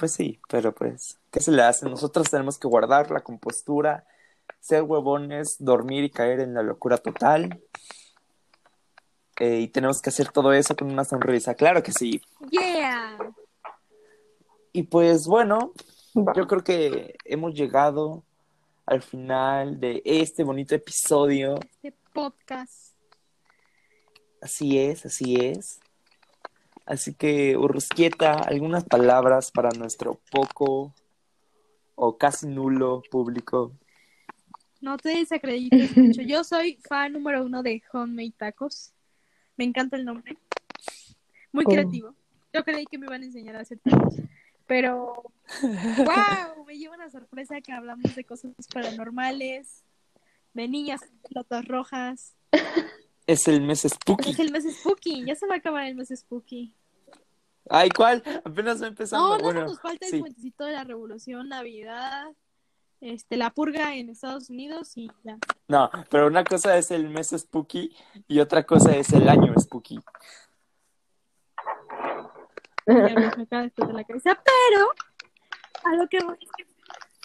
Pues 0.00 0.12
sí, 0.12 0.40
pero 0.48 0.74
pues, 0.74 1.18
¿qué 1.30 1.40
se 1.40 1.52
le 1.52 1.62
hace? 1.62 1.86
Nosotros 1.86 2.30
tenemos 2.30 2.58
que 2.58 2.66
guardar 2.66 3.10
la 3.10 3.20
compostura, 3.20 4.06
ser 4.58 4.82
huevones, 4.82 5.56
dormir 5.58 6.04
y 6.04 6.10
caer 6.10 6.40
en 6.40 6.54
la 6.54 6.62
locura 6.62 6.96
total. 6.96 7.60
Eh, 9.38 9.60
y 9.60 9.68
tenemos 9.68 10.00
que 10.00 10.08
hacer 10.08 10.32
todo 10.32 10.54
eso 10.54 10.74
con 10.74 10.90
una 10.90 11.04
sonrisa, 11.04 11.54
claro 11.54 11.82
que 11.82 11.92
sí. 11.92 12.22
Yeah. 12.50 13.18
Y 14.72 14.84
pues 14.84 15.26
bueno, 15.26 15.74
Va. 16.16 16.32
yo 16.34 16.46
creo 16.46 16.64
que 16.64 17.16
hemos 17.26 17.52
llegado 17.52 18.22
al 18.86 19.02
final 19.02 19.78
de 19.80 20.00
este 20.04 20.44
bonito 20.44 20.74
episodio. 20.74 21.56
Este 21.60 21.94
podcast. 22.14 22.94
Así 24.40 24.78
es, 24.78 25.04
así 25.04 25.36
es. 25.36 25.78
Así 26.90 27.14
que, 27.14 27.56
Urrusquieta, 27.56 28.32
algunas 28.32 28.82
palabras 28.82 29.52
para 29.52 29.70
nuestro 29.70 30.18
poco 30.28 30.92
o 31.94 32.18
casi 32.18 32.48
nulo 32.48 33.00
público. 33.12 33.70
No 34.80 34.96
te 34.96 35.10
desacredites 35.10 35.96
mucho. 35.96 36.22
Yo 36.22 36.42
soy 36.42 36.80
fan 36.88 37.12
número 37.12 37.44
uno 37.44 37.62
de 37.62 37.80
Homemade 37.92 38.32
Tacos. 38.36 38.92
Me 39.56 39.64
encanta 39.66 39.96
el 39.96 40.04
nombre. 40.04 40.36
Muy 41.52 41.64
Oh. 41.64 41.70
creativo. 41.70 42.14
Yo 42.52 42.64
creí 42.64 42.86
que 42.86 42.98
me 42.98 43.06
iban 43.06 43.22
a 43.22 43.26
enseñar 43.26 43.54
a 43.54 43.60
hacer 43.60 43.78
tacos. 43.78 44.16
Pero, 44.66 45.22
wow, 45.62 46.64
me 46.66 46.76
lleva 46.76 46.96
una 46.96 47.08
sorpresa 47.08 47.60
que 47.60 47.70
hablamos 47.72 48.16
de 48.16 48.24
cosas 48.24 48.50
paranormales, 48.74 49.84
de 50.54 50.66
niñas 50.66 51.02
con 51.02 51.18
pelotas 51.28 51.64
rojas. 51.68 52.34
Es 53.28 53.46
el 53.46 53.60
mes 53.60 53.82
spooky. 53.88 54.30
Es 54.30 54.40
el 54.40 54.50
mes 54.50 54.64
spooky, 54.76 55.24
ya 55.24 55.36
se 55.36 55.46
va 55.46 55.54
a 55.54 55.58
acabar 55.58 55.86
el 55.86 55.94
mes 55.94 56.08
spooky. 56.12 56.74
Ay, 57.72 57.88
¿cuál? 57.90 58.22
Apenas 58.44 58.82
va 58.82 58.88
empezando. 58.88 59.28
No, 59.28 59.36
no 59.38 59.44
bueno, 59.44 59.62
nos 59.62 59.80
falta 59.80 60.04
el 60.04 60.10
sí. 60.10 60.18
puentecito 60.18 60.64
de 60.64 60.72
la 60.72 60.82
revolución, 60.82 61.48
Navidad, 61.48 62.26
este, 63.00 63.36
la 63.36 63.50
purga 63.50 63.94
en 63.94 64.10
Estados 64.10 64.50
Unidos 64.50 64.92
y 64.96 65.08
ya. 65.22 65.38
No, 65.68 65.88
pero 66.10 66.26
una 66.26 66.42
cosa 66.42 66.76
es 66.76 66.90
el 66.90 67.08
mes 67.08 67.30
spooky 67.30 67.96
y 68.26 68.40
otra 68.40 68.64
cosa 68.64 68.96
es 68.96 69.12
el 69.12 69.28
año 69.28 69.54
spooky. 69.56 70.00
Ya 72.88 73.14
me 73.14 73.26
acaba 73.26 73.62
de 73.62 73.68
explotar 73.68 73.94
la 73.94 74.04
cabeza, 74.04 74.42
pero 74.44 74.88
a 75.84 75.94
lo 75.94 76.08
que 76.08 76.18
voy 76.24 76.38
es 76.40 76.50
que 76.56 76.66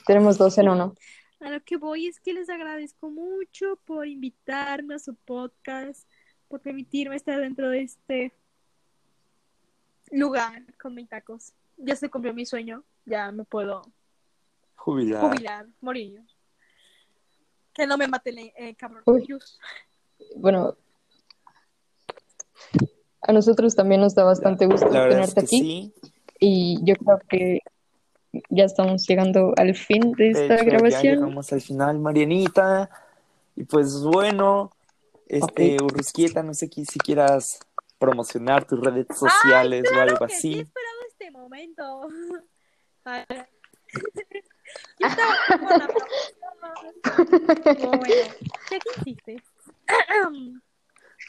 Tenemos 0.05 0.37
dos 0.37 0.55
en 0.59 0.69
uno. 0.69 0.93
A 1.39 1.49
lo 1.49 1.59
que 1.63 1.77
voy 1.77 2.05
es 2.05 2.19
que 2.19 2.33
les 2.33 2.51
agradezco 2.51 3.09
mucho 3.09 3.79
por 3.85 4.07
invitarme 4.07 4.93
a 4.93 4.99
su 4.99 5.15
podcast, 5.15 6.07
por 6.47 6.61
permitirme 6.61 7.15
estar 7.15 7.39
dentro 7.39 7.69
de 7.69 7.81
este 7.81 8.33
lugar 10.11 10.63
con 10.81 10.95
mis 10.95 11.09
tacos. 11.09 11.53
Ya 11.77 11.95
se 11.95 12.09
cumplió 12.09 12.33
mi 12.33 12.45
sueño, 12.45 12.83
ya 13.05 13.31
me 13.31 13.43
puedo 13.43 13.81
Jubilar. 14.75 15.21
jubilar, 15.21 15.67
morir. 15.81 16.21
Que 17.73 17.85
no 17.85 17.97
me 17.97 18.07
mate 18.07 18.29
el 18.29 18.39
eh, 18.39 18.75
cabrón. 18.75 19.03
Bueno, 20.37 20.75
a 23.21 23.31
nosotros 23.33 23.75
también 23.75 24.01
nos 24.01 24.15
da 24.15 24.23
bastante 24.23 24.65
gusto 24.65 24.87
La 24.89 25.01
verdad 25.01 25.21
es 25.23 25.33
tenerte 25.33 25.41
que 25.41 25.45
aquí 25.57 25.59
sí. 25.59 25.93
y 26.39 26.79
yo 26.83 26.95
creo 26.95 27.19
que 27.27 27.59
ya 28.49 28.65
estamos 28.65 29.05
llegando 29.07 29.53
al 29.57 29.75
fin 29.75 30.11
de 30.13 30.25
De 30.25 30.31
esta 30.31 30.55
hecho, 30.55 30.63
ya 30.63 30.69
grabación. 30.71 31.15
llegamos 31.15 31.51
al 31.53 31.61
final, 31.61 31.99
Marianita. 31.99 32.89
Y 33.55 33.63
pues 33.63 34.01
bueno, 34.03 34.71
este, 35.27 35.77
Urrusquieta, 35.81 36.43
no 36.43 36.53
sé 36.53 36.69
qui- 36.69 36.85
si 36.89 36.99
quieras 36.99 37.59
promocionar 38.05 38.65
tus 38.65 38.79
redes 38.79 39.07
sociales 39.17 39.83
o 39.91 39.99
algo 39.99 40.25
Que 40.27 40.33
sí 40.33 40.49
he 40.49 40.51
así. 40.53 40.61
esperado 40.61 40.97
este 41.09 41.31
momento. 41.31 42.07
Ay. 43.03 43.25
Yo 44.99 45.07
estaba 45.07 45.35
con 45.47 45.79
la 45.79 45.87
promoción. 45.87 46.93
Bueno, 47.99 48.33
que 48.69 48.79
insistes. 48.97 49.41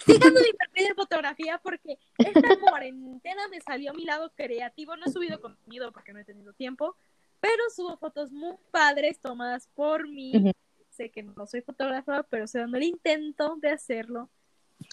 Síganme 0.04 0.40
mi 0.40 0.52
perfil 0.52 0.88
de 0.88 0.94
fotografía 0.94 1.58
porque 1.62 1.98
esta 2.18 2.58
cuarentena 2.60 3.48
me 3.48 3.60
salió 3.60 3.90
a 3.90 3.94
mi 3.94 4.04
lado 4.04 4.32
creativo. 4.34 4.96
No 4.96 5.06
he 5.06 5.10
subido 5.10 5.40
contenido 5.40 5.92
porque 5.92 6.12
no 6.12 6.18
he 6.18 6.24
tenido 6.24 6.52
tiempo, 6.52 6.96
pero 7.40 7.62
subo 7.74 7.96
fotos 7.98 8.32
muy 8.32 8.56
padres 8.70 9.20
tomadas 9.20 9.68
por 9.74 10.08
mí. 10.08 10.32
Ujú. 10.36 10.52
Sé 10.90 11.10
que 11.10 11.22
no 11.22 11.46
soy 11.46 11.62
fotógrafa, 11.62 12.22
pero 12.24 12.44
estoy 12.44 12.62
dando 12.62 12.76
el 12.78 12.84
intento 12.84 13.56
de 13.60 13.70
hacerlo. 13.70 14.30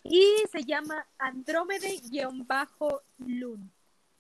Y 0.03 0.35
se 0.51 0.63
llama 0.63 1.07
Andrómede-Lun, 1.17 3.71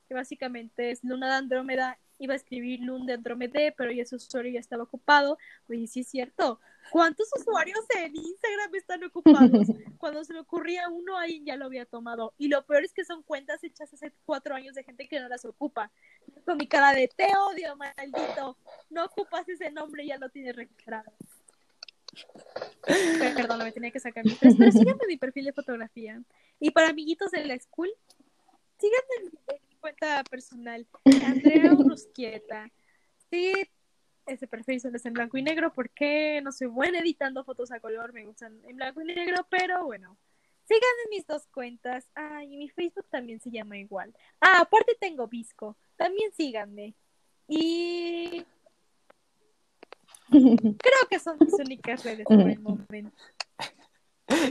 que 0.07 0.13
básicamente 0.13 0.91
es 0.91 1.03
Luna 1.03 1.27
de 1.27 1.35
Andrómeda. 1.35 1.99
Iba 2.19 2.33
a 2.33 2.37
escribir 2.37 2.79
Lun 2.81 3.05
de 3.05 3.13
Andrómede, 3.13 3.73
pero 3.75 3.91
ya 3.91 4.05
su 4.05 4.15
usuario 4.15 4.53
ya 4.53 4.59
estaba 4.59 4.83
ocupado. 4.83 5.37
Oye, 5.67 5.87
sí 5.87 6.01
es 6.01 6.07
cierto. 6.07 6.59
¿Cuántos 6.91 7.29
usuarios 7.35 7.85
en 7.97 8.15
Instagram 8.15 8.75
están 8.75 9.03
ocupados? 9.03 9.67
Cuando 9.97 10.23
se 10.23 10.33
me 10.33 10.39
ocurría 10.39 10.89
uno, 10.89 11.17
ahí 11.17 11.43
ya 11.43 11.55
lo 11.55 11.65
había 11.65 11.85
tomado. 11.85 12.33
Y 12.37 12.47
lo 12.47 12.65
peor 12.65 12.83
es 12.83 12.93
que 12.93 13.05
son 13.05 13.23
cuentas 13.23 13.63
hechas 13.63 13.93
hace 13.93 14.13
cuatro 14.25 14.55
años 14.55 14.75
de 14.75 14.83
gente 14.83 15.07
que 15.07 15.19
no 15.19 15.27
las 15.27 15.45
ocupa. 15.45 15.91
Con 16.45 16.57
mi 16.57 16.67
cara 16.67 16.93
de 16.93 17.07
te 17.07 17.27
odio, 17.35 17.75
maldito. 17.75 18.57
No 18.89 19.05
ocupas 19.05 19.47
ese 19.49 19.71
nombre, 19.71 20.05
ya 20.05 20.17
lo 20.17 20.29
tienes 20.29 20.55
registrado. 20.55 21.11
Perdón, 23.35 23.59
me 23.59 23.71
tenía 23.71 23.91
que 23.91 23.99
sacar 23.99 24.25
mis 24.25 24.39
tres, 24.39 24.55
pero 24.57 24.71
síganme 24.71 25.07
mi 25.07 25.17
perfil 25.17 25.45
de 25.45 25.53
fotografía. 25.53 26.21
Y 26.59 26.71
para 26.71 26.89
amiguitos 26.89 27.31
de 27.31 27.45
la 27.45 27.57
school, 27.59 27.89
síganme 28.77 29.31
en 29.47 29.69
mi 29.69 29.75
cuenta 29.77 30.23
personal, 30.23 30.87
Andrea 31.25 31.73
Urrusquieta. 31.73 32.71
Sí, 33.29 33.53
ese 34.25 34.47
perfil 34.47 34.79
solo 34.79 34.97
es 34.97 35.05
en 35.05 35.13
blanco 35.13 35.37
y 35.37 35.41
negro 35.41 35.73
porque 35.73 36.41
no 36.43 36.51
soy 36.51 36.67
buena 36.67 36.99
editando 36.99 37.43
fotos 37.43 37.71
a 37.71 37.79
color, 37.79 38.13
me 38.13 38.25
gustan 38.25 38.59
en 38.65 38.75
blanco 38.77 39.01
y 39.01 39.05
negro, 39.05 39.45
pero 39.49 39.85
bueno. 39.85 40.17
Síganme 40.65 41.09
mis 41.09 41.27
dos 41.27 41.45
cuentas. 41.47 42.09
Ay, 42.15 42.53
y 42.53 42.57
mi 42.57 42.69
Facebook 42.69 43.05
también 43.09 43.41
se 43.41 43.51
llama 43.51 43.77
igual. 43.77 44.13
Ah, 44.39 44.61
aparte 44.61 44.95
tengo 44.99 45.27
Visco. 45.27 45.77
También 45.97 46.31
síganme. 46.31 46.95
Y 47.49 48.45
creo 50.29 51.07
que 51.09 51.19
son 51.19 51.37
mis 51.39 51.53
únicas 51.53 52.03
redes 52.03 52.25
por 52.25 52.39
el 52.39 52.59
momento. 52.59 53.11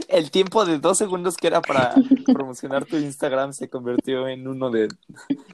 El 0.07 0.31
tiempo 0.31 0.65
de 0.65 0.79
dos 0.79 0.97
segundos 0.97 1.35
que 1.35 1.47
era 1.47 1.61
para 1.61 1.95
promocionar 2.25 2.85
tu 2.85 2.97
Instagram 2.97 3.53
se 3.53 3.69
convirtió 3.69 4.27
en 4.27 4.47
uno 4.47 4.69
de, 4.69 4.87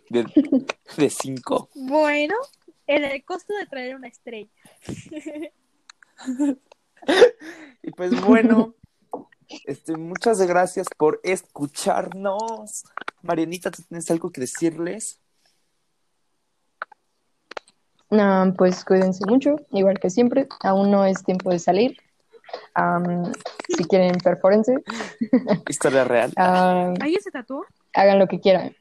de, 0.10 0.26
de 0.98 1.10
cinco. 1.10 1.70
Bueno, 1.74 2.36
en 2.86 3.06
el 3.06 3.24
costo 3.24 3.54
de 3.56 3.66
traer 3.66 3.96
una 3.96 4.08
estrella. 4.08 4.50
Y 7.82 7.91
pues 7.91 8.20
bueno, 8.22 8.76
este, 9.66 9.96
muchas 9.96 10.41
gracias 10.41 10.88
por 10.98 11.20
escucharnos. 11.24 12.84
Marianita, 13.22 13.72
¿tú 13.72 13.84
tienes 13.84 14.10
algo 14.12 14.32
que 14.32 14.41
decirles? 14.41 15.20
Ah, 18.11 18.52
pues 18.57 18.84
cuídense 18.86 19.23
mucho, 19.27 19.56
igual 19.72 19.99
que 19.99 20.10
siempre. 20.10 20.48
Aún 20.61 20.90
no 20.91 21.06
es 21.06 21.23
tiempo 21.23 21.49
de 21.52 21.60
salir. 21.60 21.98
Si 23.68 23.84
quieren, 23.86 24.18
perfórense. 24.18 24.76
Historia 25.69 26.03
real. 26.03 26.34
Ah, 26.36 26.94
¿Alguien 26.99 27.22
se 27.22 27.30
tatuó? 27.31 27.65
hagan 27.94 28.18
lo 28.19 28.27
que 28.27 28.40
quieran. 28.40 28.76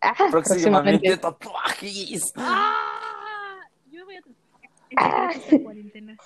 Ah, 0.00 0.14
Próximamente 0.30 1.16
próximamente. 1.16 1.16
tatuajes. 1.16 2.32
¡Ah! 2.36 3.60
Yo 3.90 3.98
me 4.00 4.04
voy 4.04 4.16
a 4.16 4.22
tatuar 5.40 5.62
cuarentena. 5.62 6.16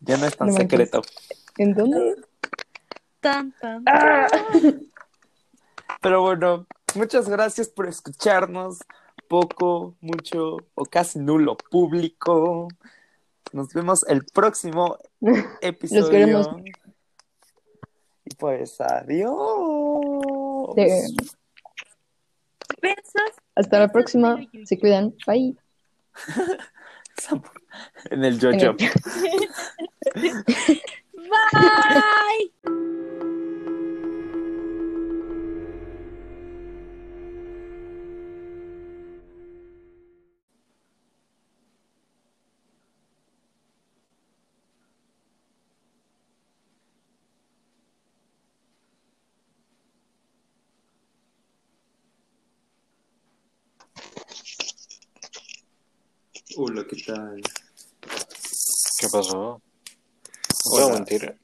Ya 0.00 0.16
no 0.16 0.26
es 0.26 0.36
tan 0.36 0.48
No 0.48 0.54
secreto. 0.54 1.02
¿En 1.58 1.74
dónde? 1.74 2.16
Tan, 3.20 3.52
tan. 3.60 3.84
Pero 6.00 6.20
bueno, 6.22 6.66
muchas 6.94 7.28
gracias 7.28 7.68
por 7.68 7.86
escucharnos. 7.88 8.78
Poco, 9.28 9.96
mucho 10.00 10.56
o 10.74 10.84
casi 10.84 11.18
nulo 11.18 11.56
público. 11.56 12.68
Nos 13.52 13.72
vemos 13.72 14.04
el 14.08 14.24
próximo 14.24 14.98
episodio. 15.60 16.10
queremos. 16.10 16.48
Y 18.24 18.34
pues 18.36 18.80
adiós. 18.80 20.74
Besos. 20.74 21.14
Hasta 23.54 23.78
la 23.78 23.88
próxima. 23.88 24.36
Se 24.64 24.78
cuidan. 24.78 25.14
Bye. 25.26 25.56
En 28.10 28.24
el 28.24 28.38
yo-yo. 28.38 28.76
En 28.78 30.24
el- 30.24 30.44
Bye. 31.14 32.85
Hola, 56.58 56.86
¿qué 56.88 56.96
tal? 57.04 57.42
¿Qué 58.98 59.08
pasó? 59.12 59.60
A 59.60 59.60
Hola. 60.64 60.94
mentir. 60.94 61.38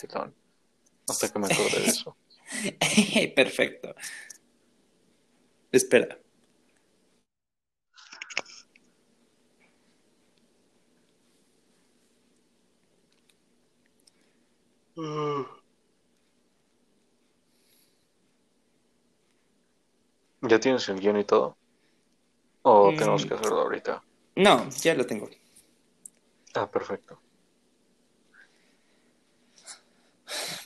Perdón. 0.00 0.34
Hasta 1.06 1.30
que 1.30 1.38
me 1.38 1.46
acordé 1.46 1.78
de 1.78 1.86
eso. 1.88 2.16
Perfecto. 3.36 3.94
Espera. 5.70 6.18
¿Ya 20.40 20.60
tienes 20.60 20.88
el 20.88 20.98
guion 20.98 21.18
y 21.18 21.24
todo? 21.24 21.58
¿O 22.62 22.92
Mm. 22.92 22.96
tenemos 22.96 23.26
que 23.26 23.34
hacerlo 23.34 23.60
ahorita? 23.62 24.02
No, 24.36 24.68
ya 24.70 24.94
lo 24.94 25.04
tengo. 25.06 25.28
Ah, 26.54 26.70
perfecto. 26.70 27.18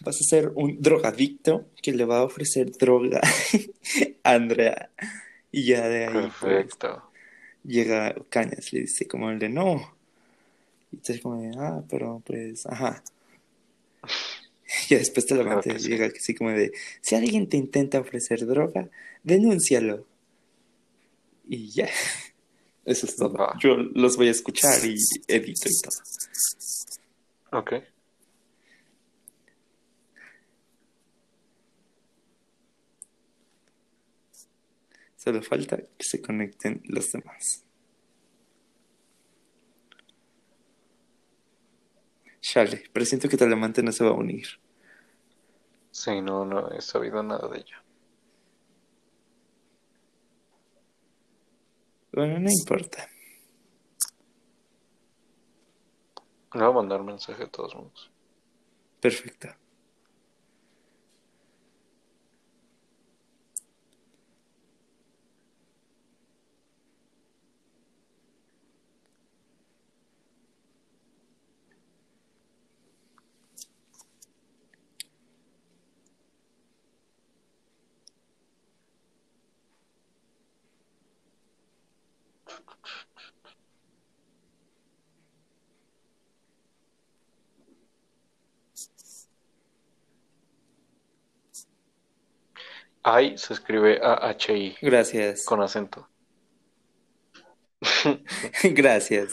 Vas 0.01 0.17
a 0.21 0.25
ser 0.25 0.53
un 0.55 0.81
drogadicto 0.81 1.67
que 1.83 1.93
le 1.93 2.05
va 2.05 2.19
a 2.19 2.25
ofrecer 2.25 2.71
droga 2.73 3.21
a 4.25 4.33
Andrea. 4.33 4.91
Y 5.51 5.65
ya 5.65 5.89
de 5.89 6.07
ahí 6.07 6.13
pues, 6.13 6.33
Perfecto. 6.33 7.03
llega 7.65 8.15
Cañas, 8.29 8.73
le 8.73 8.81
dice 8.83 9.09
como 9.09 9.31
el 9.31 9.39
de 9.39 9.49
no. 9.49 9.97
Y 10.93 10.97
entonces 10.97 11.21
como 11.23 11.41
de, 11.41 11.53
ah, 11.59 11.83
pero 11.89 12.23
pues, 12.25 12.67
ajá. 12.67 13.03
Y 14.91 14.97
después 14.97 15.27
te 15.27 15.35
lo 15.37 15.45
Claro 15.45 15.61
que 15.63 15.79
sí. 15.79 15.89
llega 15.89 16.07
así 16.07 16.35
como 16.35 16.51
de, 16.51 16.73
si 17.01 17.15
alguien 17.15 17.49
te 17.49 17.57
intenta 17.57 18.01
ofrecer 18.01 18.45
droga, 18.47 18.89
denúncialo. 19.23 20.05
Y 21.47 21.71
ya. 21.71 21.89
Eso 22.85 23.07
es 23.07 23.17
todo. 23.17 23.37
Yo 23.59 23.77
los 23.77 24.17
voy 24.17 24.29
a 24.29 24.31
escuchar 24.31 24.85
y 24.85 24.97
edito 25.27 25.69
y 25.69 25.81
todo. 25.83 27.59
Ok. 27.59 27.73
Solo 35.17 35.43
falta 35.43 35.77
que 35.79 36.05
se 36.05 36.23
conecten 36.23 36.81
los 36.85 37.11
demás. 37.11 37.65
Chale, 42.41 42.85
pero 42.93 43.05
siento 43.05 43.29
que 43.29 43.37
Talamante 43.37 43.83
no 43.83 43.91
se 43.91 44.05
va 44.05 44.11
a 44.11 44.15
unir. 44.15 44.47
Sí, 45.91 46.21
no, 46.21 46.45
no 46.45 46.71
he 46.71 46.81
sabido 46.81 47.21
nada 47.25 47.49
de 47.49 47.59
ella. 47.59 47.83
Bueno, 52.17 52.39
no 52.39 52.49
importa. 52.49 53.11
Le 56.55 56.61
voy 56.61 56.71
a 56.71 56.73
mandar 56.73 57.03
mensaje 57.03 57.45
de 57.45 57.51
todos 57.51 57.75
modos. 57.75 58.11
Perfecto. 59.03 59.49
Ay 93.09 93.39
se 93.39 93.55
escribe 93.55 94.01
A-H-I 94.03 94.79
Gracias. 94.83 95.45
con 95.45 95.63
acento. 95.63 96.09
Gracias. 98.65 99.33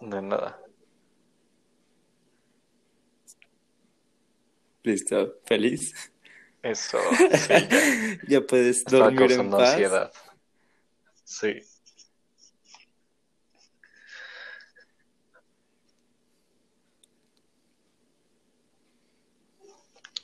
De 0.00 0.22
nada. 0.22 0.60
Listo. 4.84 5.40
¿Feliz? 5.44 5.92
Eso. 6.62 6.98
Sí, 7.32 8.18
Ya 8.28 8.40
puedes 8.42 8.78
estaba 8.78 9.06
dormir 9.10 9.32
en 9.32 9.50
paz. 9.50 9.70
ansiedad. 9.70 10.12
Sí. 11.24 11.60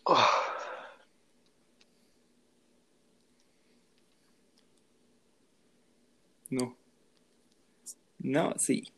Oh, 0.04 0.39
No. 6.50 6.76
No, 8.18 8.54
sí. 8.58 8.92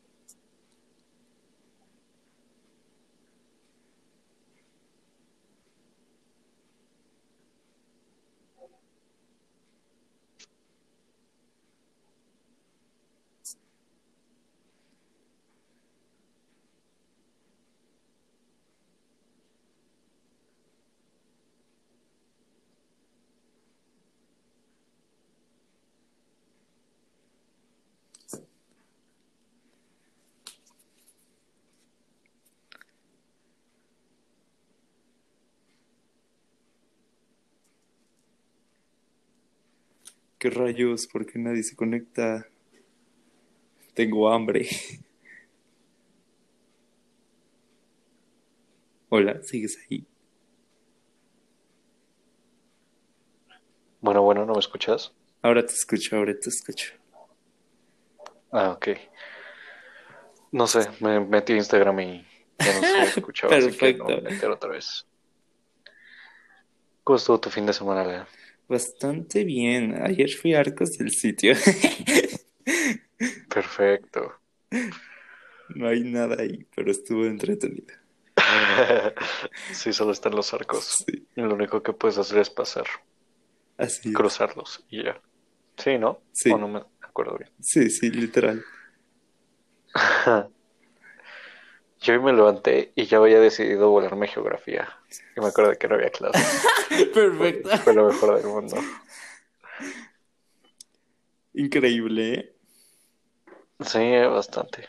¿Qué 40.43 40.51
rayos? 40.51 41.07
¿Por 41.07 41.25
qué 41.25 41.39
nadie 41.39 41.63
se 41.63 41.77
conecta? 41.77 42.45
Tengo 43.95 44.29
hambre. 44.29 44.67
Hola, 49.09 49.41
¿sigues 49.45 49.79
ahí? 49.89 50.05
Bueno, 54.01 54.23
bueno, 54.23 54.45
¿no 54.45 54.55
me 54.55 54.59
escuchas? 54.59 55.13
Ahora 55.43 55.65
te 55.65 55.75
escucho, 55.75 56.17
ahora 56.17 56.35
te 56.37 56.49
escucho. 56.49 56.93
Ah, 58.51 58.73
ok. 58.73 58.89
No 60.51 60.67
sé, 60.67 60.89
me 60.99 61.21
metí 61.21 61.53
a 61.53 61.57
Instagram 61.59 62.01
y 62.01 62.27
ya 62.59 62.73
no 62.73 62.83
se 62.83 63.21
escuchaba, 63.21 63.55
así 63.55 63.71
que 63.79 63.95
no 63.95 64.07
me 64.09 64.15
Perfecto. 64.23 64.51
otra 64.51 64.71
vez. 64.71 65.07
¿Cómo 67.05 67.17
estuvo 67.17 67.39
tu 67.39 67.49
fin 67.49 67.65
de 67.65 67.73
semana, 67.73 68.03
Lea? 68.03 68.27
Bastante 68.73 69.45
bien. 69.45 70.03
Ayer 70.03 70.31
fui 70.31 70.55
a 70.55 70.61
Arcos 70.61 70.97
del 70.97 71.11
sitio. 71.11 71.53
Perfecto. 73.55 74.33
No 75.75 75.89
hay 75.89 76.05
nada 76.05 76.37
ahí, 76.41 76.67
pero 76.75 76.91
estuvo 76.91 77.27
entretenido. 77.27 77.95
Sí, 79.73 79.93
solo 79.93 80.13
están 80.13 80.35
los 80.35 80.55
arcos. 80.55 81.05
Sí, 81.07 81.27
Y 81.37 81.43
lo 81.43 81.55
único 81.55 81.83
que 81.83 81.93
puedes 81.93 82.17
hacer 82.17 82.39
es 82.39 82.49
pasar, 82.49 82.87
así 83.77 84.09
es. 84.09 84.15
cruzarlos 84.15 84.87
y 84.89 85.05
ya. 85.05 85.21
Sí, 85.77 85.99
¿no? 85.99 86.23
Sí. 86.33 86.51
O 86.51 86.57
no 86.57 86.69
me 86.69 86.83
acuerdo 87.03 87.37
bien. 87.37 87.51
Sí, 87.61 87.91
sí, 87.91 88.11
literal. 88.11 88.65
Yo 92.03 92.21
me 92.21 92.33
levanté 92.33 92.93
y 92.97 93.07
ya 93.07 93.19
había 93.19 93.39
decidido 93.39 93.91
volarme 93.91 94.27
geografía. 94.27 94.89
Y 95.37 95.41
me 95.41 95.47
acuerdo 95.47 95.79
que 95.79 95.87
no 95.87 95.95
había 95.95 96.11
clase. 96.11 96.43
Perfecto. 97.15 97.79
Fue 97.79 97.95
lo 97.95 98.09
mejor 98.09 98.37
del 98.37 98.47
mundo. 98.47 98.77
Increíble, 101.55 102.35
¿eh? 102.35 102.57
Sí, 103.81 104.11
bastante. 104.27 104.89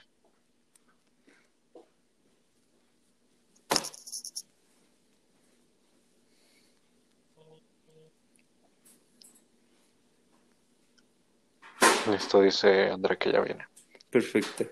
Listo, 12.10 12.42
dice 12.42 12.90
André 12.90 13.18
que 13.18 13.32
ya 13.32 13.40
viene. 13.42 13.68
Perfecto. 14.10 14.66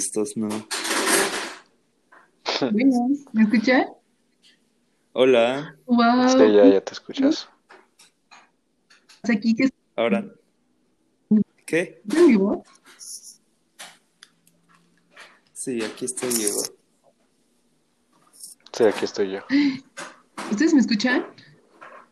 ¿Cómo 0.00 0.24
gustas, 0.24 0.36
no? 0.36 0.48
Bueno, 2.72 3.08
¿me 3.32 3.42
escuchan? 3.42 3.86
Hola, 5.12 5.76
Wow. 5.86 6.28
Sí, 6.28 6.52
ya, 6.54 6.66
ya 6.66 6.80
te 6.80 6.92
escuchas. 6.92 7.48
Aquí 9.24 9.54
que 9.54 9.68
ahora. 9.96 10.24
¿Qué? 11.66 12.02
en 12.16 12.26
vivo. 12.28 12.64
Sí, 15.52 15.82
aquí 15.82 16.06
estoy, 16.06 16.32
Diego. 16.32 16.62
Sí, 18.72 18.84
aquí 18.84 19.04
estoy 19.04 19.32
yo. 19.32 19.40
¿Ustedes 20.50 20.72
me 20.74 20.80
escuchan? 20.80 21.26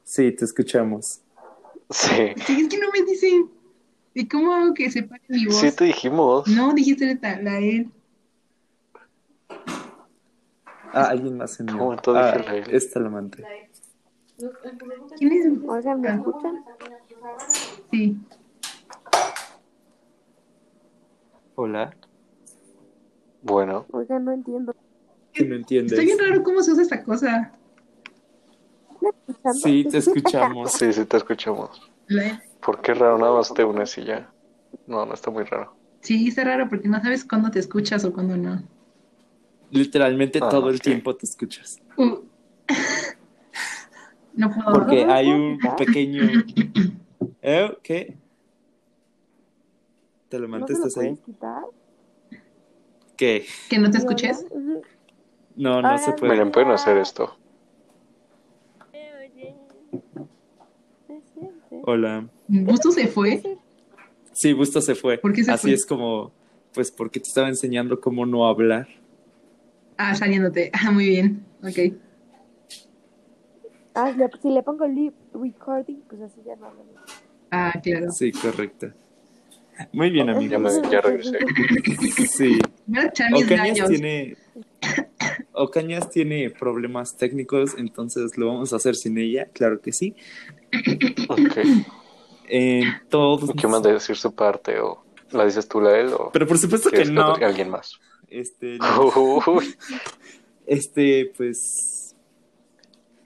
Sí, 0.05 0.31
te 0.33 0.45
escuchamos. 0.45 1.21
Sí, 1.91 2.35
Sí, 2.47 2.61
es 2.61 2.69
que 2.69 2.79
no 2.79 2.91
me 2.91 3.03
dicen. 3.03 3.51
¿Y 4.19 4.27
cómo 4.27 4.53
hago 4.53 4.75
que 4.75 4.91
separe 4.91 5.23
mi 5.29 5.47
voz? 5.47 5.59
sí 5.59 5.71
te 5.71 5.85
dijimos. 5.85 6.49
No, 6.49 6.75
dijiste 6.75 7.17
la, 7.23 7.41
la 7.41 7.59
él. 7.61 7.89
Ah, 10.93 11.11
alguien 11.11 11.37
más 11.37 11.61
en. 11.61 11.69
¿Cómo 11.69 11.93
entonces 11.93 12.35
Ah, 12.35 12.37
dije 12.39 12.49
la 12.51 12.57
L? 12.57 12.77
esta 12.77 12.99
la 12.99 13.07
amante. 13.07 13.47
¿Quién 15.17 15.33
es? 15.33 15.47
Oigan, 15.69 16.01
¿me 16.01 16.09
escuchan? 16.09 16.65
Sí. 17.93 18.17
Hola. 21.55 21.97
Bueno, 23.43 23.87
Oigan, 23.93 24.25
no 24.25 24.33
entiendo. 24.33 24.75
¿Qué 25.33 25.45
no 25.45 25.55
entiendes? 25.55 25.93
Está 25.93 26.03
bien 26.03 26.19
raro 26.19 26.43
cómo 26.43 26.61
se 26.63 26.73
usa 26.73 26.83
esta 26.83 27.05
cosa. 27.05 27.53
Sí, 29.63 29.85
te 29.85 29.99
escuchamos. 29.99 30.73
sí, 30.73 30.93
sí 30.93 31.05
te 31.05 31.19
escuchamos. 31.19 31.81
La- 32.09 32.43
¿Por 32.65 32.81
qué 32.83 32.95
raro? 32.95 33.19
Nada 33.19 33.35
más 33.35 33.53
te 33.55 33.65
unes 33.65 33.97
y 33.99 34.05
ya. 34.05 34.31
No, 34.87 35.05
no 35.07 35.15
está 35.15 35.31
muy 35.31 35.45
raro. 35.45 35.75
Sí, 36.01 36.29
está 36.29 36.45
raro 36.45 36.69
porque 36.69 36.89
no 36.89 37.01
sabes 37.03 37.25
cuándo 37.25 37.51
te 37.51 37.59
escuchas 37.59 38.05
o 38.05 38.13
cuándo 38.13 38.37
no. 38.37 38.63
Literalmente 39.71 40.39
Ah, 40.43 40.49
todo 40.49 40.71
el 40.71 40.81
tiempo 40.81 41.15
te 41.17 41.27
escuchas. 41.27 41.79
Uh. 41.97 42.19
No 44.35 44.53
puedo. 44.55 44.73
Porque 44.73 45.01
¿No 45.01 45.07
me 45.09 45.13
hay 45.15 45.33
un 45.33 45.59
pequeño. 45.77 46.23
¿Eh? 47.43 47.77
¿Qué? 47.83 48.17
¿Te 50.29 50.39
lo 50.39 50.47
¿No 50.47 50.59
mantes? 50.59 50.77
se 50.77 50.83
lo 50.83 50.89
¿Estás 50.89 51.03
ahí? 51.05 51.17
quitar? 51.17 51.63
¿Qué? 53.17 53.47
¿Que 53.69 53.79
no 53.81 53.91
te 53.91 53.99
¿Y 53.99 54.01
escuches? 54.01 54.47
No, 55.57 55.83
no 55.83 55.99
se 55.99 56.13
puede. 56.13 56.35
Miren, 56.35 56.53
pueden 56.53 56.71
hacer 56.71 56.99
esto. 56.99 57.37
Eh, 58.93 59.11
oye. 59.35 59.55
¿Me 61.09 61.21
sientes? 61.23 61.81
Hola. 61.83 62.29
¿Gusto 62.49 62.91
se 62.91 63.07
fue? 63.09 63.43
Sí, 64.33 64.53
Busto 64.53 64.81
se 64.81 64.95
fue. 64.95 65.19
¿Por 65.19 65.33
qué 65.33 65.45
se 65.45 65.51
Así 65.51 65.63
fue? 65.69 65.73
es 65.75 65.85
como, 65.87 66.33
pues 66.73 66.91
porque 66.91 67.21
te 67.21 67.29
estaba 67.29 67.49
enseñando 67.49 68.01
cómo 68.01 68.25
no 68.27 68.47
hablar. 68.47 68.89
Ah, 69.97 70.15
saliéndote. 70.15 70.71
Ah, 70.73 70.91
muy 70.91 71.09
bien. 71.09 71.45
Ok. 71.63 71.95
Ah, 73.95 74.13
le- 74.17 74.31
si 74.41 74.49
le 74.51 74.63
pongo 74.63 74.87
lip 74.87 75.13
recording, 75.35 75.97
pues 76.09 76.21
así 76.23 76.41
ya 76.47 76.55
no. 76.57 76.73
Ah, 77.51 77.73
claro. 77.83 78.11
Sí, 78.13 78.31
correcto. 78.33 78.93
Muy 79.93 80.11
bien, 80.11 80.27
Ya, 80.27 80.33
amigos. 80.33 80.81
me, 80.83 80.91
ya 80.91 81.01
regresé. 81.01 81.39
Sí. 82.29 82.59
Ocañas 83.35 83.89
tiene. 83.89 84.37
Ocañas 85.53 86.11
tiene 86.11 86.51
problemas 86.51 87.17
técnicos, 87.17 87.75
entonces 87.77 88.37
lo 88.39 88.47
vamos 88.49 88.73
a 88.73 88.77
hacer 88.77 88.95
sin 88.95 89.19
ella, 89.19 89.47
claro 89.53 89.81
que 89.81 89.93
sí. 89.93 90.15
Ok. 91.29 91.59
En 92.49 93.03
todos. 93.09 93.51
¿Quién 93.57 93.71
manda 93.71 93.91
a 93.91 93.95
decir 93.95 94.17
su 94.17 94.35
parte? 94.35 94.81
¿O 94.81 95.05
la 95.33 95.45
dices 95.45 95.69
tú, 95.69 95.81
la 95.81 95.99
él? 95.99 96.13
¿O 96.13 96.31
Pero 96.33 96.47
por 96.47 96.59
supuesto 96.59 96.91
que 96.91 97.05
no. 97.05 97.35
alguien 97.35 97.71
más? 97.71 97.99
Este, 98.29 98.79
este, 100.67 101.33
pues. 101.37 102.15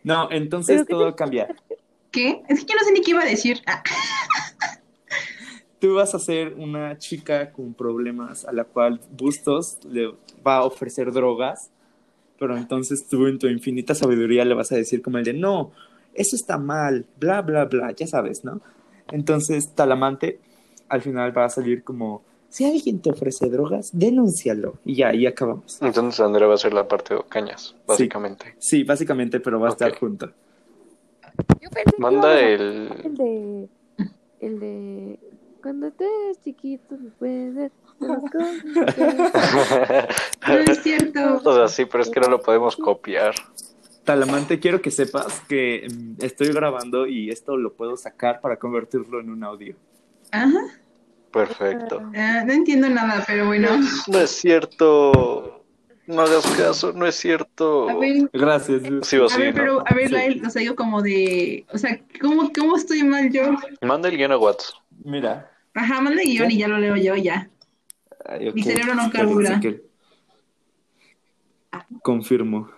No, 0.04 0.28
entonces 0.30 0.76
¿Pero 0.76 0.86
qué 0.86 0.90
todo 0.92 1.16
cambia. 1.16 1.54
¿Qué? 2.10 2.42
Es 2.48 2.60
que 2.60 2.72
yo 2.72 2.78
no 2.78 2.84
sé 2.84 2.92
ni 2.92 3.00
qué 3.00 3.12
iba 3.12 3.22
a 3.22 3.26
decir. 3.26 3.62
Ah, 3.66 3.82
Tú 5.82 5.94
vas 5.94 6.14
a 6.14 6.20
ser 6.20 6.54
una 6.54 6.96
chica 6.98 7.50
con 7.50 7.74
problemas 7.74 8.44
a 8.44 8.52
la 8.52 8.62
cual 8.62 9.00
Bustos 9.10 9.78
le 9.84 10.14
va 10.46 10.58
a 10.58 10.64
ofrecer 10.64 11.10
drogas, 11.10 11.70
pero 12.38 12.56
entonces 12.56 13.08
tú 13.08 13.26
en 13.26 13.38
tu 13.40 13.48
infinita 13.48 13.92
sabiduría 13.92 14.44
le 14.44 14.54
vas 14.54 14.70
a 14.70 14.76
decir 14.76 15.02
como 15.02 15.18
el 15.18 15.24
de, 15.24 15.32
no, 15.32 15.72
eso 16.14 16.36
está 16.36 16.56
mal, 16.56 17.04
bla, 17.18 17.42
bla, 17.42 17.64
bla, 17.64 17.90
ya 17.90 18.06
sabes, 18.06 18.44
¿no? 18.44 18.60
Entonces 19.10 19.74
Talamante 19.74 20.38
al 20.88 21.02
final 21.02 21.36
va 21.36 21.46
a 21.46 21.48
salir 21.48 21.82
como, 21.82 22.22
si 22.48 22.64
alguien 22.66 23.00
te 23.00 23.10
ofrece 23.10 23.48
drogas, 23.48 23.90
denúncialo. 23.92 24.74
Y 24.84 24.96
ya, 24.96 25.08
ahí 25.08 25.26
acabamos. 25.26 25.80
entonces 25.80 26.20
Andrea 26.20 26.48
va 26.48 26.54
a 26.54 26.58
ser 26.58 26.74
la 26.74 26.86
parte 26.86 27.14
de 27.14 27.20
Ocañas, 27.20 27.74
básicamente. 27.86 28.54
Sí, 28.58 28.84
básicamente, 28.84 29.40
pero 29.40 29.58
va 29.58 29.68
a 29.68 29.70
estar 29.70 29.96
junto. 29.98 30.30
Yo 31.60 31.70
pensé 31.70 31.96
Manda 31.98 32.38
el... 32.38 32.90
el 33.04 33.16
de. 33.16 33.68
El 34.40 34.60
de. 34.60 35.18
Cuando 35.62 35.90
te 35.92 36.04
eres 36.04 36.42
chiquito, 36.42 36.96
no 36.98 37.10
puedes 37.18 37.54
ver. 37.54 37.72
No 40.48 40.54
es 40.58 40.82
cierto. 40.82 41.40
O 41.44 41.54
sea, 41.54 41.68
sí, 41.68 41.84
pero 41.86 42.02
es 42.02 42.10
que 42.10 42.20
no 42.20 42.28
lo 42.28 42.42
podemos 42.42 42.76
copiar. 42.76 43.32
Talamante, 44.04 44.58
quiero 44.58 44.82
que 44.82 44.90
sepas 44.90 45.40
que 45.48 45.86
mm, 45.88 46.24
estoy 46.24 46.48
grabando 46.48 47.06
y 47.06 47.30
esto 47.30 47.56
lo 47.56 47.72
puedo 47.74 47.96
sacar 47.96 48.40
para 48.40 48.56
convertirlo 48.56 49.20
en 49.20 49.30
un 49.30 49.44
audio. 49.44 49.76
Ajá. 50.32 50.60
Perfecto. 51.32 52.02
Ah, 52.14 52.42
no 52.44 52.52
entiendo 52.52 52.88
nada, 52.88 53.24
pero 53.26 53.46
bueno. 53.46 53.68
No 54.08 54.18
es 54.18 54.30
cierto. 54.30 55.64
No 56.06 56.20
hagas 56.22 56.44
caso, 56.56 56.92
no 56.92 57.06
es 57.06 57.14
cierto. 57.14 57.88
A 57.88 57.94
ver, 57.94 58.28
Gracias. 58.32 58.82
Sí 59.02 59.16
o 59.16 59.26
a 59.26 59.28
sí, 59.28 59.40
ver, 59.40 59.54
¿no? 59.54 59.60
pero, 59.60 59.84
a 59.86 59.94
ver, 59.94 60.08
Sí. 60.08 60.12
Lael, 60.14 60.42
o 60.44 60.50
sea, 60.50 60.62
yo 60.62 60.74
como 60.74 61.00
de, 61.00 61.64
o 61.72 61.78
sea, 61.78 62.00
¿cómo, 62.20 62.50
cómo 62.52 62.76
estoy 62.76 63.04
mal 63.04 63.30
yo? 63.30 63.54
Manda 63.80 64.08
el 64.08 64.16
guion 64.16 64.32
a 64.32 64.36
WhatsApp. 64.38 64.74
Mira. 65.04 65.50
Ajá, 65.74 66.00
manda 66.00 66.22
guion 66.22 66.48
¿Qué? 66.48 66.54
y 66.54 66.58
ya 66.58 66.68
lo 66.68 66.78
leo 66.78 66.96
yo, 66.96 67.14
ya. 67.14 67.48
Ay. 68.26 68.52
Mi 68.52 68.62
cerebro 68.62 68.94
no 68.94 69.10
carbura. 69.10 69.60
Confirmo. 72.02 72.68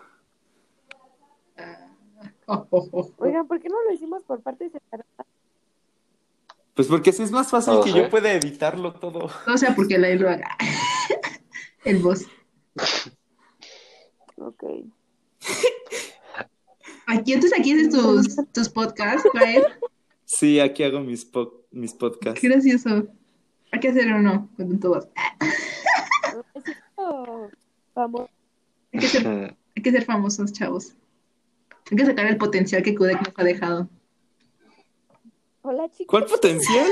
Oigan, 3.18 3.46
¿por 3.46 3.60
qué 3.60 3.68
no 3.68 3.76
lo 3.84 3.92
hicimos 3.92 4.22
por 4.24 4.40
partes 4.40 4.72
separadas? 4.72 5.06
Pues 6.74 6.88
porque 6.88 7.10
así 7.10 7.22
es 7.22 7.30
más 7.30 7.50
fácil 7.50 7.74
No 7.74 7.82
que 7.82 7.92
yo 7.92 8.08
pueda 8.10 8.32
editarlo 8.32 8.92
todo. 8.94 9.30
O 9.46 9.56
sea, 9.56 9.74
porque 9.76 9.96
Lael 9.98 10.20
lo 10.20 10.28
haga. 10.30 10.48
El 11.84 11.98
voz. 11.98 12.26
Ok. 14.36 14.64
Aquí, 17.06 17.34
entonces 17.34 17.58
aquí 17.58 17.72
haces 17.72 17.90
tus, 17.90 18.36
tus 18.52 18.68
podcasts, 18.68 19.28
Lael. 19.34 19.64
Sí, 20.24 20.58
aquí 20.58 20.82
hago 20.82 21.00
mis, 21.00 21.24
po- 21.24 21.62
mis 21.70 21.92
podcasts. 21.92 22.40
Qué 22.40 22.48
gracioso. 22.48 23.06
Hay 23.70 23.80
que 23.80 23.88
hacer 23.88 24.12
uno 24.12 24.48
con 24.56 24.80
tu 24.80 24.88
voz. 24.88 25.06
Famoso. 27.94 28.30
Hay 28.92 29.00
que 29.00 29.06
ser, 29.06 29.26
hay 29.76 29.82
que 29.82 29.90
ser 29.92 30.04
famosos, 30.04 30.52
chavos. 30.52 30.94
Hay 31.90 31.96
que 31.96 32.06
sacar 32.06 32.26
el 32.26 32.36
potencial 32.38 32.82
que 32.82 32.94
Kudek 32.94 33.20
nos 33.20 33.34
ha 33.36 33.44
dejado. 33.44 33.88
Hola, 35.62 35.88
chicos. 35.90 36.06
¿Cuál 36.08 36.24
potencial? 36.26 36.86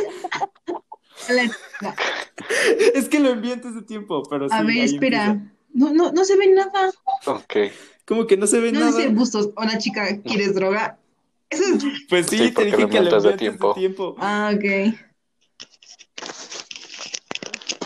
Hola. 1.29 1.51
Es 2.95 3.09
que 3.09 3.19
lo 3.21 3.31
envié 3.31 3.53
antes 3.53 3.75
de 3.75 3.83
tiempo, 3.83 4.23
pero 4.29 4.49
sí. 4.49 4.55
A 4.57 4.63
ver, 4.63 4.79
espera. 4.79 5.27
empieza. 5.27 5.53
No, 5.75 5.93
no, 5.93 6.13
no 6.13 6.25
se 6.25 6.37
ve 6.37 6.49
nada. 6.49 6.91
Ok. 7.27 7.55
Como 8.07 8.27
que 8.27 8.37
no 8.37 8.47
se 8.47 8.61
ve 8.61 8.73
No 8.73 8.81
nada. 8.81 8.97
dice 8.97 9.09
bustos. 9.09 9.51
Hola, 9.57 9.79
chica, 9.79 10.21
¿quieres 10.23 10.55
droga? 10.55 10.99
Eso 11.51 11.63
es... 11.65 11.85
Pues 12.09 12.27
sí, 12.27 12.39
Sí, 12.39 12.51
te 12.53 12.65
dije 12.67 12.79
lo 12.79 12.89
que 12.89 13.01
lo 13.01 13.01
envié 13.01 13.15
antes 13.15 13.23
de 13.23 13.31
envié 13.31 13.31
antes 13.31 13.39
tiempo. 13.39 13.69
de 13.69 13.81
tiempo. 13.81 14.17
Ah, 14.19 14.53
ok. 14.55 14.65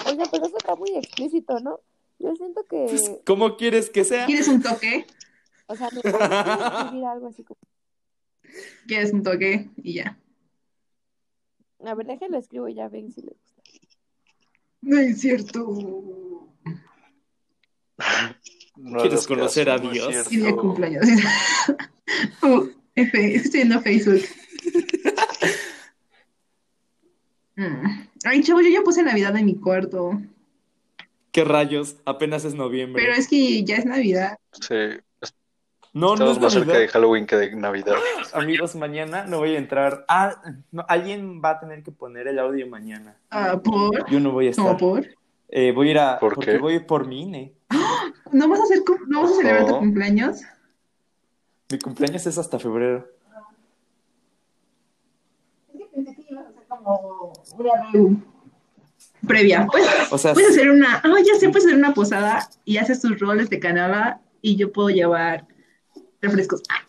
Oigan, 0.06 0.28
pero 0.30 0.46
eso 0.46 0.56
está 0.56 0.74
muy 0.76 0.90
explícito, 0.96 1.58
¿no? 1.60 1.80
Yo 2.18 2.34
siento 2.36 2.62
que, 2.68 2.86
Pues, 2.88 3.10
¿Cómo 3.26 3.56
quieres 3.56 3.90
que 3.90 4.04
sea? 4.04 4.26
¿Quieres 4.26 4.48
un 4.48 4.62
toque? 4.62 5.06
O 5.66 5.76
sea, 5.76 5.88
me 5.92 6.00
puedo 6.00 6.18
escribir 6.18 7.04
algo 7.04 7.26
así 7.28 7.44
como, 7.44 7.58
¿Quieres 8.86 9.12
un 9.12 9.22
toque? 9.22 9.70
Y 9.82 9.94
ya. 9.94 10.18
a 11.84 11.94
ver, 11.94 12.06
déjenlo 12.06 12.38
escribo 12.38 12.68
y 12.68 12.74
ya 12.74 12.88
ven 12.88 13.10
si 13.10 13.22
les 13.22 13.36
gusta. 13.38 13.62
No 14.82 14.98
es 14.98 15.20
cierto. 15.20 15.66
No 18.76 19.00
¿Quieres 19.00 19.26
conocer 19.26 19.66
caso, 19.66 19.88
a 19.88 19.90
Dios? 19.90 20.32
Y 20.32 20.36
día 20.36 20.46
de 20.46 20.56
cumpleaños. 20.56 21.06
Uh, 22.42 22.68
F, 22.94 23.34
estoy 23.34 23.60
viendo 23.60 23.80
Facebook. 23.80 24.22
Mm. 27.56 28.06
Ay, 28.24 28.42
chavo, 28.42 28.60
yo 28.60 28.68
ya 28.68 28.82
puse 28.82 29.02
Navidad 29.02 29.36
en 29.36 29.46
mi 29.46 29.56
cuarto. 29.56 30.20
¿Qué 31.32 31.44
rayos? 31.44 31.96
Apenas 32.04 32.44
es 32.44 32.54
noviembre. 32.54 33.02
Pero 33.02 33.14
es 33.14 33.28
que 33.28 33.64
ya 33.64 33.76
es 33.76 33.86
Navidad. 33.86 34.38
Sí, 34.52 35.00
No, 35.96 36.08
no 36.08 36.12
estamos 36.12 36.36
es 36.36 36.42
más 36.42 36.52
cerca 36.52 36.78
de 36.78 36.88
Halloween 36.88 37.26
que 37.26 37.36
de 37.36 37.56
Navidad. 37.56 37.94
Amigos, 38.34 38.76
mañana 38.76 39.24
no 39.24 39.38
voy 39.38 39.54
a 39.54 39.58
entrar. 39.58 40.04
Ah, 40.08 40.42
no, 40.70 40.84
alguien 40.88 41.40
va 41.42 41.52
a 41.52 41.58
tener 41.58 41.82
que 41.82 41.90
poner 41.90 42.28
el 42.28 42.38
audio 42.38 42.66
mañana. 42.66 43.16
Ah, 43.30 43.58
¿Por? 43.64 44.06
Yo 44.10 44.20
no 44.20 44.30
voy 44.30 44.48
a 44.48 44.52
¿Cómo 44.52 44.72
estar. 44.72 44.78
por? 44.78 45.06
Eh, 45.48 45.72
voy 45.72 45.88
a 45.88 45.90
ir 45.92 45.98
a. 45.98 46.18
¿Por 46.18 46.34
porque 46.34 46.52
qué? 46.52 46.58
voy 46.58 46.80
por 46.80 47.06
mi 47.06 47.22
INE. 47.22 47.54
¿No 48.30 48.46
vas 48.46 48.60
a 48.60 48.64
hacer, 48.64 48.82
no 49.08 49.22
vas 49.22 49.32
a 49.32 49.34
celebrar 49.36 49.66
tu 49.66 49.78
cumpleaños? 49.78 50.42
Mi 51.70 51.78
cumpleaños 51.78 52.26
es 52.26 52.36
hasta 52.36 52.58
febrero. 52.58 53.08
Es 55.72 55.78
que 55.78 55.86
pensé 55.86 56.14
que 56.14 56.26
ibas 56.28 56.44
a 56.44 56.48
hacer 56.50 56.64
como 56.68 57.32
una 57.56 58.20
previa. 59.26 59.66
Pues, 59.72 59.86
O 60.12 60.18
sea, 60.18 60.34
puedes 60.34 60.50
hacer 60.50 60.68
una, 60.70 60.96
ah, 61.02 61.14
ya 61.24 61.40
sé, 61.40 61.48
puedes 61.48 61.64
hacer 61.64 61.78
una 61.78 61.94
posada 61.94 62.46
y 62.66 62.76
haces 62.76 63.00
tus 63.00 63.18
roles 63.18 63.48
de 63.48 63.58
canaba 63.60 64.20
y 64.42 64.56
yo 64.56 64.70
puedo 64.72 64.90
llevar 64.90 65.46
refrescos. 66.20 66.62
Ah, 66.68 66.82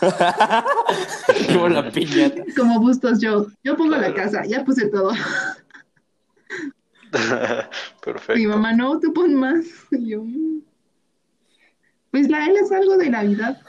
como 1.52 1.68
la 1.68 1.90
piñata. 1.90 2.42
como 2.56 2.80
bustos 2.80 3.20
yo. 3.20 3.46
Yo 3.64 3.76
pongo 3.76 3.96
la 3.96 4.12
casa, 4.14 4.44
ya 4.46 4.64
puse 4.64 4.88
todo. 4.88 5.12
Perfecto. 8.04 8.34
Mi 8.38 8.46
mamá, 8.46 8.72
no, 8.72 8.98
tú 9.00 9.12
pon 9.12 9.34
más. 9.34 9.64
Y 9.90 10.10
yo, 10.10 10.22
"Mm". 10.24 10.60
pues 12.10 12.28
la 12.28 12.44
él 12.46 12.56
es 12.56 12.70
algo 12.72 12.96
de 12.96 13.10
Navidad, 13.10 13.60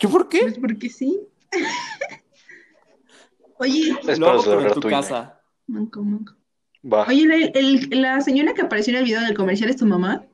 ¿Yo 0.00 0.10
por 0.10 0.28
qué? 0.28 0.40
pues 0.40 0.58
porque 0.58 0.88
sí. 0.90 1.20
Oye, 3.58 3.94
Es 4.06 4.18
para 4.20 4.38
celebrar 4.40 4.74
tu 4.74 4.80
tu 4.80 4.88
casa. 4.90 5.40
manco, 5.66 6.02
manco. 6.02 6.34
Va. 6.84 7.06
Oye, 7.08 7.26
la, 7.26 7.36
el- 7.36 7.88
la 8.02 8.20
señora 8.20 8.52
que 8.54 8.62
apareció 8.62 8.92
en 8.92 8.98
el 8.98 9.04
video 9.04 9.20
del 9.22 9.34
comercial 9.36 9.70
es 9.70 9.76
tu 9.76 9.86
mamá. 9.86 10.24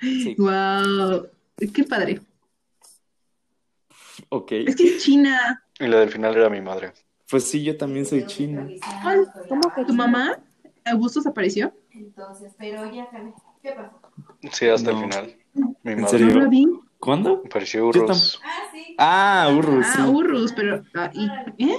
Sí. 0.00 0.34
Wow, 0.38 1.26
qué 1.56 1.84
padre. 1.84 2.20
Ok. 4.28 4.52
Es 4.52 4.76
que 4.76 4.84
es 4.96 5.02
china. 5.02 5.64
Y 5.78 5.86
la 5.86 6.00
del 6.00 6.10
final 6.10 6.36
era 6.36 6.48
mi 6.48 6.60
madre. 6.60 6.92
Pues 7.30 7.44
sí, 7.48 7.62
yo 7.64 7.76
también 7.76 8.04
soy 8.06 8.26
chino. 8.26 8.68
¿Cómo 9.48 9.62
que 9.74 9.84
¿Tu 9.84 9.94
mamá? 9.94 10.38
¿Augustos 10.84 11.26
apareció? 11.26 11.72
Entonces, 11.92 12.52
pero 12.58 12.84
ya, 12.90 13.08
¿qué 13.62 13.72
pasó? 13.72 14.00
Sí, 14.52 14.66
hasta 14.68 14.92
No. 14.92 14.98
el 14.98 15.04
final. 15.04 15.36
Mi 15.82 15.92
¿En 15.92 16.00
madre. 16.02 16.18
serio? 16.18 16.34
No 16.34 16.40
la 16.40 16.48
vi. 16.48 16.66
¿Cuándo? 16.98 17.42
Pareció 17.44 17.80
Yo 17.80 17.86
Urros. 17.88 18.40
Ah, 18.44 18.62
sí. 18.72 18.94
Ah, 18.98 19.50
Urrus, 19.56 19.86
Ah, 19.88 19.92
sí. 19.96 20.02
Urrus, 20.02 20.52
pero. 20.52 20.84
ah, 20.94 21.10
y- 21.14 21.30
¿eh? 21.58 21.76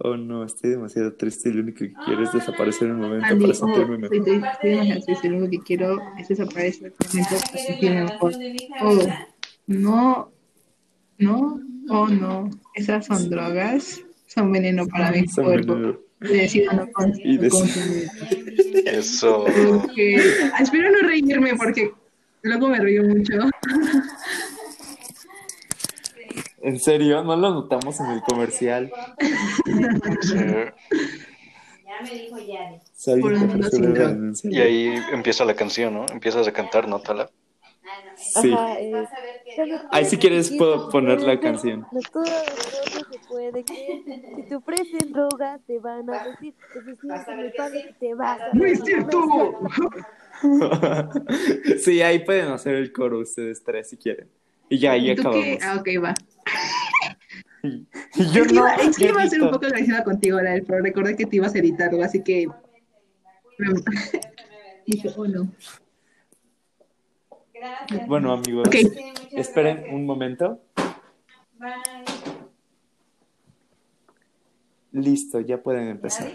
Oh 0.00 0.16
no, 0.16 0.44
estoy 0.44 0.70
demasiado 0.70 1.12
triste 1.14 1.48
y 1.48 1.52
lo 1.54 1.62
único 1.62 1.78
que 1.80 1.92
quiero 2.04 2.22
es 2.22 2.32
desaparecer 2.32 2.86
en 2.88 2.94
un 2.94 3.00
momento 3.00 3.26
Andy, 3.26 3.46
para 3.46 3.52
oh, 3.52 3.54
sentirme 3.56 3.98
mejor. 3.98 4.16
estoy 4.16 4.36
estoy 4.52 4.70
demasiado 4.70 5.04
triste, 5.04 5.28
Lo 5.28 5.36
único 5.38 5.50
que 5.50 5.58
quiero 5.66 5.98
es 6.18 6.28
desaparecer 6.28 6.86
en 6.86 6.92
un 6.92 7.08
momento 7.08 7.30
para 7.36 7.50
¿Quieres 7.52 7.66
sentirme 7.66 8.04
mejor. 8.04 8.32
Oh, 8.80 8.98
no, 9.66 10.32
no, 11.18 11.60
oh 11.90 12.08
no. 12.08 12.50
Esas 12.74 13.06
son 13.06 13.28
drogas, 13.28 14.00
son 14.26 14.52
veneno 14.52 14.86
para 14.86 15.10
mi 15.10 15.26
Son 15.26 15.44
cuerpo. 15.44 15.74
veneno. 15.74 15.98
Decido 16.20 16.72
no 16.72 16.86
Y 17.24 17.38
consumir. 17.48 18.08
Eso. 18.86 19.44
Porque- 19.80 20.16
espero 20.60 20.90
no 20.90 21.08
reírme 21.08 21.54
porque 21.56 21.92
luego 22.42 22.68
me 22.68 22.78
río 22.80 23.02
mucho. 23.04 23.32
¿En 26.62 26.78
serio? 26.80 27.22
¿No 27.22 27.36
lo 27.36 27.50
notamos 27.50 28.00
en 28.00 28.10
el 28.10 28.22
comercial? 28.22 28.92
Ya 31.96 32.06
me 32.06 32.18
dijo 32.18 32.38
Yari. 32.38 32.80
Y 34.44 34.60
ahí 34.60 34.94
empieza 35.12 35.44
la 35.44 35.54
canción, 35.54 35.94
¿no? 35.94 36.06
Empiezas 36.12 36.46
a 36.48 36.52
cantar, 36.52 36.88
nótala. 36.88 37.30
Ah. 38.34 38.40
Sí. 38.40 38.52
Ajá, 38.52 38.80
eh, 38.80 39.08
Ahí 39.90 40.04
si 40.04 40.16
quieres 40.18 40.50
puedo 40.52 40.88
poner 40.88 41.20
la 41.22 41.40
canción. 41.40 41.84
No 41.90 42.00
todo, 42.12 42.24
todo 42.24 43.04
se 43.10 43.18
puede 43.28 43.64
creer. 43.64 44.02
Si 44.36 44.42
te 44.48 44.54
ofrecen 44.54 45.12
drogas, 45.12 45.60
te 45.66 45.78
van 45.80 46.08
a 46.10 46.12
decir 46.12 46.54
que 46.72 47.50
padre 47.56 47.94
te 47.98 48.14
vas 48.14 48.40
a 48.40 48.50
¡No 48.52 48.64
es 48.64 48.80
cierto! 48.84 49.58
sí, 51.82 52.00
ahí 52.02 52.20
pueden 52.20 52.48
hacer 52.48 52.76
el 52.76 52.92
coro 52.92 53.18
ustedes 53.20 53.62
tres 53.64 53.90
si 53.90 53.96
quieren. 53.96 54.28
Y 54.68 54.78
ya, 54.78 54.92
ahí 54.92 55.14
¿Tú 55.16 55.22
acabamos. 55.22 55.58
Ah, 55.62 55.76
ok, 55.80 55.88
va. 56.04 56.14
Y 57.62 58.26
yo 58.32 58.42
es 58.42 58.48
que, 58.48 58.54
no, 58.54 58.60
iba, 58.60 58.74
es 58.76 58.96
que 58.96 59.06
iba 59.06 59.22
a 59.22 59.28
ser 59.28 59.42
un 59.42 59.50
poco 59.50 59.66
agresiva 59.66 60.04
contigo, 60.04 60.40
Lael, 60.40 60.64
pero 60.64 60.82
recordé 60.82 61.16
que 61.16 61.26
te 61.26 61.36
ibas 61.36 61.54
a 61.54 61.58
editarlo, 61.58 62.02
así 62.02 62.22
que. 62.22 62.46
Dije, 64.86 65.10
oh 65.16 65.26
no. 65.26 65.52
Gracias. 67.52 68.06
Bueno, 68.06 68.32
amigos, 68.32 68.68
esperen 69.32 69.76
gracias. 69.76 69.94
un 69.94 70.06
momento. 70.06 70.60
Bye. 71.58 72.28
Listo, 74.92 75.40
ya 75.40 75.60
pueden 75.60 75.88
empezar. 75.88 76.32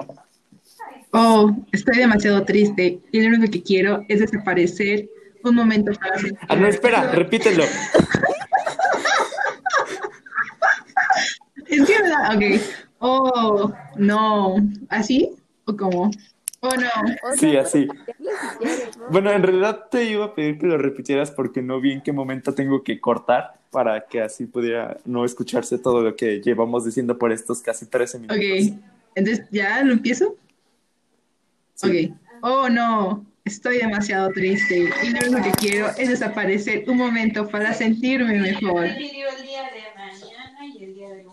Oh, 1.12 1.56
estoy 1.72 1.98
demasiado 1.98 2.44
triste 2.44 3.00
y 3.12 3.22
lo 3.22 3.30
único 3.30 3.52
que 3.52 3.64
quiero 3.64 4.06
es 4.08 4.20
desaparecer 4.20 5.10
un 5.44 5.56
momento 5.56 5.92
para. 5.94 6.16
Ah, 6.48 6.56
no, 6.56 6.68
espera, 6.68 7.12
repítelo. 7.12 7.64
Es 11.74 11.88
que, 11.88 12.02
¿verdad? 12.02 12.36
Ok. 12.36 12.44
Oh, 13.00 13.74
no. 13.98 14.56
¿Así? 14.90 15.32
¿O 15.66 15.76
cómo? 15.76 16.12
Oh, 16.62 16.76
no. 16.76 17.36
Sí, 17.38 17.58
así. 17.58 17.88
Bueno, 19.10 19.32
en 19.32 19.44
realidad 19.44 19.88
te 19.92 20.06
iba 20.06 20.26
a 20.26 20.36
pedir 20.36 20.58
que 20.58 20.68
lo 20.68 20.78
repitieras 20.78 21.32
porque 21.32 21.62
no 21.62 21.82
vi 21.82 21.92
en 21.92 22.02
qué 22.02 22.14
momento 22.14 22.54
tengo 22.54 22.84
que 22.84 23.02
cortar 23.02 23.60
para 23.70 24.06
que 24.06 24.22
así 24.22 24.46
pudiera 24.46 24.98
no 25.04 25.26
escucharse 25.26 25.78
todo 25.78 26.02
lo 26.02 26.16
que 26.16 26.40
llevamos 26.42 26.86
diciendo 26.86 27.18
por 27.18 27.32
estos 27.32 27.62
casi 27.62 27.88
13 27.88 28.20
minutos. 28.20 28.38
Ok. 28.38 28.80
Entonces, 29.16 29.46
¿ya 29.52 29.84
lo 29.84 29.94
empiezo? 29.94 30.38
Sí. 31.74 32.14
Ok. 32.14 32.18
Oh, 32.44 32.70
no. 32.70 33.26
Estoy 33.46 33.80
demasiado 33.80 34.30
triste 34.30 34.90
y 35.04 35.10
lo 35.10 35.20
único 35.20 35.44
que 35.44 35.52
quiero 35.52 35.90
es 35.98 36.08
desaparecer 36.08 36.86
un 36.90 36.96
momento 36.96 37.46
para 37.50 37.74
sentirme 37.74 38.40
mejor. 38.40 38.86
El 38.86 38.98
día 38.98 39.28
de 39.34 39.84
mañana 39.98 40.66
y 40.66 40.82
el 40.82 40.94
día 40.94 41.10
de 41.10 41.26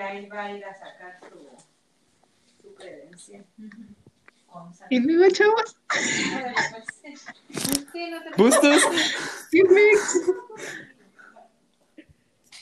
lunes. 0.00 0.20
Y 0.20 0.20
la 0.20 0.20
iba 0.20 0.44
a 0.44 0.52
ir 0.52 0.64
a 0.64 0.74
sacar 0.74 1.20
su, 1.20 2.62
su 2.62 2.74
credencial. 2.74 3.44
¿Y 4.90 4.98
luego, 5.00 5.30
chavos? 5.32 5.76
Pues. 8.36 8.58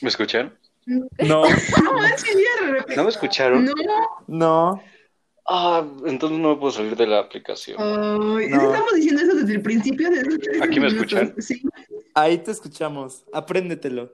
¿Me 0.01 0.09
escuchan? 0.09 0.57
No, 0.85 1.43
No 1.43 1.93
manches, 1.93 2.35
ya 2.35 2.65
de 2.65 2.71
repente. 2.71 2.95
¿No 2.95 3.03
me 3.03 3.09
escucharon? 3.09 3.65
No. 3.65 3.73
no. 4.27 4.83
Ah, 5.47 5.83
entonces 6.05 6.37
no 6.37 6.49
me 6.49 6.55
puedo 6.57 6.71
salir 6.71 6.95
de 6.95 7.07
la 7.07 7.19
aplicación. 7.19 7.77
No. 7.79 8.39
Estamos 8.39 8.93
diciendo 8.93 9.21
eso 9.23 9.35
desde 9.35 9.53
el 9.53 9.61
principio. 9.61 10.09
Desde 10.09 10.25
los 10.25 10.39
13 10.39 10.63
¿Aquí 10.63 10.79
me 10.79 10.87
minutos. 10.87 11.13
escuchan? 11.13 11.41
Sí. 11.41 11.63
Ahí 12.13 12.37
te 12.37 12.51
escuchamos. 12.51 13.23
Apréndetelo. 13.33 14.13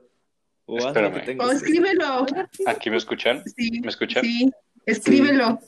O 0.66 0.76
que 0.76 0.84
Espérame. 0.84 1.38
O 1.40 1.48
que 1.48 1.54
escríbelo. 1.56 2.26
¿Aquí 2.66 2.90
me 2.90 2.96
escuchan? 2.96 3.42
Sí. 3.56 3.80
¿Me 3.80 3.88
escuchan? 3.88 4.24
Sí. 4.24 4.50
Escríbelo. 4.84 5.58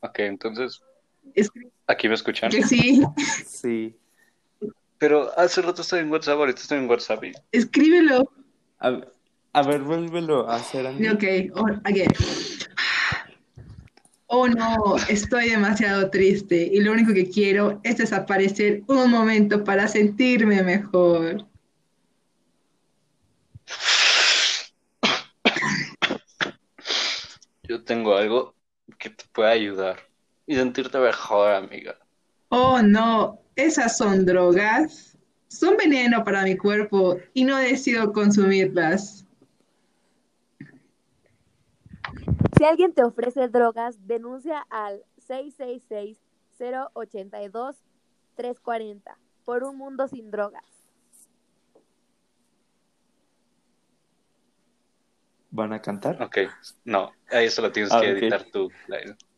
Ok, 0.00 0.18
entonces, 0.20 0.80
Escrí- 1.34 1.70
¿aquí 1.86 2.08
me 2.08 2.14
escuchan? 2.14 2.50
Que 2.50 2.62
sí. 2.62 3.02
Sí. 3.46 3.96
Pero 4.98 5.30
hace 5.38 5.62
rato 5.62 5.82
estoy 5.82 6.00
en 6.00 6.10
WhatsApp, 6.10 6.38
ahorita 6.38 6.60
estoy 6.60 6.78
en 6.78 6.88
WhatsApp. 6.90 7.24
y- 7.24 7.32
Escríbelo. 7.52 8.30
A, 8.80 9.00
a 9.52 9.62
ver, 9.62 9.80
vuélvelo 9.82 10.48
a 10.48 10.56
hacer, 10.56 10.86
Andy. 10.86 11.08
Ok, 11.08 11.24
oh, 11.54 11.66
again. 11.84 12.10
Oh 14.30 14.46
no, 14.46 14.96
estoy 15.08 15.48
demasiado 15.50 16.10
triste 16.10 16.68
y 16.70 16.80
lo 16.80 16.92
único 16.92 17.14
que 17.14 17.30
quiero 17.30 17.80
es 17.82 17.96
desaparecer 17.96 18.82
un 18.86 19.10
momento 19.10 19.64
para 19.64 19.88
sentirme 19.88 20.62
mejor. 20.62 21.46
Yo 27.68 27.84
tengo 27.84 28.16
algo 28.16 28.54
que 28.98 29.10
te 29.10 29.24
puede 29.32 29.52
ayudar 29.52 29.98
y 30.46 30.56
sentirte 30.56 30.98
mejor, 30.98 31.52
amiga. 31.52 31.98
Oh 32.48 32.80
no, 32.80 33.42
esas 33.56 33.98
son 33.98 34.24
drogas. 34.24 35.18
Son 35.48 35.76
veneno 35.76 36.24
para 36.24 36.44
mi 36.44 36.56
cuerpo 36.56 37.18
y 37.34 37.44
no 37.44 37.58
decido 37.58 38.14
consumirlas. 38.14 39.26
Si 42.56 42.64
alguien 42.64 42.94
te 42.94 43.04
ofrece 43.04 43.48
drogas, 43.48 43.98
denuncia 44.06 44.66
al 44.70 45.04
666-082-340 46.58 49.18
por 49.44 49.64
un 49.64 49.76
mundo 49.76 50.08
sin 50.08 50.30
drogas. 50.30 50.77
¿Van 55.58 55.72
a 55.72 55.82
cantar? 55.82 56.22
Ok, 56.22 56.38
no, 56.84 57.10
ahí 57.32 57.50
solo 57.50 57.72
tienes 57.72 57.90
Ah, 57.92 58.00
que 58.00 58.10
editar 58.10 58.44
tú. 58.52 58.70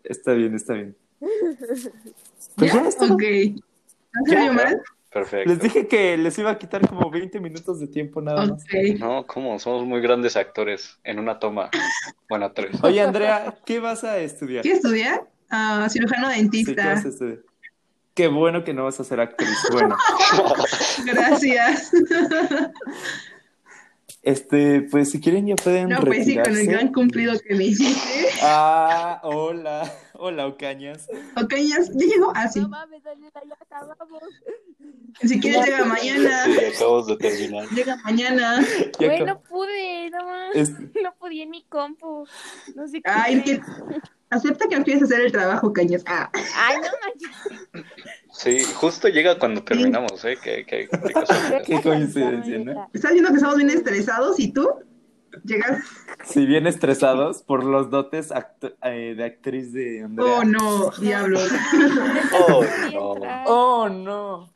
Está 0.04 0.32
bien, 0.34 0.54
está 0.54 0.74
bien. 0.74 0.94
Pues 2.56 2.72
ya 2.74 2.86
está. 2.86 3.06
Ok. 3.06 3.22
¿No 4.12 4.40
oyó 4.42 4.52
mal? 4.52 4.82
Perfecto. 5.10 5.48
Les 5.48 5.60
dije 5.60 5.86
que 5.88 6.18
les 6.18 6.38
iba 6.38 6.50
a 6.50 6.58
quitar 6.58 6.86
como 6.86 7.10
20 7.10 7.40
minutos 7.40 7.80
de 7.80 7.86
tiempo 7.86 8.20
nada 8.20 8.44
más. 8.44 8.62
Ok. 8.64 8.98
No, 8.98 9.26
¿cómo? 9.26 9.58
Somos 9.58 9.86
muy 9.86 10.00
grandes 10.02 10.36
actores 10.36 10.98
en 11.04 11.18
una 11.18 11.38
toma. 11.38 11.70
Bueno, 12.28 12.52
tres. 12.52 12.76
Oye, 12.82 13.00
Andrea, 13.00 13.58
¿qué 13.64 13.80
vas 13.80 14.04
a 14.04 14.18
estudiar? 14.18 14.62
¿Qué 14.62 14.72
estudiar? 14.72 15.26
Ah, 15.48 15.86
cirujano 15.90 16.28
Sí, 16.28 16.34
¿qué 16.34 16.40
dentista. 16.42 16.86
vas 16.86 17.04
a 17.06 17.08
estudiar? 17.08 17.38
Qué 18.14 18.28
bueno 18.28 18.62
que 18.62 18.74
no 18.74 18.84
vas 18.84 19.00
a 19.00 19.04
ser 19.04 19.20
actriz. 19.20 19.56
Bueno, 19.72 19.96
Gracias. 21.06 21.92
este, 24.22 24.82
pues 24.82 25.10
si 25.10 25.20
quieren 25.20 25.46
ya 25.46 25.56
pueden 25.56 25.88
No, 25.88 26.00
pues 26.00 26.24
sí, 26.26 26.34
con 26.34 26.40
el 26.40 26.44
retirarse. 26.54 26.70
gran 26.72 26.92
cumplido 26.92 27.34
que 27.40 27.54
me 27.54 27.64
hiciste. 27.64 28.28
Ah, 28.42 29.20
hola, 29.22 29.90
hola, 30.14 30.46
Ocañas. 30.46 31.08
Ok, 31.36 31.54
ya, 31.56 31.76
llegó. 31.94 32.32
Ah, 32.34 32.48
sí. 32.48 32.60
No 32.60 32.68
mames, 32.68 33.02
Daniela, 33.02 33.40
ya 33.48 33.56
acabamos. 33.60 34.22
Si 35.22 35.40
quieres, 35.40 35.64
llega 35.66 35.84
mañana. 35.84 36.44
Sí, 36.44 36.58
acabamos 36.76 37.06
de 37.08 37.16
terminar. 37.16 37.68
Llega 37.70 37.96
mañana. 38.04 38.64
Güey, 38.98 39.10
acab- 39.10 39.26
no 39.26 39.42
pude, 39.42 40.10
no 40.10 40.24
más. 40.26 40.54
Es- 40.56 40.70
No 41.02 41.14
podía 41.18 41.42
en 41.44 41.50
mi 41.50 41.64
compu. 41.64 42.26
No 42.74 42.88
sé 42.88 43.00
qué. 43.02 43.10
Ay, 43.10 43.42
que 43.42 43.60
acepta 44.30 44.68
que 44.68 44.76
empieces 44.76 45.02
a 45.02 45.04
hacer 45.06 45.20
el 45.26 45.32
trabajo, 45.32 45.72
Cañas. 45.72 46.02
Ah, 46.06 46.30
Ay, 46.56 46.76
no 46.76 46.88
manches. 47.04 47.86
Sí, 48.32 48.62
justo 48.74 49.08
llega 49.08 49.38
cuando 49.38 49.62
terminamos, 49.62 50.24
¿eh? 50.24 50.38
Qué, 50.42 50.64
qué, 50.66 50.88
qué 51.66 51.80
coincidencia, 51.82 52.58
¿no? 52.58 52.88
estás 52.92 53.12
viendo 53.12 53.30
que 53.30 53.36
estamos 53.36 53.56
bien 53.56 53.70
estresados 53.70 54.38
y 54.38 54.52
tú 54.52 54.68
llegas. 55.44 55.82
Si 56.24 56.46
bien 56.46 56.66
estresados 56.66 57.42
por 57.42 57.64
los 57.64 57.90
dotes 57.90 58.30
eh, 58.82 59.14
de 59.16 59.24
actriz 59.24 59.72
de 59.72 60.02
Andrea. 60.04 60.32
Oh, 60.38 60.44
no, 60.44 60.90
diablo. 61.00 61.40
Oh, 62.48 62.62
Sí, 62.64 62.94
no. 62.94 63.14
Oh, 63.46 63.88
no. 63.88 64.52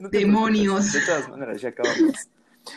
No 0.00 0.10
te 0.10 0.18
Demonios. 0.18 0.92
De 0.92 1.00
todas 1.02 1.28
maneras, 1.28 1.60
ya 1.60 1.68
acabamos. 1.70 2.28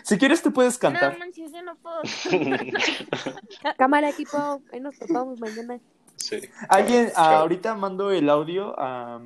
Si 0.03 0.17
quieres, 0.19 0.41
tú 0.43 0.53
puedes 0.53 0.75
No 0.75 0.79
cantar. 0.81 1.17
manches, 1.17 1.51
yo 1.51 1.63
no 1.63 1.75
puedo. 1.77 2.01
Cámara, 3.77 4.09
equipo. 4.09 4.61
Ahí 4.71 4.79
nos 4.79 4.97
topamos 4.99 5.39
mañana. 5.39 5.79
Sí. 6.17 6.41
Alguien, 6.67 7.11
ahorita 7.15 7.73
mando 7.75 8.11
el 8.11 8.29
audio 8.29 8.75
a- 8.79 9.21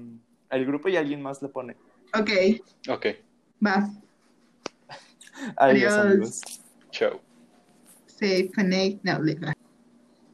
al 0.54 0.66
grupo 0.66 0.88
y 0.88 0.96
alguien 0.96 1.22
más 1.22 1.42
lo 1.42 1.52
pone. 1.52 1.76
Ok, 2.14 2.30
Ok, 2.90 3.08
va. 3.66 3.90
Adiós, 5.58 5.94
Adiós. 5.94 5.94
amigos. 5.98 6.42
chao. 6.92 7.20
Say 8.06 8.50
connect. 8.50 9.04
No, 9.04 9.20
leave. 9.20 9.54